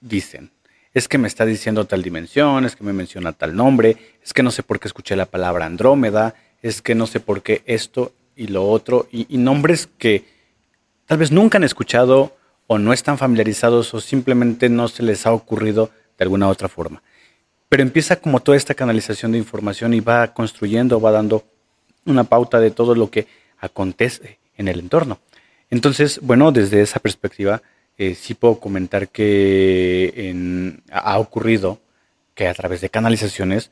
dicen. 0.00 0.52
Es 0.94 1.08
que 1.08 1.18
me 1.18 1.28
está 1.28 1.44
diciendo 1.44 1.84
tal 1.84 2.02
dimensión, 2.02 2.64
es 2.64 2.76
que 2.76 2.84
me 2.84 2.92
menciona 2.92 3.32
tal 3.32 3.54
nombre, 3.54 3.96
es 4.24 4.32
que 4.32 4.42
no 4.42 4.50
sé 4.50 4.62
por 4.62 4.80
qué 4.80 4.88
escuché 4.88 5.16
la 5.16 5.26
palabra 5.26 5.66
Andrómeda, 5.66 6.34
es 6.62 6.82
que 6.82 6.94
no 6.94 7.06
sé 7.06 7.20
por 7.20 7.42
qué 7.42 7.62
esto 7.66 8.12
y 8.34 8.46
lo 8.46 8.68
otro, 8.68 9.08
y, 9.12 9.36
nombres 9.36 9.88
que 9.98 10.24
tal 11.06 11.18
vez 11.18 11.30
nunca 11.30 11.58
han 11.58 11.64
escuchado 11.64 12.36
o 12.66 12.78
no 12.78 12.92
están 12.92 13.18
familiarizados 13.18 13.92
o 13.94 14.00
simplemente 14.00 14.68
no 14.68 14.88
se 14.88 15.02
les 15.02 15.26
ha 15.26 15.32
ocurrido 15.32 15.90
de 16.16 16.24
alguna 16.24 16.48
otra 16.48 16.68
forma. 16.68 17.02
Pero 17.68 17.82
empieza 17.82 18.16
como 18.16 18.40
toda 18.40 18.56
esta 18.56 18.74
canalización 18.74 19.32
de 19.32 19.38
información 19.38 19.94
y 19.94 20.00
va 20.00 20.32
construyendo, 20.32 21.00
va 21.00 21.12
dando 21.12 21.44
una 22.06 22.24
pauta 22.24 22.60
de 22.60 22.70
todo 22.70 22.94
lo 22.94 23.10
que 23.10 23.26
acontece 23.58 24.38
en 24.56 24.68
el 24.68 24.78
entorno. 24.80 25.18
Entonces, 25.70 26.20
bueno, 26.22 26.50
desde 26.52 26.80
esa 26.80 27.00
perspectiva, 27.00 27.62
eh, 27.98 28.14
sí 28.14 28.34
puedo 28.34 28.58
comentar 28.58 29.08
que 29.08 30.32
ha 30.90 31.18
ocurrido 31.18 31.80
que 32.34 32.46
a 32.46 32.54
través 32.54 32.80
de 32.80 32.88
canalizaciones 32.88 33.70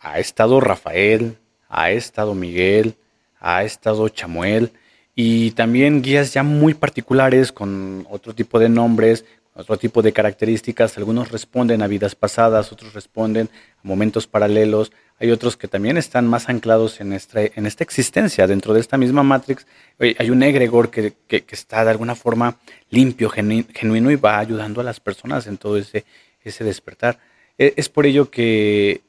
ha 0.00 0.20
estado 0.20 0.60
Rafael, 0.60 1.36
ha 1.68 1.90
estado 1.90 2.34
Miguel, 2.34 2.94
ha 3.40 3.64
estado 3.64 4.08
Chamuel 4.08 4.72
y 5.14 5.50
también 5.50 6.02
guías 6.02 6.32
ya 6.32 6.44
muy 6.44 6.74
particulares 6.74 7.50
con 7.50 8.06
otro 8.08 8.34
tipo 8.34 8.60
de 8.60 8.68
nombres, 8.68 9.24
otro 9.58 9.76
tipo 9.76 10.02
de 10.02 10.12
características. 10.12 10.96
Algunos 10.98 11.30
responden 11.30 11.82
a 11.82 11.86
vidas 11.86 12.14
pasadas, 12.14 12.72
otros 12.72 12.94
responden 12.94 13.50
a 13.78 13.80
momentos 13.86 14.26
paralelos. 14.26 14.92
Hay 15.20 15.30
otros 15.32 15.56
que 15.56 15.66
también 15.66 15.96
están 15.96 16.28
más 16.28 16.48
anclados 16.48 17.00
en 17.00 17.12
esta, 17.12 17.40
en 17.42 17.66
esta 17.66 17.82
existencia, 17.82 18.46
dentro 18.46 18.72
de 18.72 18.80
esta 18.80 18.96
misma 18.96 19.24
Matrix. 19.24 19.66
Hay 19.98 20.30
un 20.30 20.42
egregor 20.44 20.90
que, 20.90 21.14
que, 21.26 21.44
está 21.50 21.84
de 21.84 21.90
alguna 21.90 22.14
forma 22.14 22.56
limpio, 22.90 23.28
genuino 23.30 24.10
y 24.12 24.16
va 24.16 24.38
ayudando 24.38 24.80
a 24.80 24.84
las 24.84 25.00
personas 25.00 25.48
en 25.48 25.58
todo 25.58 25.76
ese, 25.76 26.04
ese 26.44 26.62
despertar. 26.62 27.18
E, 27.58 27.74
es 27.76 27.88
por 27.88 28.06
ello 28.06 28.30
que 28.30 29.02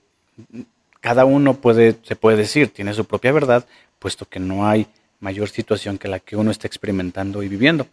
cada 0.99 1.25
uno 1.25 1.55
puede, 1.55 1.97
se 2.01 2.15
puede 2.15 2.37
decir, 2.37 2.69
tiene 2.69 2.93
su 2.95 3.05
propia 3.05 3.31
verdad, 3.31 3.67
puesto 3.99 4.27
que 4.27 4.39
no 4.39 4.67
hay 4.67 4.87
mayor 5.19 5.49
situación 5.49 5.99
que 5.99 6.07
la 6.07 6.19
que 6.19 6.35
uno 6.35 6.49
está 6.49 6.65
experimentando 6.65 7.43
y 7.43 7.47
viviendo. 7.47 7.87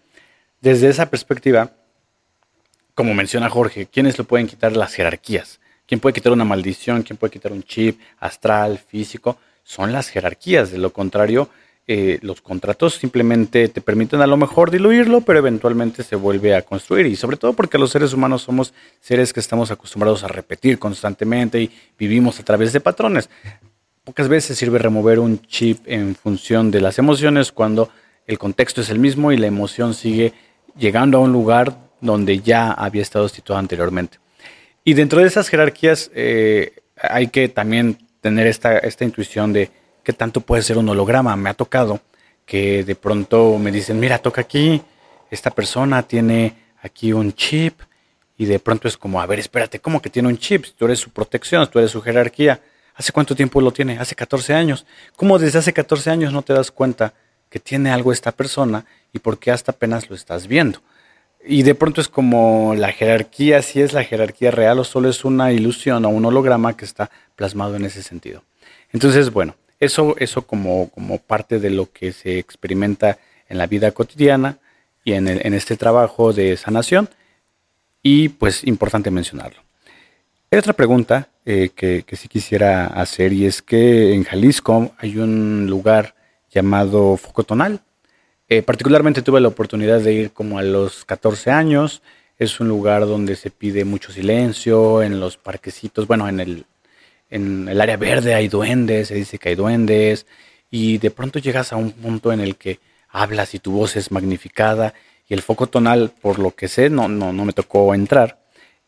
Desde 0.62 0.88
esa 0.88 1.10
perspectiva, 1.10 1.72
como 2.96 3.12
menciona 3.12 3.50
Jorge, 3.50 3.86
¿quiénes 3.92 4.16
lo 4.16 4.24
pueden 4.24 4.46
quitar 4.46 4.74
las 4.74 4.94
jerarquías? 4.94 5.60
¿Quién 5.86 6.00
puede 6.00 6.14
quitar 6.14 6.32
una 6.32 6.46
maldición? 6.46 7.02
¿Quién 7.02 7.18
puede 7.18 7.30
quitar 7.30 7.52
un 7.52 7.62
chip 7.62 8.00
astral, 8.18 8.78
físico? 8.78 9.36
Son 9.64 9.92
las 9.92 10.08
jerarquías. 10.08 10.70
De 10.70 10.78
lo 10.78 10.90
contrario, 10.94 11.50
eh, 11.86 12.18
los 12.22 12.40
contratos 12.40 12.94
simplemente 12.94 13.68
te 13.68 13.82
permiten 13.82 14.22
a 14.22 14.26
lo 14.26 14.38
mejor 14.38 14.70
diluirlo, 14.70 15.20
pero 15.20 15.38
eventualmente 15.38 16.02
se 16.04 16.16
vuelve 16.16 16.54
a 16.54 16.62
construir. 16.62 17.04
Y 17.04 17.16
sobre 17.16 17.36
todo 17.36 17.52
porque 17.52 17.76
los 17.76 17.90
seres 17.90 18.14
humanos 18.14 18.40
somos 18.40 18.72
seres 19.02 19.34
que 19.34 19.40
estamos 19.40 19.70
acostumbrados 19.70 20.24
a 20.24 20.28
repetir 20.28 20.78
constantemente 20.78 21.60
y 21.60 21.70
vivimos 21.98 22.40
a 22.40 22.44
través 22.44 22.72
de 22.72 22.80
patrones. 22.80 23.28
Pocas 24.04 24.26
veces 24.26 24.56
sirve 24.56 24.78
remover 24.78 25.18
un 25.18 25.42
chip 25.42 25.80
en 25.84 26.14
función 26.14 26.70
de 26.70 26.80
las 26.80 26.98
emociones 26.98 27.52
cuando 27.52 27.90
el 28.26 28.38
contexto 28.38 28.80
es 28.80 28.88
el 28.88 28.98
mismo 28.98 29.32
y 29.32 29.36
la 29.36 29.48
emoción 29.48 29.92
sigue 29.92 30.32
llegando 30.78 31.18
a 31.18 31.20
un 31.20 31.32
lugar 31.32 31.85
donde 32.00 32.40
ya 32.40 32.72
había 32.72 33.02
estado 33.02 33.28
situado 33.28 33.58
anteriormente. 33.58 34.18
Y 34.84 34.94
dentro 34.94 35.20
de 35.20 35.26
esas 35.26 35.48
jerarquías 35.48 36.10
eh, 36.14 36.74
hay 36.96 37.28
que 37.28 37.48
también 37.48 37.98
tener 38.20 38.46
esta, 38.46 38.78
esta 38.78 39.04
intuición 39.04 39.52
de 39.52 39.70
qué 40.02 40.12
tanto 40.12 40.40
puede 40.40 40.62
ser 40.62 40.78
un 40.78 40.88
holograma. 40.88 41.34
Me 41.36 41.50
ha 41.50 41.54
tocado 41.54 42.00
que 42.44 42.84
de 42.84 42.94
pronto 42.94 43.58
me 43.58 43.72
dicen, 43.72 43.98
mira, 43.98 44.18
toca 44.18 44.42
aquí, 44.42 44.80
esta 45.30 45.50
persona 45.50 46.02
tiene 46.02 46.54
aquí 46.80 47.12
un 47.12 47.32
chip 47.32 47.80
y 48.38 48.44
de 48.44 48.58
pronto 48.58 48.86
es 48.86 48.96
como, 48.96 49.20
a 49.20 49.26
ver, 49.26 49.40
espérate, 49.40 49.80
¿cómo 49.80 50.00
que 50.00 50.10
tiene 50.10 50.28
un 50.28 50.38
chip? 50.38 50.66
Tú 50.76 50.84
eres 50.84 51.00
su 51.00 51.10
protección, 51.10 51.68
tú 51.68 51.78
eres 51.78 51.90
su 51.90 52.00
jerarquía. 52.00 52.60
¿Hace 52.94 53.12
cuánto 53.12 53.34
tiempo 53.34 53.60
lo 53.60 53.72
tiene? 53.72 53.98
Hace 53.98 54.14
14 54.14 54.54
años. 54.54 54.86
¿Cómo 55.16 55.38
desde 55.38 55.58
hace 55.58 55.72
14 55.72 56.10
años 56.10 56.32
no 56.32 56.42
te 56.42 56.52
das 56.52 56.70
cuenta 56.70 57.12
que 57.50 57.58
tiene 57.58 57.90
algo 57.90 58.12
esta 58.12 58.32
persona 58.32 58.84
y 59.12 59.18
por 59.18 59.38
qué 59.38 59.50
hasta 59.50 59.72
apenas 59.72 60.08
lo 60.08 60.16
estás 60.16 60.46
viendo? 60.46 60.80
Y 61.46 61.62
de 61.62 61.74
pronto 61.76 62.00
es 62.00 62.08
como 62.08 62.74
la 62.76 62.92
jerarquía, 62.92 63.62
si 63.62 63.80
es 63.80 63.92
la 63.92 64.02
jerarquía 64.02 64.50
real 64.50 64.80
o 64.80 64.84
solo 64.84 65.08
es 65.08 65.24
una 65.24 65.52
ilusión 65.52 66.04
o 66.04 66.08
un 66.08 66.24
holograma 66.24 66.76
que 66.76 66.84
está 66.84 67.10
plasmado 67.36 67.76
en 67.76 67.84
ese 67.84 68.02
sentido. 68.02 68.42
Entonces, 68.92 69.32
bueno, 69.32 69.54
eso, 69.78 70.16
eso 70.18 70.42
como, 70.42 70.90
como 70.90 71.18
parte 71.18 71.60
de 71.60 71.70
lo 71.70 71.92
que 71.92 72.12
se 72.12 72.38
experimenta 72.38 73.18
en 73.48 73.58
la 73.58 73.66
vida 73.66 73.92
cotidiana 73.92 74.58
y 75.04 75.12
en, 75.12 75.28
en 75.28 75.54
este 75.54 75.76
trabajo 75.76 76.32
de 76.32 76.56
sanación. 76.56 77.08
Y 78.02 78.28
pues 78.28 78.64
importante 78.64 79.10
mencionarlo. 79.10 79.62
Hay 80.50 80.58
otra 80.58 80.72
pregunta 80.72 81.28
eh, 81.44 81.70
que, 81.74 82.04
que 82.04 82.16
sí 82.16 82.28
quisiera 82.28 82.86
hacer 82.86 83.32
y 83.32 83.46
es 83.46 83.62
que 83.62 84.14
en 84.14 84.24
Jalisco 84.24 84.92
hay 84.98 85.18
un 85.18 85.66
lugar 85.68 86.14
llamado 86.50 87.16
Focotonal. 87.16 87.80
Eh, 88.48 88.62
particularmente 88.62 89.22
tuve 89.22 89.40
la 89.40 89.48
oportunidad 89.48 90.00
de 90.00 90.12
ir 90.12 90.32
como 90.32 90.58
a 90.58 90.62
los 90.62 91.04
14 91.04 91.50
años. 91.50 92.02
Es 92.38 92.60
un 92.60 92.68
lugar 92.68 93.06
donde 93.06 93.34
se 93.34 93.50
pide 93.50 93.84
mucho 93.84 94.12
silencio, 94.12 95.02
en 95.02 95.18
los 95.18 95.36
parquecitos, 95.36 96.06
bueno, 96.06 96.28
en 96.28 96.38
el, 96.40 96.66
en 97.30 97.68
el 97.68 97.80
área 97.80 97.96
verde 97.96 98.34
hay 98.34 98.48
duendes, 98.48 99.08
se 99.08 99.14
dice 99.14 99.38
que 99.38 99.50
hay 99.50 99.54
duendes, 99.54 100.26
y 100.70 100.98
de 100.98 101.10
pronto 101.10 101.38
llegas 101.38 101.72
a 101.72 101.76
un 101.76 101.92
punto 101.92 102.32
en 102.32 102.40
el 102.40 102.56
que 102.56 102.78
hablas 103.08 103.54
y 103.54 103.58
tu 103.58 103.72
voz 103.72 103.96
es 103.96 104.12
magnificada, 104.12 104.94
y 105.28 105.34
el 105.34 105.42
foco 105.42 105.66
tonal, 105.66 106.12
por 106.20 106.38
lo 106.38 106.52
que 106.54 106.68
sé, 106.68 106.90
no, 106.90 107.08
no, 107.08 107.32
no 107.32 107.44
me 107.46 107.52
tocó 107.54 107.94
entrar, 107.94 108.38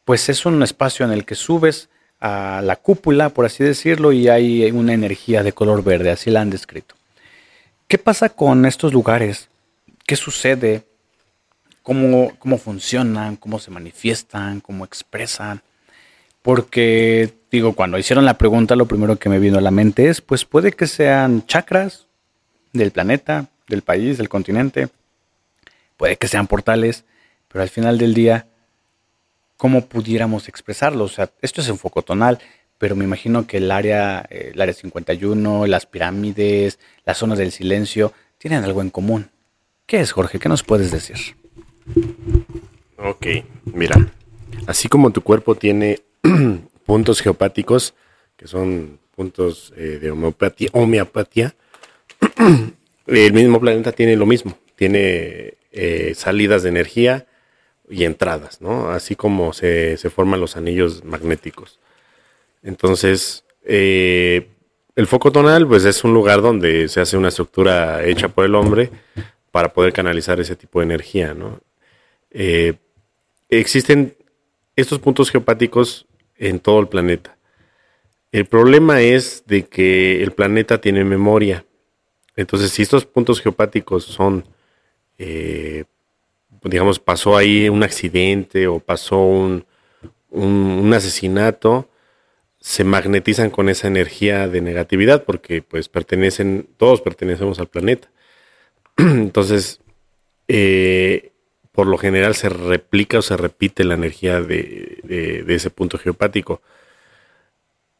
pues 0.05 0.29
es 0.29 0.45
un 0.47 0.63
espacio 0.63 1.07
en 1.07 1.13
el 1.13 1.25
que 1.25 1.35
subes 1.35 1.89
a 2.21 2.61
la 2.63 2.77
cúpula, 2.77 3.31
por 3.31 3.47
así 3.47 3.65
decirlo, 3.65 4.13
y 4.13 4.29
hay 4.29 4.71
una 4.71 4.93
energía 4.93 5.43
de 5.43 5.53
color 5.53 5.83
verde, 5.83 6.11
así 6.11 6.31
la 6.31 6.43
han 6.43 6.51
descrito. 6.51 6.98
¿Qué 7.89 7.97
pasa 7.97 8.29
con 8.29 8.67
estos 8.67 8.93
lugares? 8.93 9.49
¿Qué 10.07 10.15
sucede? 10.15 10.85
¿Cómo, 11.83 12.33
cómo 12.39 12.59
funcionan? 12.59 13.37
¿Cómo 13.37 13.59
se 13.59 13.71
manifiestan? 13.71 14.61
¿Cómo 14.61 14.85
expresan? 14.85 15.63
Porque, 16.43 17.33
digo, 17.51 17.73
cuando 17.73 17.97
hicieron 17.97 18.27
la 18.27 18.37
pregunta, 18.37 18.77
lo 18.77 18.85
primero 18.85 19.19
que 19.19 19.31
me 19.31 19.39
vino 19.39 19.57
a 19.57 19.63
la 19.63 19.71
mente 19.71 20.09
es, 20.09 20.21
pues 20.21 20.45
puede 20.45 20.73
que 20.73 20.87
sean 20.87 21.47
chakras 21.47 22.07
del 22.75 22.91
planeta, 22.91 23.49
del 23.69 23.81
país, 23.81 24.19
del 24.19 24.29
continente, 24.29 24.91
puede 25.97 26.19
que 26.19 26.29
sean 26.29 26.47
portales, 26.47 27.05
pero 27.49 27.63
al 27.63 27.71
final 27.71 27.97
del 27.97 28.13
día, 28.13 28.49
¿cómo 29.57 29.87
pudiéramos 29.87 30.49
expresarlo? 30.49 31.05
O 31.05 31.09
sea, 31.09 31.31
esto 31.41 31.63
es 31.63 31.69
en 31.71 31.79
foco 31.79 32.03
tonal, 32.03 32.39
pero 32.79 32.97
me 32.97 33.05
imagino 33.05 33.47
que 33.47 33.59
el 33.59 33.71
área, 33.71 34.27
eh, 34.31 34.53
el 34.55 34.61
área 34.61 34.73
51, 34.73 35.67
las 35.67 35.87
pirámides, 35.87 36.79
las 37.05 37.19
zonas 37.19 37.39
del 37.39 37.53
silencio, 37.53 38.13
tienen 38.39 38.65
algo 38.65 38.81
en 38.81 38.91
común. 38.91 39.31
¿Qué 39.87 40.01
es, 40.01 40.13
Jorge? 40.13 40.39
¿Qué 40.39 40.49
nos 40.49 40.63
puedes 40.63 40.91
decir? 40.91 41.17
Ok, 42.97 43.27
mira, 43.65 43.97
así 44.67 44.89
como 44.89 45.11
tu 45.11 45.23
cuerpo 45.23 45.55
tiene 45.55 46.01
puntos 46.87 47.21
geopáticos, 47.21 47.95
que 48.37 48.47
son 48.47 49.01
puntos 49.15 49.73
eh, 49.77 49.99
de 50.01 50.11
homeopatía, 50.11 51.55
el 53.07 53.33
mismo 53.33 53.61
planeta 53.61 53.93
tiene 53.93 54.17
lo 54.17 54.27
mismo, 54.27 54.57
tiene 54.77 55.55
eh, 55.73 56.13
salidas 56.15 56.63
de 56.63 56.69
energía 56.69 57.27
y 57.91 58.05
entradas, 58.05 58.61
¿no? 58.61 58.91
Así 58.91 59.17
como 59.17 59.53
se, 59.53 59.97
se 59.97 60.11
forman 60.11 60.41
los 60.41 60.57
anillos 60.57 61.05
magnéticos. 61.05 61.81
Entonces, 62.69 63.47
eh, 63.65 64.47
el 64.95 65.07
foco 65.07 65.33
tonal, 65.33 65.67
pues 65.67 65.87
es 65.87 66.05
un 66.05 66.13
lugar 66.13 66.43
donde 66.43 66.89
se 66.89 67.01
hace 67.01 67.17
una 67.17 67.29
estructura 67.29 68.05
hecha 68.05 68.29
por 68.29 68.45
el 68.45 68.55
hombre 68.55 68.91
para 69.51 69.73
poder 69.73 69.95
canalizar 69.95 70.39
ese 70.39 70.55
tipo 70.55 70.81
de 70.81 70.85
energía, 70.85 71.33
¿no? 71.33 71.63
Eh, 72.31 72.75
existen 73.49 74.15
estos 74.77 74.99
puntos 74.99 75.31
geopáticos 75.31 76.07
en 76.37 76.61
todo 76.61 76.81
el 76.81 76.89
planeta. 76.89 77.39
El 78.33 78.45
problema 78.45 79.01
es 79.01 79.45
de 79.47 79.65
que 79.65 80.23
el 80.23 80.33
planeta 80.33 80.79
tiene 80.79 81.05
memoria. 81.05 81.65
Entonces, 82.37 82.71
si 82.71 82.83
estos 82.83 83.07
puntos 83.07 83.41
geopáticos 83.41 84.05
son, 84.05 84.45
eh, 85.17 85.85
digamos, 86.65 86.99
pasó 86.99 87.35
ahí 87.35 87.71
un 87.71 87.83
accidente 87.83 88.67
o 88.67 88.79
pasó 88.79 89.23
un, 89.23 89.65
un 90.29 90.93
asesinato, 90.93 91.89
se 92.61 92.85
magnetizan 92.85 93.51
con 93.51 93.69
esa 93.69 93.89
energía 93.89 94.49
de 94.49 94.61
negatividad 94.61 95.25
porque 95.25 95.63
pues 95.63 95.89
pertenecen, 95.89 96.69
todos 96.77 97.01
pertenecemos 97.01 97.59
al 97.59 97.69
planeta. 97.69 98.09
Entonces, 98.97 99.81
eh, 100.49 101.33
por 101.73 101.87
lo 101.87 101.99
general 101.99 102.35
se 102.35 102.49
replica 102.49 103.19
o 103.19 103.23
se 103.23 103.37
repite 103.37 103.85
la 103.85 103.95
energía 103.95 104.41
de, 104.41 105.45
ese 105.47 105.71
punto 105.71 105.99
geopático. 105.99 106.61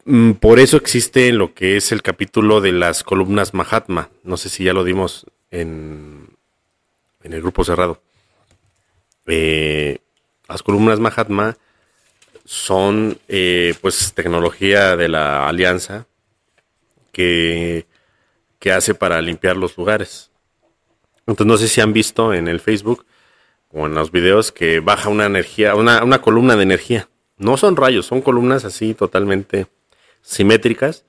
Mm, 0.05 0.33
por 0.33 0.59
eso 0.59 0.77
existe 0.77 1.33
lo 1.33 1.55
que 1.55 1.77
es 1.77 1.93
el 1.93 2.03
capítulo 2.03 2.61
de 2.61 2.73
las 2.73 3.05
columnas 3.05 3.55
Mahatma. 3.55 4.11
No 4.25 4.37
sé 4.37 4.49
si 4.49 4.65
ya 4.65 4.73
lo 4.73 4.83
dimos 4.83 5.27
en, 5.51 6.31
en 7.23 7.33
el 7.33 7.41
grupo 7.41 7.63
cerrado. 7.63 8.03
Eh, 9.27 9.99
las 10.49 10.63
columnas 10.63 10.99
Mahatma 10.99 11.57
son 12.49 13.19
eh, 13.29 13.75
pues 13.83 14.15
tecnología 14.15 14.97
de 14.97 15.11
la 15.11 15.47
alianza 15.47 16.07
que, 17.13 17.87
que, 18.59 18.73
hace 18.73 18.95
para 18.95 19.21
limpiar 19.21 19.59
los 19.59 19.77
lugares. 19.77 20.31
Entonces 21.27 21.47
no 21.47 21.59
sé 21.59 21.69
si 21.69 21.83
han 21.83 21.93
visto 21.93 22.33
en 22.33 22.49
el 22.49 22.61
Facebook 22.61 23.05
o 23.71 23.85
en 23.85 23.95
los 23.95 24.11
videos 24.11 24.51
que 24.51 24.81
baja 24.81 25.11
una 25.11 25.27
energía, 25.27 25.75
una, 25.75 26.03
una 26.03 26.23
columna 26.23 26.57
de 26.57 26.63
energía. 26.63 27.11
No 27.37 27.59
son 27.59 27.77
rayos, 27.77 28.07
son 28.07 28.23
columnas 28.23 28.65
así 28.65 28.95
totalmente 28.95 29.67
simétricas 30.23 31.05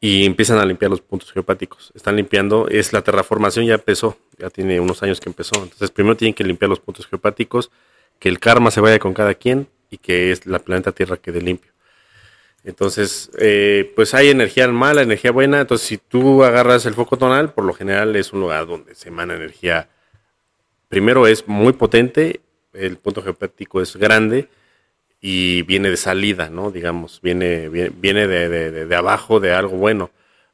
y 0.00 0.26
empiezan 0.26 0.58
a 0.58 0.66
limpiar 0.66 0.90
los 0.90 1.00
puntos 1.00 1.30
geopáticos. 1.30 1.92
Están 1.94 2.16
limpiando, 2.16 2.66
es 2.66 2.92
la 2.92 3.02
terraformación 3.02 3.66
ya 3.66 3.74
empezó, 3.74 4.18
ya 4.36 4.50
tiene 4.50 4.80
unos 4.80 5.00
años 5.04 5.20
que 5.20 5.28
empezó. 5.28 5.62
Entonces 5.62 5.92
primero 5.92 6.16
tienen 6.16 6.34
que 6.34 6.42
limpiar 6.42 6.70
los 6.70 6.80
puntos 6.80 7.06
geopáticos, 7.06 7.70
que 8.18 8.28
el 8.28 8.40
karma 8.40 8.72
se 8.72 8.80
vaya 8.80 8.98
con 8.98 9.14
cada 9.14 9.34
quien 9.34 9.68
y 9.90 9.98
que 9.98 10.32
es 10.32 10.46
la 10.46 10.60
planeta 10.60 10.92
Tierra 10.92 11.16
quede 11.16 11.42
limpio. 11.42 11.70
Entonces, 12.64 13.30
eh, 13.38 13.92
pues 13.96 14.14
hay 14.14 14.28
energía 14.28 14.68
mala, 14.68 15.02
energía 15.02 15.30
buena. 15.32 15.60
Entonces, 15.60 15.86
si 15.86 15.98
tú 15.98 16.44
agarras 16.44 16.84
el 16.86 16.94
foco 16.94 17.16
tonal, 17.16 17.52
por 17.52 17.64
lo 17.64 17.72
general 17.72 18.14
es 18.16 18.32
un 18.32 18.40
lugar 18.40 18.66
donde 18.66 18.94
se 18.94 19.08
emana 19.08 19.34
energía. 19.34 19.88
Primero 20.88 21.26
es 21.26 21.48
muy 21.48 21.72
potente, 21.72 22.40
el 22.74 22.98
punto 22.98 23.22
geopático 23.22 23.80
es 23.80 23.96
grande 23.96 24.48
y 25.20 25.62
viene 25.62 25.90
de 25.90 25.96
salida, 25.96 26.50
¿no? 26.50 26.70
Digamos, 26.70 27.20
viene, 27.22 27.68
viene, 27.68 28.26
de, 28.26 28.86
de, 28.86 28.96
abajo 28.96 29.40
de 29.40 29.52
algo 29.52 29.76
bueno. 29.76 30.10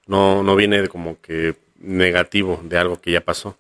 No, 0.07 0.43
no 0.43 0.55
viene 0.57 0.89
como 0.89 1.21
que 1.21 1.57
negativo 1.79 2.61
de 2.65 2.79
algo 2.79 3.01
que 3.01 3.13
ya 3.13 3.21
pasó. 3.21 3.59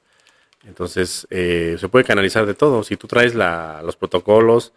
Entonces, 0.66 1.26
eh, 1.30 1.76
se 1.78 1.88
puede 1.88 2.05
canalizar 2.05 2.46
de 2.46 2.55
todo. 2.55 2.82
Si 2.84 2.96
tú 2.96 3.06
traes 3.09 3.34
la, 3.34 3.82
los 3.84 3.96
protocolos, 3.96 4.72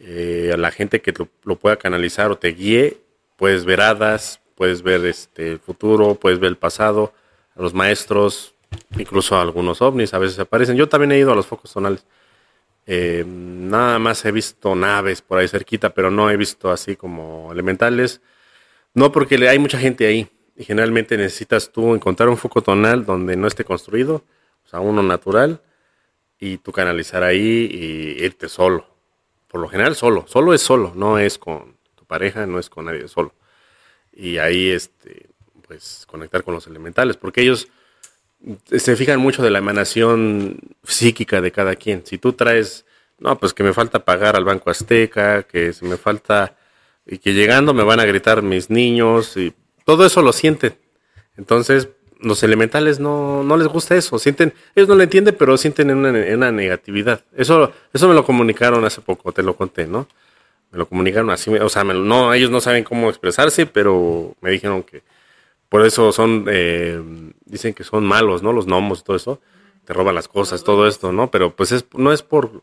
eh, 0.00 0.50
a 0.54 0.56
la 0.56 0.70
gente 0.70 1.00
que 1.00 1.12
lo, 1.44 1.56
pueda 1.56 1.76
canalizar 1.76 2.30
o 2.30 2.38
te 2.38 2.48
guíe, 2.48 2.98
puedes 3.36 3.64
ver 3.64 3.80
hadas, 3.80 4.40
puedes 4.54 4.82
ver 4.82 5.04
este, 5.06 5.52
el 5.52 5.58
futuro, 5.58 6.14
puedes 6.14 6.38
ver 6.38 6.50
el 6.50 6.56
pasado, 6.56 7.12
a 7.56 7.62
los 7.62 7.74
maestros, 7.74 8.54
incluso 8.96 9.36
a 9.36 9.42
algunos 9.42 9.82
ovnis 9.82 10.14
a 10.14 10.18
veces 10.18 10.38
aparecen. 10.38 10.76
Yo 10.76 10.88
también 10.88 11.12
he 11.12 11.18
ido 11.18 11.32
a 11.32 11.34
los 11.34 11.46
focos 11.46 11.72
tonales. 11.72 12.06
Eh, 12.86 13.24
nada 13.26 13.98
más 13.98 14.24
he 14.24 14.32
visto 14.32 14.74
naves 14.74 15.20
por 15.20 15.38
ahí 15.38 15.48
cerquita, 15.48 15.90
pero 15.90 16.10
no 16.10 16.30
he 16.30 16.36
visto 16.36 16.70
así 16.70 16.96
como 16.96 17.50
elementales. 17.52 18.20
No 18.94 19.12
porque 19.12 19.36
hay 19.48 19.58
mucha 19.58 19.78
gente 19.78 20.06
ahí 20.06 20.28
y 20.56 20.64
generalmente 20.64 21.16
necesitas 21.16 21.70
tú 21.70 21.94
encontrar 21.94 22.28
un 22.28 22.36
foco 22.36 22.62
tonal 22.62 23.04
donde 23.04 23.36
no 23.36 23.46
esté 23.46 23.64
construido, 23.64 24.24
o 24.64 24.68
sea, 24.68 24.80
uno 24.80 25.02
natural, 25.02 25.60
y 26.40 26.58
tú 26.58 26.72
canalizar 26.72 27.22
ahí 27.22 27.68
y 27.70 28.24
irte 28.24 28.48
solo 28.48 28.97
por 29.48 29.60
lo 29.60 29.68
general 29.68 29.96
solo, 29.96 30.26
solo 30.28 30.54
es 30.54 30.62
solo, 30.62 30.92
no 30.94 31.18
es 31.18 31.38
con 31.38 31.76
tu 31.94 32.04
pareja, 32.04 32.46
no 32.46 32.58
es 32.58 32.68
con 32.68 32.84
nadie, 32.84 33.08
solo. 33.08 33.34
Y 34.12 34.38
ahí, 34.38 34.70
este, 34.70 35.28
pues, 35.66 36.06
conectar 36.06 36.42
con 36.44 36.54
los 36.54 36.66
elementales, 36.66 37.16
porque 37.16 37.42
ellos 37.42 37.68
se 38.70 38.96
fijan 38.96 39.20
mucho 39.20 39.42
de 39.42 39.50
la 39.50 39.58
emanación 39.58 40.58
psíquica 40.84 41.40
de 41.40 41.50
cada 41.52 41.76
quien. 41.76 42.06
Si 42.06 42.18
tú 42.18 42.34
traes, 42.34 42.84
no, 43.18 43.38
pues 43.38 43.52
que 43.54 43.64
me 43.64 43.72
falta 43.72 44.04
pagar 44.04 44.36
al 44.36 44.44
Banco 44.44 44.70
Azteca, 44.70 45.42
que 45.42 45.72
se 45.72 45.84
me 45.84 45.96
falta, 45.96 46.56
y 47.06 47.18
que 47.18 47.34
llegando 47.34 47.74
me 47.74 47.82
van 47.82 48.00
a 48.00 48.04
gritar 48.04 48.42
mis 48.42 48.70
niños, 48.70 49.36
y 49.36 49.54
todo 49.84 50.06
eso 50.06 50.22
lo 50.22 50.32
sienten. 50.32 50.78
Entonces, 51.36 51.88
los 52.20 52.42
elementales 52.42 53.00
no, 53.00 53.42
no 53.42 53.56
les 53.56 53.68
gusta 53.68 53.96
eso, 53.96 54.18
sienten, 54.18 54.52
ellos 54.74 54.88
no 54.88 54.94
lo 54.94 55.02
entienden, 55.02 55.36
pero 55.38 55.56
sienten 55.56 55.90
una, 55.90 56.10
una, 56.10 56.52
negatividad. 56.52 57.24
Eso, 57.36 57.72
eso 57.92 58.08
me 58.08 58.14
lo 58.14 58.24
comunicaron 58.24 58.84
hace 58.84 59.00
poco, 59.00 59.32
te 59.32 59.42
lo 59.42 59.56
conté, 59.56 59.86
¿no? 59.86 60.08
Me 60.70 60.78
lo 60.78 60.88
comunicaron 60.88 61.30
así, 61.30 61.50
o 61.50 61.68
sea, 61.68 61.84
no, 61.84 62.34
ellos 62.34 62.50
no 62.50 62.60
saben 62.60 62.84
cómo 62.84 63.08
expresarse, 63.08 63.66
pero 63.66 64.34
me 64.40 64.50
dijeron 64.50 64.82
que 64.82 65.02
por 65.68 65.84
eso 65.84 66.12
son, 66.12 66.46
eh, 66.48 67.00
dicen 67.44 67.74
que 67.74 67.84
son 67.84 68.04
malos, 68.04 68.42
¿no? 68.42 68.52
Los 68.52 68.66
gnomos 68.66 69.00
y 69.00 69.04
todo 69.04 69.16
eso, 69.16 69.40
te 69.84 69.92
roban 69.92 70.14
las 70.14 70.28
cosas, 70.28 70.64
todo 70.64 70.86
esto, 70.86 71.12
¿no? 71.12 71.30
Pero 71.30 71.54
pues 71.54 71.72
es, 71.72 71.86
no 71.94 72.12
es 72.12 72.22
por, 72.22 72.62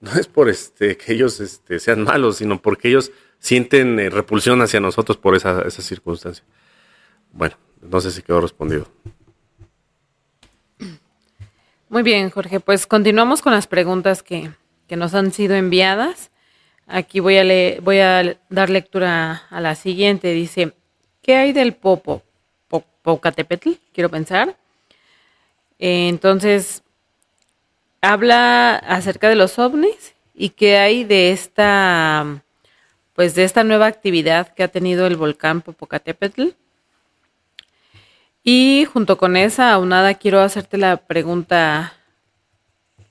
no 0.00 0.12
es 0.12 0.26
por 0.26 0.48
este, 0.48 0.96
que 0.96 1.12
ellos 1.12 1.40
este, 1.40 1.78
sean 1.78 2.04
malos, 2.04 2.36
sino 2.38 2.60
porque 2.60 2.88
ellos 2.88 3.12
sienten 3.38 3.98
eh, 3.98 4.10
repulsión 4.10 4.60
hacia 4.62 4.80
nosotros 4.80 5.16
por 5.16 5.34
esa, 5.34 5.62
esa 5.62 5.82
circunstancia. 5.82 6.44
Bueno, 7.32 7.56
no 7.82 8.00
sé 8.00 8.10
si 8.10 8.22
quedó 8.22 8.40
respondido. 8.40 8.86
Muy 11.88 12.02
bien, 12.02 12.30
Jorge. 12.30 12.58
Pues 12.58 12.86
continuamos 12.86 13.42
con 13.42 13.52
las 13.52 13.66
preguntas 13.66 14.22
que, 14.22 14.50
nos 14.88 15.14
han 15.14 15.32
sido 15.32 15.54
enviadas. 15.54 16.30
Aquí 16.86 17.20
voy 17.20 17.38
a, 17.38 17.44
le 17.44 17.80
voy 17.80 17.98
a 18.00 18.38
dar 18.50 18.70
lectura 18.70 19.42
a 19.50 19.60
la 19.60 19.74
siguiente. 19.74 20.32
Dice, 20.32 20.74
¿qué 21.22 21.36
hay 21.36 21.52
del 21.52 21.74
Popo? 21.74 22.22
Popocatépetl, 22.68 23.70
quiero 23.92 24.10
pensar. 24.10 24.56
Eh, 25.78 26.08
entonces, 26.08 26.82
habla 28.00 28.76
acerca 28.76 29.28
de 29.28 29.36
los 29.36 29.58
ovnis 29.58 30.14
y 30.34 30.50
qué 30.50 30.76
hay 30.78 31.04
de 31.04 31.32
esta, 31.32 32.42
pues 33.14 33.34
de 33.34 33.44
esta 33.44 33.64
nueva 33.64 33.86
actividad 33.86 34.54
que 34.54 34.62
ha 34.62 34.68
tenido 34.68 35.06
el 35.06 35.16
volcán 35.16 35.60
Popocatépetl. 35.62 36.50
Y 38.42 38.86
junto 38.92 39.18
con 39.18 39.36
esa 39.36 39.72
aunada 39.72 40.14
quiero 40.14 40.40
hacerte 40.40 40.76
la 40.78 40.96
pregunta, 40.96 41.94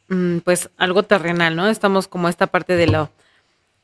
mm, 0.09 0.39
pues 0.39 0.69
algo 0.77 1.03
terrenal, 1.03 1.55
¿no? 1.55 1.67
Estamos 1.69 2.07
como 2.07 2.27
esta 2.27 2.47
parte 2.47 2.75
de 2.75 2.87
lo 2.87 3.09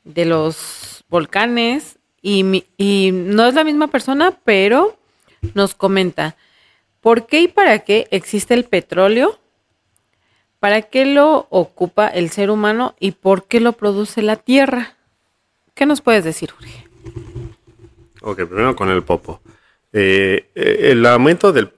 de 0.03 0.26
los 0.26 1.03
volcanes 1.10 1.99
y, 2.22 2.65
y 2.78 3.11
no 3.11 3.45
es 3.45 3.53
la 3.53 3.64
misma 3.64 3.88
persona, 3.88 4.38
pero 4.44 4.98
nos 5.53 5.76
comenta, 5.76 6.36
¿por 7.02 7.28
qué 7.28 7.41
y 7.41 7.48
para 7.48 7.80
qué 7.80 8.07
existe 8.11 8.53
el 8.53 8.65
petróleo? 8.65 9.40
¿Para 10.60 10.82
qué 10.82 11.06
lo 11.06 11.48
ocupa 11.49 12.07
el 12.07 12.32
ser 12.32 12.49
humano 12.49 12.95
y 12.99 13.11
por 13.11 13.45
qué 13.45 13.60
lo 13.60 13.74
produce 13.74 14.22
la 14.22 14.38
Tierra? 14.38 14.95
¿Qué 15.76 15.86
nos 15.86 16.02
puedes 16.02 16.24
decir, 16.24 16.52
Jorge? 16.52 16.88
Ok, 18.22 18.38
primero 18.48 18.76
con 18.76 18.90
el 18.90 19.03
popo. 19.03 19.40
Eh, 19.93 20.49
eh, 20.55 20.91
el 20.91 21.05
aumento 21.05 21.53
del, 21.53 21.72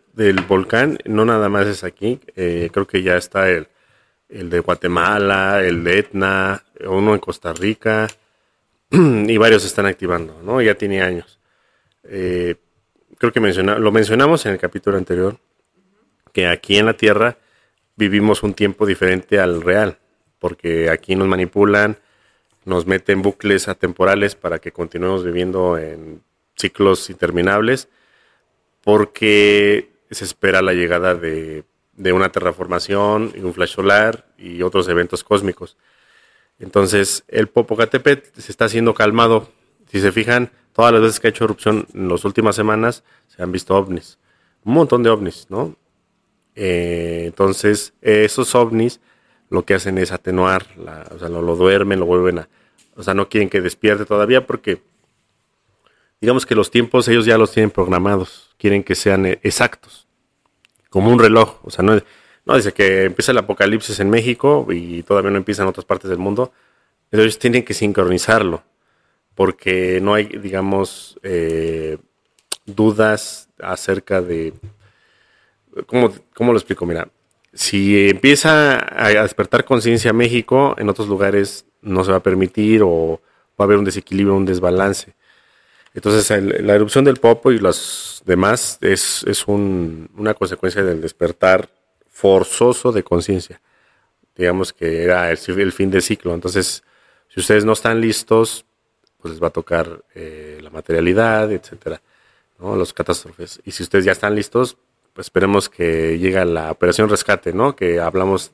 volcán 0.47 0.97
no 1.05 1.25
nada 1.25 1.47
más 1.49 1.67
es 1.67 1.83
aquí, 1.83 2.19
eh, 2.35 2.69
creo 2.73 2.87
que 2.87 3.01
ya 3.01 3.15
está 3.15 3.49
el, 3.49 3.67
el 4.29 4.49
de 4.49 4.59
Guatemala, 4.59 5.63
el 5.63 5.83
de 5.83 5.99
Etna, 5.99 6.63
uno 6.85 7.13
en 7.13 7.19
Costa 7.19 7.53
Rica, 7.53 8.07
y 8.91 9.37
varios 9.37 9.65
están 9.65 9.85
activando, 9.85 10.41
¿no? 10.43 10.61
Ya 10.61 10.75
tiene 10.75 11.01
años. 11.01 11.39
Eh, 12.03 12.55
creo 13.17 13.31
que 13.31 13.39
lo 13.39 13.91
mencionamos 13.91 14.45
en 14.45 14.53
el 14.53 14.57
capítulo 14.57 14.97
anterior, 14.97 15.37
que 16.33 16.47
aquí 16.47 16.77
en 16.77 16.85
la 16.85 16.93
Tierra 16.93 17.37
vivimos 17.95 18.43
un 18.43 18.53
tiempo 18.53 18.85
diferente 18.85 19.39
al 19.39 19.61
real, 19.61 19.99
porque 20.39 20.89
aquí 20.89 21.15
nos 21.15 21.27
manipulan, 21.27 21.97
nos 22.65 22.87
meten 22.87 23.21
bucles 23.21 23.67
atemporales 23.67 24.35
para 24.35 24.59
que 24.59 24.71
continuemos 24.71 25.23
viviendo 25.23 25.77
en 25.77 26.23
ciclos 26.55 27.09
interminables, 27.09 27.89
porque 28.89 29.91
se 30.09 30.25
espera 30.25 30.63
la 30.63 30.73
llegada 30.73 31.13
de, 31.13 31.63
una 32.11 32.31
terraformación 32.31 33.31
y 33.35 33.41
un 33.41 33.53
flash 33.53 33.75
solar 33.75 34.25
y 34.35 34.63
otros 34.63 34.89
eventos 34.89 35.23
cósmicos. 35.23 35.77
Entonces, 36.57 37.23
el 37.27 37.49
Popocatépetl 37.49 38.41
se 38.41 38.51
está 38.51 38.65
haciendo 38.65 38.95
calmado. 38.95 39.47
Si 39.91 40.01
se 40.01 40.11
fijan, 40.11 40.49
todas 40.73 40.91
las 40.91 41.03
veces 41.03 41.19
que 41.19 41.27
ha 41.27 41.29
hecho 41.29 41.43
erupción 41.43 41.85
en 41.93 42.09
las 42.09 42.25
últimas 42.25 42.55
semanas, 42.55 43.03
se 43.27 43.43
han 43.43 43.51
visto 43.51 43.75
ovnis. 43.75 44.17
Un 44.63 44.73
montón 44.73 45.03
de 45.03 45.11
ovnis, 45.11 45.45
¿no? 45.49 45.75
Eh, 46.55 47.25
entonces, 47.27 47.93
esos 48.01 48.55
ovnis 48.55 49.01
lo 49.51 49.65
que 49.65 49.75
hacen 49.75 49.99
es 49.99 50.11
atenuar, 50.11 50.65
o 51.11 51.19
sea, 51.19 51.29
lo, 51.29 51.43
lo, 51.43 51.55
duermen, 51.55 51.99
lo 51.99 52.07
vuelven 52.07 52.39
a... 52.39 52.49
O 52.95 53.03
sea, 53.03 53.13
no 53.13 53.29
quieren 53.29 53.51
que 53.51 53.61
despierte 53.61 54.05
todavía 54.05 54.47
porque, 54.47 54.81
digamos 56.19 56.47
que 56.47 56.55
los 56.55 56.71
tiempos 56.71 57.07
ellos 57.07 57.27
ya 57.27 57.37
los 57.37 57.51
tienen 57.51 57.69
programados, 57.69 58.48
quieren 58.59 58.83
que 58.83 58.93
sean 58.93 59.25
eh, 59.25 59.39
exactos, 59.41 60.07
como 60.89 61.09
un 61.11 61.17
reloj. 61.17 61.59
O 61.63 61.71
sea, 61.71 61.83
no, 61.83 61.99
dice 62.55 62.73
que 62.73 63.05
empieza 63.05 63.31
el 63.31 63.39
apocalipsis 63.39 63.99
en 63.99 64.09
México 64.09 64.67
y 64.69 65.01
todavía 65.03 65.31
no 65.31 65.37
empieza 65.37 65.63
en 65.63 65.69
otras 65.69 65.85
partes 65.85 66.09
del 66.09 66.19
mundo. 66.19 66.51
Entonces 67.11 67.39
tienen 67.39 67.63
que 67.63 67.73
sincronizarlo, 67.73 68.63
porque 69.33 69.99
no 70.01 70.13
hay, 70.13 70.25
digamos, 70.25 71.19
eh, 71.23 71.97
dudas 72.65 73.49
acerca 73.59 74.21
de... 74.21 74.53
¿cómo, 75.87 76.13
¿Cómo 76.35 76.51
lo 76.51 76.59
explico? 76.59 76.85
Mira, 76.85 77.07
si 77.53 78.09
empieza 78.09 78.77
a 78.95 79.09
despertar 79.23 79.65
conciencia 79.65 80.13
México, 80.13 80.75
en 80.77 80.89
otros 80.89 81.07
lugares 81.07 81.65
no 81.81 82.03
se 82.03 82.11
va 82.11 82.17
a 82.17 82.23
permitir 82.23 82.81
o 82.83 83.21
va 83.59 83.63
a 83.63 83.63
haber 83.63 83.77
un 83.77 83.85
desequilibrio, 83.85 84.35
un 84.35 84.45
desbalance. 84.45 85.15
Entonces, 85.93 86.29
la 86.61 86.75
erupción 86.75 87.03
del 87.03 87.17
Popo 87.17 87.51
y 87.51 87.59
los 87.59 88.21
demás 88.25 88.77
es, 88.81 89.23
es 89.27 89.47
un, 89.47 90.09
una 90.15 90.33
consecuencia 90.33 90.83
del 90.83 91.01
despertar 91.01 91.69
forzoso 92.07 92.91
de 92.91 93.03
conciencia. 93.03 93.61
Digamos 94.35 94.71
que 94.71 95.03
era 95.03 95.31
el, 95.31 95.37
fin 95.71 95.89
del 95.89 96.01
ciclo. 96.01 96.33
Entonces, 96.33 96.83
si 97.27 97.39
ustedes 97.39 97.65
no 97.65 97.73
están 97.73 97.99
listos, 98.01 98.65
pues 99.21 99.33
les 99.33 99.43
va 99.43 99.47
a 99.47 99.51
tocar 99.51 100.03
eh, 100.15 100.59
la 100.61 100.69
materialidad, 100.69 101.51
etcétera, 101.51 102.01
¿no? 102.59 102.75
Los 102.75 102.93
catástrofes. 102.93 103.59
Y 103.65 103.71
si 103.71 103.83
ustedes 103.83 104.05
ya 104.05 104.11
están 104.11 104.35
listos, 104.35 104.77
pues 105.13 105.27
esperemos 105.27 105.69
que 105.69 106.17
llegue 106.19 106.43
la 106.45 106.71
operación 106.71 107.09
rescate, 107.09 107.51
¿no? 107.51 107.75
Que 107.75 107.99
hablamos 107.99 108.51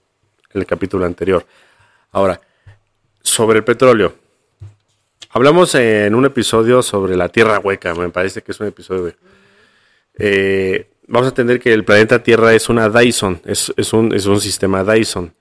en 0.54 0.62
el 0.62 0.68
capítulo 0.68 1.06
anterior. 1.06 1.46
Ahora, 2.12 2.42
sobre 3.22 3.60
el 3.60 3.64
petróleo. 3.64 4.25
Hablamos 5.36 5.76
en 5.76 6.16
un 6.16 6.24
episodio 6.24 6.82
sobre 6.82 7.18
la 7.18 7.28
tierra 7.28 7.60
hueca, 7.60 7.94
me 7.94 8.08
parece 8.08 8.42
que 8.42 8.54
es 8.54 8.60
un 8.62 8.68
episodio. 8.68 9.14
Eh, 10.18 10.90
vamos 11.08 11.26
a 11.26 11.30
entender 11.32 11.60
que 11.60 11.74
el 11.74 11.84
planeta 11.84 12.24
Tierra 12.24 12.54
es 12.54 12.70
una 12.70 12.88
Dyson, 12.88 13.42
es, 13.44 13.70
un, 13.92 14.40
sistema 14.40 14.86
Dyson 14.86 15.34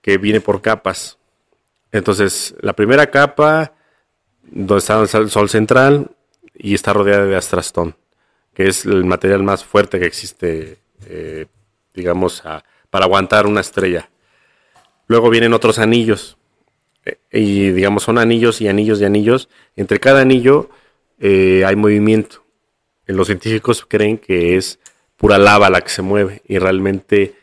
que 0.00 0.16
viene 0.16 0.40
por 0.40 0.62
capas. 0.62 1.18
Entonces, 1.90 2.54
la 2.60 2.72
primera 2.72 3.10
capa, 3.10 3.74
donde 4.44 4.78
está 4.78 4.98
el 5.02 5.28
Sol 5.28 5.50
central, 5.50 6.12
y 6.54 6.72
está 6.72 6.94
rodeada 6.94 7.26
de 7.26 7.36
astrastón, 7.36 7.94
que 8.54 8.66
es 8.68 8.86
el 8.86 9.04
material 9.04 9.42
más 9.42 9.62
fuerte 9.62 10.00
que 10.00 10.06
existe, 10.06 10.78
eh, 11.04 11.48
digamos, 11.92 12.42
para 12.88 13.04
aguantar 13.04 13.46
una 13.46 13.60
estrella. 13.60 14.08
Luego 15.06 15.28
vienen 15.28 15.52
otros 15.52 15.78
anillos, 15.78 16.38
y 17.32 17.70
digamos, 17.70 18.04
son 18.04 18.18
anillos 18.18 18.60
y 18.60 18.68
anillos 18.68 19.00
y 19.00 19.04
anillos. 19.04 19.48
Entre 19.76 20.00
cada 20.00 20.20
anillo 20.20 20.70
eh, 21.18 21.64
hay 21.66 21.76
movimiento 21.76 22.42
los 23.16 23.26
científicos 23.26 23.84
creen 23.86 24.18
que 24.18 24.56
es 24.56 24.78
pura 25.16 25.38
lava 25.38 25.70
la 25.70 25.80
que 25.80 25.90
se 25.90 26.02
mueve 26.02 26.42
y 26.46 26.58
realmente 26.58 27.34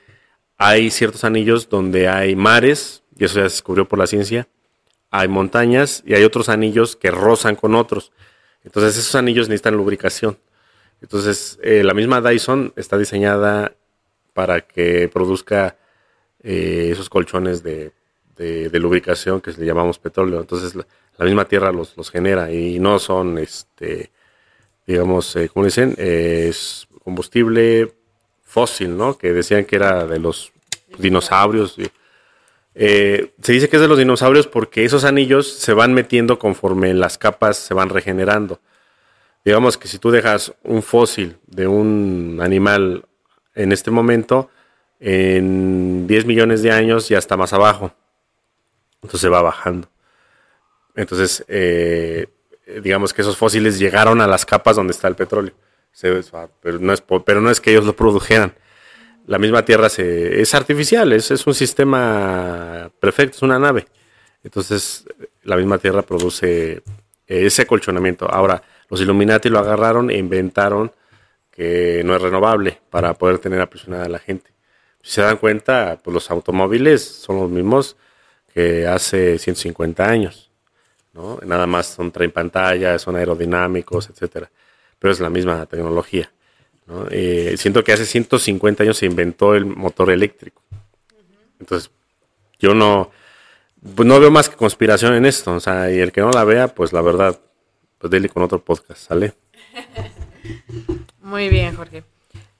hay 0.58 0.92
ciertos 0.92 1.24
anillos 1.24 1.70
donde 1.70 2.08
hay 2.08 2.36
mares, 2.36 3.04
y 3.18 3.24
eso 3.24 3.36
ya 3.36 3.50
se 3.50 3.54
descubrió 3.56 3.88
por 3.88 3.98
la 3.98 4.08
ciencia, 4.08 4.48
hay 5.10 5.28
montañas 5.28 6.04
y 6.06 6.14
hay 6.14 6.24
otros 6.24 6.50
anillos 6.50 6.96
que 6.96 7.12
rozan 7.12 7.56
con 7.56 7.76
otros. 7.76 8.12
Entonces 8.64 8.98
esos 8.98 9.16
anillos 9.16 9.48
necesitan 9.48 9.78
lubricación. 9.78 10.38
Entonces 11.02 11.58
eh, 11.64 11.84
la 11.84 11.94
misma 11.94 12.22
Dyson 12.22 12.74
está 12.76 12.98
diseñada 12.98 13.74
para 14.34 14.62
que 14.62 15.08
produzca 15.08 15.78
eh, 16.44 16.90
esos 16.92 17.10
colchones 17.10 17.64
de, 17.64 17.94
lubricación 18.74 19.42
que 19.42 19.52
le 19.52 19.66
llamamos 19.66 20.00
petróleo. 20.00 20.40
Entonces 20.40 20.76
la, 20.76 20.86
la 21.18 21.26
misma 21.26 21.46
Tierra 21.46 21.72
los, 21.72 21.96
los, 21.98 22.10
genera 22.10 22.52
y 22.52 22.80
no 22.80 22.98
son 22.98 23.38
este, 23.38 24.12
digamos, 24.88 25.36
eh, 25.36 25.50
como 25.50 25.66
dicen, 25.66 25.94
es 25.98 26.88
combustible 27.04 27.94
fósil, 28.42 28.98
¿no? 28.98 29.18
Que 29.18 29.34
decían 29.34 29.66
que 29.66 29.76
era 29.76 30.06
de 30.08 30.18
los 30.18 30.52
dinosaurios. 30.98 31.76
Eh, 32.74 33.34
se 33.42 33.52
dice 33.52 33.70
que 33.70 33.76
es 33.76 33.82
de 33.82 33.88
los 33.88 33.98
dinosaurios 33.98 34.48
porque 34.48 34.86
esos 34.86 35.04
anillos 35.04 35.52
se 35.52 35.74
van 35.74 35.94
metiendo 35.94 36.40
conforme 36.40 36.94
las 36.94 37.18
capas 37.18 37.58
se 37.58 37.74
van 37.74 37.90
regenerando. 37.90 38.60
Digamos 39.46 39.78
que 39.78 39.88
si 39.88 40.00
tú 40.00 40.12
dejas 40.12 40.54
un 40.64 40.82
fósil 40.82 41.38
de 41.48 41.68
un 41.68 42.40
animal 42.42 43.06
en 43.56 43.72
este 43.72 43.92
momento, 43.92 44.50
en 45.00 46.08
10 46.08 46.26
millones 46.26 46.62
de 46.62 46.72
años 46.72 47.10
ya 47.10 47.18
está 47.18 47.38
más 47.38 47.54
abajo. 47.54 47.94
Entonces 49.02 49.32
va 49.32 49.42
bajando. 49.42 49.90
Entonces, 50.96 51.46
eh, 51.48 52.28
eh, 52.66 52.82
digamos 52.82 53.14
que 53.14 53.22
esos 53.22 53.38
fósiles 53.38 53.80
llegaron 53.80 54.22
a 54.22 54.28
las 54.28 54.46
capas 54.46 54.76
donde 54.76 54.92
está 54.92 55.08
el 55.08 55.16
petróleo. 55.16 55.54
pero, 56.62 56.80
no 56.80 56.94
es, 56.94 57.04
pero 57.26 57.42
no 57.42 57.50
es 57.50 57.62
que 57.62 57.72
ellos 57.72 57.86
lo 57.86 57.96
produjeran. 57.96 58.54
La 59.26 59.38
misma 59.38 59.64
Tierra 59.64 59.90
se, 59.90 60.42
es 60.42 60.54
artificial, 60.56 61.14
es, 61.14 61.32
es 61.32 61.46
un 61.46 61.54
sistema 61.54 62.92
perfecto, 63.00 63.38
es 63.38 63.42
una 63.44 63.60
nave. 63.60 63.88
Entonces, 64.44 65.06
la 65.44 65.56
misma 65.56 65.78
Tierra 65.78 66.02
produce 66.02 66.82
ese 67.28 67.62
acolchonamiento. 67.62 68.30
Ahora, 68.30 68.62
los 68.90 69.02
Illuminati 69.02 69.50
lo 69.50 69.60
agarraron 69.60 70.10
e 70.10 70.18
inventaron 70.18 70.92
que 71.52 72.02
no 72.06 72.16
es 72.16 72.22
renovable 72.22 72.80
para 72.90 73.14
poder 73.14 73.40
tener 73.40 73.62
aprisionada 73.62 74.06
a 74.06 74.10
la 74.10 74.20
gente. 74.20 74.52
Si 75.02 75.14
se 75.14 75.22
dan 75.22 75.38
cuenta, 75.38 76.00
pues 76.04 76.14
los 76.14 76.32
automóviles 76.32 77.04
son 77.04 77.38
los 77.38 77.50
mismos 77.50 77.98
que 78.60 78.86
hace 78.86 79.40
150 79.40 80.04
años. 80.06 80.52
Nada 81.46 81.66
más 81.66 81.88
son 81.88 82.12
traen 82.12 82.32
pantallas, 82.32 83.02
son 83.02 83.16
aerodinámicos, 83.16 84.10
etcétera. 84.10 84.52
Pero 85.00 85.14
es 85.14 85.22
la 85.22 85.30
misma 85.30 85.66
tecnología. 85.66 86.30
Eh, 87.10 87.56
siento 87.58 87.86
que 87.86 87.94
hace 87.94 88.06
150 88.06 88.84
años 88.84 88.98
se 88.98 89.06
inventó 89.06 89.56
el 89.56 89.66
motor 89.66 90.12
eléctrico. 90.12 90.62
Entonces, 91.58 91.90
yo 92.60 92.74
no, 92.74 93.12
pues 93.96 94.06
no 94.06 94.20
veo 94.20 94.30
más 94.30 94.50
que 94.50 94.58
conspiración 94.58 95.14
en 95.14 95.26
esto. 95.26 95.54
O 95.54 95.60
sea, 95.62 95.90
y 95.90 96.00
el 96.00 96.12
que 96.12 96.20
no 96.20 96.32
la 96.32 96.44
vea, 96.44 96.68
pues 96.68 96.92
la 96.92 97.02
verdad, 97.02 97.40
pues 97.98 98.12
dele 98.12 98.28
con 98.28 98.44
otro 98.44 98.62
podcast, 98.62 99.08
¿sale? 99.08 99.36
Muy 101.22 101.48
bien, 101.48 101.78
Jorge. 101.78 102.04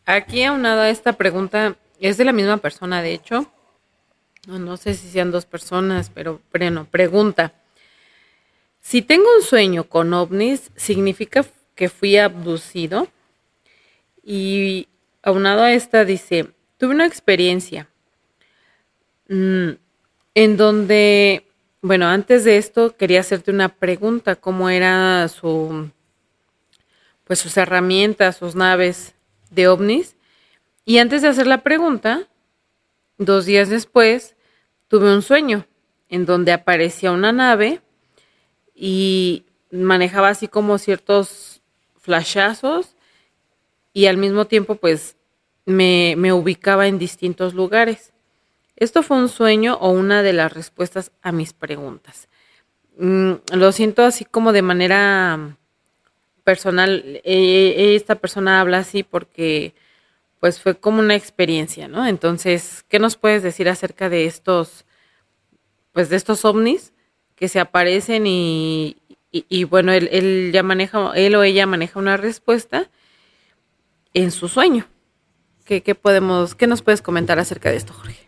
Aquí 0.06 0.44
aunado 0.44 0.82
a 0.82 0.90
esta 0.90 1.14
pregunta, 1.14 1.76
es 2.00 2.16
de 2.16 2.24
la 2.24 2.32
misma 2.32 2.58
persona, 2.58 3.02
de 3.02 3.14
hecho. 3.14 3.52
No, 4.58 4.78
sé 4.78 4.96
si 4.96 5.08
sean 5.10 5.30
dos 5.30 5.46
personas, 5.46 6.10
pero 6.12 6.42
bueno, 6.52 6.88
pregunta. 6.90 7.54
Si 8.82 9.04
tengo 9.04 9.26
un 9.38 9.44
sueño 9.44 9.84
con 9.84 10.12
ovnis, 10.12 10.72
¿significa 10.76 11.46
que 11.76 11.88
fui 11.88 12.18
abducido? 12.18 13.08
Y 14.24 14.88
aunado 15.22 15.62
a 15.62 15.74
esta 15.74 16.04
dice, 16.04 16.48
tuve 16.80 16.96
una 16.96 17.06
experiencia 17.06 17.88
mm, 19.28 19.70
en 20.34 20.58
donde, 20.58 21.46
bueno, 21.82 22.08
antes 22.08 22.44
de 22.44 22.58
esto 22.58 22.98
quería 22.98 23.20
hacerte 23.20 23.52
una 23.52 23.70
pregunta, 23.70 24.36
¿cómo 24.36 24.72
era 24.72 25.28
su, 25.28 25.92
pues 27.24 27.38
sus 27.38 27.56
herramientas, 27.56 28.38
sus 28.38 28.56
naves 28.56 29.14
de 29.52 29.68
ovnis? 29.68 30.16
Y 30.86 30.98
antes 30.98 31.22
de 31.22 31.28
hacer 31.28 31.46
la 31.46 31.62
pregunta, 31.62 32.28
dos 33.20 33.46
días 33.46 33.70
después, 33.70 34.36
tuve 34.90 35.14
un 35.14 35.22
sueño 35.22 35.66
en 36.10 36.26
donde 36.26 36.52
aparecía 36.52 37.12
una 37.12 37.32
nave 37.32 37.82
y 38.76 39.46
manejaba 39.72 40.30
así 40.30 40.50
como 40.50 40.78
ciertos 40.78 41.62
flashazos 41.98 42.96
y 43.94 44.08
al 44.08 44.18
mismo 44.18 44.46
tiempo 44.46 44.76
pues 44.76 45.16
me, 45.66 46.16
me, 46.18 46.34
ubicaba 46.34 46.88
en 46.88 46.98
distintos 47.00 47.54
lugares. 47.54 48.12
Esto 48.76 49.04
fue 49.04 49.18
un 49.18 49.30
sueño 49.30 49.78
o 49.80 49.92
una 49.92 50.24
de 50.24 50.34
las 50.34 50.52
respuestas 50.52 51.12
a 51.22 51.32
mis 51.32 51.54
preguntas. 51.54 52.28
Mm, 52.98 53.34
lo 53.54 53.72
siento 53.72 54.04
así 54.04 54.26
como 54.26 54.52
de 54.52 54.62
manera 54.62 55.58
personal. 56.44 57.22
Eh, 57.24 57.96
esta 57.96 58.16
persona 58.16 58.60
habla 58.60 58.80
así 58.80 59.04
porque 59.04 59.74
pues 60.40 60.60
fue 60.60 60.80
como 60.80 61.00
una 61.00 61.16
experiencia, 61.16 61.88
¿no? 61.88 62.08
Entonces, 62.08 62.86
¿qué 62.88 63.00
nos 63.00 63.18
puedes 63.18 63.44
decir 63.44 63.68
acerca 63.68 64.10
de 64.10 64.26
estos, 64.26 64.86
pues 65.92 66.10
de 66.10 66.16
estos 66.16 66.46
ovnis 66.46 66.94
que 67.36 67.50
se 67.50 67.60
aparecen 67.60 68.26
y, 68.26 68.98
y, 69.32 69.64
bueno, 69.66 69.92
él, 69.92 70.10
él, 70.12 70.52
ya 70.54 70.64
maneja, 70.64 71.12
él 71.16 71.36
o 71.36 71.44
ella 71.44 71.66
maneja 71.66 72.00
una 72.00 72.18
respuesta 72.18 72.90
en 74.14 74.32
su 74.32 74.48
sueño? 74.48 74.88
¿Qué, 75.66 75.94
podemos, 75.94 76.56
qué 76.56 76.66
nos 76.66 76.82
puedes 76.82 77.04
comentar 77.04 77.38
acerca 77.38 77.70
de 77.70 77.76
esto, 77.76 77.94
Jorge? 77.94 78.26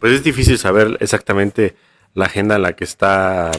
Pues 0.00 0.12
es 0.12 0.24
difícil 0.24 0.58
saber 0.58 0.96
exactamente 0.98 1.76
la 2.14 2.24
agenda 2.24 2.56
en 2.56 2.62
la 2.62 2.72
que 2.72 2.82
está 2.82 3.52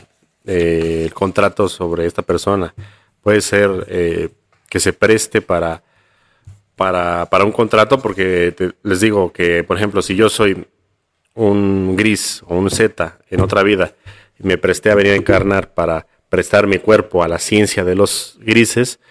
eh, 0.44 1.03
el 1.06 1.14
contrato 1.14 1.70
sobre 1.70 2.06
esta 2.06 2.24
persona. 2.24 2.74
Puede 3.22 3.40
ser 3.40 3.86
eh, 3.88 4.30
que 4.70 4.82
se 4.82 4.91
preste 4.91 5.41
para, 5.41 5.82
para, 6.80 7.26
para 7.26 7.43
un 7.43 7.51
contrato, 7.51 7.99
porque 7.99 8.56
les 8.84 9.01
digo 9.01 9.34
que, 9.34 9.65
por 9.65 9.76
ejemplo, 9.76 10.01
si 10.01 10.15
yo 10.15 10.30
soy 10.30 10.65
un 11.35 11.97
gris 11.97 12.41
o 12.47 12.56
un 12.56 12.69
Z 12.69 13.19
en 13.30 13.41
otra 13.41 13.64
vida 13.64 13.95
y 14.39 14.47
me 14.47 14.57
presté 14.57 14.89
a 14.89 14.95
venir 14.95 15.11
a 15.11 15.15
encarnar 15.18 15.73
para 15.73 16.07
prestar 16.30 16.68
mi 16.68 16.77
cuerpo 16.77 17.22
a 17.22 17.27
la 17.27 17.38
ciencia 17.38 17.84
de 17.84 17.95
los 17.95 18.38
grises, 18.39 19.01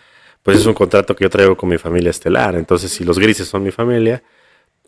pues 0.43 0.57
es 0.57 0.65
un 0.65 0.73
contrato 0.73 1.15
que 1.15 1.25
yo 1.25 1.29
traigo 1.29 1.59
con 1.59 1.69
mi 1.69 1.77
familia 1.77 2.09
estelar. 2.09 2.55
Entonces, 2.55 2.91
si 2.91 3.05
los 3.05 3.19
grises 3.19 3.49
son 3.49 3.63
mi 3.63 3.71
familia, 3.71 4.23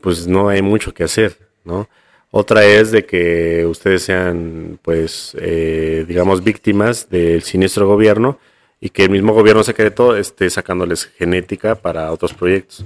pues 0.01 0.27
no 0.27 0.49
hay 0.49 0.63
mucho 0.63 0.95
que 0.95 1.05
hacer, 1.05 1.37
¿no? 1.65 1.87
Otra 2.31 2.65
es 2.65 2.93
de 2.93 3.05
que 3.05 3.67
ustedes 3.67 4.05
sean, 4.05 4.79
pues, 4.81 5.37
eh, 5.39 6.07
digamos, 6.09 6.43
víctimas 6.43 7.11
del 7.11 7.43
siniestro 7.43 7.87
gobierno 7.87 8.39
y 8.81 8.89
que 8.91 9.05
el 9.05 9.11
mismo 9.11 9.33
gobierno 9.35 9.63
secreto 9.63 10.17
esté 10.17 10.49
sacándoles 10.49 11.07
genética 11.07 11.75
para 11.75 12.11
otros 12.13 12.33
proyectos. 12.33 12.85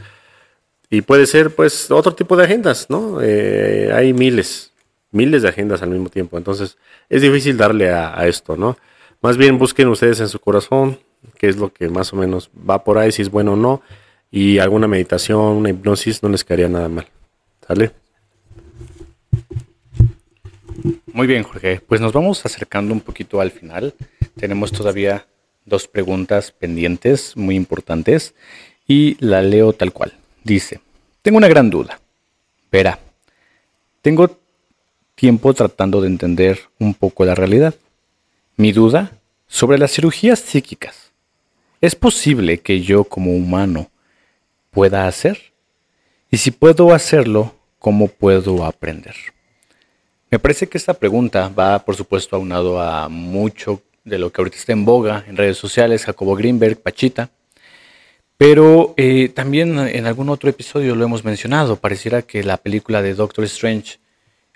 Y 0.91 1.03
puede 1.03 1.27
ser, 1.27 1.55
pues, 1.55 1.91
otro 1.91 2.15
tipo 2.15 2.37
de 2.37 2.45
agendas, 2.45 2.87
¿no? 2.89 3.21
Eh, 3.23 3.91
hay 3.95 4.13
miles, 4.13 4.73
miles 5.13 5.43
de 5.43 5.49
agendas 5.49 5.83
al 5.83 5.91
mismo 5.91 6.09
tiempo. 6.09 6.37
Entonces, 6.37 6.77
es 7.09 7.23
difícil 7.23 7.57
darle 7.57 7.91
a, 7.91 8.19
a, 8.19 8.27
esto, 8.27 8.57
¿no? 8.57 8.77
Más 9.23 9.37
bien 9.37 9.59
busquen 9.59 9.89
ustedes 9.89 10.21
en 10.21 10.29
su 10.29 10.39
corazón 10.41 10.99
qué 11.39 11.49
es 11.49 11.57
lo 11.57 11.73
que 11.73 11.89
más 11.89 12.13
o 12.13 12.17
menos 12.17 12.51
va 12.69 12.85
por 12.85 12.99
ahí, 12.99 13.13
si 13.13 13.23
es 13.23 13.31
bueno 13.31 13.53
o 13.53 13.57
no. 13.57 13.83
Y 14.31 14.59
alguna 14.59 14.89
meditación, 14.89 15.41
una 15.41 15.71
hipnosis, 15.71 16.23
no 16.23 16.29
les 16.29 16.45
quedaría 16.45 16.69
nada 16.69 16.89
mal. 16.89 17.07
¿Sale? 17.67 17.93
Muy 21.13 21.27
bien, 21.27 21.45
Jorge. 21.45 21.81
Pues 21.87 22.01
nos 22.01 22.13
vamos 22.13 22.45
acercando 22.45 22.93
un 22.93 23.01
poquito 23.01 23.41
al 23.41 23.53
final. 23.53 23.95
Tenemos 24.37 24.73
todavía 24.73 25.27
dos 25.65 25.89
preguntas 25.89 26.53
pendientes 26.53 27.37
muy 27.37 27.57
importantes 27.57 28.35
y 28.87 29.17
la 29.25 29.43
leo 29.43 29.73
tal 29.73 29.93
cual. 29.93 30.15
Dice, 30.43 30.81
tengo 31.23 31.39
una 31.39 31.49
gran 31.49 31.71
duda. 31.71 32.01
Verá, 32.71 32.99
tengo 34.03 34.39
tiempo 35.15 35.55
tratando 35.55 36.01
de 36.01 36.09
entender 36.09 36.61
un 36.79 36.95
poco 36.95 37.25
la 37.25 37.35
realidad. 37.35 37.75
Mi 38.57 38.73
duda 38.73 39.13
sobre 39.47 39.79
las 39.79 39.93
cirugías 39.93 40.41
psíquicas. 40.41 41.13
¿Es 41.81 41.95
posible 41.95 42.59
que 42.59 42.81
yo 42.81 43.05
como 43.05 43.33
humano 43.33 43.91
pueda 44.71 45.07
hacer? 45.07 45.53
Y 46.31 46.39
si 46.39 46.51
puedo 46.51 46.93
hacerlo, 46.93 47.55
¿cómo 47.79 48.09
puedo 48.09 48.65
aprender? 48.65 49.15
Me 50.31 50.39
parece 50.39 50.67
que 50.67 50.79
esta 50.79 50.95
pregunta 50.95 51.49
va, 51.49 51.79
por 51.85 51.95
supuesto, 51.95 52.35
aunado 52.35 52.81
a 52.81 53.09
mucho 53.09 53.83
de 54.05 54.19
lo 54.19 54.31
que 54.31 54.41
ahorita 54.41 54.57
está 54.57 54.73
en 54.73 54.85
boga 54.85 55.25
en 55.27 55.37
redes 55.37 55.57
sociales, 55.57 56.05
Jacobo 56.05 56.37
Greenberg, 56.37 56.81
Pachita, 56.81 57.31
pero 58.37 58.95
eh, 58.97 59.29
también 59.29 59.79
en 59.79 60.07
algún 60.07 60.29
otro 60.29 60.51
episodio 60.51 60.95
lo 60.95 61.05
hemos 61.05 61.25
mencionado, 61.25 61.77
pareciera 61.77 62.23
que 62.23 62.43
la 62.43 62.57
película 62.57 63.01
de 63.01 63.15
Doctor 63.15 63.45
Strange 63.45 63.99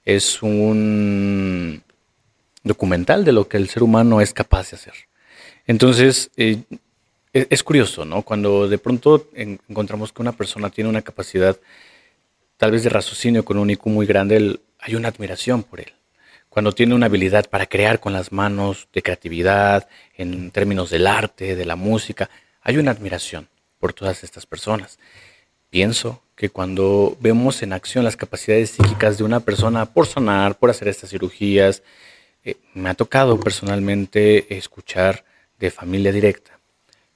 es 0.04 0.42
un 0.42 1.82
documental 2.62 3.24
de 3.24 3.32
lo 3.32 3.48
que 3.48 3.56
el 3.56 3.68
ser 3.68 3.82
humano 3.82 4.20
es 4.20 4.32
capaz 4.32 4.70
de 4.70 4.76
hacer. 4.76 4.94
Entonces, 5.66 6.30
eh, 6.36 6.62
e-, 7.32 7.46
es 7.50 7.62
curioso, 7.62 8.04
¿no? 8.04 8.22
Cuando 8.22 8.68
de 8.68 8.78
pronto 8.78 9.28
encontramos 9.34 10.12
que 10.12 10.22
una 10.22 10.32
persona 10.32 10.70
tiene 10.70 10.90
una 10.90 11.02
capacidad 11.02 11.56
tal 12.56 12.72
vez 12.72 12.82
de 12.82 12.90
raciocinio 12.90 13.44
con 13.44 13.58
un 13.58 13.70
IQ 13.70 13.86
muy 13.86 14.06
grande, 14.06 14.58
hay 14.80 14.94
una 14.96 15.08
admiración 15.08 15.62
por 15.62 15.80
él. 15.80 15.92
Cuando 16.58 16.72
tiene 16.72 16.96
una 16.96 17.06
habilidad 17.06 17.48
para 17.48 17.66
crear 17.66 18.00
con 18.00 18.12
las 18.12 18.32
manos, 18.32 18.88
de 18.92 19.00
creatividad, 19.00 19.88
en 20.16 20.50
términos 20.50 20.90
del 20.90 21.06
arte, 21.06 21.54
de 21.54 21.64
la 21.64 21.76
música, 21.76 22.28
hay 22.62 22.78
una 22.78 22.90
admiración 22.90 23.48
por 23.78 23.92
todas 23.92 24.24
estas 24.24 24.44
personas. 24.44 24.98
Pienso 25.70 26.20
que 26.34 26.50
cuando 26.50 27.16
vemos 27.20 27.62
en 27.62 27.72
acción 27.72 28.02
las 28.02 28.16
capacidades 28.16 28.70
psíquicas 28.70 29.18
de 29.18 29.22
una 29.22 29.38
persona 29.38 29.86
por 29.86 30.08
sonar, 30.08 30.58
por 30.58 30.68
hacer 30.70 30.88
estas 30.88 31.10
cirugías, 31.10 31.84
eh, 32.42 32.56
me 32.74 32.90
ha 32.90 32.94
tocado 32.94 33.38
personalmente 33.38 34.56
escuchar 34.58 35.24
de 35.60 35.70
familia 35.70 36.10
directa 36.10 36.58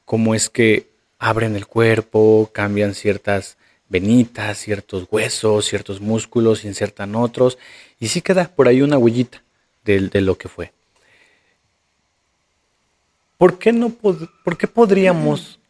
cómo 0.05 0.37
es 0.37 0.51
que 0.51 0.87
abren 1.19 1.57
el 1.57 1.67
cuerpo, 1.67 2.49
cambian 2.53 2.95
ciertas 2.95 3.57
venitas, 3.93 4.57
ciertos 4.57 5.07
huesos, 5.11 5.67
ciertos 5.67 6.01
músculos, 6.01 6.65
insertan 6.65 7.15
otros, 7.15 7.59
y 8.03 8.09
sí 8.09 8.21
queda 8.21 8.49
por 8.49 8.67
ahí 8.67 8.83
una 8.83 8.99
huellita 8.99 9.45
de, 9.85 10.21
lo 10.21 10.37
que 10.37 10.49
fue. 10.49 10.73
¿Por 13.39 13.61
qué, 13.61 13.73
no 13.73 13.91
¿Por 13.91 14.59
qué 14.59 14.67
podríamos 14.67 15.61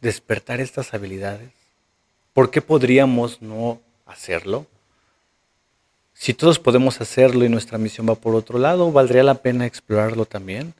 despertar 0.00 0.60
estas 0.60 0.94
habilidades? 0.94 1.50
¿Por 2.32 2.52
qué 2.52 2.62
podríamos 2.62 3.42
no 3.42 3.80
hacerlo? 4.06 4.68
Si 6.14 6.32
todos 6.32 6.60
podemos 6.60 7.00
hacerlo 7.00 7.44
y 7.44 7.48
nuestra 7.48 7.76
misión 7.76 8.08
va 8.08 8.14
por 8.14 8.36
otro 8.36 8.60
lado, 8.60 8.92
¿valdría 8.92 9.24
la 9.24 9.42
pena 9.42 9.66
explorarlo 9.66 10.26
también? 10.26 10.74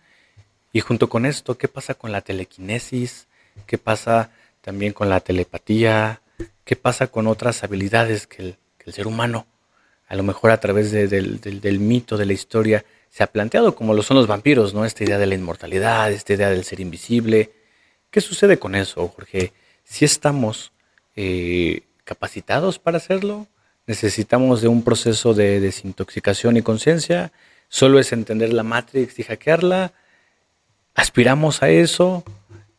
Y 0.72 0.78
junto 0.78 1.08
con 1.08 1.26
esto, 1.26 1.58
¿qué 1.58 1.66
pasa 1.66 1.94
con 1.94 2.12
la 2.12 2.20
telequinesis? 2.20 3.26
¿Qué 3.66 3.78
pasa 3.78 4.30
también 4.60 4.92
con 4.92 5.08
la 5.08 5.18
telepatía? 5.18 6.20
¿Qué 6.64 6.76
pasa 6.76 7.08
con 7.08 7.26
otras 7.26 7.64
habilidades 7.64 8.28
que 8.28 8.56
el, 8.84 8.92
ser 8.92 9.08
humano, 9.08 9.44
a 10.08 10.16
lo 10.16 10.22
mejor 10.22 10.50
a 10.50 10.58
través 10.58 10.90
del, 10.90 11.78
mito, 11.80 12.16
de 12.16 12.26
la 12.26 12.32
historia, 12.32 12.84
se 13.10 13.22
ha 13.22 13.26
planteado, 13.26 13.74
como 13.74 13.94
lo 13.94 14.02
son 14.02 14.16
los 14.16 14.26
vampiros, 14.26 14.74
¿no? 14.74 14.84
Esta 14.84 15.04
idea 15.04 15.18
de 15.18 15.26
la 15.26 15.34
inmortalidad, 15.34 16.10
esta 16.10 16.32
idea 16.32 16.50
del 16.50 16.64
ser 16.64 16.80
invisible. 16.80 17.52
¿Qué 18.10 18.20
sucede 18.20 18.58
con 18.58 18.74
eso, 18.74 19.06
Jorge? 19.08 19.52
Si 19.84 20.04
estamos 20.04 20.72
eh, 21.14 21.82
capacitados 22.04 22.78
para 22.78 22.96
hacerlo, 22.96 23.46
necesitamos 23.86 24.62
de 24.62 24.68
un 24.68 24.82
proceso 24.82 25.34
de 25.34 25.60
desintoxicación 25.60 26.56
y 26.56 26.62
conciencia, 26.62 27.32
solo 27.68 27.98
es 27.98 28.12
entender 28.12 28.52
la 28.52 28.62
Matrix 28.62 29.18
y 29.18 29.24
hackearla, 29.24 29.92
aspiramos 30.94 31.62
a 31.62 31.68
eso, 31.68 32.24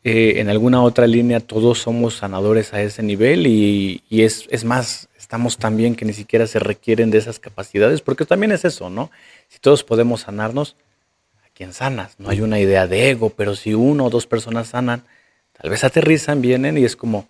eh, 0.02 0.40
en 0.40 0.48
alguna 0.48 0.82
otra 0.82 1.06
línea 1.06 1.40
todos 1.40 1.80
somos 1.80 2.16
sanadores 2.16 2.72
a 2.72 2.80
ese 2.80 3.02
nivel 3.02 3.46
y, 3.46 4.02
es, 4.10 4.46
es, 4.50 4.64
más, 4.64 5.08
estamos 5.18 5.58
también 5.58 5.94
que 5.94 6.06
ni 6.06 6.14
siquiera 6.14 6.46
se 6.46 6.58
requieren 6.58 7.10
de 7.10 7.18
esas 7.18 7.38
capacidades, 7.38 8.00
porque 8.00 8.24
también 8.24 8.52
es 8.52 8.64
eso, 8.64 8.88
¿no? 8.88 9.10
Si 9.48 9.58
todos 9.58 9.84
podemos 9.84 10.22
sanarnos, 10.22 10.76
¿a 11.44 11.48
quién 11.54 11.74
sanas? 11.74 12.14
No 12.18 12.30
hay 12.30 12.40
una 12.40 12.58
idea 12.58 12.86
de 12.86 13.10
ego, 13.10 13.28
pero 13.30 13.54
si 13.54 13.74
uno 13.74 14.06
o 14.06 14.10
dos 14.10 14.26
personas 14.26 14.68
sanan, 14.68 15.02
tal 15.52 15.70
vez 15.70 15.84
aterrizan, 15.84 16.40
vienen 16.40 16.78
y 16.78 16.84
es 16.84 16.96
como, 16.96 17.28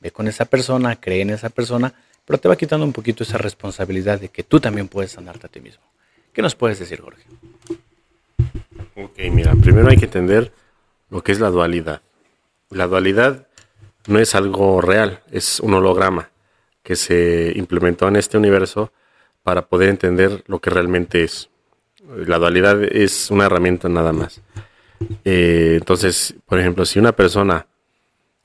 ve 0.00 0.10
con 0.10 0.26
esa 0.26 0.46
persona, 0.46 0.96
cree 0.96 1.20
en 1.20 1.30
esa 1.30 1.48
persona, 1.48 1.94
pero 2.24 2.40
te 2.40 2.48
va 2.48 2.56
quitando 2.56 2.84
un 2.84 2.92
poquito 2.92 3.22
esa 3.22 3.38
responsabilidad 3.38 4.20
de 4.20 4.30
que 4.30 4.42
tú 4.42 4.58
también 4.58 4.88
puedes 4.88 5.12
sanarte 5.12 5.46
a 5.46 5.50
ti 5.50 5.60
mismo. 5.60 5.84
¿Qué 6.32 6.42
nos 6.42 6.56
puedes 6.56 6.80
decir, 6.80 7.00
Jorge? 7.00 7.22
Ok, 8.96 9.18
mira, 9.30 9.54
primero 9.54 9.88
hay 9.88 9.96
que 9.96 10.06
entender 10.06 10.52
lo 11.10 11.22
que 11.22 11.32
es 11.32 11.40
la 11.40 11.50
dualidad. 11.50 12.02
La 12.70 12.86
dualidad 12.86 13.46
no 14.06 14.18
es 14.18 14.34
algo 14.34 14.80
real, 14.80 15.22
es 15.30 15.60
un 15.60 15.74
holograma 15.74 16.30
que 16.82 16.96
se 16.96 17.52
implementó 17.56 18.08
en 18.08 18.16
este 18.16 18.38
universo 18.38 18.92
para 19.42 19.66
poder 19.66 19.88
entender 19.88 20.42
lo 20.46 20.60
que 20.60 20.70
realmente 20.70 21.24
es. 21.24 21.50
La 22.26 22.38
dualidad 22.38 22.82
es 22.82 23.30
una 23.30 23.46
herramienta 23.46 23.88
nada 23.88 24.12
más. 24.12 24.40
Eh, 25.24 25.76
entonces, 25.78 26.34
por 26.46 26.58
ejemplo, 26.58 26.84
si 26.84 26.98
una 26.98 27.12
persona 27.12 27.66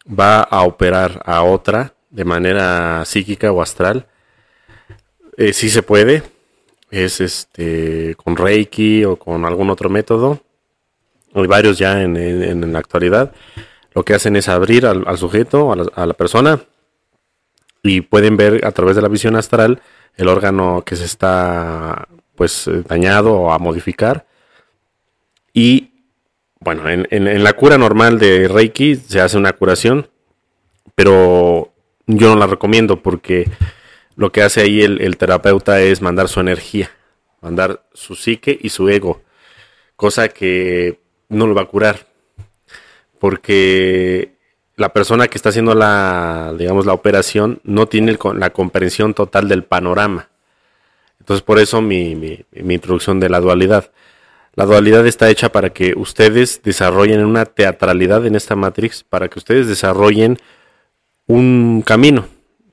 va 0.08 0.42
a 0.42 0.64
operar 0.64 1.22
a 1.26 1.44
otra 1.44 1.94
de 2.10 2.26
manera 2.26 3.04
psíquica 3.06 3.52
o 3.52 3.62
astral, 3.62 4.08
eh, 5.38 5.54
sí 5.54 5.70
se 5.70 5.84
puede, 5.84 6.24
es 6.92 7.20
este 7.20 8.16
con 8.16 8.38
Reiki 8.38 9.04
o 9.04 9.18
con 9.18 9.46
algún 9.46 9.70
otro 9.70 9.90
método. 9.90 10.42
Hay 11.36 11.48
varios 11.48 11.78
ya 11.78 12.02
en, 12.02 12.74
la 12.74 12.80
actualidad. 12.80 13.34
Lo 13.94 14.04
que 14.04 14.14
hacen 14.14 14.36
es 14.36 14.50
abrir 14.50 14.86
al, 14.86 15.18
sujeto, 15.18 15.72
a 15.72 16.06
la, 16.06 16.14
persona, 16.14 16.62
y 17.84 18.02
pueden 18.02 18.38
ver 18.38 18.66
a 18.66 18.72
través 18.72 18.96
de 18.96 19.02
la 19.02 19.08
visión 19.08 19.36
astral 19.36 19.82
el 20.16 20.28
órgano 20.28 20.84
que 20.86 20.96
se 20.96 21.06
está 21.06 22.08
pues 22.36 22.70
dañado 22.88 23.34
o 23.34 23.52
a 23.52 23.60
modificar. 23.60 24.26
Y 25.54 25.92
bueno, 26.60 26.90
en, 26.90 27.08
en, 27.12 27.44
la 27.44 27.54
cura 27.54 27.78
normal 27.78 28.18
de 28.18 28.48
Reiki 28.48 28.96
se 28.96 29.22
hace 29.22 29.38
una 29.38 29.54
curación, 29.54 30.10
pero 30.96 31.74
yo 32.08 32.30
no 32.30 32.36
la 32.36 32.48
recomiendo 32.48 33.02
porque 33.02 33.50
lo 34.16 34.32
que 34.32 34.42
hace 34.42 34.62
ahí 34.62 34.82
el, 34.82 35.18
terapeuta 35.18 35.82
es 35.82 36.02
mandar 36.02 36.30
su 36.30 36.40
energía, 36.40 36.92
mandar 37.42 37.86
su 37.94 38.16
psique 38.16 38.58
y 38.60 38.70
su 38.70 38.90
ego, 38.90 39.22
cosa 39.96 40.30
que 40.30 41.00
no 41.30 41.48
lo 41.48 41.56
va 41.56 41.64
a 41.64 41.68
curar, 41.68 42.08
porque 43.20 44.36
la 44.76 44.94
persona 44.94 45.28
que 45.28 45.38
está 45.38 45.50
haciendo 45.50 45.74
la, 45.74 46.54
digamos, 46.58 46.86
la 46.86 46.94
operación 46.94 47.60
no 47.64 47.88
tiene 47.88 48.18
la 48.36 48.50
comprensión 48.52 49.14
total 49.14 49.48
del 49.48 49.64
panorama. 49.64 50.30
Entonces, 51.20 51.42
por 51.44 51.60
eso 51.60 51.82
mi, 51.82 52.16
mi 52.16 52.74
introducción 52.74 53.20
de 53.20 53.30
la 53.30 53.40
dualidad. 53.40 53.92
La 54.54 54.66
dualidad 54.66 55.06
está 55.06 55.30
hecha 55.30 55.52
para 55.52 55.72
que 55.72 55.94
ustedes 55.98 56.62
desarrollen 56.64 57.26
una 57.26 57.46
teatralidad 57.46 58.26
en 58.26 58.36
esta 58.36 58.56
Matrix, 58.56 59.04
para 59.04 59.28
que 59.28 59.40
ustedes 59.40 59.68
desarrollen 59.68 60.38
un 61.28 61.84
camino, 61.86 62.28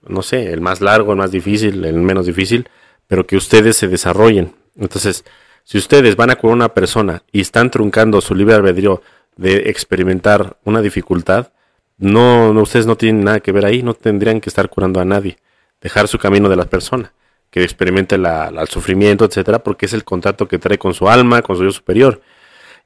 no 0.06 0.22
sé, 0.22 0.52
el 0.52 0.60
más 0.60 0.80
largo, 0.80 1.12
el 1.12 1.18
más 1.18 1.32
difícil, 1.32 1.84
el 1.84 1.94
menos 1.94 2.26
difícil, 2.26 2.68
pero 3.08 3.26
que 3.26 3.36
ustedes 3.36 3.76
se 3.76 3.88
desarrollen. 3.88 4.54
Entonces, 4.76 5.24
si 5.64 5.78
ustedes 5.78 6.16
van 6.16 6.30
a 6.30 6.36
curar 6.36 6.52
a 6.52 6.56
una 6.56 6.74
persona 6.74 7.22
y 7.32 7.40
están 7.40 7.70
truncando 7.70 8.20
su 8.20 8.34
libre 8.34 8.54
albedrío 8.54 9.02
de 9.36 9.70
experimentar 9.70 10.56
una 10.64 10.80
dificultad, 10.80 11.52
no, 11.98 12.50
ustedes 12.50 12.86
no 12.86 12.96
tienen 12.96 13.24
nada 13.24 13.40
que 13.40 13.52
ver 13.52 13.64
ahí, 13.64 13.82
no 13.82 13.94
tendrían 13.94 14.40
que 14.40 14.50
estar 14.50 14.68
curando 14.68 15.00
a 15.00 15.04
nadie, 15.04 15.38
dejar 15.80 16.08
su 16.08 16.18
camino 16.18 16.48
de 16.48 16.56
la 16.56 16.64
persona, 16.64 17.12
que 17.50 17.62
experimente 17.62 18.16
el 18.16 18.26
sufrimiento, 18.68 19.24
etcétera, 19.24 19.60
porque 19.60 19.86
es 19.86 19.92
el 19.92 20.04
contacto 20.04 20.48
que 20.48 20.58
trae 20.58 20.78
con 20.78 20.94
su 20.94 21.08
alma, 21.08 21.42
con 21.42 21.56
su 21.56 21.64
yo 21.64 21.70
superior. 21.70 22.20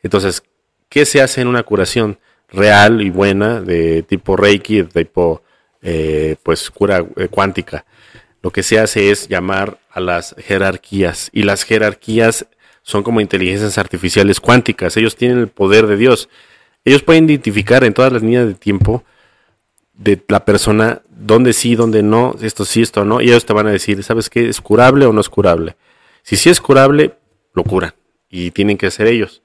Entonces, 0.02 0.42
¿qué 0.88 1.06
se 1.06 1.22
hace 1.22 1.40
en 1.40 1.48
una 1.48 1.62
curación 1.62 2.18
real 2.48 3.02
y 3.02 3.10
buena 3.10 3.60
de 3.60 4.02
tipo 4.02 4.36
Reiki, 4.36 4.82
de 4.82 5.04
tipo 5.04 5.42
eh, 5.82 6.36
pues 6.42 6.70
cura 6.70 7.04
eh, 7.16 7.28
cuántica. 7.28 7.84
Lo 8.42 8.50
que 8.50 8.62
se 8.62 8.78
hace 8.78 9.10
es 9.10 9.28
llamar 9.28 9.78
a 9.90 10.00
las 10.00 10.34
jerarquías 10.38 11.30
y 11.32 11.42
las 11.42 11.64
jerarquías 11.64 12.46
son 12.86 13.02
como 13.02 13.20
inteligencias 13.20 13.78
artificiales 13.78 14.38
cuánticas. 14.38 14.96
Ellos 14.96 15.16
tienen 15.16 15.38
el 15.38 15.48
poder 15.48 15.88
de 15.88 15.96
Dios. 15.96 16.28
Ellos 16.84 17.02
pueden 17.02 17.28
identificar 17.28 17.82
en 17.82 17.92
todas 17.92 18.12
las 18.12 18.22
líneas 18.22 18.46
de 18.46 18.54
tiempo 18.54 19.02
de 19.92 20.22
la 20.28 20.44
persona 20.44 21.02
dónde 21.08 21.52
sí, 21.52 21.74
dónde 21.74 22.04
no, 22.04 22.36
esto 22.40 22.64
sí, 22.64 22.82
esto 22.82 23.04
no, 23.04 23.20
y 23.20 23.24
ellos 23.24 23.44
te 23.44 23.52
van 23.52 23.66
a 23.66 23.72
decir, 23.72 24.02
¿sabes 24.04 24.30
qué? 24.30 24.48
¿Es 24.48 24.60
curable 24.60 25.04
o 25.04 25.12
no 25.12 25.20
es 25.20 25.28
curable? 25.28 25.74
Si 26.22 26.36
sí 26.36 26.48
es 26.48 26.60
curable, 26.60 27.16
lo 27.54 27.64
curan 27.64 27.92
y 28.28 28.52
tienen 28.52 28.78
que 28.78 28.90
ser 28.92 29.08
ellos. 29.08 29.42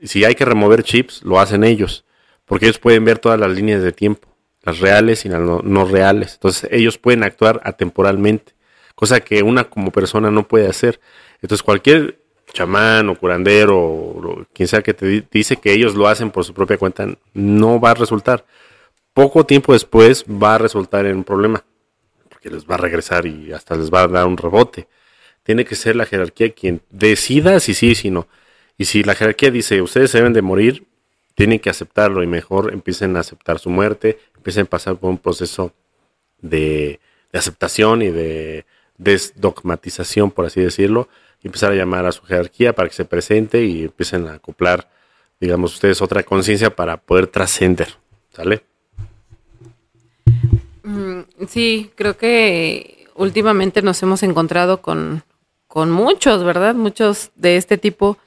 Si 0.00 0.24
hay 0.24 0.36
que 0.36 0.44
remover 0.44 0.84
chips, 0.84 1.22
lo 1.24 1.40
hacen 1.40 1.64
ellos, 1.64 2.04
porque 2.44 2.66
ellos 2.66 2.78
pueden 2.78 3.04
ver 3.04 3.18
todas 3.18 3.40
las 3.40 3.50
líneas 3.50 3.82
de 3.82 3.90
tiempo 3.90 4.30
las 4.62 4.78
reales 4.78 5.24
y 5.24 5.28
las 5.28 5.40
no, 5.40 5.84
reales. 5.84 6.34
Entonces 6.34 6.68
ellos 6.70 6.98
pueden 6.98 7.22
actuar 7.22 7.60
atemporalmente, 7.64 8.52
cosa 8.94 9.20
que 9.20 9.42
una 9.42 9.64
como 9.64 9.90
persona 9.90 10.30
no 10.30 10.46
puede 10.46 10.68
hacer. 10.68 11.00
Entonces 11.42 11.62
cualquier 11.62 12.20
chamán 12.52 13.08
o 13.08 13.18
curandero 13.18 13.78
o 13.78 14.46
quien 14.52 14.68
sea 14.68 14.82
que 14.82 14.94
te 14.94 15.24
dice 15.30 15.56
que 15.56 15.72
ellos 15.72 15.94
lo 15.94 16.08
hacen 16.08 16.30
por 16.30 16.44
su 16.44 16.54
propia 16.54 16.78
cuenta, 16.78 17.06
no 17.34 17.80
va 17.80 17.92
a 17.92 17.94
resultar. 17.94 18.44
Poco 19.12 19.44
tiempo 19.44 19.72
después 19.72 20.24
va 20.24 20.54
a 20.54 20.58
resultar 20.58 21.06
en 21.06 21.16
un 21.16 21.24
problema, 21.24 21.64
porque 22.28 22.50
les 22.50 22.64
va 22.64 22.76
a 22.76 22.78
regresar 22.78 23.26
y 23.26 23.52
hasta 23.52 23.76
les 23.76 23.90
va 23.90 24.02
a 24.02 24.08
dar 24.08 24.26
un 24.26 24.36
rebote. 24.36 24.88
Tiene 25.42 25.64
que 25.64 25.74
ser 25.74 25.96
la 25.96 26.06
jerarquía 26.06 26.50
quien 26.52 26.82
decida 26.90 27.60
si 27.60 27.74
sí, 27.74 27.94
si 27.94 28.10
no. 28.10 28.28
Y 28.78 28.86
si 28.86 29.02
la 29.02 29.14
jerarquía 29.14 29.50
dice, 29.50 29.82
ustedes 29.82 30.12
deben 30.12 30.32
de 30.32 30.42
morir, 30.42 30.86
tienen 31.34 31.58
que 31.58 31.70
aceptarlo 31.70 32.22
y 32.22 32.26
mejor 32.26 32.72
empiecen 32.72 33.16
a 33.16 33.20
aceptar 33.20 33.58
su 33.58 33.70
muerte, 33.70 34.18
empiecen 34.36 34.62
a 34.62 34.70
pasar 34.70 34.96
por 34.96 35.10
un 35.10 35.18
proceso 35.18 35.72
de, 36.40 37.00
aceptación 37.32 38.02
y 38.02 38.10
de 38.10 38.64
desdogmatización, 38.98 40.30
por 40.30 40.46
así 40.46 40.60
decirlo, 40.60 41.08
empezar 41.48 41.72
a 41.72 41.74
llamar 41.74 42.06
a 42.06 42.12
su 42.12 42.22
jerarquía 42.22 42.74
para 42.74 42.88
que 42.88 42.94
se 42.94 43.04
presente 43.04 43.64
y 43.64 43.84
empiecen 43.84 44.26
a 44.28 44.34
acoplar, 44.34 44.88
digamos, 45.40 45.74
ustedes 45.74 46.02
otra 46.02 46.22
conciencia 46.22 46.74
para 46.74 46.96
poder 46.98 47.26
trascender, 47.26 47.88
¿sale? 48.34 48.62
Mm, 50.82 51.20
sí, 51.48 51.90
creo 51.94 52.16
que 52.16 53.06
últimamente 53.14 53.82
nos 53.82 54.02
hemos 54.02 54.22
encontrado 54.22 54.82
con, 54.82 55.22
con 55.66 55.90
muchos, 55.90 56.44
¿verdad? 56.44 56.74
Muchos 56.74 57.30
de 57.36 57.56
este 57.56 57.78
tipo 57.78 58.18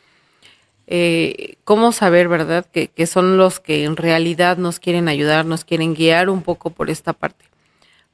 eh, 0.88 1.56
cómo 1.64 1.91
saber, 1.91 2.27
¿verdad? 2.27 2.65
Que, 2.65 3.07
son 3.07 3.38
los 3.38 3.60
que 3.60 3.85
en 3.85 3.95
realidad 3.95 4.57
nos 4.57 4.80
quieren 4.80 5.07
ayudar, 5.07 5.45
nos 5.45 5.64
quieren 5.64 5.94
guiar 5.94 6.30
un 6.30 6.41
poco 6.41 6.72
por 6.72 6.90
esta 6.90 7.14
parte. 7.14 7.45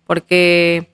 Porque 0.05 0.87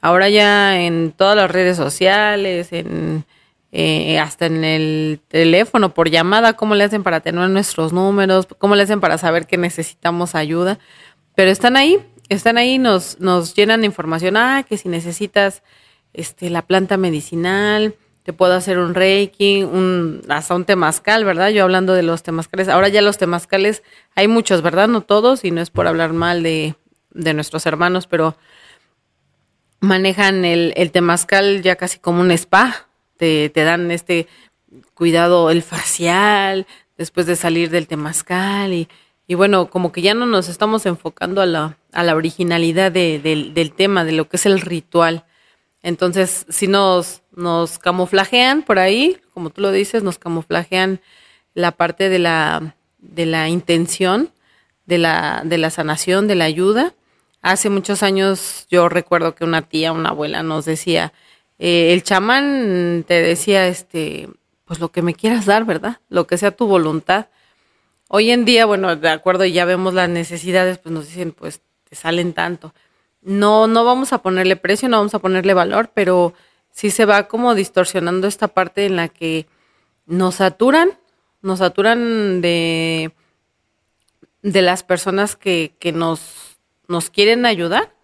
ahora 0.00 0.28
ya 0.28 0.80
en 0.82 1.12
todas 1.12 1.36
las 1.36 1.50
redes 1.50 1.76
sociales, 1.76 2.72
en, 2.72 3.24
eh, 3.72 4.18
hasta 4.18 4.46
en 4.46 4.64
el 4.64 5.20
teléfono, 5.28 5.94
por 5.94 6.10
llamada, 6.10 6.54
cómo 6.54 6.74
le 6.74 6.84
hacen 6.84 7.02
para 7.02 7.20
tener 7.20 7.48
nuestros 7.50 7.92
números, 7.92 8.48
cómo 8.58 8.74
le 8.74 8.82
hacen 8.82 9.00
para 9.00 9.16
saber 9.18 9.46
que 9.46 9.58
necesitamos 9.58 10.34
ayuda. 10.34 10.78
Pero 11.36 11.50
están 11.50 11.76
ahí, 11.76 11.98
están 12.28 12.58
ahí, 12.58 12.78
nos, 12.78 13.20
nos 13.20 13.54
llenan 13.54 13.80
de 13.80 13.86
información, 13.86 14.36
ah, 14.36 14.64
que 14.68 14.76
si 14.76 14.88
necesitas 14.88 15.62
este, 16.12 16.50
la 16.50 16.62
planta 16.62 16.96
medicinal, 16.96 17.94
te 18.24 18.32
puedo 18.32 18.54
hacer 18.54 18.78
un 18.78 18.94
reiki, 18.94 19.62
un, 19.62 20.22
hasta 20.28 20.54
un 20.54 20.64
temazcal, 20.64 21.24
¿verdad? 21.24 21.50
Yo 21.50 21.62
hablando 21.62 21.94
de 21.94 22.02
los 22.02 22.22
temazcales, 22.22 22.68
ahora 22.68 22.88
ya 22.88 23.02
los 23.02 23.18
temazcales, 23.18 23.82
hay 24.14 24.28
muchos, 24.28 24.62
¿verdad? 24.62 24.88
No 24.88 25.00
todos, 25.00 25.44
y 25.44 25.52
no 25.52 25.60
es 25.60 25.70
por 25.70 25.86
hablar 25.86 26.12
mal 26.12 26.42
de, 26.42 26.74
de 27.10 27.34
nuestros 27.34 27.66
hermanos, 27.66 28.06
pero 28.06 28.36
manejan 29.80 30.44
el, 30.44 30.72
el 30.76 30.90
temazcal 30.90 31.62
ya 31.62 31.76
casi 31.76 31.98
como 31.98 32.20
un 32.20 32.30
spa, 32.32 32.89
te, 33.20 33.52
dan 33.54 33.90
este 33.90 34.26
cuidado, 34.94 35.50
el 35.50 35.62
facial, 35.62 36.66
después 36.96 37.26
de 37.26 37.36
salir 37.36 37.70
del 37.70 37.86
temazcal, 37.86 38.72
y, 38.72 38.88
y 39.26 39.34
bueno, 39.34 39.70
como 39.70 39.92
que 39.92 40.02
ya 40.02 40.14
no 40.14 40.26
nos 40.26 40.48
estamos 40.48 40.86
enfocando 40.86 41.40
a 41.40 41.46
la, 41.46 41.76
a 41.92 42.02
la 42.02 42.16
originalidad 42.16 42.90
de, 42.90 43.18
del 43.20 43.72
tema, 43.72 44.04
de 44.04 44.12
lo 44.12 44.28
que 44.28 44.36
es 44.36 44.46
el 44.46 44.60
ritual. 44.60 45.24
Entonces, 45.82 46.46
si 46.48 46.66
nos, 46.66 47.22
nos 47.34 47.78
camuflajean 47.78 48.62
por 48.62 48.78
ahí, 48.78 49.18
como 49.32 49.50
tú 49.50 49.62
lo 49.62 49.72
dices, 49.72 50.02
nos 50.02 50.18
camuflajean 50.18 51.00
la 51.54 51.72
parte 51.72 52.08
de 52.08 52.18
la, 52.18 52.74
de 52.98 53.26
la 53.26 53.48
intención, 53.48 54.30
de 54.86 54.98
la, 54.98 55.42
de 55.44 55.58
la 55.58 55.70
sanación, 55.70 56.26
de 56.26 56.34
la 56.34 56.44
ayuda. 56.44 56.94
Hace 57.42 57.70
muchos 57.70 58.02
años 58.02 58.66
yo 58.70 58.88
recuerdo 58.88 59.34
que 59.34 59.44
una 59.44 59.62
tía, 59.62 59.92
una 59.92 60.10
abuela 60.10 60.42
nos 60.42 60.64
decía, 60.64 61.12
eh, 61.60 61.92
el 61.92 62.02
chamán 62.02 63.04
te 63.06 63.22
decía, 63.22 63.68
este, 63.68 64.28
pues 64.64 64.80
lo 64.80 64.90
que 64.90 65.02
me 65.02 65.14
quieras 65.14 65.46
dar, 65.46 65.64
¿verdad? 65.64 65.98
Lo 66.08 66.26
que 66.26 66.36
sea 66.36 66.50
tu 66.50 66.66
voluntad. 66.66 67.28
Hoy 68.08 68.32
en 68.32 68.44
día, 68.44 68.66
bueno, 68.66 68.96
de 68.96 69.08
acuerdo, 69.08 69.44
ya 69.44 69.64
vemos 69.64 69.94
las 69.94 70.08
necesidades, 70.08 70.78
pues 70.78 70.92
nos 70.92 71.06
dicen, 71.06 71.30
pues 71.30 71.60
te 71.88 71.94
salen 71.94 72.32
tanto 72.32 72.74
no, 73.22 73.66
no 73.66 73.84
vamos 73.84 74.12
a 74.12 74.22
ponerle 74.22 74.56
precio, 74.56 74.88
no 74.88 74.98
vamos 74.98 75.14
a 75.14 75.18
ponerle 75.18 75.54
valor, 75.54 75.90
pero 75.94 76.34
sí 76.70 76.90
se 76.90 77.04
va 77.04 77.28
como 77.28 77.54
distorsionando 77.54 78.26
esta 78.26 78.48
parte 78.48 78.86
en 78.86 78.96
la 78.96 79.08
que 79.08 79.46
nos 80.06 80.36
saturan, 80.36 80.90
nos 81.42 81.58
saturan 81.58 82.40
de, 82.40 83.12
de 84.42 84.62
las 84.62 84.82
personas 84.82 85.36
que, 85.36 85.74
que 85.78 85.92
nos, 85.92 86.58
nos 86.88 87.10
quieren 87.10 87.46
ayudar 87.46 87.94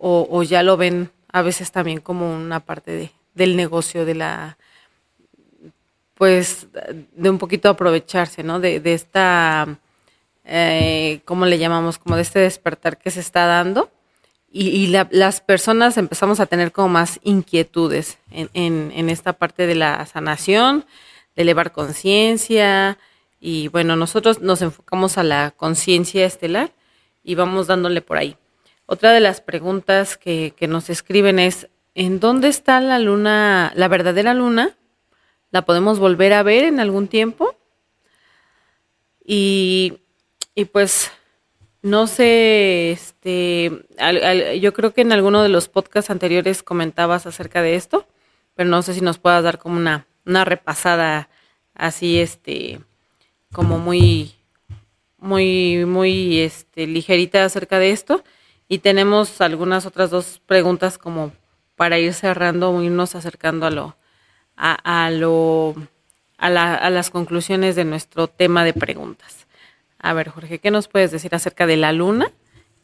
o, 0.00 0.44
ya 0.44 0.62
lo 0.62 0.76
ven 0.76 1.10
a 1.32 1.42
veces 1.42 1.72
también 1.72 2.00
como 2.00 2.34
una 2.34 2.60
parte 2.60 2.92
de, 2.92 3.10
del 3.34 3.56
negocio, 3.56 4.04
de 4.04 4.14
la, 4.14 4.58
pues, 6.14 6.66
de 7.14 7.30
un 7.30 7.38
poquito 7.38 7.68
aprovecharse, 7.68 8.42
¿no? 8.42 8.60
De, 8.60 8.80
de 8.80 8.94
esta, 8.94 9.78
eh, 10.44 11.20
¿cómo 11.24 11.46
le 11.46 11.58
llamamos? 11.58 11.98
Como 11.98 12.16
de 12.16 12.22
este 12.22 12.40
despertar 12.40 12.98
que 12.98 13.10
se 13.10 13.20
está 13.20 13.46
dando. 13.46 13.90
Y, 14.50 14.86
las 14.86 15.42
personas 15.42 15.98
empezamos 15.98 16.40
a 16.40 16.46
tener 16.46 16.72
como 16.72 16.88
más 16.88 17.20
inquietudes 17.22 18.18
en, 18.30 18.48
en, 18.54 18.92
en 18.94 19.10
esta 19.10 19.34
parte 19.34 19.66
de 19.66 19.74
la 19.74 20.06
sanación, 20.06 20.86
de 21.36 21.42
elevar 21.42 21.70
conciencia. 21.70 22.96
Y 23.40 23.68
bueno, 23.68 23.94
nosotros 23.94 24.40
nos 24.40 24.62
enfocamos 24.62 25.18
a 25.18 25.22
la 25.22 25.52
conciencia 25.54 26.24
estelar 26.24 26.72
y 27.22 27.34
vamos 27.34 27.66
dándole 27.66 28.00
por 28.00 28.16
ahí. 28.16 28.38
Otra 28.90 29.12
de 29.12 29.20
las 29.20 29.42
preguntas 29.42 30.16
que, 30.16 30.54
nos 30.66 30.88
escriben 30.88 31.38
es, 31.38 31.68
¿en 31.94 32.20
dónde 32.20 32.48
está 32.48 32.80
la 32.80 32.98
luna, 32.98 33.70
la 33.74 33.86
verdadera 33.86 34.32
luna? 34.32 34.78
¿La 35.50 35.66
podemos 35.66 35.98
volver 35.98 36.32
a 36.32 36.42
ver 36.42 36.64
en 36.64 36.80
algún 36.80 37.06
tiempo? 37.06 37.54
Y, 39.22 39.98
pues 40.72 41.12
no 41.82 42.06
sé, 42.06 42.92
este, 42.92 43.84
yo 44.58 44.72
creo 44.72 44.94
que 44.94 45.02
en 45.02 45.12
alguno 45.12 45.42
de 45.42 45.50
los 45.50 45.68
podcasts 45.68 46.10
anteriores 46.10 46.62
comentabas 46.62 47.26
acerca 47.26 47.60
de 47.60 47.74
esto, 47.74 48.06
pero 48.54 48.70
no 48.70 48.80
sé 48.80 48.94
si 48.94 49.02
nos 49.02 49.18
puedas 49.18 49.44
dar 49.44 49.58
como 49.58 49.76
una, 49.76 50.06
una 50.24 50.46
repasada 50.46 51.28
así, 51.74 52.20
este, 52.20 52.80
como 53.52 53.78
muy, 53.78 54.34
muy, 55.18 55.84
muy 55.84 56.38
este, 56.38 56.86
ligerita 56.86 57.44
acerca 57.44 57.78
de 57.78 57.90
esto. 57.90 58.24
Y 58.68 58.78
tenemos 58.78 59.40
algunas 59.40 59.86
otras 59.86 60.10
dos 60.10 60.40
preguntas 60.46 60.98
como 60.98 61.32
para 61.76 61.98
ir 61.98 62.12
cerrando 62.12 62.70
o 62.70 62.82
irnos 62.82 63.14
acercando 63.14 63.66
a 63.66 63.70
lo, 63.70 63.96
a, 64.56 65.10
lo, 65.10 65.74
a, 66.36 66.50
la, 66.50 66.74
a 66.74 66.90
las 66.90 67.10
conclusiones 67.10 67.76
de 67.76 67.84
nuestro 67.84 68.28
tema 68.28 68.64
de 68.64 68.74
preguntas. 68.74 69.46
A 69.98 70.12
ver, 70.12 70.28
Jorge, 70.28 70.58
¿qué 70.58 70.70
nos 70.70 70.88
puedes 70.88 71.10
decir 71.10 71.34
acerca 71.34 71.66
de 71.66 71.76
la 71.76 71.92
luna? 71.92 72.30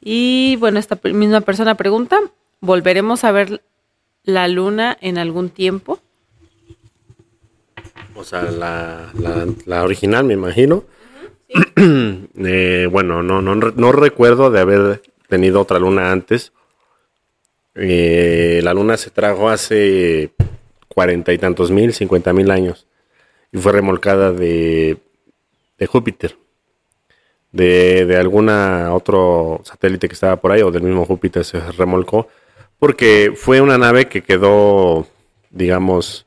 Y 0.00 0.56
bueno, 0.56 0.78
esta 0.78 0.98
misma 1.04 1.42
persona 1.42 1.74
pregunta, 1.74 2.18
¿volveremos 2.60 3.24
a 3.24 3.32
ver 3.32 3.62
la 4.22 4.48
luna 4.48 4.96
en 5.00 5.18
algún 5.18 5.50
tiempo? 5.50 6.00
O 8.14 8.24
sea, 8.24 8.44
la, 8.44 9.12
la 9.66 9.82
original, 9.82 10.24
me 10.24 10.34
imagino. 10.34 10.84
Eh, 12.46 12.88
bueno, 12.90 13.22
no, 13.22 13.40
no, 13.40 13.54
no 13.54 13.92
recuerdo 13.92 14.50
de 14.50 14.60
haber 14.60 15.02
tenido 15.28 15.60
otra 15.60 15.78
luna 15.78 16.12
antes. 16.12 16.52
Eh, 17.74 18.60
la 18.62 18.72
luna 18.74 18.96
se 18.96 19.10
trajo 19.10 19.48
hace 19.48 20.30
cuarenta 20.88 21.32
y 21.32 21.38
tantos 21.38 21.70
mil, 21.70 21.92
cincuenta 21.92 22.32
mil 22.32 22.50
años. 22.50 22.86
Y 23.52 23.58
fue 23.58 23.72
remolcada 23.72 24.32
de, 24.32 24.98
de 25.78 25.86
Júpiter. 25.86 26.36
De, 27.52 28.04
de 28.04 28.16
alguna 28.16 28.92
otro 28.94 29.60
satélite 29.64 30.08
que 30.08 30.14
estaba 30.14 30.40
por 30.40 30.50
ahí, 30.50 30.62
o 30.62 30.72
del 30.72 30.82
mismo 30.82 31.04
Júpiter 31.04 31.44
se 31.44 31.60
remolcó. 31.72 32.28
Porque 32.78 33.32
fue 33.36 33.60
una 33.60 33.78
nave 33.78 34.08
que 34.08 34.22
quedó, 34.22 35.06
digamos, 35.50 36.26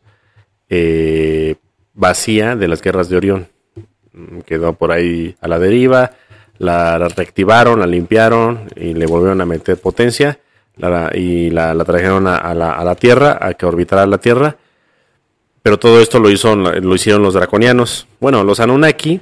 eh, 0.70 1.56
vacía 1.94 2.56
de 2.56 2.68
las 2.68 2.82
guerras 2.82 3.10
de 3.10 3.18
Orión. 3.18 3.48
Quedó 4.46 4.74
por 4.74 4.92
ahí 4.92 5.36
a 5.42 5.48
la 5.48 5.60
deriva, 5.60 6.14
la 6.60 6.98
reactivaron, 6.98 7.80
la 7.80 7.88
limpiaron 7.88 8.70
y 8.76 8.94
le 8.94 9.06
volvieron 9.06 9.42
a 9.42 9.46
meter 9.46 9.78
potencia 9.78 10.40
y 11.14 11.50
la, 11.50 11.84
trajeron 11.86 12.28
a, 12.28 12.54
la, 12.54 12.96
Tierra, 12.96 13.38
a 13.42 13.54
que 13.54 13.66
orbitara 13.66 14.06
la 14.06 14.18
Tierra. 14.18 14.58
Pero 15.64 15.80
todo 15.80 16.00
esto 16.00 16.20
lo, 16.20 16.30
hizo, 16.30 16.56
lo 16.56 16.96
hicieron 16.96 17.24
los 17.24 17.34
draconianos. 17.34 18.08
Bueno, 18.20 18.44
los 18.44 18.60
Anunnaki, 18.60 19.20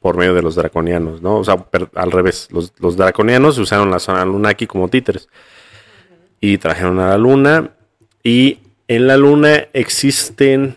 por 0.00 0.16
medio 0.16 0.34
de 0.34 0.42
los 0.42 0.56
draconianos, 0.56 1.22
¿no? 1.22 1.38
O 1.38 1.44
sea, 1.44 1.66
al 1.94 2.10
revés, 2.10 2.48
los, 2.50 2.72
los 2.78 2.96
draconianos 2.96 3.58
usaron 3.58 3.90
las 3.90 4.08
Anunnaki 4.08 4.66
como 4.66 4.88
títeres. 4.88 5.28
Y 6.40 6.58
trajeron 6.58 6.98
a 6.98 7.10
la 7.10 7.18
Luna. 7.18 7.70
Y 8.22 8.58
en 8.88 9.06
la 9.06 9.16
Luna 9.16 9.68
existen 9.72 10.76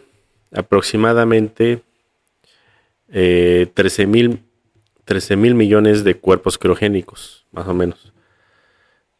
aproximadamente 0.53 1.81
eh, 3.11 3.67
13 3.73 4.05
mil 4.05 4.43
13 5.09 5.37
mil 5.37 5.55
millones 5.55 6.03
de 6.03 6.17
cuerpos 6.17 6.59
criogénicos, 6.59 7.43
más 7.51 7.67
o 7.67 7.73
menos, 7.73 8.13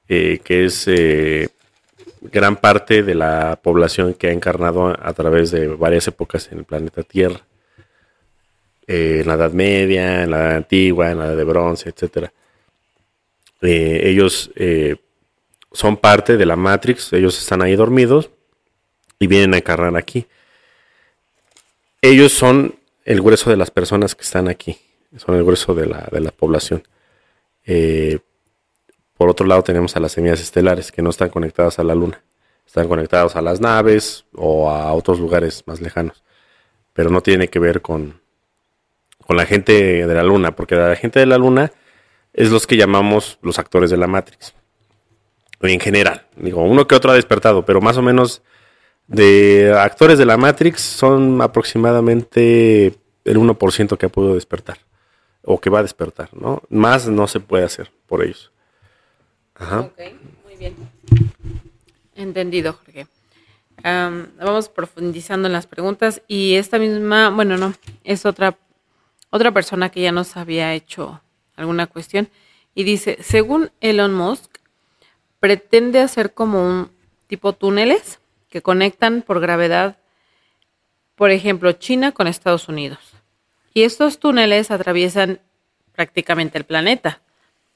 eh, 0.07 0.39
que 0.43 0.65
es 0.65 0.87
eh, 0.87 1.49
gran 2.21 2.57
parte 2.57 3.01
de 3.01 3.15
la 3.15 3.59
población 3.59 4.13
que 4.13 4.27
ha 4.27 4.31
encarnado 4.31 4.89
a 4.89 5.13
través 5.13 5.49
de 5.49 5.65
varias 5.65 6.07
épocas 6.07 6.47
en 6.51 6.59
el 6.59 6.65
planeta 6.65 7.01
Tierra, 7.01 7.41
eh, 8.85 9.21
en 9.21 9.27
la 9.27 9.33
Edad 9.33 9.51
Media, 9.51 10.21
en 10.21 10.29
la 10.29 10.37
Edad 10.37 10.55
Antigua, 10.57 11.09
en 11.09 11.17
la 11.17 11.25
Edad 11.25 11.37
de 11.37 11.43
Bronce, 11.43 11.89
etc. 11.89 12.29
ellos 13.59 14.51
son 15.71 15.97
parte 15.97 16.37
de 16.37 16.45
la 16.45 16.55
Matrix, 16.55 17.13
ellos 17.13 17.35
están 17.39 17.63
ahí 17.63 17.75
dormidos 17.75 18.29
y 19.17 19.25
vienen 19.25 19.55
a 19.55 19.57
encarnar 19.57 19.97
aquí. 19.97 20.27
Ellos 21.99 22.31
son 22.31 22.75
el 23.05 23.23
grueso 23.23 23.49
de 23.49 23.57
las 23.57 23.71
personas 23.71 24.13
que 24.13 24.21
están 24.21 24.47
aquí, 24.47 24.77
son 25.17 25.35
el 25.35 25.43
grueso 25.43 25.73
de 25.73 25.87
la, 25.87 26.07
de 26.11 26.19
la 26.19 26.31
población. 26.31 26.83
Eh, 27.65 28.19
por 29.17 29.29
otro 29.29 29.45
lado 29.45 29.63
tenemos 29.63 29.95
a 29.95 29.99
las 29.99 30.13
semillas 30.13 30.39
estelares 30.39 30.91
que 30.91 31.01
no 31.01 31.09
están 31.09 31.29
conectadas 31.29 31.79
a 31.79 31.83
la 31.83 31.95
luna, 31.95 32.23
están 32.65 32.87
conectadas 32.87 33.35
a 33.35 33.41
las 33.41 33.59
naves 33.59 34.25
o 34.33 34.69
a 34.69 34.93
otros 34.93 35.19
lugares 35.19 35.63
más 35.65 35.81
lejanos, 35.81 36.23
pero 36.93 37.09
no 37.09 37.21
tiene 37.21 37.49
que 37.49 37.59
ver 37.59 37.81
con, 37.81 38.21
con 39.25 39.35
la 39.35 39.45
gente 39.45 40.07
de 40.07 40.15
la 40.15 40.23
luna, 40.23 40.55
porque 40.55 40.75
la 40.75 40.95
gente 40.95 41.19
de 41.19 41.25
la 41.25 41.37
luna 41.37 41.71
es 42.33 42.51
los 42.51 42.67
que 42.67 42.77
llamamos 42.77 43.39
los 43.41 43.59
actores 43.59 43.89
de 43.89 43.97
la 43.97 44.07
Matrix. 44.07 44.53
En 45.61 45.79
general, 45.81 46.25
digo, 46.37 46.63
uno 46.63 46.87
que 46.87 46.95
otro 46.95 47.11
ha 47.11 47.15
despertado, 47.15 47.65
pero 47.65 47.81
más 47.81 47.97
o 47.97 48.01
menos 48.01 48.41
de 49.07 49.73
actores 49.77 50.17
de 50.17 50.25
la 50.25 50.37
Matrix 50.37 50.81
son 50.81 51.41
aproximadamente 51.41 52.95
el 53.25 53.37
1% 53.37 53.97
que 53.97 54.05
ha 54.05 54.09
podido 54.09 54.35
despertar 54.35 54.77
o 55.43 55.59
que 55.59 55.69
va 55.69 55.79
a 55.79 55.83
despertar, 55.83 56.29
¿no? 56.33 56.61
Más 56.69 57.07
no 57.07 57.27
se 57.27 57.39
puede 57.39 57.63
hacer 57.63 57.91
por 58.07 58.23
ellos. 58.23 58.51
Ajá. 59.55 59.81
Ok, 59.81 59.99
muy 60.45 60.55
bien. 60.57 60.75
Entendido, 62.15 62.73
Jorge. 62.73 63.07
vamos 63.83 64.69
profundizando 64.69 65.47
en 65.47 65.53
las 65.53 65.67
preguntas 65.67 66.21
y 66.27 66.55
esta 66.55 66.79
misma, 66.79 67.29
bueno, 67.29 67.57
no, 67.57 67.73
es 68.03 68.25
otra 68.25 68.57
otra 69.29 69.51
persona 69.51 69.89
que 69.89 70.01
ya 70.01 70.11
nos 70.11 70.37
había 70.37 70.73
hecho 70.73 71.21
alguna 71.55 71.87
cuestión 71.87 72.29
y 72.73 72.83
dice, 72.83 73.17
según 73.21 73.71
Elon 73.81 74.13
Musk, 74.13 74.57
pretende 75.39 75.99
hacer 75.99 76.33
como 76.33 76.65
un 76.65 76.91
tipo 77.27 77.53
túneles 77.53 78.19
que 78.49 78.61
conectan 78.61 79.21
por 79.21 79.39
gravedad, 79.39 79.97
por 81.15 81.31
ejemplo, 81.31 81.71
China 81.73 82.11
con 82.11 82.27
Estados 82.27 82.69
Unidos. 82.69 82.99
Y 83.73 83.83
estos 83.83 84.19
túneles 84.19 84.71
atraviesan 84.71 85.39
prácticamente 85.93 86.57
el 86.57 86.63
planeta. 86.63 87.21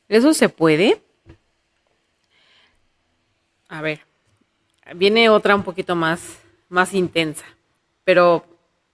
¿Eso 0.10 0.34
se 0.34 0.50
puede? 0.50 1.02
A 3.68 3.82
ver, 3.82 4.02
viene 4.96 5.30
otra 5.30 5.56
un 5.56 5.64
poquito 5.64 5.96
más, 5.96 6.40
más 6.70 6.94
intensa, 6.94 7.46
pero 8.04 8.46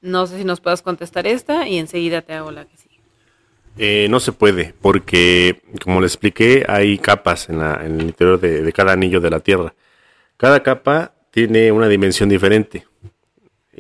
no 0.01 0.27
sé 0.27 0.38
si 0.38 0.45
nos 0.45 0.61
puedas 0.61 0.81
contestar 0.81 1.27
esta 1.27 1.67
y 1.67 1.77
enseguida 1.77 2.21
te 2.21 2.34
hago 2.34 2.51
la 2.51 2.65
que 2.65 2.77
sigue. 2.77 2.99
Eh, 3.77 4.07
no 4.09 4.19
se 4.19 4.31
puede, 4.31 4.73
porque 4.81 5.61
como 5.84 5.99
le 5.99 6.07
expliqué, 6.07 6.65
hay 6.67 6.97
capas 6.97 7.49
en, 7.49 7.61
el 7.61 8.01
interior 8.01 8.39
de, 8.39 8.71
cada 8.73 8.93
anillo 8.93 9.19
de 9.19 9.30
la 9.30 9.39
Tierra. 9.39 9.73
Cada 10.38 10.63
capa 10.63 11.13
tiene 11.31 11.71
una 11.71 11.88
dimensión 11.88 12.30
diferente 12.30 12.85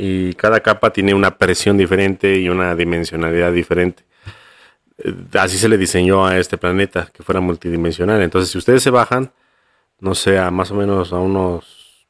y 0.01 0.33
cada 0.35 0.61
capa 0.61 0.93
tiene 0.93 1.13
una 1.13 1.37
presión 1.37 1.77
diferente 1.77 2.39
y 2.39 2.47
una 2.47 2.73
dimensionalidad 2.73 3.51
diferente. 3.51 4.05
Eh, 4.97 5.13
así 5.33 5.57
se 5.57 5.67
le 5.67 5.77
diseñó 5.77 6.25
a 6.25 6.37
este 6.37 6.57
planeta, 6.57 7.11
que 7.13 7.21
fuera 7.21 7.41
multidimensional. 7.41 8.21
Entonces, 8.21 8.49
si 8.49 8.57
ustedes 8.57 8.81
se 8.81 8.91
bajan, 8.91 9.33
no 9.99 10.15
sé, 10.15 10.39
a 10.39 10.51
más 10.51 10.71
o 10.71 10.75
menos 10.75 11.11
a 11.11 11.17
unos 11.17 12.07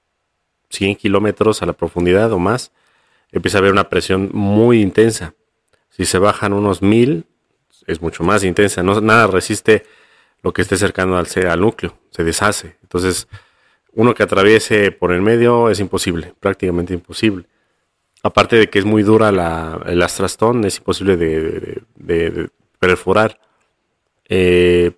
100 0.69 0.97
kilómetros 0.97 1.63
a 1.63 1.65
la 1.65 1.73
profundidad 1.73 2.31
o 2.31 2.37
más, 2.37 2.71
empieza 3.31 3.57
a 3.57 3.61
haber 3.61 3.71
una 3.71 3.89
presión 3.89 4.29
muy 4.33 4.83
intensa. 4.83 5.33
Si 5.89 6.05
se 6.05 6.19
bajan 6.19 6.53
unos 6.53 6.83
1000, 6.83 7.25
es 7.87 8.03
mucho 8.03 8.23
más 8.23 8.43
intensa. 8.43 8.83
No, 8.83 9.01
nada 9.01 9.25
resiste 9.25 9.83
lo 10.43 10.53
que 10.53 10.61
esté 10.61 10.77
cercano 10.77 11.17
al, 11.17 11.25
al 11.47 11.59
núcleo, 11.59 11.97
se 12.11 12.23
deshace. 12.23 12.77
Entonces, 12.83 13.27
uno 13.93 14.13
que 14.13 14.21
atraviese 14.21 14.91
por 14.91 15.11
el 15.11 15.23
medio 15.23 15.71
es 15.71 15.79
imposible, 15.79 16.35
prácticamente 16.39 16.93
imposible. 16.93 17.47
Aparte 18.21 18.57
de 18.57 18.69
que 18.69 18.79
es 18.79 18.85
muy 18.85 19.03
dura 19.03 19.31
la, 19.31 19.81
el 19.85 20.01
astrastón, 20.01 20.65
es 20.65 20.77
imposible 20.77 21.15
de, 21.15 22.49
perforar. 22.79 23.39
Eh, 24.27 24.91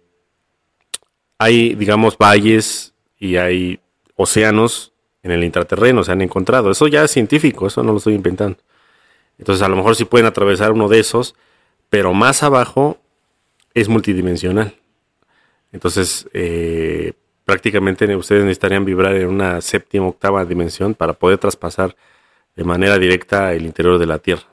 hay, 1.38 1.76
digamos, 1.76 2.18
valles 2.18 2.94
y 3.20 3.36
hay 3.36 3.80
océanos 4.16 4.94
en 5.24 5.32
el 5.32 5.44
intraterreno, 5.44 6.04
se 6.04 6.12
han 6.12 6.22
encontrado. 6.22 6.72
Eso 6.72 6.88
ya 6.88 7.04
es 7.04 7.12
científico, 7.12 7.68
eso 7.68 7.84
no 7.84 7.92
lo 7.92 7.98
estoy 7.98 8.16
inventando. 8.16 8.58
Entonces, 9.38 9.64
a 9.64 9.70
lo 9.70 9.76
mejor 9.76 9.96
sí 9.96 10.06
pueden 10.06 10.28
atravesar 10.28 10.72
uno 10.72 10.88
de 10.88 11.00
esos, 11.00 11.36
pero 11.90 12.14
más 12.14 12.44
abajo 12.44 13.00
es 13.74 13.88
multidimensional. 13.88 14.76
Entonces, 15.72 16.28
eh, 16.34 17.14
prácticamente 17.46 18.16
ustedes 18.16 18.44
necesitarían 18.44 18.86
vibrar 18.86 19.16
en 19.16 19.28
una 19.28 19.62
séptima, 19.62 20.08
octava 20.08 20.46
dimensión 20.46 20.94
para 20.96 21.14
poder 21.14 21.38
traspasar 21.38 21.96
de 22.56 22.64
manera 22.64 22.98
directa 22.98 23.54
el 23.54 23.66
interior 23.66 23.98
de 23.98 24.06
la 24.06 24.20
Tierra. 24.20 24.44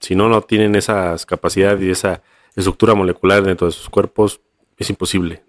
Si 0.00 0.14
no, 0.14 0.28
no 0.28 0.42
tienen 0.42 0.74
esas 0.74 1.26
capacidades 1.26 1.82
y 1.82 1.90
esa 1.90 2.22
estructura 2.56 2.94
molecular 2.94 3.42
dentro 3.42 3.66
de 3.66 3.72
sus 3.72 3.88
cuerpos, 3.88 4.40
es 4.76 4.90
imposible. 4.90 5.42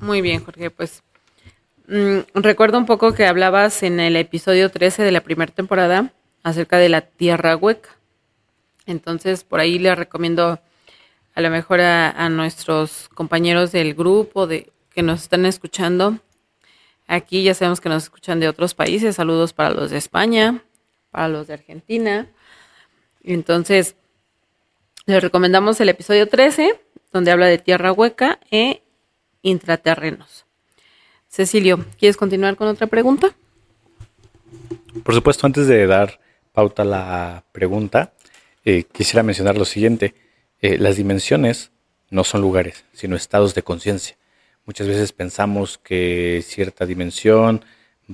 Muy 0.00 0.20
bien, 0.20 0.44
Jorge, 0.44 0.70
pues 0.70 1.02
mm, 1.88 2.18
recuerdo 2.34 2.78
un 2.78 2.86
poco 2.86 3.12
que 3.14 3.26
hablabas 3.26 3.82
en 3.82 4.00
el 4.00 4.16
episodio 4.16 4.70
13 4.70 5.02
de 5.02 5.12
la 5.12 5.22
primera 5.22 5.52
temporada 5.52 6.12
acerca 6.42 6.78
de 6.78 6.88
la 6.88 7.00
Tierra 7.02 7.56
hueca. 7.56 7.90
Entonces, 8.86 9.44
por 9.44 9.60
ahí 9.60 9.78
les 9.78 9.96
recomiendo 9.96 10.60
a 11.34 11.40
lo 11.40 11.50
mejor 11.50 11.80
a, 11.80 12.28
nuestros 12.30 13.08
compañeros 13.10 13.70
del 13.70 13.94
grupo 13.94 14.46
de 14.46 14.72
que 14.90 15.02
nos 15.02 15.22
están 15.22 15.44
escuchando. 15.44 16.18
Aquí 17.06 17.42
ya 17.42 17.54
sabemos 17.54 17.80
que 17.80 17.88
nos 17.88 18.04
escuchan 18.04 18.40
de 18.40 18.48
otros 18.48 18.74
países. 18.74 19.16
Saludos 19.16 19.52
para 19.52 19.70
los 19.70 19.90
de 19.90 19.98
España, 19.98 20.62
para 21.10 21.28
los 21.28 21.46
de 21.46 21.54
Argentina. 21.54 22.28
Entonces, 23.22 23.96
les 25.06 25.22
recomendamos 25.22 25.80
el 25.80 25.88
episodio 25.88 26.28
13, 26.28 26.80
donde 27.12 27.30
habla 27.30 27.46
de 27.46 27.58
tierra 27.58 27.92
hueca 27.92 28.40
e 28.50 28.82
intraterrenos. 29.42 30.46
Cecilio, 31.28 31.84
¿quieres 31.98 32.16
continuar 32.16 32.56
con 32.56 32.68
otra 32.68 32.86
pregunta? 32.86 33.34
Por 35.04 35.14
supuesto, 35.14 35.46
antes 35.46 35.66
de 35.68 35.86
dar 35.86 36.18
pauta 36.52 36.82
a 36.82 36.86
la 36.86 37.44
pregunta, 37.52 38.12
eh, 38.64 38.84
quisiera 38.84 39.22
mencionar 39.22 39.56
lo 39.56 39.64
siguiente. 39.64 40.14
Eh, 40.60 40.78
las 40.78 40.96
dimensiones 40.96 41.70
no 42.10 42.24
son 42.24 42.40
lugares, 42.40 42.84
sino 42.92 43.14
estados 43.14 43.54
de 43.54 43.62
conciencia. 43.62 44.16
Muchas 44.66 44.88
veces 44.88 45.12
pensamos 45.12 45.78
que 45.78 46.42
cierta 46.44 46.84
dimensión 46.86 47.64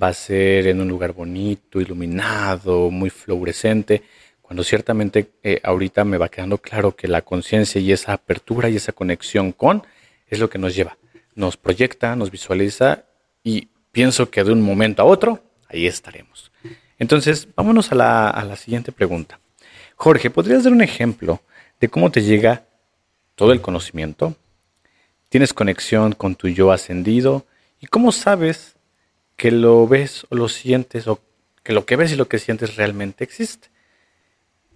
va 0.00 0.08
a 0.08 0.12
ser 0.12 0.66
en 0.66 0.82
un 0.82 0.88
lugar 0.88 1.14
bonito, 1.14 1.80
iluminado, 1.80 2.90
muy 2.90 3.08
fluorescente, 3.08 4.02
cuando 4.42 4.62
ciertamente 4.62 5.30
eh, 5.42 5.60
ahorita 5.64 6.04
me 6.04 6.18
va 6.18 6.28
quedando 6.28 6.58
claro 6.58 6.94
que 6.94 7.08
la 7.08 7.22
conciencia 7.22 7.80
y 7.80 7.90
esa 7.90 8.12
apertura 8.12 8.68
y 8.68 8.76
esa 8.76 8.92
conexión 8.92 9.52
con 9.52 9.82
es 10.26 10.40
lo 10.40 10.50
que 10.50 10.58
nos 10.58 10.74
lleva, 10.74 10.98
nos 11.34 11.56
proyecta, 11.56 12.14
nos 12.16 12.30
visualiza 12.30 13.04
y 13.42 13.68
pienso 13.90 14.30
que 14.30 14.44
de 14.44 14.52
un 14.52 14.60
momento 14.60 15.00
a 15.00 15.06
otro 15.06 15.42
ahí 15.68 15.86
estaremos. 15.86 16.52
Entonces, 16.98 17.48
vámonos 17.56 17.92
a 17.92 17.94
la, 17.94 18.28
a 18.28 18.44
la 18.44 18.56
siguiente 18.56 18.92
pregunta. 18.92 19.40
Jorge, 19.96 20.28
¿podrías 20.28 20.64
dar 20.64 20.74
un 20.74 20.82
ejemplo 20.82 21.40
de 21.80 21.88
cómo 21.88 22.10
te 22.10 22.20
llega 22.20 22.66
todo 23.36 23.52
el 23.52 23.62
conocimiento, 23.62 24.36
tienes 25.32 25.54
conexión 25.54 26.12
con 26.12 26.34
tu 26.34 26.48
yo 26.48 26.72
ascendido 26.72 27.46
y 27.80 27.86
cómo 27.86 28.12
sabes 28.12 28.76
que 29.36 29.50
lo 29.50 29.88
ves 29.88 30.26
o 30.28 30.36
lo 30.36 30.46
sientes 30.46 31.08
o 31.08 31.20
que 31.62 31.72
lo 31.72 31.86
que 31.86 31.96
ves 31.96 32.12
y 32.12 32.16
lo 32.16 32.28
que 32.28 32.38
sientes 32.38 32.76
realmente 32.76 33.24
existe. 33.24 33.70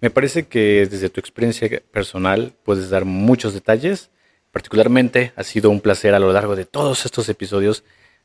Me 0.01 0.09
parece 0.09 0.47
que 0.47 0.87
desde 0.87 1.11
tu 1.11 1.19
experiencia 1.19 1.69
personal 1.91 2.53
puedes 2.63 2.89
dar 2.89 3.05
muchos 3.05 3.53
detalles. 3.53 4.09
Particularmente 4.51 5.31
ha 5.35 5.43
sido 5.43 5.69
un 5.69 5.79
placer 5.79 6.15
a 6.15 6.19
lo 6.19 6.33
largo 6.33 6.55
de 6.55 6.65
todos 6.65 7.05
estos 7.05 7.29
episodios 7.29 7.83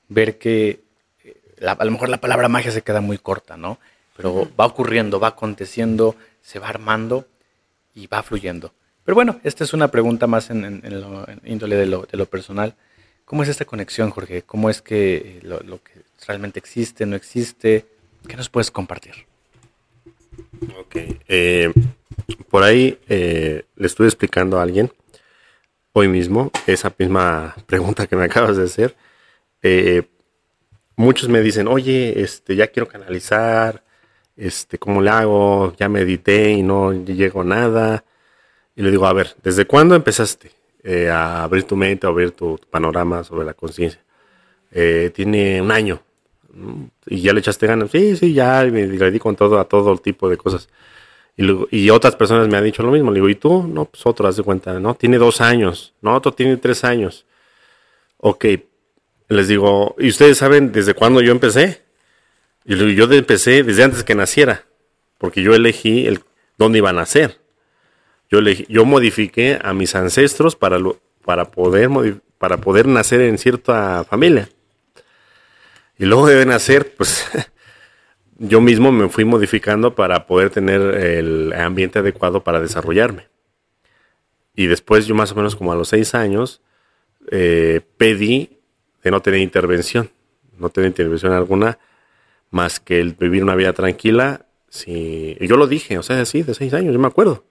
ver 0.09 0.39
que 0.39 0.81
eh, 1.25 1.37
a 1.67 1.85
lo 1.85 1.91
mejor 1.91 2.09
la 2.09 2.23
palabra 2.23 2.49
magia 2.49 2.73
se 2.73 2.81
queda 2.81 3.03
muy 3.03 3.19
corta, 3.19 3.59
¿no? 3.59 3.79
Pero 4.17 4.51
va 4.59 4.65
ocurriendo, 4.65 5.21
va 5.21 5.29
aconteciendo, 5.29 6.17
se 6.41 6.59
va 6.59 6.71
armando 6.71 7.27
y 7.95 8.07
va 8.07 8.23
fluyendo. 8.23 8.73
Pero 9.05 9.15
bueno, 9.15 9.41
esta 9.43 9.65
es 9.65 9.73
una 9.73 9.89
pregunta 9.89 10.27
más 10.27 10.51
en, 10.51 10.83
lo, 10.85 11.27
índole 11.45 11.77
de 11.77 11.87
lo, 11.87 12.07
de 12.11 12.17
lo, 12.17 12.27
personal. 12.27 12.75
¿Cómo 13.25 13.43
es 13.43 13.49
esta 13.49 13.65
conexión, 13.65 14.11
Jorge? 14.11 14.43
¿Cómo 14.43 14.71
es 14.71 14.81
que 14.81 15.41
lo, 15.43 15.83
que 15.83 16.03
realmente 16.27 16.59
existe, 16.59 17.05
no 17.07 17.17
existe? 17.17 17.87
¿Qué 18.29 18.37
nos 18.37 18.49
puedes 18.49 18.71
compartir? 18.71 19.15
Ok. 20.79 20.97
Eh, 21.29 21.73
por 22.49 22.63
ahí 22.63 22.99
eh, 23.09 23.65
le 23.77 23.87
estuve 23.87 24.07
explicando 24.07 24.59
a 24.59 24.63
alguien 24.63 24.93
hoy 25.93 26.09
mismo 26.09 26.51
esa 26.67 26.93
misma 26.97 27.55
pregunta 27.67 28.07
que 28.07 28.17
me 28.17 28.25
acabas 28.25 28.57
de 28.57 28.65
hacer. 28.65 28.95
Eh, 29.63 30.03
muchos 30.97 31.29
me 31.29 31.41
dicen, 31.41 31.67
oye, 31.69 32.23
este, 32.23 32.55
ya 32.55 32.69
quiero 32.69 32.89
canalizar, 32.89 33.83
este, 34.37 34.79
¿cómo 34.79 35.03
le 35.03 35.11
hago? 35.11 35.75
Ya 35.77 35.89
medité 35.89 36.51
y 36.53 36.63
no 36.63 36.93
llego 36.93 37.43
a 37.43 37.45
nada. 37.45 38.05
Y 38.75 38.83
le 38.83 38.91
digo, 38.91 39.07
a 39.07 39.13
ver, 39.13 39.35
¿desde 39.43 39.67
cuándo 39.67 39.95
empezaste 39.95 40.51
eh, 40.83 41.09
a 41.09 41.43
abrir 41.43 41.65
tu 41.65 41.77
mente, 41.77 42.07
a 42.07 42.11
abrir 42.11 42.33
tu, 42.33 42.59
panorama 42.71 43.25
sobre 43.25 43.45
la 43.45 43.55
conciencia? 43.55 44.01
Eh, 44.71 45.11
tiene 45.15 45.61
un 45.61 45.71
año. 45.71 46.01
¿Y 47.07 47.21
ya 47.21 47.33
le 47.33 47.41
echaste 47.41 47.67
ganas? 47.67 47.91
Sí, 47.91 48.17
sí, 48.17 48.33
ya, 48.33 48.65
y 48.65 48.71
le 48.71 49.19
con 49.21 49.37
todo, 49.37 49.59
a 49.59 49.65
todo 49.65 49.97
tipo 49.99 50.29
de 50.29 50.37
cosas. 50.37 50.69
Y, 51.37 51.47
y, 51.71 51.91
otras 51.91 52.17
personas 52.17 52.49
me 52.49 52.57
han 52.57 52.65
dicho 52.65 52.83
lo 52.83 52.93
mismo. 52.93 53.11
Le 53.11 53.17
digo, 53.17 53.29
¿y 53.29 53.35
tú? 53.35 53.67
No, 53.67 53.87
pues 53.87 54.05
otro, 54.07 54.29
haz 54.29 54.37
de 54.37 54.43
cuenta, 54.43 54.79
¿no? 54.79 54.95
Tiene 54.95 55.19
dos 55.19 55.41
años. 55.41 55.95
No, 56.03 56.15
otro 56.15 56.33
tiene 56.33 56.57
tres 56.57 56.85
años. 56.85 57.27
Ok. 58.19 58.47
Les 59.29 59.49
digo, 59.49 59.97
¿y 59.99 60.09
ustedes 60.09 60.39
saben 60.39 60.73
desde 60.73 60.95
cuándo 60.95 61.23
yo 61.23 61.33
empecé? 61.33 61.83
Y 62.65 62.95
yo 62.95 63.11
empecé 63.11 63.63
desde 63.63 63.83
antes 63.83 64.05
que 64.05 64.15
naciera, 64.15 64.67
porque 65.19 65.43
yo 65.43 65.55
elegí 65.55 66.07
el, 66.07 66.21
dónde 66.59 66.79
iba 66.79 66.91
a 66.91 66.93
nacer. 66.93 67.42
Yo, 68.33 68.41
yo 68.41 68.87
modifiqué 68.87 69.59
a 69.63 69.75
mis 69.75 69.95
ancestros 69.95 70.57
para, 70.57 70.79
para, 71.23 71.51
poder, 71.51 71.91
para 72.39 72.57
poder 72.57 72.89
nacer 72.89 73.21
en 73.21 73.37
cierta 73.37 74.05
familia. 74.05 74.49
Y 75.99 76.07
luego 76.07 76.27
de 76.27 76.47
nacer, 76.47 76.95
pues 76.97 77.27
yo 78.39 78.63
mismo 78.63 78.91
me 78.91 79.11
fui 79.11 79.27
modificando 79.27 79.95
para 79.95 80.27
poder 80.27 80.49
tener 80.49 80.81
el 80.81 81.53
ambiente 81.53 81.99
adecuado 81.99 82.43
para 82.43 82.59
desarrollarme. 82.59 83.29
Y 84.57 84.67
después 84.67 85.07
yo 85.07 85.15
más 85.15 85.33
o 85.33 85.35
menos 85.35 85.55
como 85.55 85.71
a 85.71 85.77
los 85.77 85.89
seis 85.89 86.15
años 86.15 86.63
eh, 87.31 87.83
pedí 87.99 88.61
de 89.05 89.11
no 89.11 89.21
tener 89.21 89.41
intervención, 89.41 90.11
no 90.57 90.71
tener 90.71 90.89
intervención 90.89 91.33
alguna 91.33 91.79
más 92.49 92.81
que 92.81 93.03
vivir 93.03 93.43
una 93.43 93.57
vida 93.57 93.75
tranquila. 93.75 94.47
Sí, 94.71 95.37
yo 95.39 95.59
lo 95.59 95.67
dije, 95.67 95.99
o 95.99 96.03
sea, 96.03 96.23
así, 96.23 96.43
de 96.43 96.55
seis 96.55 96.73
años, 96.73 96.95
yo 96.95 96.99
me 96.99 97.09
acuerdo. 97.09 97.45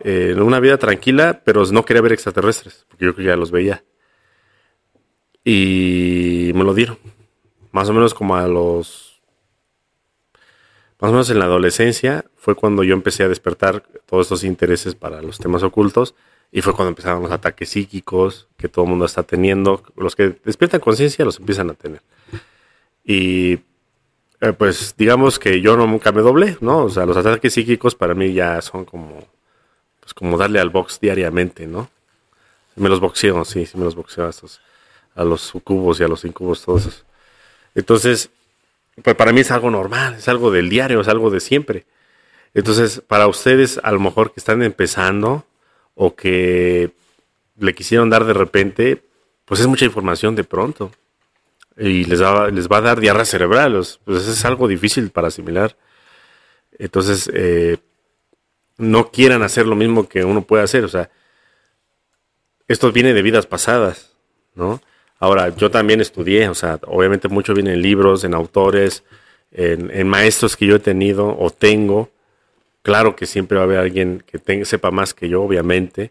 Eh, 0.00 0.34
una 0.38 0.60
vida 0.60 0.78
tranquila, 0.78 1.42
pero 1.44 1.64
no 1.66 1.84
quería 1.84 2.02
ver 2.02 2.12
extraterrestres, 2.12 2.86
porque 2.88 3.04
yo 3.04 3.12
ya 3.18 3.36
los 3.36 3.50
veía. 3.50 3.84
Y 5.44 6.52
me 6.54 6.64
lo 6.64 6.74
dieron. 6.74 6.98
Más 7.72 7.88
o 7.88 7.92
menos 7.92 8.14
como 8.14 8.36
a 8.36 8.46
los... 8.48 9.20
Más 11.00 11.08
o 11.08 11.12
menos 11.12 11.30
en 11.30 11.38
la 11.40 11.46
adolescencia 11.46 12.24
fue 12.36 12.54
cuando 12.54 12.84
yo 12.84 12.94
empecé 12.94 13.24
a 13.24 13.28
despertar 13.28 13.82
todos 14.06 14.26
estos 14.26 14.44
intereses 14.44 14.94
para 14.94 15.20
los 15.20 15.38
temas 15.38 15.62
ocultos. 15.62 16.14
Y 16.52 16.60
fue 16.60 16.74
cuando 16.74 16.90
empezaron 16.90 17.22
los 17.22 17.32
ataques 17.32 17.70
psíquicos 17.70 18.46
que 18.56 18.68
todo 18.68 18.84
el 18.84 18.90
mundo 18.90 19.06
está 19.06 19.22
teniendo. 19.22 19.82
Los 19.96 20.14
que 20.14 20.36
despiertan 20.44 20.80
conciencia 20.80 21.24
los 21.24 21.38
empiezan 21.38 21.70
a 21.70 21.74
tener. 21.74 22.02
Y 23.04 23.58
eh, 24.42 24.52
pues 24.56 24.94
digamos 24.98 25.38
que 25.38 25.60
yo 25.60 25.76
nunca 25.76 26.12
me 26.12 26.20
doblé, 26.20 26.56
¿no? 26.60 26.84
O 26.84 26.90
sea, 26.90 27.06
los 27.06 27.16
ataques 27.16 27.54
psíquicos 27.54 27.94
para 27.94 28.14
mí 28.14 28.32
ya 28.32 28.60
son 28.60 28.84
como, 28.84 29.24
pues 30.12 30.14
como 30.14 30.36
darle 30.36 30.60
al 30.60 30.70
box 30.70 30.98
diariamente, 31.00 31.66
¿no? 31.66 31.90
Me 32.76 32.88
los 32.88 33.00
boxeo, 33.00 33.44
sí, 33.44 33.66
sí 33.66 33.78
me 33.78 33.84
los 33.84 33.94
boxeo 33.94 34.26
a, 34.26 34.30
estos, 34.30 34.60
a 35.14 35.24
los 35.24 35.40
sucubos 35.40 36.00
y 36.00 36.04
a 36.04 36.08
los 36.08 36.24
incubos, 36.24 36.62
todos 36.62 36.82
esos. 36.82 37.04
Entonces, 37.74 38.30
pues 39.02 39.16
para 39.16 39.32
mí 39.32 39.40
es 39.40 39.50
algo 39.50 39.70
normal, 39.70 40.14
es 40.14 40.28
algo 40.28 40.50
del 40.50 40.68
diario, 40.68 41.00
es 41.00 41.08
algo 41.08 41.30
de 41.30 41.40
siempre. 41.40 41.86
Entonces, 42.54 43.02
para 43.06 43.26
ustedes, 43.26 43.80
a 43.82 43.90
lo 43.92 44.00
mejor 44.00 44.32
que 44.32 44.40
están 44.40 44.62
empezando 44.62 45.46
o 45.94 46.14
que 46.14 46.92
le 47.58 47.74
quisieron 47.74 48.10
dar 48.10 48.24
de 48.24 48.34
repente, 48.34 49.02
pues 49.46 49.60
es 49.60 49.66
mucha 49.66 49.86
información 49.86 50.34
de 50.34 50.44
pronto 50.44 50.92
y 51.78 52.04
les 52.04 52.22
va, 52.22 52.50
les 52.50 52.68
va 52.68 52.78
a 52.78 52.82
dar 52.82 53.00
diarrea 53.00 53.24
cerebral. 53.24 53.82
Pues 54.04 54.28
es 54.28 54.44
algo 54.44 54.68
difícil 54.68 55.10
para 55.10 55.28
asimilar. 55.28 55.76
Entonces, 56.78 57.30
eh, 57.32 57.78
no 58.82 59.10
quieran 59.10 59.42
hacer 59.42 59.66
lo 59.66 59.76
mismo 59.76 60.08
que 60.08 60.24
uno 60.24 60.42
puede 60.42 60.64
hacer. 60.64 60.84
O 60.84 60.88
sea, 60.88 61.10
esto 62.68 62.92
viene 62.92 63.14
de 63.14 63.22
vidas 63.22 63.46
pasadas, 63.46 64.16
¿no? 64.54 64.80
Ahora, 65.18 65.54
yo 65.54 65.70
también 65.70 66.00
estudié, 66.00 66.48
o 66.48 66.54
sea, 66.54 66.80
obviamente 66.86 67.28
mucho 67.28 67.54
viene 67.54 67.74
en 67.74 67.82
libros, 67.82 68.24
en 68.24 68.34
autores, 68.34 69.04
en, 69.52 70.08
maestros 70.08 70.56
que 70.56 70.66
yo 70.66 70.76
he 70.76 70.80
tenido 70.80 71.36
o 71.38 71.50
tengo. 71.50 72.10
Claro 72.82 73.14
que 73.14 73.26
siempre 73.26 73.56
va 73.56 73.62
a 73.62 73.66
haber 73.66 73.78
alguien 73.78 74.24
que 74.26 74.64
sepa 74.64 74.90
más 74.90 75.14
que 75.14 75.28
yo, 75.28 75.42
obviamente. 75.42 76.10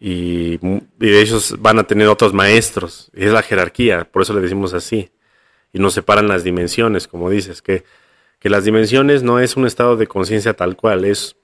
y, 0.00 0.58
ellos 1.00 1.56
van 1.60 1.78
a 1.78 1.84
tener 1.84 2.08
otros 2.08 2.32
maestros. 2.34 3.10
Es 3.14 3.30
la 3.30 3.42
jerarquía, 3.42 4.08
por 4.10 4.22
eso 4.22 4.34
le 4.34 4.40
decimos 4.40 4.74
así. 4.74 5.10
Y 5.72 5.78
nos 5.78 5.94
separan 5.94 6.26
las 6.28 6.42
dimensiones, 6.42 7.06
como 7.06 7.30
dices, 7.30 7.62
que, 7.62 7.84
que 8.40 8.50
las 8.50 8.64
dimensiones 8.64 9.22
no 9.22 9.38
es 9.38 9.56
un 9.56 9.66
estado 9.66 9.96
de 9.96 10.06
conciencia 10.08 10.54
tal 10.54 10.76
cual, 10.76 11.04
es, 11.04 11.36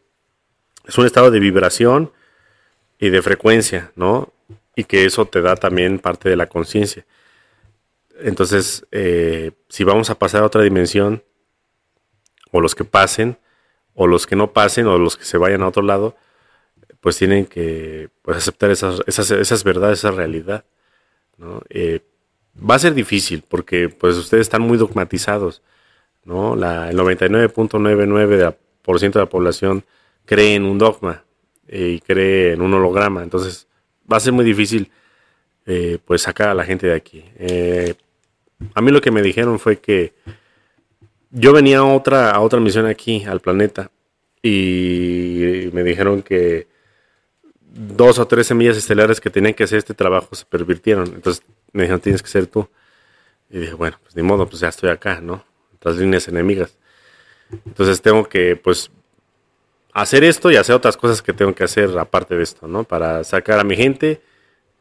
es 0.86 0.98
un 0.98 1.06
estado 1.06 1.30
de 1.30 1.40
vibración 1.40 2.12
y 2.98 3.10
de 3.10 3.22
frecuencia, 3.22 3.92
¿no? 3.96 4.32
Y 4.76 4.84
que 4.84 5.04
eso 5.04 5.26
te 5.26 5.40
da 5.40 5.56
también 5.56 5.98
parte 5.98 6.28
de 6.28 6.36
la 6.36 6.46
conciencia. 6.46 7.06
Entonces, 8.20 8.86
eh, 8.92 9.52
si 9.68 9.84
vamos 9.84 10.10
a 10.10 10.18
pasar 10.18 10.42
a 10.42 10.46
otra 10.46 10.62
dimensión, 10.62 11.22
o 12.50 12.60
los 12.60 12.74
que 12.74 12.84
pasen, 12.84 13.38
o 13.94 14.06
los 14.06 14.26
que 14.26 14.36
no 14.36 14.52
pasen, 14.52 14.86
o 14.86 14.98
los 14.98 15.16
que 15.16 15.24
se 15.24 15.38
vayan 15.38 15.62
a 15.62 15.68
otro 15.68 15.82
lado, 15.82 16.16
pues 17.00 17.18
tienen 17.18 17.46
que 17.46 18.08
pues, 18.22 18.36
aceptar 18.36 18.70
esas, 18.70 19.00
esas, 19.06 19.30
esas 19.30 19.64
verdades, 19.64 19.98
esa 19.98 20.10
realidad. 20.10 20.64
Eh, 21.68 22.00
va 22.58 22.76
a 22.76 22.78
ser 22.78 22.94
difícil 22.94 23.44
porque 23.46 23.88
pues 23.88 24.16
ustedes 24.16 24.42
están 24.42 24.62
muy 24.62 24.78
dogmatizados. 24.78 25.62
¿no? 26.24 26.56
La, 26.56 26.90
el 26.90 26.96
99.99% 26.96 29.12
de 29.12 29.18
la 29.18 29.26
población 29.26 29.84
cree 30.24 30.54
en 30.54 30.64
un 30.64 30.78
dogma 30.78 31.24
eh, 31.68 31.96
y 31.96 32.00
cree 32.00 32.52
en 32.52 32.62
un 32.62 32.74
holograma. 32.74 33.22
Entonces 33.22 33.66
va 34.10 34.16
a 34.16 34.20
ser 34.20 34.32
muy 34.32 34.44
difícil 34.44 34.90
eh, 35.66 35.98
pues 36.04 36.22
sacar 36.22 36.48
a 36.48 36.54
la 36.54 36.64
gente 36.64 36.86
de 36.86 36.94
aquí. 36.94 37.24
a 38.74 38.80
mí 38.80 38.90
lo 38.90 39.00
que 39.00 39.10
me 39.10 39.22
dijeron 39.22 39.58
fue 39.58 39.78
que 39.78 40.12
yo 41.30 41.52
venía 41.52 41.78
a 41.78 41.84
otra, 41.84 42.30
a 42.30 42.40
otra 42.40 42.60
misión 42.60 42.86
aquí, 42.86 43.24
al 43.24 43.40
planeta, 43.40 43.90
y 44.42 45.70
me 45.72 45.82
dijeron 45.82 46.22
que 46.22 46.68
dos 47.74 48.18
o 48.18 48.26
tres 48.26 48.46
semillas 48.46 48.76
estelares 48.76 49.20
que 49.20 49.30
tenían 49.30 49.54
que 49.54 49.64
hacer 49.64 49.78
este 49.78 49.94
trabajo 49.94 50.34
se 50.34 50.44
pervirtieron. 50.44 51.06
Entonces 51.14 51.42
me 51.72 51.82
dijeron, 51.82 52.00
tienes 52.00 52.22
que 52.22 52.28
ser 52.28 52.46
tú. 52.46 52.68
Y 53.50 53.58
dije, 53.58 53.74
bueno, 53.74 53.98
pues 54.02 54.14
ni 54.14 54.22
modo, 54.22 54.46
pues 54.46 54.60
ya 54.60 54.68
estoy 54.68 54.90
acá, 54.90 55.20
¿no? 55.20 55.44
Las 55.82 55.96
líneas 55.96 56.28
enemigas. 56.28 56.76
Entonces 57.66 58.00
tengo 58.00 58.28
que, 58.28 58.56
pues, 58.56 58.90
hacer 59.94 60.24
esto 60.24 60.50
y 60.50 60.56
hacer 60.56 60.74
otras 60.74 60.96
cosas 60.96 61.22
que 61.22 61.32
tengo 61.32 61.54
que 61.54 61.64
hacer 61.64 61.98
aparte 61.98 62.36
de 62.36 62.42
esto, 62.42 62.66
¿no? 62.68 62.84
Para 62.84 63.24
sacar 63.24 63.58
a 63.58 63.64
mi 63.64 63.76
gente 63.76 64.20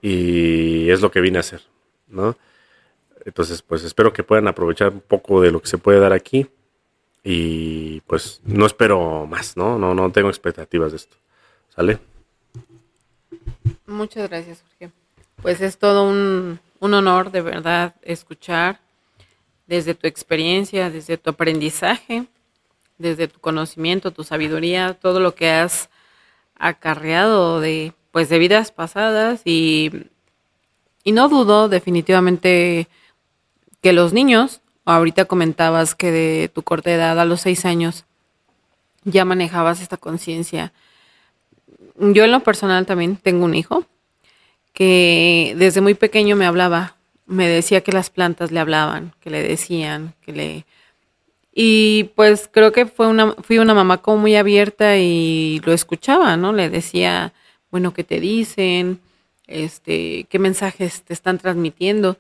y 0.02 0.90
es 0.90 1.00
lo 1.00 1.12
que 1.12 1.22
vine 1.22 1.38
a 1.38 1.42
hacer, 1.42 1.62
¿no? 2.08 2.36
Entonces, 3.24 3.62
pues 3.62 3.84
espero 3.84 4.12
que 4.12 4.24
puedan 4.24 4.48
aprovechar 4.48 4.90
un 4.90 5.00
poco 5.00 5.40
de 5.40 5.52
lo 5.52 5.62
que 5.62 5.70
se 5.70 5.78
puede 5.78 6.00
dar 6.00 6.12
aquí 6.12 6.50
y 7.24 8.02
pues 8.02 8.42
no 8.44 8.66
espero 8.66 9.26
más, 9.26 9.56
¿no? 9.56 9.80
No, 9.80 9.94
no 9.94 10.12
tengo 10.12 10.28
expectativas 10.28 10.92
de 10.92 10.98
esto. 10.98 11.16
¿Sale? 11.74 12.00
Muchas 13.86 14.30
gracias, 14.30 14.62
Jorge. 14.62 14.92
Pues 15.42 15.62
es 15.62 15.78
todo 15.78 16.10
un, 16.10 16.60
honor 16.80 17.32
de 17.32 17.42
verdad 17.42 17.96
escuchar 18.02 18.80
desde 19.68 19.96
tu 19.96 20.08
experiencia, 20.08 20.90
desde 20.90 21.18
tu 21.18 21.30
aprendizaje, 21.30 22.26
desde 22.98 23.28
tu 23.28 23.40
conocimiento, 23.40 24.12
tu 24.12 24.24
sabiduría, 24.24 24.94
todo 24.94 25.20
lo 25.20 25.36
que 25.36 25.50
has 25.50 25.90
acarreado 26.56 27.60
de 27.60 27.94
pues 28.12 28.30
de 28.30 28.38
vidas 28.38 28.72
pasadas 28.72 29.42
y, 29.44 29.92
y 31.04 31.14
no 31.14 31.30
dudo 31.30 31.68
definitivamente 31.68 32.88
que 33.82 33.92
los 33.92 34.14
niños, 34.14 34.62
ahorita 34.86 35.26
comentabas 35.26 35.96
que 35.96 36.12
de 36.12 36.48
tu 36.54 36.62
corta 36.62 36.92
edad 36.92 37.20
a 37.20 37.26
los 37.26 37.42
seis 37.42 37.66
años 37.66 38.06
ya 39.04 39.26
manejabas 39.26 39.82
esta 39.82 39.98
conciencia. 39.98 40.74
Yo 41.98 42.24
en 42.24 42.32
lo 42.32 42.42
personal 42.42 42.86
también 42.86 43.18
tengo 43.18 43.46
un 43.46 43.56
hijo 43.56 43.86
que 44.74 45.56
desde 45.58 45.82
muy 45.82 45.94
pequeño 45.94 46.36
me 46.36 46.46
hablaba, 46.46 46.96
me 47.26 47.48
decía 47.48 47.82
que 47.82 47.92
las 47.92 48.10
plantas 48.10 48.52
le 48.52 48.60
hablaban, 48.60 49.14
que 49.20 49.30
le 49.30 49.42
decían, 49.44 50.14
que 50.22 50.34
le... 50.34 50.66
Y 51.54 52.06
pues 52.16 52.50
creo 52.52 52.72
que 52.72 52.86
fue 52.86 53.08
una, 53.08 53.34
fui 53.44 53.60
una 53.60 53.74
mamá 53.74 54.00
como 54.00 54.18
muy 54.18 54.36
abierta 54.36 54.98
y 54.98 55.62
lo 55.66 55.74
escuchaba, 55.74 56.36
¿no? 56.36 56.52
Le 56.52 56.70
decía, 56.70 57.34
bueno, 57.70 57.94
¿qué 57.94 58.04
te 58.04 58.20
dicen? 58.20 59.00
Este, 59.46 60.26
¿qué 60.30 60.40
mensajes 60.40 61.04
te 61.04 61.14
están 61.14 61.38
transmitiendo? 61.38 62.18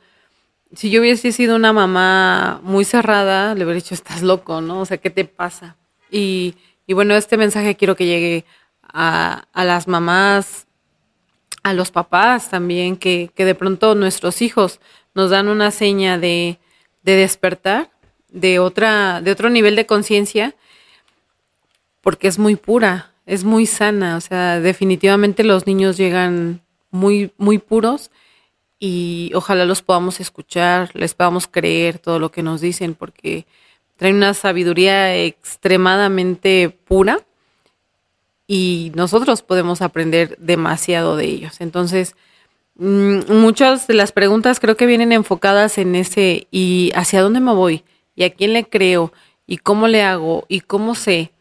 Si 0.76 0.89
yo 0.91 1.01
hubiese 1.01 1.31
sido 1.31 1.55
una 1.55 1.73
mamá 1.73 2.60
muy 2.64 2.85
cerrada, 2.85 3.55
le 3.55 3.64
hubiera 3.64 3.76
dicho, 3.76 3.95
estás 3.95 4.22
loco, 4.22 4.61
¿no? 4.61 4.81
O 4.81 4.85
sea, 4.85 4.97
¿qué 4.97 5.10
te 5.10 5.26
pasa? 5.26 5.77
Y, 6.11 6.55
y 6.85 6.93
bueno, 6.93 7.15
este 7.15 7.38
mensaje 7.38 7.76
quiero 7.76 7.95
que 7.95 8.05
llegue 8.05 8.45
a, 8.93 9.45
las 9.55 9.88
mamás, 9.88 10.68
a 11.64 11.73
los 11.73 11.91
papás 11.91 12.49
también, 12.49 12.97
que, 12.97 13.31
de 13.35 13.55
pronto 13.55 13.95
nuestros 13.95 14.41
hijos 14.41 14.80
nos 15.15 15.30
dan 15.31 15.47
una 15.47 15.72
seña 15.72 16.18
de, 16.18 16.60
de 17.03 17.15
despertar, 17.15 17.89
de, 18.34 18.60
otra, 18.60 19.22
de 19.22 19.31
otro 19.31 19.49
nivel 19.49 19.77
de 19.77 19.85
conciencia, 19.85 20.55
porque 22.01 22.27
es 22.27 22.38
muy 22.38 22.57
pura, 22.57 23.11
es 23.26 23.45
muy 23.45 23.65
sana, 23.65 24.18
o 24.18 24.22
sea, 24.22 24.60
definitivamente 24.60 25.45
los 25.45 25.65
niños 25.65 25.95
llegan 25.95 26.61
muy, 26.91 27.31
muy 27.38 27.60
puros 27.60 28.11
y 28.80 29.31
ojalá 29.34 29.65
los 29.65 29.81
podamos 29.81 30.19
escuchar, 30.19 30.89
les 30.93 31.14
podamos 31.14 31.47
creer 31.47 31.99
todo 31.99 32.19
lo 32.19 32.31
que 32.31 32.43
nos 32.43 32.60
dicen, 32.60 32.95
porque 32.95 33.45
traen 33.95 34.18
una 34.18 34.34
sabiduría 34.34 35.15
extremadamente 35.15 36.69
pura 36.69 37.19
y 38.47 38.91
nosotros 38.95 39.41
podemos 39.41 39.81
aprender 39.81 40.35
demasiado 40.39 41.15
de 41.15 41.26
ellos. 41.26 41.61
Entonces, 41.61 42.15
mm, 42.76 43.31
muchas 43.31 43.88
de 43.88 43.93
las 43.93 44.11
preguntas 44.11 44.60
creo 44.60 44.76
que 44.76 44.88
vienen 44.88 45.14
enfocadas 45.14 45.77
en 45.77 45.95
ese 45.95 46.47
y 46.51 46.91
hacia 46.95 47.22
dónde 47.22 47.39
me 47.39 47.53
voy 47.53 47.85
y 48.15 48.23
a 48.23 48.34
quién 48.34 48.53
le 48.53 48.68
creo 48.68 49.11
y 49.48 49.57
cómo 49.57 49.88
le 49.88 50.02
hago 50.02 50.45
y 50.48 50.61
cómo 50.61 50.95
sé. 50.95 51.31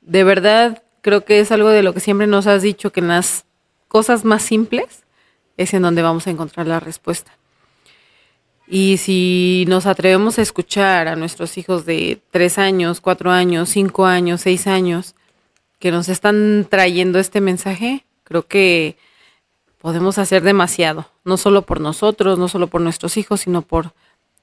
De 0.00 0.24
verdad, 0.24 0.82
creo 1.02 1.24
que 1.24 1.40
es 1.40 1.52
algo 1.52 1.68
de 1.68 1.82
lo 1.82 1.94
que 1.94 2.00
siempre 2.00 2.26
nos 2.26 2.46
has 2.46 2.62
dicho, 2.62 2.92
que 2.92 3.00
en 3.00 3.08
las 3.08 3.44
cosas 3.88 4.24
más 4.24 4.42
simples 4.42 5.04
es 5.56 5.74
en 5.74 5.82
donde 5.82 6.02
vamos 6.02 6.26
a 6.26 6.30
encontrar 6.30 6.66
la 6.66 6.80
respuesta. 6.80 7.32
Y 8.66 8.98
si 8.98 9.64
nos 9.68 9.86
atrevemos 9.86 10.38
a 10.38 10.42
escuchar 10.42 11.08
a 11.08 11.16
nuestros 11.16 11.58
hijos 11.58 11.84
de 11.86 12.22
tres 12.30 12.56
años, 12.56 13.00
cuatro 13.00 13.30
años, 13.32 13.68
cinco 13.68 14.06
años, 14.06 14.42
seis 14.42 14.68
años, 14.68 15.16
que 15.80 15.90
nos 15.90 16.08
están 16.08 16.66
trayendo 16.70 17.18
este 17.18 17.40
mensaje, 17.40 18.04
creo 18.22 18.46
que 18.46 18.96
podemos 19.78 20.18
hacer 20.18 20.42
demasiado, 20.42 21.10
no 21.24 21.36
solo 21.36 21.62
por 21.62 21.80
nosotros, 21.80 22.38
no 22.38 22.46
solo 22.46 22.68
por 22.68 22.80
nuestros 22.80 23.16
hijos, 23.16 23.40
sino 23.40 23.62
por 23.62 23.92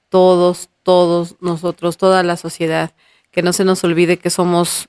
todos, 0.08 0.70
todos 0.82 1.36
nosotros, 1.40 1.96
toda 1.96 2.22
la 2.22 2.36
sociedad, 2.36 2.92
que 3.30 3.42
no 3.42 3.52
se 3.52 3.64
nos 3.64 3.84
olvide 3.84 4.16
que 4.16 4.30
somos 4.30 4.88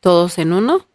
todos 0.00 0.38
en 0.38 0.52
uno 0.52 0.86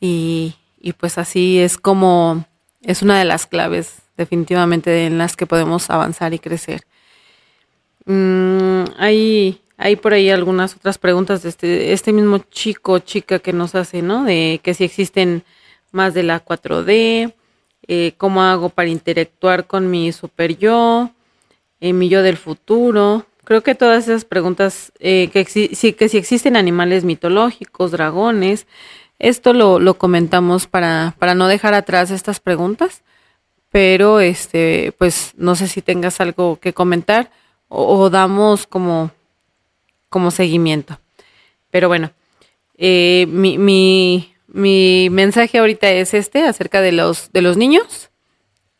y, 0.00 0.54
pues 0.98 1.16
así 1.16 1.58
es 1.58 1.78
como 1.78 2.44
es 2.82 3.00
una 3.00 3.18
de 3.18 3.24
las 3.24 3.46
claves 3.46 4.02
definitivamente 4.18 5.06
en 5.06 5.16
las 5.16 5.36
que 5.36 5.46
podemos 5.46 5.88
avanzar 5.88 6.34
y 6.34 6.38
crecer. 6.38 6.82
Mm, 8.04 8.84
hay 8.98 9.64
hay 9.76 9.96
por 9.96 10.14
ahí 10.14 10.30
algunas 10.30 10.76
otras 10.76 10.98
preguntas 10.98 11.42
de 11.42 11.48
este, 11.48 11.92
este 11.92 12.12
mismo 12.12 12.38
chico 12.38 12.98
chica 13.00 13.38
que 13.38 13.52
nos 13.52 13.74
hace, 13.74 14.02
¿no? 14.02 14.24
De 14.24 14.60
que 14.62 14.74
si 14.74 14.84
existen 14.84 15.42
más 15.90 16.14
de 16.14 16.22
la 16.22 16.44
4D, 16.44 17.34
eh, 17.86 18.14
cómo 18.16 18.42
hago 18.42 18.68
para 18.68 18.88
interactuar 18.88 19.66
con 19.66 19.90
mi 19.90 20.12
super 20.12 20.56
yo, 20.56 21.10
eh, 21.90 22.22
del 22.22 22.36
futuro. 22.36 23.26
Creo 23.44 23.62
que 23.62 23.74
todas 23.74 24.04
esas 24.08 24.24
preguntas, 24.24 24.92
eh, 25.00 25.28
que, 25.32 25.44
sí, 25.44 25.92
que 25.92 26.08
si 26.08 26.16
existen 26.16 26.56
animales 26.56 27.04
mitológicos, 27.04 27.90
dragones, 27.90 28.66
esto 29.18 29.52
lo, 29.52 29.78
lo 29.78 29.94
comentamos 29.94 30.66
para, 30.66 31.14
para 31.18 31.34
no 31.34 31.46
dejar 31.48 31.74
atrás 31.74 32.10
estas 32.10 32.40
preguntas, 32.40 33.02
pero 33.70 34.20
este, 34.20 34.92
pues 34.98 35.32
no 35.36 35.56
sé 35.56 35.68
si 35.68 35.82
tengas 35.82 36.20
algo 36.20 36.58
que 36.60 36.72
comentar 36.72 37.30
o 37.68 38.08
damos 38.10 38.66
como 38.66 39.10
como 40.14 40.30
seguimiento. 40.30 41.00
Pero 41.72 41.88
bueno, 41.88 42.12
eh, 42.78 43.26
mi, 43.28 43.58
mi, 43.58 44.32
mi, 44.46 45.08
mensaje 45.10 45.58
ahorita 45.58 45.90
es 45.90 46.14
este 46.14 46.46
acerca 46.46 46.80
de 46.80 46.92
los, 46.92 47.32
de 47.32 47.42
los 47.42 47.56
niños, 47.56 48.10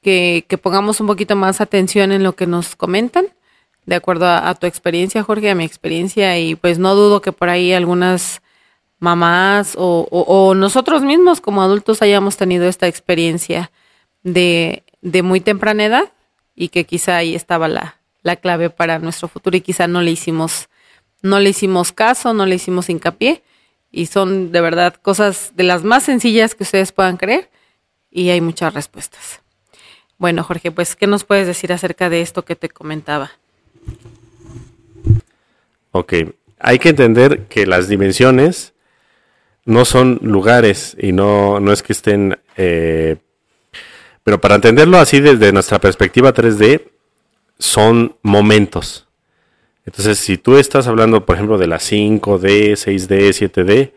que, 0.05 0.59
pongamos 0.63 1.01
un 1.01 1.07
poquito 1.07 1.35
más 1.35 1.61
atención 1.61 2.13
en 2.13 2.23
lo 2.23 2.37
que 2.37 2.47
nos 2.47 2.77
comentan, 2.77 3.27
de 3.87 3.97
acuerdo 3.97 4.27
a, 4.27 4.55
tu 4.55 4.67
experiencia, 4.67 5.23
Jorge, 5.23 5.51
a 5.51 5.55
mi 5.55 5.65
experiencia, 5.65 6.39
y 6.39 6.55
pues 6.55 6.79
no 6.79 6.95
dudo 6.95 7.21
que 7.21 7.33
por 7.33 7.49
ahí 7.49 7.73
algunas 7.73 8.43
mamás 9.01 9.75
o, 9.77 10.55
nosotros 10.55 11.03
mismos 11.03 11.41
como 11.41 11.63
adultos 11.63 12.03
hayamos 12.03 12.37
tenido 12.37 12.67
esta 12.67 12.87
experiencia 12.87 13.71
de, 14.23 14.85
de 15.03 15.23
muy 15.23 15.41
temprana 15.41 15.85
edad 15.85 16.13
y 16.55 16.69
que 16.69 16.85
quizá 16.85 17.17
ahí 17.17 17.35
estaba 17.35 17.69
la, 17.69 17.97
la 18.23 18.37
clave 18.37 18.71
para 18.71 18.99
nuestro 18.99 19.29
futuro 19.29 19.57
y 19.57 19.61
quizá 19.61 19.87
no 19.87 20.01
le 20.01 20.11
hicimos 20.11 20.69
no 21.21 21.41
le 21.41 21.51
hicimos 21.51 21.93
caso, 21.93 22.35
no 22.35 22.45
le 22.45 22.57
hicimos 22.57 22.91
hincapié 22.91 23.43
y 23.91 24.07
son 24.07 24.53
de 24.53 24.61
verdad 24.61 24.95
cosas 24.95 25.53
de 25.57 25.65
las 25.65 25.83
más 25.83 26.03
sencillas 26.03 26.55
que 26.55 26.65
ustedes 26.65 26.93
puedan 26.93 27.17
creer 27.17 27.51
y 28.11 28.29
hay 28.29 28.41
muchas 28.41 28.75
respuestas. 28.75 29.44
Bueno, 30.19 30.43
Jorge, 30.45 30.71
pues, 30.71 30.97
¿qué 30.97 31.07
nos 31.07 31.25
puedes 31.25 31.47
decir 31.47 31.73
acerca 31.73 32.09
de 32.09 32.21
esto 32.21 32.45
que 32.45 32.57
te 32.57 32.69
comentaba? 32.69 33.33
Ok, 35.93 36.15
hay 36.59 36.79
que 36.79 36.89
entender 36.89 37.47
que 37.47 37.67
las 37.67 37.89
dimensiones 37.89 38.75
no 39.65 39.85
son 39.85 40.19
lugares 40.23 40.97
y 40.99 41.13
no, 41.13 41.61
no 41.61 41.73
es 41.73 41.83
que 41.83 41.93
estén... 41.93 42.39
Eh, 42.57 43.17
pero 44.23 44.41
para 44.41 44.55
entenderlo 44.55 44.99
así 44.99 45.21
desde 45.21 45.53
nuestra 45.53 45.79
perspectiva 45.79 46.33
3D, 46.33 46.83
son 47.59 48.17
momentos. 48.23 49.07
Entonces, 49.87 50.19
si 50.19 50.39
tú 50.39 50.57
estás 50.57 50.87
hablando, 50.87 51.27
por 51.27 51.37
ejemplo, 51.37 51.59
de 51.59 51.67
la 51.67 51.79
5D, 51.79 52.73
6D, 52.73 53.29
7D, 53.31 53.93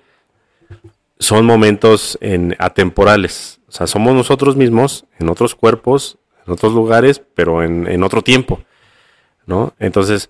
son 1.20 1.46
momentos 1.46 2.18
en, 2.22 2.56
atemporales. 2.60 3.57
O 3.68 3.72
sea, 3.72 3.88
somos 3.88 4.14
nosotros 4.14 4.56
mismos 4.56 5.06
en 5.20 5.30
otros 5.30 5.56
cuerpos, 5.56 6.18
en 6.46 6.54
otros 6.54 6.74
lugares, 6.74 7.22
pero 7.36 7.64
en, 7.64 7.88
en 7.88 8.04
otro 8.04 8.22
tiempo. 8.22 8.62
¿no? 9.46 9.74
Entonces, 9.80 10.30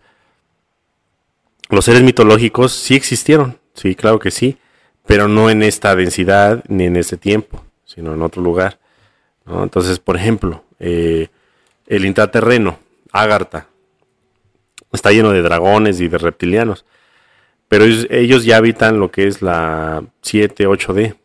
los 1.69 1.84
seres 1.84 2.01
mitológicos 2.01 2.72
sí 2.72 2.95
existieron, 2.95 3.59
sí, 3.73 3.95
claro 3.95 4.19
que 4.19 4.31
sí, 4.31 4.57
pero 5.05 5.27
no 5.27 5.49
en 5.49 5.64
esta 5.64 5.95
densidad 5.95 6.64
ni 6.69 6.85
en 6.85 6.95
este 6.95 7.18
tiempo, 7.18 7.64
sino 7.85 8.14
en 8.14 8.22
otro 8.22 8.41
lugar. 8.41 8.80
¿no? 9.45 9.64
Entonces, 9.64 9.99
por 9.99 10.15
ejemplo, 10.15 10.64
eh, 10.80 11.27
el 11.88 12.05
intraterreno, 12.05 12.80
Agartha, 13.11 13.68
está 14.93 15.11
lleno 15.11 15.31
de 15.31 15.41
dragones 15.41 15.99
y 15.99 16.07
de 16.07 16.18
reptilianos, 16.18 16.85
pero 17.68 17.84
ellos, 17.84 18.45
ya 18.45 18.57
habitan 18.57 18.99
lo 18.99 19.11
que 19.11 19.27
es 19.27 19.41
la 19.41 20.03
7, 20.22 20.68
8D. 20.68 21.18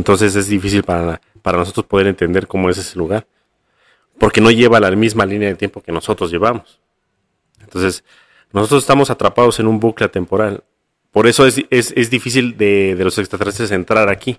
Entonces 0.00 0.34
es 0.34 0.48
difícil 0.48 0.82
para, 0.82 1.20
para 1.42 1.58
nosotros 1.58 1.84
poder 1.84 2.06
entender 2.06 2.46
cómo 2.46 2.70
es 2.70 2.78
ese 2.78 2.98
lugar, 2.98 3.26
porque 4.18 4.40
no 4.40 4.50
lleva 4.50 4.80
la 4.80 4.90
misma 4.92 5.26
línea 5.26 5.50
de 5.50 5.56
tiempo 5.56 5.82
que 5.82 5.92
nosotros 5.92 6.30
llevamos. 6.30 6.80
Entonces, 7.60 8.02
nosotros 8.50 8.82
estamos 8.82 9.10
atrapados 9.10 9.60
en 9.60 9.66
un 9.66 9.78
bucle 9.78 10.08
temporal. 10.08 10.64
Por 11.10 11.26
eso 11.26 11.46
es, 11.46 11.62
es, 11.68 12.08
difícil 12.08 12.56
de, 12.56 12.94
de, 12.96 13.04
los 13.04 13.18
extraterrestres 13.18 13.72
entrar 13.72 14.08
aquí. 14.08 14.38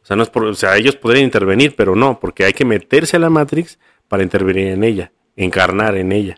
O 0.00 0.06
sea, 0.06 0.14
no 0.14 0.22
es 0.22 0.30
por, 0.30 0.44
o 0.44 0.54
sea, 0.54 0.76
ellos 0.76 0.94
podrían 0.94 1.24
intervenir, 1.24 1.74
pero 1.74 1.96
no, 1.96 2.20
porque 2.20 2.44
hay 2.44 2.52
que 2.52 2.64
meterse 2.64 3.16
a 3.16 3.20
la 3.20 3.30
Matrix 3.30 3.80
para 4.06 4.22
intervenir 4.22 4.68
en 4.68 4.84
ella, 4.84 5.10
encarnar 5.34 5.96
en 5.96 6.12
ella. 6.12 6.36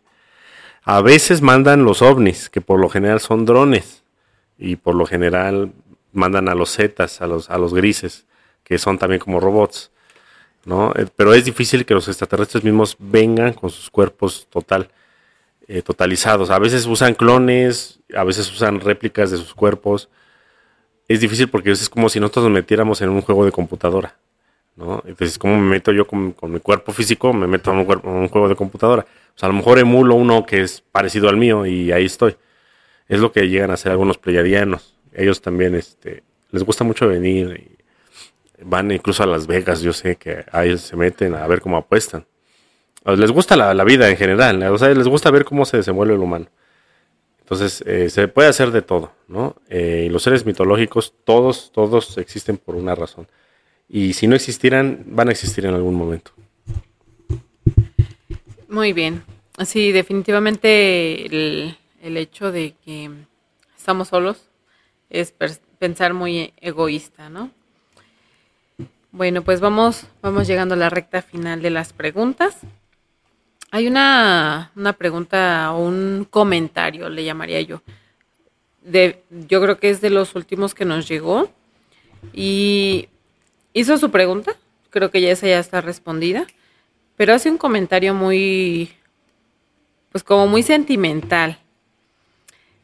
A 0.82 1.02
veces 1.02 1.42
mandan 1.42 1.84
los 1.84 2.00
ovnis, 2.00 2.48
que 2.48 2.62
por 2.62 2.80
lo 2.80 2.88
general 2.88 3.20
son 3.20 3.44
drones, 3.44 4.02
y 4.56 4.76
por 4.76 4.94
lo 4.94 5.04
general 5.04 5.72
mandan 6.14 6.48
a 6.48 6.54
los 6.54 6.74
zetas, 6.74 7.20
a 7.20 7.26
los, 7.26 7.50
a 7.50 7.58
los 7.58 7.74
grises, 7.74 8.26
que 8.66 8.78
son 8.78 8.98
también 8.98 9.20
como 9.20 9.38
robots. 9.38 9.92
¿no? 10.64 10.92
Eh, 10.96 11.06
pero 11.14 11.32
es 11.32 11.44
difícil 11.44 11.86
que 11.86 11.94
los 11.94 12.08
extraterrestres 12.08 12.64
mismos 12.64 12.96
vengan 12.98 13.52
con 13.52 13.70
sus 13.70 13.88
cuerpos 13.88 14.48
total. 14.50 14.90
Eh, 15.68 15.82
totalizados. 15.82 16.50
A 16.50 16.60
veces 16.60 16.86
usan 16.86 17.14
clones, 17.14 17.98
a 18.14 18.22
veces 18.22 18.52
usan 18.52 18.80
réplicas 18.80 19.32
de 19.32 19.36
sus 19.36 19.52
cuerpos. 19.54 20.08
Es 21.08 21.20
difícil 21.20 21.48
porque 21.48 21.72
es 21.72 21.88
como 21.88 22.08
si 22.08 22.20
nosotros 22.20 22.44
nos 22.44 22.52
metiéramos 22.52 23.00
en 23.02 23.08
un 23.08 23.20
juego 23.20 23.44
de 23.44 23.50
computadora. 23.52 24.16
¿no? 24.76 25.02
Entonces, 25.06 25.38
¿cómo 25.38 25.56
me 25.56 25.68
meto 25.68 25.90
yo 25.92 26.06
con, 26.06 26.36
mi 26.42 26.60
cuerpo 26.60 26.92
físico? 26.92 27.32
Me 27.32 27.48
meto 27.48 27.72
en 27.72 27.78
un, 27.78 28.00
un, 28.04 28.28
juego 28.28 28.48
de 28.48 28.54
computadora. 28.54 29.06
O 29.34 29.38
sea, 29.38 29.48
a 29.48 29.52
lo 29.52 29.58
mejor 29.58 29.78
emulo 29.78 30.14
uno 30.14 30.46
que 30.46 30.62
es 30.62 30.82
parecido 30.92 31.28
al 31.28 31.36
mío 31.36 31.66
y 31.66 31.90
ahí 31.90 32.04
estoy. 32.04 32.36
Es 33.08 33.20
lo 33.20 33.32
que 33.32 33.48
llegan 33.48 33.70
a 33.70 33.74
hacer 33.74 33.90
algunos 33.92 34.18
pleyadianos. 34.18 34.96
Ellos 35.12 35.40
también 35.40 35.74
este, 35.74 36.22
les 36.52 36.62
gusta 36.62 36.84
mucho 36.84 37.08
venir. 37.08 37.75
Van 38.62 38.90
incluso 38.90 39.22
a 39.22 39.26
Las 39.26 39.46
Vegas, 39.46 39.82
yo 39.82 39.92
sé 39.92 40.16
que 40.16 40.44
ahí 40.52 40.76
se 40.78 40.96
meten 40.96 41.34
a 41.34 41.46
ver 41.46 41.60
cómo 41.60 41.76
apuestan 41.76 42.26
les 43.14 43.30
gusta 43.30 43.56
la, 43.56 43.84
vida 43.84 44.10
en 44.10 44.16
general, 44.16 44.62
o 44.64 44.78
sea, 44.78 44.88
les 44.88 45.06
gusta 45.06 45.30
ver 45.30 45.44
cómo 45.44 45.64
se 45.64 45.76
desenvuelve 45.76 46.14
el 46.14 46.20
humano. 46.20 46.46
Entonces, 47.40 47.84
eh, 47.86 48.10
se 48.10 48.26
puede 48.26 48.48
hacer 48.48 48.72
de 48.72 48.82
todo, 48.82 49.12
¿no? 49.28 49.54
Eh, 49.68 50.08
los 50.10 50.24
seres 50.24 50.44
mitológicos, 50.44 51.14
todos, 51.24 51.70
todos 51.70 52.18
existen 52.18 52.56
por 52.56 52.74
una 52.74 52.96
razón. 52.96 53.28
Y 53.88 54.14
si 54.14 54.26
no 54.26 54.34
existieran, 54.34 55.04
van 55.06 55.28
a 55.28 55.30
existir 55.30 55.64
en 55.64 55.74
algún 55.74 55.94
momento. 55.94 56.32
Muy 58.68 58.92
bien. 58.92 59.22
Sí, 59.64 59.92
definitivamente 59.92 61.26
el, 61.26 61.78
el 62.02 62.16
hecho 62.16 62.50
de 62.50 62.74
que 62.84 63.10
estamos 63.76 64.08
solos 64.08 64.48
es 65.08 65.32
pensar 65.78 66.14
muy 66.14 66.52
egoísta, 66.60 67.30
¿no? 67.30 67.52
Bueno, 69.16 69.40
pues 69.40 69.60
vamos, 69.60 70.04
vamos 70.20 70.46
llegando 70.46 70.74
a 70.74 70.76
la 70.76 70.90
recta 70.90 71.22
final 71.22 71.62
de 71.62 71.70
las 71.70 71.94
preguntas. 71.94 72.58
Hay 73.70 73.86
una, 73.86 74.72
una 74.76 74.92
pregunta 74.92 75.72
o 75.72 75.86
un 75.86 76.26
comentario, 76.28 77.08
le 77.08 77.24
llamaría 77.24 77.62
yo. 77.62 77.80
De, 78.82 79.22
yo 79.48 79.62
creo 79.62 79.78
que 79.78 79.88
es 79.88 80.02
de 80.02 80.10
los 80.10 80.34
últimos 80.34 80.74
que 80.74 80.84
nos 80.84 81.08
llegó. 81.08 81.48
Y 82.34 83.08
hizo 83.72 83.96
su 83.96 84.10
pregunta. 84.10 84.54
Creo 84.90 85.10
que 85.10 85.22
ya 85.22 85.30
esa 85.30 85.46
ya 85.46 85.60
está 85.60 85.80
respondida. 85.80 86.46
Pero 87.16 87.32
hace 87.32 87.50
un 87.50 87.56
comentario 87.56 88.12
muy, 88.12 88.90
pues 90.12 90.24
como 90.24 90.46
muy 90.46 90.62
sentimental. 90.62 91.58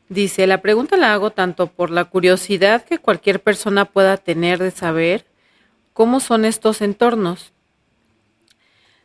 Dice, 0.08 0.46
la 0.46 0.62
pregunta 0.62 0.96
la 0.96 1.12
hago 1.12 1.32
tanto 1.32 1.66
por 1.66 1.90
la 1.90 2.06
curiosidad 2.06 2.86
que 2.86 2.96
cualquier 2.96 3.42
persona 3.42 3.84
pueda 3.84 4.16
tener 4.16 4.60
de 4.60 4.70
saber 4.70 5.26
cómo 5.92 6.20
son 6.20 6.44
estos 6.44 6.80
entornos, 6.80 7.52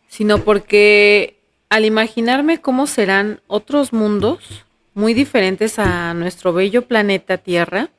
sino 0.08 0.40
porque 0.40 1.40
al 1.70 1.86
imaginarme 1.86 2.62
cómo 2.62 2.88
serán 2.88 3.42
otros 3.48 3.94
mundos 3.94 4.66
muy 4.94 5.14
diferentes 5.14 5.80
a 5.80 6.14
nuestro 6.14 6.54
bello 6.54 6.88
planeta 6.88 7.38
Tierra, 7.38 7.90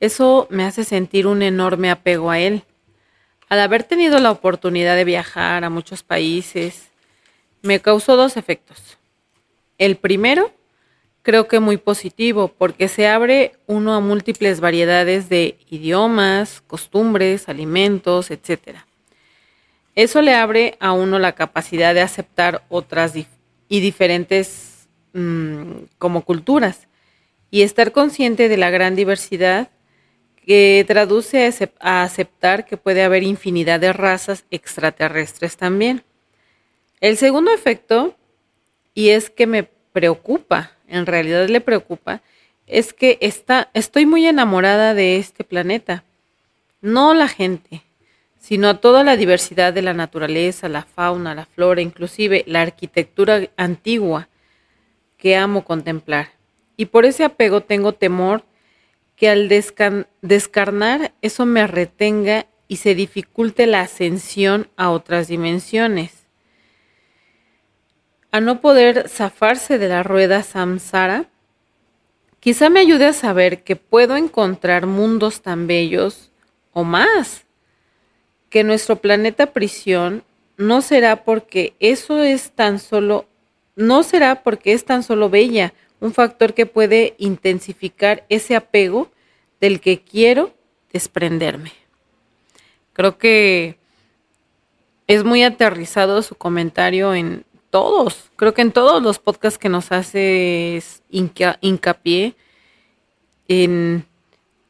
eso 0.00 0.46
me 0.50 0.64
hace 0.64 0.84
sentir 0.84 1.26
un 1.26 1.42
enorme 1.42 1.90
apego 1.90 2.30
a 2.30 2.38
él. 2.38 2.64
Al 3.48 3.60
haber 3.60 3.84
tenido 3.84 4.18
la 4.18 4.30
oportunidad 4.30 4.96
de 4.96 5.04
viajar 5.04 5.64
a 5.64 5.70
muchos 5.70 6.02
países, 6.02 6.90
me 7.62 7.80
causó 7.80 8.16
dos 8.16 8.36
efectos. 8.36 8.98
El 9.78 9.96
primero, 9.96 10.52
creo 11.22 11.48
que 11.48 11.60
muy 11.60 11.76
positivo, 11.76 12.48
porque 12.48 12.88
se 12.88 13.06
abre 13.06 13.52
uno 13.66 13.94
a 13.94 14.00
múltiples 14.00 14.60
variedades 14.60 15.28
de 15.28 15.58
idiomas, 15.68 16.62
costumbres, 16.66 17.48
alimentos, 17.48 18.30
etcétera. 18.30 18.86
Eso 19.94 20.22
le 20.22 20.34
abre 20.34 20.76
a 20.80 20.92
uno 20.92 21.18
la 21.18 21.34
capacidad 21.34 21.94
de 21.94 22.00
aceptar 22.00 22.64
otras 22.68 23.14
y 23.16 23.80
diferentes 23.80 24.88
mm, 25.12 25.84
como 25.98 26.24
culturas 26.24 26.88
y 27.50 27.62
estar 27.62 27.92
consciente 27.92 28.48
de 28.48 28.56
la 28.56 28.70
gran 28.70 28.94
diversidad 28.94 29.70
que 30.46 30.84
traduce 30.86 31.52
a 31.80 32.02
aceptar 32.02 32.64
que 32.64 32.76
puede 32.76 33.02
haber 33.02 33.22
infinidad 33.22 33.78
de 33.78 33.92
razas 33.92 34.44
extraterrestres 34.50 35.56
también. 35.56 36.02
El 37.00 37.16
segundo 37.16 37.52
efecto, 37.52 38.16
y 38.94 39.10
es 39.10 39.30
que 39.30 39.46
me 39.46 39.64
preocupa, 39.64 40.72
en 40.90 41.06
realidad 41.06 41.48
le 41.48 41.60
preocupa, 41.60 42.22
es 42.66 42.92
que 42.92 43.18
está, 43.20 43.70
estoy 43.74 44.06
muy 44.06 44.26
enamorada 44.26 44.94
de 44.94 45.16
este 45.16 45.44
planeta, 45.44 46.04
no 46.80 47.14
la 47.14 47.28
gente, 47.28 47.82
sino 48.38 48.68
a 48.68 48.80
toda 48.80 49.04
la 49.04 49.16
diversidad 49.16 49.72
de 49.72 49.82
la 49.82 49.94
naturaleza, 49.94 50.68
la 50.68 50.82
fauna, 50.82 51.34
la 51.34 51.46
flora, 51.46 51.80
inclusive 51.80 52.44
la 52.46 52.62
arquitectura 52.62 53.48
antigua 53.56 54.28
que 55.18 55.36
amo 55.36 55.64
contemplar. 55.64 56.30
Y 56.76 56.86
por 56.86 57.04
ese 57.04 57.24
apego 57.24 57.60
tengo 57.60 57.92
temor 57.92 58.44
que 59.16 59.28
al 59.28 59.48
descarnar 60.22 61.12
eso 61.20 61.44
me 61.44 61.66
retenga 61.66 62.46
y 62.68 62.76
se 62.76 62.94
dificulte 62.94 63.66
la 63.66 63.82
ascensión 63.82 64.68
a 64.76 64.90
otras 64.90 65.28
dimensiones. 65.28 66.19
A 68.32 68.40
no 68.40 68.60
poder 68.60 69.08
zafarse 69.08 69.78
de 69.78 69.88
la 69.88 70.02
rueda 70.02 70.42
samsara, 70.42 71.26
quizá 72.38 72.70
me 72.70 72.80
ayude 72.80 73.06
a 73.06 73.12
saber 73.12 73.64
que 73.64 73.76
puedo 73.76 74.16
encontrar 74.16 74.86
mundos 74.86 75.42
tan 75.42 75.66
bellos 75.66 76.30
o 76.72 76.84
más 76.84 77.44
que 78.48 78.64
nuestro 78.64 78.96
planeta 78.96 79.46
prisión 79.46 80.22
no 80.56 80.82
será 80.82 81.24
porque 81.24 81.74
eso 81.80 82.22
es 82.22 82.50
tan 82.50 82.78
solo, 82.78 83.26
no 83.76 84.02
será 84.02 84.42
porque 84.42 84.74
es 84.74 84.84
tan 84.84 85.02
solo 85.02 85.30
bella, 85.30 85.72
un 86.00 86.12
factor 86.12 86.54
que 86.54 86.66
puede 86.66 87.14
intensificar 87.18 88.24
ese 88.28 88.56
apego 88.56 89.10
del 89.60 89.80
que 89.80 90.00
quiero 90.00 90.52
desprenderme. 90.92 91.72
Creo 92.92 93.18
que 93.18 93.76
es 95.06 95.24
muy 95.24 95.42
aterrizado 95.42 96.22
su 96.22 96.34
comentario 96.34 97.14
en 97.14 97.44
todos, 97.70 98.30
creo 98.36 98.54
que 98.54 98.62
en 98.62 98.72
todos 98.72 99.02
los 99.02 99.18
podcasts 99.18 99.58
que 99.58 99.68
nos 99.68 99.92
hace 99.92 100.82
hincapié 101.10 102.34
en, 103.48 104.04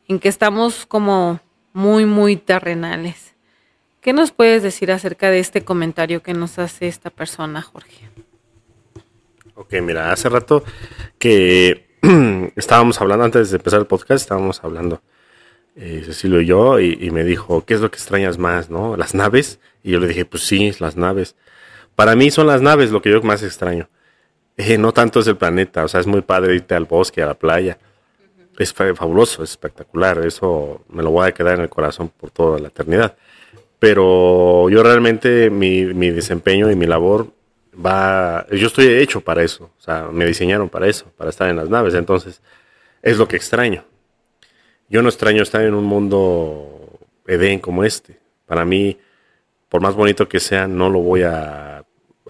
en 0.09 0.19
que 0.19 0.29
estamos 0.29 0.87
como 0.87 1.41
muy, 1.73 2.05
muy 2.05 2.37
terrenales 2.37 3.31
¿Qué 4.01 4.15
nos 4.15 4.31
puedes 4.31 4.63
decir 4.63 4.91
acerca 4.93 5.31
de 5.31 5.41
este 5.41 5.63
comentario 5.63 6.23
que 6.23 6.33
nos 6.33 6.59
hace 6.59 6.89
esta 6.89 7.11
persona, 7.11 7.61
Jorge? 7.61 8.09
Ok, 9.55 9.75
mira, 9.83 10.11
hace 10.11 10.31
rato 10.31 10.65
que 11.19 11.99
estábamos 12.57 12.99
hablando, 12.99 13.27
antes 13.27 13.51
de 13.51 13.59
empezar 13.59 13.79
el 13.79 13.87
podcast, 13.87 14.23
estábamos 14.23 14.65
hablando, 14.65 15.03
eh, 15.77 16.03
Cecilio 16.07 16.41
y 16.41 16.47
yo, 16.47 16.81
y, 16.81 17.11
me 17.11 17.25
dijo, 17.25 17.67
¿qué 17.67 17.75
es 17.75 17.83
lo 17.83 17.91
que 17.91 17.97
extrañas 17.97 18.39
más, 18.39 18.71
no? 18.71 18.97
¿Las 18.97 19.15
naves? 19.15 19.61
Y 19.83 19.91
yo 19.91 20.01
le 20.01 20.09
dije, 20.09 20.25
pues 20.25 20.45
sí, 20.45 20.73
las 20.79 20.97
naves. 20.97 21.37
Para 22.01 22.17
mí 22.17 22.31
son 22.31 22.47
las 22.47 22.63
naves 22.63 22.93
lo 22.93 23.03
que 23.03 23.11
yo 23.11 23.21
más 23.21 23.43
extraño. 23.43 23.87
Eh, 24.57 24.79
no 24.79 24.91
tanto 24.91 25.21
es 25.21 25.27
el 25.27 25.37
planeta, 25.37 25.85
o 25.85 25.89
sea, 25.89 26.01
es 26.01 26.07
muy 26.07 26.23
padre 26.23 26.55
irte 26.55 26.75
al 26.75 26.87
bosque, 26.87 27.21
a 27.21 27.27
la 27.27 27.35
playa. 27.35 27.77
Es 28.59 28.73
fabuloso, 28.73 29.43
es 29.43 29.51
espectacular, 29.51 30.25
eso 30.25 30.83
me 30.89 31.03
lo 31.03 31.11
voy 31.11 31.29
a 31.29 31.33
quedar 31.33 31.57
en 31.57 31.61
el 31.61 31.69
corazón 31.69 32.09
por 32.09 32.31
toda 32.31 32.59
la 32.59 32.69
eternidad. 32.69 33.19
Pero 33.79 34.71
yo 34.71 34.83
realmente 34.83 35.51
mi, 35.51 35.93
mi 35.93 36.09
desempeño 36.09 36.71
y 36.71 36.75
mi 36.75 36.87
labor 36.87 37.27
va, 37.75 38.47
yo 38.51 38.69
estoy 38.69 38.87
hecho 38.87 39.21
para 39.21 39.43
eso, 39.43 39.65
o 39.65 39.83
sea, 39.83 40.09
me 40.11 40.25
diseñaron 40.25 40.71
para 40.71 40.87
eso, 40.87 41.05
para 41.19 41.29
estar 41.29 41.51
en 41.51 41.57
las 41.57 41.69
naves, 41.69 41.93
entonces 41.93 42.41
es 43.03 43.19
lo 43.19 43.29
que 43.29 43.37
extraño. 43.37 43.85
Yo 44.89 45.03
no 45.03 45.11
extraño 45.11 45.43
estar 45.43 45.61
en 45.61 45.75
un 45.75 45.85
mundo 45.85 46.99
Edén 47.27 47.59
como 47.59 47.85
este. 47.85 48.19
Para 48.47 48.65
mí, 48.65 48.97
por 49.69 49.83
más 49.83 49.95
bonito 49.95 50.27
que 50.27 50.41
sea, 50.41 50.67
no 50.67 50.89
lo 50.89 51.01
voy 51.01 51.25
a, 51.25 51.80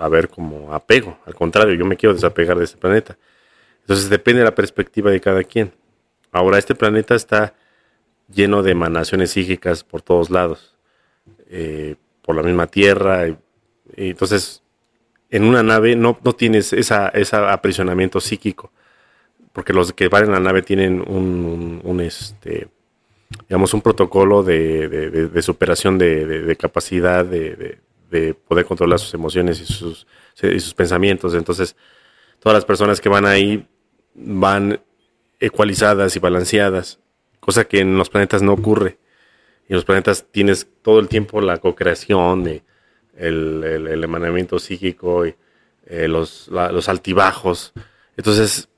a 0.01 0.09
ver 0.09 0.29
como 0.29 0.73
apego, 0.73 1.19
al 1.27 1.35
contrario, 1.35 1.75
yo 1.75 1.85
me 1.85 1.97
quiero 1.97 2.15
desapegar 2.15 2.59
de 2.59 2.65
este 2.65 2.79
planeta. 2.79 3.17
Entonces 3.83 4.09
depende 4.09 4.41
de 4.41 4.47
la 4.47 4.55
perspectiva 4.55 5.11
de 5.11 5.21
cada 5.21 5.45
quien. 5.45 5.73
Ahora, 6.33 6.59
este 6.59 6.75
planeta 6.75 7.15
está 7.15 7.55
lleno 8.33 8.63
de 8.63 8.73
emanaciones 8.73 9.33
psíquicas 9.33 9.85
por 9.85 10.03
todos 10.03 10.31
lados, 10.31 10.77
eh, 11.49 11.97
por 12.23 12.37
la 12.37 12.43
misma 12.43 12.67
Tierra, 12.67 13.29
y 13.29 13.37
entonces 13.97 14.63
en 15.31 15.45
una 15.45 15.63
nave 15.63 15.97
no, 15.97 16.19
no 16.25 16.33
tienes 16.33 16.73
esa, 16.73 17.09
ese 17.09 17.37
aprisionamiento 17.37 18.21
psíquico, 18.21 18.73
porque 19.53 19.73
los 19.73 19.93
que 19.93 20.09
van 20.09 20.25
en 20.25 20.33
la 20.33 20.41
nave 20.41 20.63
tienen 20.63 21.01
un, 21.01 22.01
este, 22.01 22.69
digamos, 23.49 23.73
un 23.75 23.81
protocolo 23.81 24.43
de, 24.43 25.31
superación 25.43 25.99
de, 25.99 26.57
capacidad 26.59 27.25
de, 27.25 27.79
poder 28.47 28.65
controlar 28.65 28.99
sus 28.99 29.15
emociones 29.15 29.61
y 29.61 29.67
sus, 29.67 30.07
y 30.43 30.61
sus 30.61 30.75
pensamientos. 30.75 31.35
Entonces, 31.35 31.77
todas 32.39 32.57
las 32.57 32.65
personas 32.65 33.01
que 33.01 33.09
van 33.09 33.27
ahí 33.27 33.67
van 34.15 34.81
ecualizadas 35.39 36.17
y 36.17 36.19
balanceadas, 36.19 36.99
cosa 37.41 37.65
que 37.65 37.81
en 37.81 37.97
los 37.97 38.11
planetas 38.11 38.43
no 38.43 38.53
ocurre. 38.53 38.99
Y 39.69 39.73
en 39.73 39.77
los 39.77 39.85
planetas 39.85 40.27
tienes 40.31 40.69
todo 40.83 40.99
el 40.99 41.09
tiempo 41.09 41.41
la 41.41 41.59
co-creación 41.59 42.45
de 42.45 42.63
el, 43.17 43.63
el, 43.65 44.03
emanamiento 44.03 44.59
psíquico 44.59 45.27
y 45.27 45.35
eh, 45.87 46.09
los, 46.09 46.49
los 46.49 46.89
altibajos. 46.89 47.73
Entonces, 48.17 48.69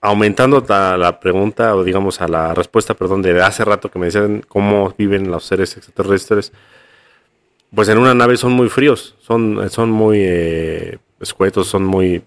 aumentando 0.00 0.64
la 0.68 1.20
pregunta, 1.20 1.74
o 1.74 1.84
digamos 1.84 2.20
a 2.20 2.28
la 2.28 2.54
respuesta, 2.54 2.94
perdón, 2.94 3.22
de 3.22 3.40
hace 3.42 3.64
rato 3.64 3.90
que 3.90 3.98
me 3.98 4.06
decían 4.06 4.42
cómo 4.46 4.94
viven 4.96 5.30
los 5.30 5.44
seres 5.44 5.76
extraterrestres, 5.76 6.52
pues 7.74 7.88
en 7.88 7.98
una 7.98 8.14
nave 8.14 8.36
son 8.36 8.52
muy 8.52 8.68
fríos, 8.68 9.16
son, 9.20 9.68
son 9.70 9.90
muy 9.90 10.18
eh, 10.20 10.98
escuetos, 11.20 11.68
son 11.68 11.84
muy, 11.84 12.22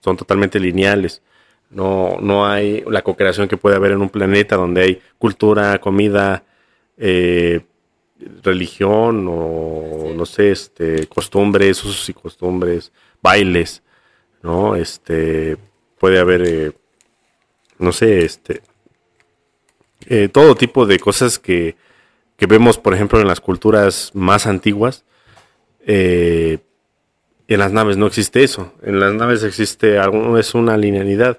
son 0.00 0.16
totalmente 0.16 0.58
lineales. 0.58 1.22
No, 1.70 2.18
no 2.20 2.46
hay 2.46 2.82
la 2.88 3.02
co-creación 3.02 3.46
que 3.46 3.56
puede 3.56 3.76
haber 3.76 3.92
en 3.92 4.02
un 4.02 4.08
planeta 4.08 4.56
donde 4.56 4.82
hay 4.82 5.02
cultura, 5.18 5.78
comida, 5.80 6.44
eh, 6.96 7.60
religión 8.42 9.26
o 9.28 10.12
no 10.14 10.26
sé, 10.26 10.50
este, 10.50 11.06
costumbres, 11.06 11.82
usos 11.84 12.08
y 12.08 12.12
costumbres, 12.12 12.92
bailes, 13.22 13.82
¿no? 14.42 14.76
Este, 14.76 15.56
puede 15.98 16.18
haber, 16.18 16.42
eh, 16.46 16.72
no 17.78 17.92
sé, 17.92 18.24
este, 18.24 18.62
eh, 20.06 20.28
todo 20.28 20.54
tipo 20.54 20.86
de 20.86 20.98
cosas 20.98 21.38
que, 21.38 21.76
que, 22.40 22.46
vemos, 22.46 22.78
por 22.78 22.94
ejemplo, 22.94 23.20
en 23.20 23.28
las 23.28 23.38
culturas 23.42 24.12
más 24.14 24.46
antiguas. 24.46 25.04
Eh, 25.86 26.58
en 27.48 27.58
las 27.58 27.70
naves 27.70 27.98
no 27.98 28.06
existe 28.06 28.42
eso. 28.42 28.72
En 28.82 28.98
las 28.98 29.12
naves 29.12 29.42
existe 29.42 29.98
algo, 29.98 30.38
es 30.38 30.54
una 30.54 30.78
linealidad. 30.78 31.38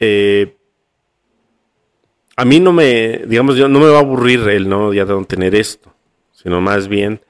Eh, 0.00 0.56
a 2.34 2.44
mí 2.44 2.58
no 2.58 2.72
me, 2.72 3.22
digamos, 3.28 3.54
yo 3.54 3.68
no 3.68 3.78
me 3.78 3.86
va 3.86 3.98
a 3.98 4.00
aburrir 4.00 4.40
el 4.48 4.68
no 4.68 4.92
ya 4.92 5.04
de 5.04 5.24
tener 5.24 5.54
esto, 5.54 5.94
sino 6.32 6.60
más 6.60 6.88
bien 6.88 7.20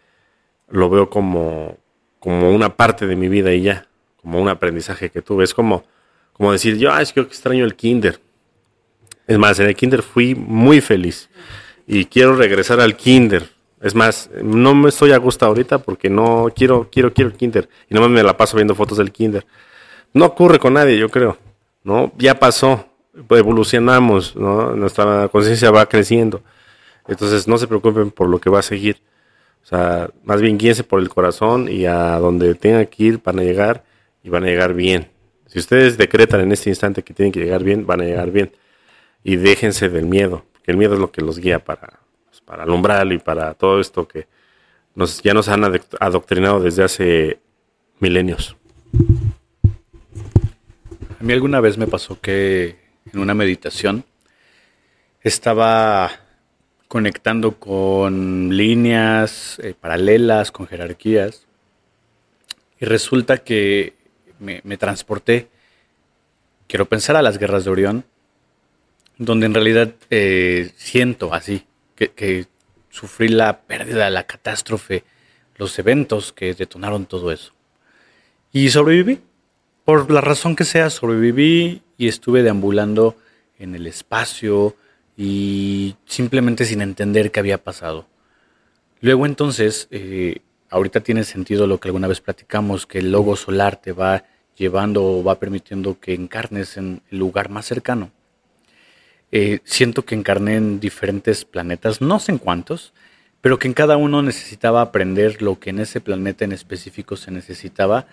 lo 0.70 0.88
veo 0.88 1.10
como, 1.10 1.76
como 2.20 2.54
una 2.54 2.74
parte 2.74 3.06
de 3.06 3.16
mi 3.16 3.28
vida 3.28 3.52
y 3.52 3.60
ya, 3.60 3.86
como 4.22 4.40
un 4.40 4.48
aprendizaje 4.48 5.10
que 5.10 5.20
tuve. 5.20 5.44
Es 5.44 5.52
como, 5.52 5.84
como 6.32 6.52
decir, 6.52 6.78
yo, 6.78 6.96
es 6.98 7.12
que 7.12 7.20
extraño 7.20 7.66
el 7.66 7.74
kinder. 7.74 8.18
Es 9.26 9.36
más, 9.36 9.60
en 9.60 9.66
el 9.66 9.76
kinder 9.76 10.00
fui 10.00 10.34
muy 10.34 10.80
feliz 10.80 11.28
y 11.86 12.06
quiero 12.06 12.36
regresar 12.36 12.80
al 12.80 12.96
kinder. 12.96 13.50
Es 13.80 13.94
más, 13.94 14.30
no 14.42 14.74
me 14.74 14.88
estoy 14.88 15.12
a 15.12 15.18
gusto 15.18 15.44
ahorita 15.44 15.78
porque 15.78 16.08
no 16.08 16.48
quiero, 16.54 16.88
quiero, 16.90 17.12
quiero 17.12 17.30
el 17.30 17.36
kinder. 17.36 17.68
Y 17.90 17.94
no 17.94 18.08
me 18.08 18.22
la 18.22 18.36
paso 18.36 18.56
viendo 18.56 18.74
fotos 18.74 18.98
del 18.98 19.12
kinder. 19.12 19.46
No 20.12 20.24
ocurre 20.26 20.58
con 20.58 20.74
nadie, 20.74 20.96
yo 20.96 21.10
creo. 21.10 21.36
¿no? 21.84 22.12
Ya 22.16 22.38
pasó 22.38 22.88
evolucionamos, 23.30 24.34
¿no? 24.34 24.74
Nuestra 24.74 25.28
conciencia 25.28 25.70
va 25.70 25.86
creciendo. 25.86 26.42
Entonces 27.06 27.46
no 27.46 27.58
se 27.58 27.68
preocupen 27.68 28.10
por 28.10 28.28
lo 28.28 28.40
que 28.40 28.50
va 28.50 28.60
a 28.60 28.62
seguir. 28.62 29.00
O 29.62 29.66
sea, 29.66 30.10
más 30.24 30.40
bien 30.40 30.58
guíense 30.58 30.84
por 30.84 31.00
el 31.00 31.08
corazón 31.08 31.68
y 31.68 31.86
a 31.86 32.18
donde 32.18 32.54
tengan 32.54 32.86
que 32.86 33.04
ir 33.04 33.20
van 33.22 33.38
a 33.38 33.42
llegar 33.42 33.84
y 34.22 34.30
van 34.30 34.44
a 34.44 34.46
llegar 34.46 34.74
bien. 34.74 35.10
Si 35.46 35.58
ustedes 35.58 35.96
decretan 35.96 36.40
en 36.40 36.52
este 36.52 36.70
instante 36.70 37.02
que 37.02 37.14
tienen 37.14 37.32
que 37.32 37.40
llegar 37.40 37.62
bien, 37.62 37.86
van 37.86 38.00
a 38.00 38.04
llegar 38.04 38.30
bien. 38.30 38.52
Y 39.22 39.36
déjense 39.36 39.88
del 39.88 40.06
miedo, 40.06 40.44
porque 40.64 40.72
el 40.72 40.78
miedo 40.78 40.94
es 40.94 41.00
lo 41.00 41.12
que 41.12 41.20
los 41.20 41.38
guía 41.38 41.62
para, 41.62 42.00
pues, 42.24 42.40
para 42.40 42.62
alumbrarlo 42.62 43.12
y 43.12 43.18
para 43.18 43.52
todo 43.52 43.80
esto 43.82 44.08
que 44.08 44.26
nos, 44.94 45.20
ya 45.22 45.34
nos 45.34 45.48
han 45.48 45.62
adoctrinado 46.00 46.60
desde 46.60 46.84
hace 46.84 47.38
milenios. 48.00 48.56
A 51.20 51.22
mí 51.22 51.34
alguna 51.34 51.60
vez 51.60 51.76
me 51.76 51.86
pasó 51.86 52.18
que 52.18 52.78
en 53.12 53.20
una 53.20 53.34
meditación, 53.34 54.04
estaba 55.20 56.10
conectando 56.88 57.58
con 57.58 58.56
líneas 58.56 59.58
eh, 59.58 59.74
paralelas, 59.78 60.50
con 60.50 60.66
jerarquías, 60.66 61.46
y 62.80 62.86
resulta 62.86 63.38
que 63.38 63.94
me, 64.38 64.76
transporté, 64.78 65.48
quiero 66.66 66.86
pensar 66.86 67.16
a 67.16 67.22
las 67.22 67.36
guerras 67.36 67.64
de 67.64 67.70
Orión, 67.70 68.04
donde 69.18 69.46
en 69.46 69.54
realidad 69.54 69.94
eh, 70.10 70.72
siento 70.76 71.32
así, 71.34 71.64
que, 71.94 72.46
sufrí 72.90 73.28
la 73.28 73.62
pérdida, 73.62 74.08
la 74.08 74.24
catástrofe, 74.24 75.02
los 75.56 75.76
eventos 75.78 76.32
que 76.32 76.54
detonaron 76.54 77.06
todo 77.06 77.32
eso. 77.32 77.52
Y 78.52 78.70
sobreviví. 78.70 79.20
Por 79.84 80.10
la 80.10 80.20
razón 80.20 80.56
que 80.56 80.64
sea, 80.64 80.88
sobreviví 80.90 81.82
y 81.98 82.08
estuve 82.08 82.42
deambulando 82.42 83.16
en 83.58 83.74
el 83.74 83.86
espacio 83.86 84.76
y 85.16 85.96
simplemente 86.06 86.64
sin 86.64 86.80
entender 86.80 87.30
qué 87.30 87.40
había 87.40 87.62
pasado. 87.62 88.06
Luego 89.00 89.26
entonces, 89.26 89.88
eh, 89.90 90.38
ahorita 90.70 91.00
tiene 91.00 91.24
sentido 91.24 91.66
lo 91.66 91.78
que 91.78 91.88
alguna 91.88 92.08
vez 92.08 92.20
platicamos, 92.20 92.86
que 92.86 93.00
el 93.00 93.12
logo 93.12 93.36
solar 93.36 93.76
te 93.76 93.92
va 93.92 94.24
llevando 94.56 95.04
o 95.04 95.24
va 95.24 95.38
permitiendo 95.38 95.98
que 96.00 96.14
encarnes 96.14 96.76
en 96.76 97.02
el 97.10 97.18
lugar 97.18 97.50
más 97.50 97.66
cercano. 97.66 98.10
Eh, 99.36 99.60
siento 99.64 100.04
que 100.04 100.14
encarné 100.14 100.54
en 100.54 100.78
diferentes 100.78 101.44
planetas, 101.44 102.00
no 102.00 102.20
sé 102.20 102.32
en 102.32 102.38
cuántos, 102.38 102.94
pero 103.40 103.58
que 103.58 103.66
en 103.68 103.74
cada 103.74 103.96
uno 103.96 104.22
necesitaba 104.22 104.80
aprender 104.80 105.42
lo 105.42 105.58
que 105.58 105.70
en 105.70 105.80
ese 105.80 106.00
planeta 106.00 106.44
en 106.44 106.52
específico 106.52 107.16
se 107.16 107.32
necesitaba 107.32 108.06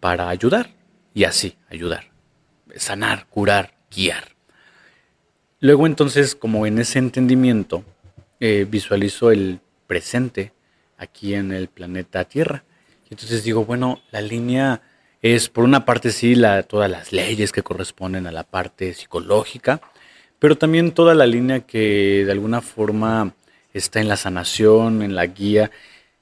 para 0.00 0.28
ayudar 0.28 0.70
y 1.14 1.24
así 1.24 1.56
ayudar 1.68 2.08
sanar, 2.76 3.26
curar, 3.28 3.74
guiar. 3.94 4.36
Luego 5.60 5.86
entonces, 5.86 6.34
como 6.34 6.66
en 6.66 6.78
ese 6.78 6.98
entendimiento, 6.98 7.84
eh, 8.40 8.66
visualizo 8.68 9.30
el 9.30 9.60
presente 9.86 10.52
aquí 10.96 11.34
en 11.34 11.52
el 11.52 11.68
planeta 11.68 12.24
Tierra. 12.24 12.64
Y 13.08 13.14
entonces 13.14 13.42
digo, 13.42 13.64
bueno, 13.64 14.00
la 14.10 14.20
línea 14.20 14.82
es 15.20 15.48
por 15.48 15.64
una 15.64 15.84
parte 15.84 16.12
sí 16.12 16.34
la, 16.34 16.62
todas 16.62 16.90
las 16.90 17.12
leyes 17.12 17.50
que 17.50 17.62
corresponden 17.62 18.26
a 18.26 18.32
la 18.32 18.44
parte 18.44 18.94
psicológica, 18.94 19.80
pero 20.38 20.56
también 20.56 20.92
toda 20.92 21.14
la 21.14 21.26
línea 21.26 21.60
que 21.60 22.24
de 22.24 22.32
alguna 22.32 22.60
forma 22.60 23.34
está 23.72 24.00
en 24.00 24.08
la 24.08 24.16
sanación, 24.16 25.02
en 25.02 25.14
la 25.14 25.26
guía, 25.26 25.70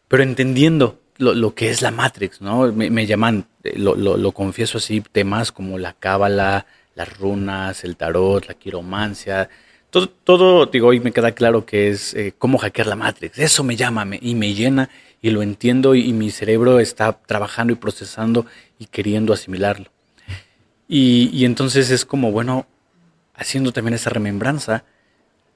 pero 0.08 0.22
entendiendo 0.22 1.00
lo, 1.18 1.54
que 1.54 1.70
es 1.70 1.82
la 1.82 1.90
Matrix, 1.90 2.40
¿no? 2.40 2.72
Me, 2.72 3.06
llaman, 3.06 3.46
eh, 3.64 3.74
lo, 3.78 3.94
lo, 3.94 4.32
confieso 4.32 4.78
así, 4.78 5.00
temas 5.00 5.52
como 5.52 5.78
la 5.78 5.94
cábala, 5.94 6.66
las 6.94 7.18
runas, 7.18 7.84
el 7.84 7.96
tarot, 7.96 8.46
la 8.46 8.54
quiromancia, 8.54 9.48
todo, 9.90 10.08
todo, 10.08 10.66
digo, 10.66 10.88
hoy 10.88 11.00
me 11.00 11.12
queda 11.12 11.32
claro 11.32 11.64
que 11.64 11.88
es 11.88 12.12
eh, 12.14 12.34
cómo 12.36 12.58
hackear 12.58 12.86
la 12.86 12.96
Matrix. 12.96 13.38
Eso 13.38 13.64
me 13.64 13.76
llama 13.76 14.04
me, 14.04 14.18
y 14.20 14.34
me 14.34 14.52
llena 14.54 14.90
y 15.22 15.30
lo 15.30 15.42
entiendo 15.42 15.94
y, 15.94 16.02
y, 16.08 16.12
mi 16.12 16.30
cerebro 16.30 16.80
está 16.80 17.12
trabajando 17.12 17.72
y 17.72 17.76
procesando 17.76 18.46
y 18.78 18.86
queriendo 18.86 19.32
asimilarlo. 19.32 19.90
Y, 20.88 21.30
y 21.32 21.44
entonces 21.44 21.90
es 21.90 22.04
como, 22.04 22.30
bueno, 22.30 22.66
haciendo 23.36 23.72
también 23.72 23.94
esa 23.94 24.10
remembranza, 24.10 24.84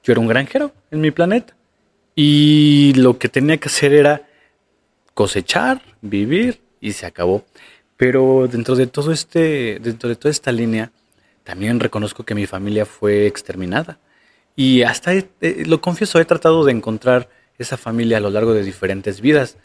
yo 0.03 0.13
era 0.13 0.21
un 0.21 0.27
granjero 0.27 0.73
en 0.91 1.01
mi 1.01 1.11
planeta 1.11 1.55
y 2.15 2.93
lo 2.95 3.17
que 3.17 3.29
tenía 3.29 3.57
que 3.57 3.69
hacer 3.69 3.93
era 3.93 4.27
cosechar, 5.13 5.81
vivir 6.01 6.61
y 6.79 6.93
se 6.93 7.05
acabó. 7.05 7.45
Pero 7.97 8.47
dentro 8.51 8.75
de 8.75 8.87
todo 8.87 9.11
este, 9.11 9.79
dentro 9.79 10.09
de 10.09 10.15
toda 10.15 10.31
esta 10.31 10.51
línea, 10.51 10.91
también 11.43 11.79
reconozco 11.79 12.23
que 12.23 12.35
mi 12.35 12.47
familia 12.47 12.85
fue 12.85 13.27
exterminada. 13.27 13.99
Y 14.55 14.83
hasta, 14.83 15.11
lo 15.65 15.81
confieso, 15.81 16.19
he 16.19 16.25
tratado 16.25 16.65
de 16.65 16.71
encontrar 16.71 17.29
esa 17.57 17.77
familia 17.77 18.17
a 18.17 18.19
lo 18.19 18.29
largo 18.29 18.53
de 18.53 18.63
diferentes 18.63 19.21
vidas. 19.21 19.57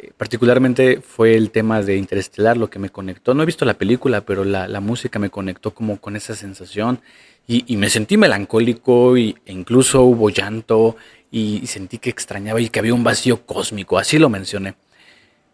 Eh, 0.00 0.12
particularmente 0.16 1.00
fue 1.00 1.34
el 1.34 1.50
tema 1.50 1.82
de 1.82 1.96
Interestelar 1.96 2.56
lo 2.56 2.70
que 2.70 2.78
me 2.78 2.90
conectó. 2.90 3.34
No 3.34 3.42
he 3.42 3.46
visto 3.46 3.64
la 3.64 3.74
película, 3.74 4.22
pero 4.22 4.44
la, 4.44 4.66
la 4.68 4.80
música 4.80 5.18
me 5.18 5.30
conectó 5.30 5.72
como 5.72 6.00
con 6.00 6.16
esa 6.16 6.34
sensación. 6.34 7.00
Y, 7.46 7.64
y 7.72 7.76
me 7.76 7.90
sentí 7.90 8.16
melancólico 8.16 9.16
y, 9.16 9.36
e 9.44 9.52
incluso 9.52 10.02
hubo 10.02 10.30
llanto 10.30 10.96
y, 11.30 11.60
y 11.62 11.66
sentí 11.66 11.98
que 11.98 12.10
extrañaba 12.10 12.60
y 12.60 12.68
que 12.68 12.78
había 12.78 12.94
un 12.94 13.04
vacío 13.04 13.44
cósmico, 13.44 13.98
así 13.98 14.18
lo 14.18 14.28
mencioné. 14.28 14.74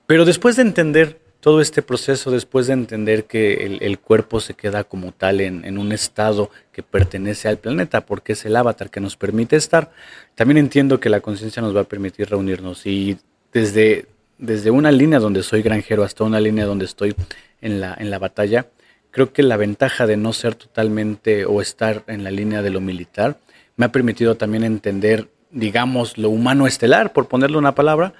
Pero 0.06 0.24
después 0.24 0.56
de 0.56 0.62
entender 0.62 1.20
todo 1.40 1.60
este 1.60 1.82
proceso, 1.82 2.31
después 2.31 2.66
de 2.66 2.74
entender 2.74 3.24
que 3.24 3.64
el, 3.64 3.78
el 3.82 3.98
cuerpo 3.98 4.40
se 4.40 4.55
queda 4.55 4.85
como 4.85 5.12
tal 5.12 5.40
en, 5.40 5.64
en, 5.64 5.78
un 5.78 5.93
estado 5.93 6.51
que 6.73 6.82
pertenece 6.82 7.48
al 7.48 7.59
planeta, 7.59 8.05
porque 8.05 8.32
es 8.32 8.44
el 8.44 8.56
avatar 8.56 8.90
que 8.90 9.01
nos 9.01 9.16
permite 9.16 9.56
estar, 9.56 9.93
también 10.35 10.59
entiendo 10.59 10.98
que 10.98 11.09
la 11.09 11.20
conciencia 11.20 11.62
nos 11.62 11.74
va 11.74 11.82
a 11.82 11.85
permitir 11.85 12.28
reunirnos. 12.28 12.85
Y 12.85 13.18
desde, 13.52 14.06
desde 14.38 14.70
una 14.70 14.92
línea 14.92 15.18
donde 15.18 15.42
soy 15.42 15.62
granjero 15.62 16.04
hasta 16.04 16.24
una 16.24 16.40
línea 16.40 16.66
donde 16.66 16.84
estoy 16.84 17.14
en 17.60 17.80
la, 17.80 17.94
en 17.98 18.10
la 18.10 18.18
batalla, 18.18 18.66
creo 19.10 19.32
que 19.32 19.42
la 19.42 19.56
ventaja 19.56 20.06
de 20.06 20.16
no 20.16 20.32
ser 20.32 20.54
totalmente 20.54 21.46
o 21.46 21.60
estar 21.60 22.04
en 22.06 22.22
la 22.24 22.30
línea 22.30 22.62
de 22.62 22.70
lo 22.70 22.80
militar 22.80 23.38
me 23.76 23.86
ha 23.86 23.92
permitido 23.92 24.36
también 24.36 24.64
entender, 24.64 25.28
digamos, 25.50 26.18
lo 26.18 26.30
humano 26.30 26.66
estelar, 26.66 27.12
por 27.12 27.28
ponerle 27.28 27.58
una 27.58 27.74
palabra, 27.74 28.14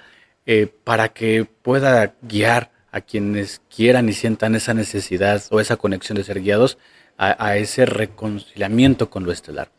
eh, 0.45 0.67
para 0.83 1.09
que 1.09 1.45
pueda 1.45 2.15
guiar 2.21 2.71
a 2.91 3.01
quienes 3.01 3.61
quieran 3.75 4.07
y 4.09 4.13
sientan 4.13 4.55
esa 4.55 4.73
necesidad 4.73 5.43
o 5.51 5.59
esa 5.59 5.77
conexión 5.77 6.17
de 6.17 6.23
ser 6.23 6.41
guiados 6.41 6.77
a, 7.17 7.45
a 7.45 7.57
ese 7.57 7.85
reconciliamiento 7.85 9.09
con 9.09 9.23
lo 9.23 9.31
estelar. 9.31 9.69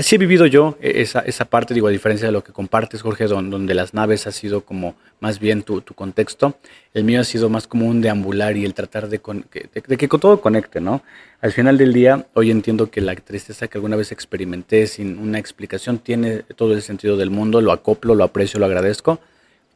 Así 0.00 0.14
he 0.14 0.18
vivido 0.18 0.46
yo 0.46 0.78
e, 0.80 1.02
esa, 1.02 1.20
esa, 1.20 1.44
parte, 1.44 1.74
digo, 1.74 1.86
a 1.86 1.90
diferencia 1.90 2.26
de 2.26 2.32
lo 2.32 2.42
que 2.42 2.54
compartes, 2.54 3.02
Jorge, 3.02 3.26
don, 3.26 3.50
donde 3.50 3.74
las 3.74 3.92
naves 3.92 4.26
ha 4.26 4.32
sido 4.32 4.62
como 4.62 4.94
más 5.20 5.38
bien 5.38 5.62
tu, 5.62 5.82
tu, 5.82 5.92
contexto, 5.92 6.56
el 6.94 7.04
mío 7.04 7.20
ha 7.20 7.24
sido 7.24 7.50
más 7.50 7.66
como 7.66 7.86
un 7.86 8.00
deambular 8.00 8.56
y 8.56 8.64
el 8.64 8.72
tratar 8.72 9.10
de, 9.10 9.18
con, 9.18 9.42
que 9.42 10.08
todo 10.08 10.40
conecte, 10.40 10.80
¿no? 10.80 11.02
Al 11.42 11.52
final 11.52 11.76
del 11.76 11.92
día, 11.92 12.26
hoy 12.32 12.50
entiendo 12.50 12.90
que 12.90 13.02
la 13.02 13.14
tristeza 13.14 13.68
que 13.68 13.76
alguna 13.76 13.94
vez 13.94 14.10
experimenté 14.10 14.86
sin 14.86 15.18
una 15.18 15.38
explicación 15.38 15.98
tiene 15.98 16.44
todo 16.56 16.72
el 16.72 16.80
sentido 16.80 17.18
del 17.18 17.28
mundo, 17.28 17.60
lo 17.60 17.70
acoplo, 17.70 18.14
lo 18.14 18.24
aprecio, 18.24 18.58
lo 18.58 18.64
agradezco, 18.64 19.20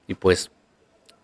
y 0.07 0.15
pues 0.15 0.51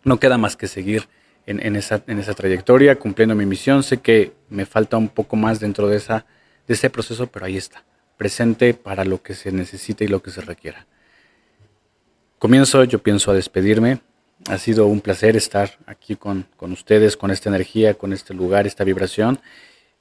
no 0.05 0.21
queda 0.21 0.37
más 0.37 0.57
que 0.57 0.69
seguir 0.69 1.09
en, 1.47 1.65
en, 1.65 1.75
esa, 1.75 2.03
en 2.07 2.19
esa 2.19 2.35
trayectoria, 2.35 2.97
cumpliendo 2.97 3.35
mi 3.35 3.47
misión. 3.47 3.83
Sé 3.83 3.97
que 3.97 4.33
me 4.51 4.67
falta 4.67 4.99
un 4.99 5.09
poco 5.09 5.37
más 5.37 5.59
dentro 5.59 5.89
de, 5.89 5.97
esa, 5.97 6.27
de 6.69 6.75
ese 6.75 6.91
proceso, 6.91 7.29
pero 7.29 7.47
ahí 7.47 7.57
está, 7.57 7.83
presente 8.21 8.75
para 8.75 9.07
lo 9.07 9.23
que 9.23 9.33
se 9.33 9.51
necesite 9.51 10.05
y 10.05 10.09
lo 10.09 10.23
que 10.23 10.31
se 10.31 10.43
requiera. 10.43 10.87
Comienzo, 12.39 12.85
yo 12.85 12.99
pienso 12.99 13.31
a 13.31 13.35
despedirme. 13.35 14.03
Ha 14.51 14.59
sido 14.59 14.87
un 14.89 15.01
placer 15.01 15.37
estar 15.37 15.79
aquí 15.87 16.17
con, 16.17 16.47
con 16.59 16.71
ustedes, 16.71 17.17
con 17.17 17.31
esta 17.31 17.49
energía, 17.49 17.95
con 17.95 18.13
este 18.13 18.35
lugar, 18.35 18.67
esta 18.67 18.85
vibración. 18.85 19.41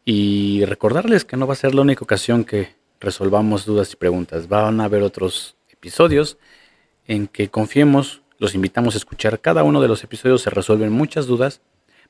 Y 0.03 0.65
recordarles 0.65 1.23
que 1.23 1.37
no 1.37 1.47
va 1.47 1.53
a 1.53 1.63
ser 1.63 1.73
la 1.73 1.81
única 1.81 2.03
ocasión 2.03 2.43
que 2.43 2.75
resolvamos 2.99 3.65
dudas 3.65 3.93
y 3.93 3.95
preguntas. 3.95 4.49
Van 4.49 4.81
a 4.81 4.83
haber 4.83 5.01
otros 5.01 5.55
episodios 5.69 6.37
en 7.07 7.25
que 7.25 7.49
confiemos 7.49 8.21
los 8.37 8.53
invitamos 8.53 8.95
a 8.95 8.97
escuchar 8.97 9.39
cada 9.39 9.63
uno 9.63 9.81
de 9.81 9.87
los 9.87 10.03
episodios, 10.03 10.41
se 10.41 10.49
resuelven 10.49 10.91
muchas 10.91 11.25
dudas, 11.25 11.61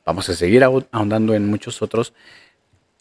vamos 0.05 0.27
a 0.29 0.35
seguir 0.35 0.63
ahondando 0.63 1.35
en 1.35 1.47
muchos 1.47 1.81
otros 1.81 2.13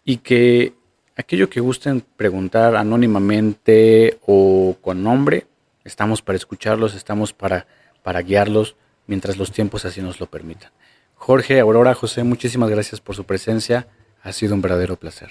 y 0.05 0.18
que 0.18 0.74
aquello 1.18 1.50
que 1.50 1.60
gusten 1.60 2.00
preguntar 2.16 2.76
anónimamente 2.76 4.18
o 4.24 4.76
con 4.80 5.02
nombre, 5.02 5.46
estamos 5.84 6.22
para 6.22 6.36
escucharlos, 6.36 6.94
estamos 6.94 7.32
para, 7.32 7.66
para 8.02 8.22
guiarlos 8.22 8.76
mientras 9.06 9.36
los 9.36 9.50
tiempos 9.50 9.84
así 9.84 10.00
nos 10.00 10.20
lo 10.20 10.26
permitan. 10.26 10.70
Jorge, 11.16 11.58
Aurora, 11.58 11.94
José, 11.94 12.22
muchísimas 12.22 12.70
gracias 12.70 13.00
por 13.00 13.16
su 13.16 13.24
presencia, 13.24 13.88
ha 14.22 14.32
sido 14.32 14.54
un 14.54 14.62
verdadero 14.62 14.96
placer. 14.96 15.30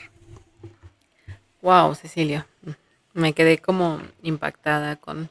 Wow, 1.62 1.96
Cecilia, 1.96 2.46
me 3.14 3.34
quedé 3.34 3.58
como 3.60 4.02
impactada 4.22 4.98
con, 4.98 5.30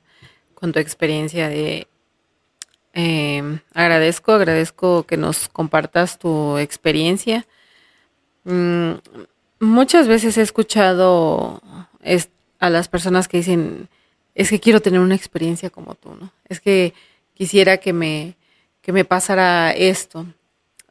con 0.54 0.72
tu 0.72 0.78
experiencia 0.78 1.48
de 1.48 1.86
eh, 2.94 3.60
agradezco, 3.74 4.32
agradezco 4.32 5.02
que 5.02 5.18
nos 5.18 5.48
compartas 5.50 6.18
tu 6.18 6.56
experiencia. 6.56 7.46
Mm, 8.44 8.92
muchas 9.60 10.08
veces 10.08 10.38
he 10.38 10.42
escuchado 10.42 11.62
es, 12.02 12.30
a 12.58 12.70
las 12.70 12.88
personas 12.88 13.28
que 13.28 13.38
dicen, 13.38 13.88
es 14.34 14.50
que 14.50 14.60
quiero 14.60 14.80
tener 14.80 15.00
una 15.00 15.14
experiencia 15.14 15.70
como 15.70 15.94
tú, 15.94 16.14
¿no? 16.14 16.32
Es 16.48 16.60
que 16.60 16.94
quisiera 17.34 17.78
que 17.78 17.92
me, 17.92 18.36
que 18.82 18.92
me 18.92 19.04
pasara 19.04 19.72
esto. 19.72 20.26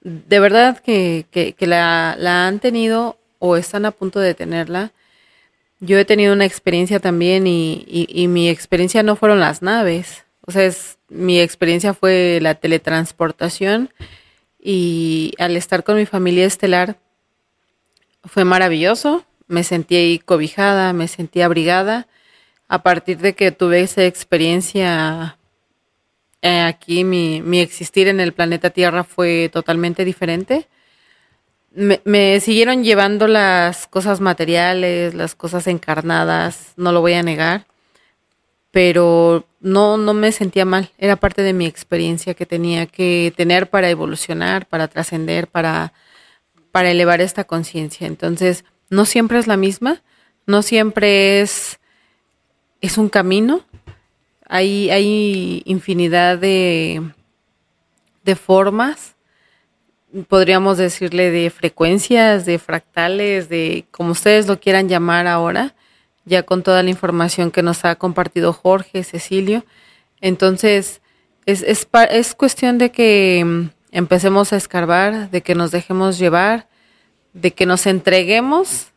De 0.01 0.39
verdad 0.39 0.79
que, 0.79 1.25
que, 1.31 1.67
la 1.67 2.47
han 2.47 2.59
tenido 2.59 3.17
o 3.39 3.57
están 3.57 3.85
a 3.85 3.91
punto 3.91 4.19
de 4.19 4.33
tenerla. 4.33 4.91
Yo 5.79 5.97
he 5.97 6.05
tenido 6.05 6.33
una 6.33 6.45
experiencia 6.45 6.99
también 6.99 7.47
y, 7.47 7.85
y, 7.87 8.07
y 8.09 8.27
mi 8.27 8.49
experiencia 8.49 9.03
no 9.03 9.15
fueron 9.15 9.39
las 9.39 9.61
naves. 9.61 10.25
O 10.41 10.51
sea, 10.51 10.65
es, 10.65 10.97
mi 11.09 11.39
experiencia 11.39 11.93
fue 11.93 12.39
la 12.41 12.55
teletransportación 12.55 13.91
y 14.59 15.33
al 15.37 15.57
estar 15.57 15.83
con 15.83 15.97
mi 15.97 16.05
familia 16.05 16.45
estelar 16.45 16.97
fue 18.25 18.45
maravilloso. 18.45 19.25
Me 19.47 19.63
sentí 19.63 20.21
cobijada, 20.25 20.93
me 20.93 21.07
sentí 21.07 21.41
abrigada. 21.41 22.07
A 22.67 22.83
partir 22.83 23.19
de 23.19 23.33
que 23.33 23.51
tuve 23.51 23.81
esa 23.81 24.05
experiencia 24.05 25.37
eh, 26.41 26.61
aquí, 26.61 27.03
mi, 27.03 27.41
mi, 27.41 27.59
existir 27.59 28.07
en 28.07 28.19
el 28.19 28.33
planeta 28.33 28.69
Tierra 28.71 29.03
fue 29.03 29.49
totalmente 29.53 30.05
diferente. 30.05 30.67
Me, 31.71 32.01
me 32.05 32.39
siguieron 32.39 32.83
llevando 32.83 33.27
las 33.27 33.87
cosas 33.87 34.21
materiales, 34.21 35.13
las 35.13 35.35
cosas 35.35 35.67
encarnadas, 35.67 36.73
no 36.77 36.91
lo 36.91 37.01
voy 37.01 37.13
a 37.13 37.23
negar 37.23 37.65
pero 38.75 39.47
no, 39.61 39.95
no 39.95 40.13
me 40.13 40.33
sentía 40.33 40.65
mal, 40.65 40.91
era 40.97 41.15
parte 41.15 41.41
de 41.43 41.53
mi 41.53 41.65
experiencia 41.65 42.33
que 42.33 42.45
tenía 42.45 42.87
que 42.87 43.31
tener 43.37 43.69
para 43.69 43.89
evolucionar, 43.89 44.65
para 44.65 44.89
trascender, 44.89 45.47
para, 45.47 45.93
para 46.75 46.91
elevar 46.91 47.21
esta 47.21 47.45
conciencia. 47.45 48.05
Entonces, 48.05 48.65
no 48.89 49.05
siempre 49.05 49.39
es 49.39 49.47
la 49.47 49.55
misma, 49.55 50.03
no 50.45 50.61
siempre 50.61 51.39
es, 51.39 51.79
es 52.81 52.97
un 52.97 53.07
camino, 53.07 53.61
hay, 54.45 54.89
hay 54.89 55.61
infinidad 55.63 56.37
de, 56.37 57.01
de 58.25 58.35
formas, 58.35 59.15
podríamos 60.27 60.77
decirle 60.77 61.31
de 61.31 61.49
frecuencias, 61.49 62.45
de 62.45 62.59
fractales, 62.59 63.47
de 63.47 63.85
como 63.89 64.11
ustedes 64.11 64.45
lo 64.45 64.59
quieran 64.59 64.89
llamar 64.89 65.27
ahora, 65.27 65.75
ya 66.25 66.43
con 66.43 66.61
toda 66.61 66.83
la 66.83 66.89
información 66.89 67.51
que 67.51 67.63
nos 67.63 67.85
ha 67.85 67.95
compartido 67.95 68.51
Jorge, 68.51 69.05
Cecilio. 69.05 69.63
Entonces, 70.19 71.01
es, 71.45 71.61
es, 71.61 71.87
es 72.09 72.35
cuestión 72.35 72.77
de 72.79 72.91
que 72.91 73.69
empecemos 73.95 74.53
a 74.53 74.57
escarbar, 74.57 75.31
de 75.31 75.41
que 75.41 75.55
nos 75.55 75.71
dejemos 75.71 76.19
llevar, 76.19 76.67
de 77.33 77.51
que 77.51 77.65
nos 77.65 77.87
entreguemos 77.87 78.87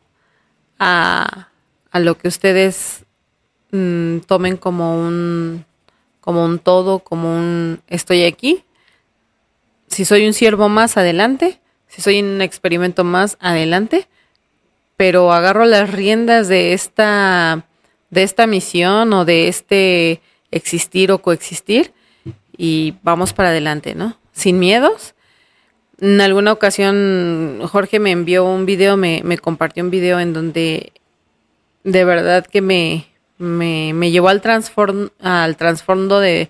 a, 0.77 1.49
a 1.91 1.99
lo 1.99 2.17
que 2.17 2.27
ustedes 2.27 3.05
mmm, 3.71 4.19
tomen 4.19 4.57
como 4.57 4.99
un, 4.99 5.65
como 6.21 6.45
un 6.45 6.59
todo, 6.59 6.99
como 6.99 7.35
un 7.35 7.81
estoy 7.87 8.25
aquí. 8.25 8.63
Si 9.87 10.05
soy 10.05 10.27
un 10.27 10.33
siervo 10.33 10.69
más, 10.69 10.97
adelante. 10.97 11.59
Si 11.87 12.01
soy 12.01 12.21
un 12.21 12.41
experimento 12.41 13.03
más, 13.03 13.37
adelante 13.39 14.07
pero 14.99 15.31
agarro 15.31 15.63
las 15.63 15.89
riendas 15.89 16.49
de 16.49 16.73
esta, 16.73 17.65
de 18.09 18.23
esta 18.23 18.47
misión 18.47 19.13
o 19.13 19.23
de 19.23 19.47
este 19.47 20.21
existir 20.51 21.09
o 21.13 21.21
coexistir 21.21 21.93
y 22.57 22.95
vamos 23.01 23.31
para 23.31 23.47
adelante, 23.47 23.95
¿no? 23.95 24.17
Sin 24.39 24.57
miedos. 24.57 25.15
En 25.99 26.21
alguna 26.21 26.53
ocasión 26.53 27.59
Jorge 27.69 27.99
me 27.99 28.11
envió 28.11 28.45
un 28.45 28.65
video, 28.65 28.95
me, 28.95 29.21
me 29.25 29.37
compartió 29.37 29.83
un 29.83 29.89
video 29.89 30.17
en 30.21 30.31
donde 30.31 30.93
de 31.83 32.05
verdad 32.05 32.45
que 32.45 32.61
me, 32.61 33.07
me, 33.37 34.11
llevó 34.11 34.29
al, 34.29 34.39
transform, 34.39 35.09
al 35.19 35.57
trasfondo 35.57 36.21
de, 36.21 36.49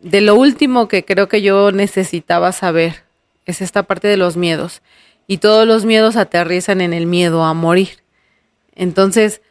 de 0.00 0.22
lo 0.22 0.36
último 0.36 0.88
que 0.88 1.04
creo 1.04 1.28
que 1.28 1.42
yo 1.42 1.70
necesitaba 1.70 2.50
saber. 2.52 3.04
Es 3.44 3.60
esta 3.60 3.82
parte 3.82 4.08
de 4.08 4.16
los 4.16 4.38
miedos. 4.38 4.80
Y 5.26 5.36
todos 5.36 5.66
los 5.66 5.84
miedos 5.84 6.16
aterrizan 6.16 6.80
en 6.80 6.94
el 6.94 7.04
miedo 7.04 7.44
a 7.44 7.52
morir. 7.52 8.02
Entonces, 8.74 9.42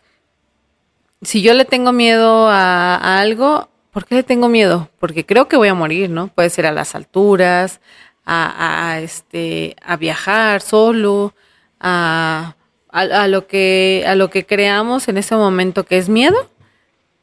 si 1.21 1.43
yo 1.43 1.53
le 1.53 1.65
tengo 1.65 1.91
miedo 1.91 2.47
a 2.49 3.19
algo, 3.19 3.70
¿por 3.91 4.05
qué 4.05 4.15
le 4.15 4.23
tengo 4.23 4.49
miedo? 4.49 4.89
Porque 4.99 5.25
creo 5.25 5.47
que 5.47 5.57
voy 5.57 5.67
a 5.67 5.73
morir, 5.73 6.09
¿no? 6.09 6.27
Puede 6.27 6.49
ser 6.49 6.65
a 6.65 6.71
las 6.71 6.95
alturas, 6.95 7.81
a, 8.25 8.91
a 8.91 8.99
este, 9.01 9.75
a 9.83 9.97
viajar 9.97 10.61
solo, 10.61 11.33
a, 11.79 12.55
a, 12.89 13.27
lo 13.27 13.47
que, 13.47 14.03
a 14.07 14.15
lo 14.15 14.29
que 14.29 14.45
creamos 14.45 15.07
en 15.07 15.17
ese 15.17 15.35
momento 15.35 15.85
que 15.85 15.97
es 15.97 16.09
miedo, 16.09 16.49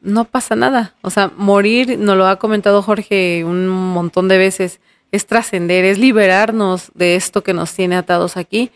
no 0.00 0.24
pasa 0.24 0.56
nada. 0.56 0.94
O 1.02 1.10
sea, 1.10 1.32
morir, 1.36 1.98
nos 1.98 2.16
lo 2.16 2.26
ha 2.26 2.36
comentado 2.36 2.82
Jorge 2.82 3.44
un 3.44 3.68
montón 3.68 4.28
de 4.28 4.38
veces, 4.38 4.80
es 5.10 5.26
trascender, 5.26 5.84
es 5.84 5.98
liberarnos 5.98 6.90
de 6.94 7.16
esto 7.16 7.42
que 7.42 7.54
nos 7.54 7.72
tiene 7.74 7.96
atados 7.96 8.36
aquí 8.36 8.70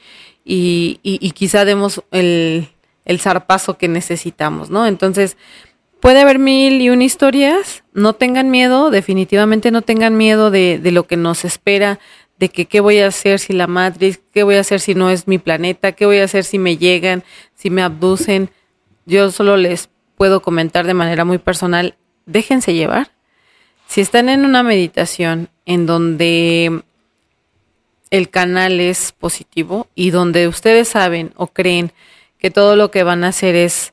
y, 0.44 0.98
y, 1.02 1.18
y 1.20 1.32
quizá 1.32 1.64
demos 1.64 2.02
el, 2.10 2.68
el 3.04 3.20
zarpazo 3.20 3.76
que 3.76 3.88
necesitamos, 3.88 4.70
¿no? 4.70 4.86
Entonces, 4.86 5.36
puede 6.02 6.20
haber 6.20 6.40
mil 6.40 6.80
y 6.80 6.90
una 6.90 7.04
historias, 7.04 7.84
no 7.94 8.12
tengan 8.12 8.50
miedo, 8.50 8.90
definitivamente 8.90 9.70
no 9.70 9.82
tengan 9.82 10.16
miedo 10.16 10.50
de, 10.50 10.80
de 10.80 10.90
lo 10.90 11.06
que 11.06 11.16
nos 11.16 11.44
espera, 11.44 12.00
de 12.38 12.48
que 12.48 12.66
qué 12.66 12.80
voy 12.80 12.98
a 12.98 13.06
hacer 13.06 13.38
si 13.38 13.52
la 13.52 13.68
matriz, 13.68 14.20
qué 14.34 14.42
voy 14.42 14.56
a 14.56 14.60
hacer 14.62 14.80
si 14.80 14.96
no 14.96 15.10
es 15.10 15.28
mi 15.28 15.38
planeta, 15.38 15.92
qué 15.92 16.04
voy 16.04 16.18
a 16.18 16.24
hacer 16.24 16.42
si 16.42 16.58
me 16.58 16.76
llegan, 16.76 17.22
si 17.54 17.70
me 17.70 17.82
abducen. 17.82 18.50
Yo 19.06 19.30
solo 19.30 19.56
les 19.56 19.90
puedo 20.16 20.42
comentar 20.42 20.88
de 20.88 20.94
manera 20.94 21.24
muy 21.24 21.38
personal, 21.38 21.94
déjense 22.26 22.74
llevar. 22.74 23.12
Si 23.86 24.00
están 24.00 24.28
en 24.28 24.44
una 24.44 24.64
meditación 24.64 25.50
en 25.66 25.86
donde 25.86 26.82
el 28.10 28.28
canal 28.28 28.80
es 28.80 29.12
positivo 29.12 29.86
y 29.94 30.10
donde 30.10 30.48
ustedes 30.48 30.88
saben 30.88 31.32
o 31.36 31.46
creen 31.46 31.92
que 32.38 32.50
todo 32.50 32.74
lo 32.74 32.90
que 32.90 33.04
van 33.04 33.22
a 33.22 33.28
hacer 33.28 33.54
es 33.54 33.91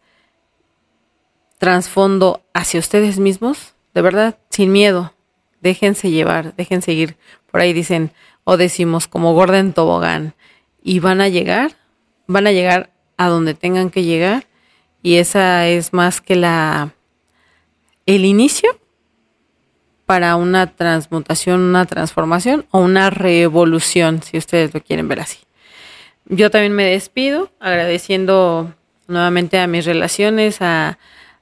trasfondo 1.60 2.41
hacia 2.53 2.80
ustedes 2.80 3.19
mismos, 3.19 3.76
de 3.94 4.02
verdad, 4.02 4.40
sin 4.49 4.72
miedo, 4.72 5.14
déjense 5.61 6.10
llevar, 6.10 6.56
déjense 6.56 6.94
ir. 6.94 7.18
Por 7.52 7.61
ahí 7.61 7.73
dicen, 7.73 8.11
o 8.45 8.57
decimos 8.57 9.07
como 9.07 9.34
Gordon 9.34 9.73
Tobogán, 9.73 10.34
y 10.81 10.99
van 10.99 11.22
a 11.22 11.27
llegar, 11.27 11.76
van 12.26 12.48
a 12.48 12.52
llegar 12.52 12.90
a 13.18 13.27
donde 13.27 13.53
tengan 13.53 13.91
que 13.91 14.03
llegar, 14.03 14.48
y 15.03 15.15
esa 15.15 15.68
es 15.68 15.94
más 15.94 16.22
que 16.22 16.36
la 16.36 16.94
el 18.06 18.26
inicio 18.26 18.80
para 20.06 20.36
una 20.36 20.65
transmutación, 20.65 21.61
una 21.61 21.86
transformación 21.86 22.65
o 22.72 22.80
una 22.80 23.11
revolución, 23.11 24.23
si 24.23 24.38
ustedes 24.38 24.73
lo 24.73 24.81
quieren 24.81 25.07
ver 25.07 25.19
así. 25.19 25.38
Yo 26.26 26.49
también 26.49 26.73
me 26.73 26.86
despido 26.86 27.52
agradeciendo 27.60 28.73
nuevamente 29.07 29.60
a 29.60 29.68
mis 29.68 29.86
relaciones, 29.86 30.61
a, 30.61 30.98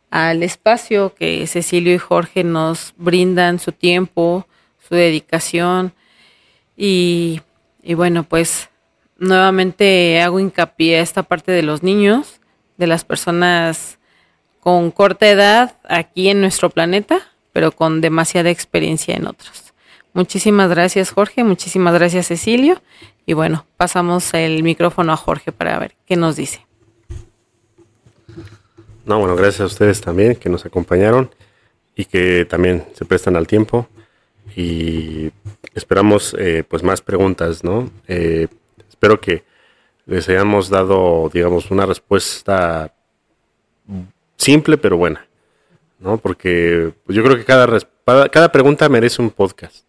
al 0.10 0.44
espacio 0.44 1.14
que 1.14 1.46
Cecilio 1.48 1.94
y 1.94 1.98
Jorge 1.98 2.44
nos 2.44 2.94
brindan, 2.98 3.60
su 3.60 3.72
tiempo, 3.72 4.48
su 4.88 4.96
dedicación, 4.96 5.94
y, 6.76 7.42
y 7.82 7.94
bueno, 7.96 8.24
pues 8.24 8.70
nuevamente 9.18 10.22
hago 10.22 10.40
hincapié 10.40 10.98
a 10.98 11.02
esta 11.02 11.24
parte 11.24 11.52
de 11.52 11.64
los 11.64 11.84
niños, 11.84 12.40
de 12.78 12.88
las 12.88 13.04
personas 13.04 13.98
con 14.60 14.92
corta 14.92 15.28
edad 15.28 15.76
aquí 15.88 16.30
en 16.30 16.42
nuestro 16.42 16.70
planeta, 16.70 17.20
pero 17.54 17.72
con 17.72 18.02
demasiada 18.02 18.50
experiencia 18.50 19.16
en 19.16 19.26
otros. 19.28 19.74
Muchísimas 20.14 20.70
gracias 20.70 21.12
Jorge, 21.12 21.44
muchísimas 21.44 21.94
gracias 21.94 22.28
Cecilio 22.28 22.82
y 23.26 23.34
bueno, 23.34 23.66
pasamos 23.78 24.34
el 24.34 24.64
micrófono 24.64 25.14
a 25.14 25.18
Jorge 25.18 25.52
para 25.52 25.78
ver 25.80 25.96
qué 26.06 26.16
nos 26.16 26.36
dice. 26.36 26.67
No, 29.08 29.20
bueno, 29.20 29.38
gracias 29.38 29.62
a 29.62 29.66
ustedes 29.68 30.02
también 30.02 30.36
que 30.36 30.50
nos 30.50 30.66
acompañaron 30.66 31.30
y 31.96 32.04
que 32.04 32.44
también 32.44 32.84
se 32.94 33.06
prestan 33.06 33.38
al 33.38 33.48
tiempo 33.48 33.88
y 34.54 35.32
esperamos 35.74 36.36
eh, 36.38 36.66
pues 36.68 36.84
más 36.84 37.02
preguntas, 37.02 37.64
¿no? 37.64 37.90
Eh, 38.10 38.50
espero 38.90 39.22
que 39.22 39.46
les 40.08 40.28
hayamos 40.28 40.68
dado, 40.68 41.30
digamos, 41.34 41.72
una 41.72 41.86
respuesta 41.86 42.94
simple 44.36 44.78
pero 44.78 44.98
buena, 44.98 45.26
¿no? 46.00 46.18
Porque 46.18 46.92
pues, 47.06 47.16
yo 47.16 47.24
creo 47.24 47.38
que 47.38 47.46
cada, 47.46 47.80
cada 48.30 48.52
pregunta 48.52 48.90
merece 48.90 49.22
un 49.22 49.30
podcast, 49.30 49.86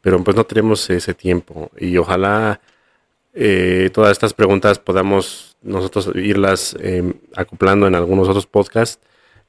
pero 0.00 0.24
pues 0.24 0.36
no 0.36 0.42
tenemos 0.42 0.90
ese 0.90 1.14
tiempo 1.14 1.70
y 1.78 1.96
ojalá 1.98 2.60
eh, 3.36 3.90
todas 3.92 4.12
estas 4.12 4.34
preguntas 4.34 4.78
podamos 4.78 5.56
nosotros 5.62 6.10
irlas 6.14 6.76
eh, 6.80 7.14
acoplando 7.36 7.86
en 7.86 7.94
algunos 7.94 8.28
otros 8.28 8.46
podcasts 8.46 8.98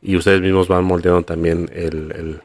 y 0.02 0.16
ustedes 0.16 0.42
mismos 0.42 0.68
van 0.68 0.84
moldeando 0.84 1.24
también 1.24 1.72
el, 1.74 2.42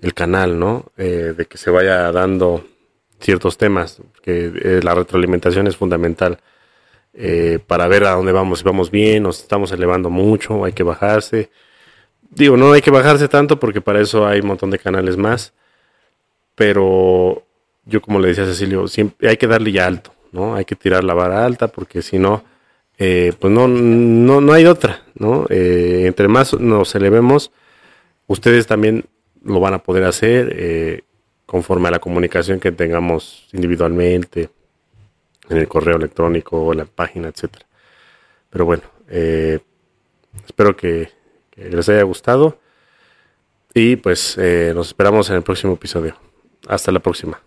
el 0.00 0.14
canal, 0.14 0.58
¿no? 0.58 0.92
Eh, 0.96 1.34
de 1.36 1.46
que 1.46 1.58
se 1.58 1.70
vaya 1.70 2.12
dando 2.12 2.64
ciertos 3.20 3.56
temas, 3.56 4.00
que 4.22 4.52
eh, 4.54 4.80
la 4.82 4.94
retroalimentación 4.94 5.66
es 5.66 5.76
fundamental 5.76 6.38
eh, 7.14 7.58
para 7.66 7.88
ver 7.88 8.04
a 8.04 8.12
dónde 8.12 8.32
vamos, 8.32 8.58
si 8.58 8.64
vamos 8.64 8.90
bien, 8.90 9.22
nos 9.22 9.40
estamos 9.40 9.72
elevando 9.72 10.10
mucho, 10.10 10.64
hay 10.64 10.72
que 10.72 10.82
bajarse. 10.82 11.50
Digo, 12.30 12.56
no 12.56 12.72
hay 12.72 12.82
que 12.82 12.90
bajarse 12.90 13.28
tanto 13.28 13.58
porque 13.60 13.80
para 13.80 14.00
eso 14.00 14.26
hay 14.26 14.40
un 14.40 14.48
montón 14.48 14.70
de 14.70 14.78
canales 14.78 15.16
más, 15.16 15.52
pero 16.54 17.44
yo 17.86 18.02
como 18.02 18.18
le 18.18 18.28
decía 18.28 18.44
a 18.44 18.46
Cecilio, 18.46 18.88
siempre 18.88 19.28
hay 19.28 19.36
que 19.36 19.46
darle 19.46 19.72
ya 19.72 19.86
alto, 19.86 20.12
¿no? 20.34 20.54
Hay 20.54 20.66
que 20.66 20.76
tirar 20.76 21.04
la 21.04 21.14
vara 21.14 21.46
alta 21.46 21.68
porque 21.68 22.02
si 22.02 22.18
no, 22.18 22.44
pues 22.98 23.38
no, 23.42 23.66
no, 23.66 24.40
no 24.40 24.52
hay 24.52 24.66
otra, 24.66 25.02
¿no? 25.14 25.46
entre 25.48 26.28
más 26.28 26.54
nos 26.54 26.94
elevemos, 26.94 27.50
ustedes 28.26 28.66
también 28.66 29.04
lo 29.44 29.60
van 29.60 29.74
a 29.74 29.82
poder 29.82 30.04
hacer 30.04 30.52
eh, 30.56 31.02
conforme 31.46 31.88
a 31.88 31.92
la 31.92 31.98
comunicación 31.98 32.58
que 32.58 32.72
tengamos 32.72 33.46
individualmente, 33.52 34.50
en 35.50 35.58
el 35.58 35.68
correo 35.68 35.96
electrónico, 35.96 36.72
en 36.72 36.78
la 36.78 36.84
página, 36.86 37.28
etcétera. 37.28 37.66
Pero 38.48 38.64
bueno, 38.64 38.82
eh, 39.08 39.60
espero 40.46 40.74
que, 40.74 41.12
les 41.56 41.88
haya 41.88 42.02
gustado 42.02 42.58
y 43.72 43.94
pues 43.94 44.36
eh, 44.38 44.72
nos 44.74 44.88
esperamos 44.88 45.30
en 45.30 45.36
el 45.36 45.42
próximo 45.42 45.74
episodio. 45.74 46.16
Hasta 46.66 46.90
la 46.90 46.98
próxima. 46.98 47.40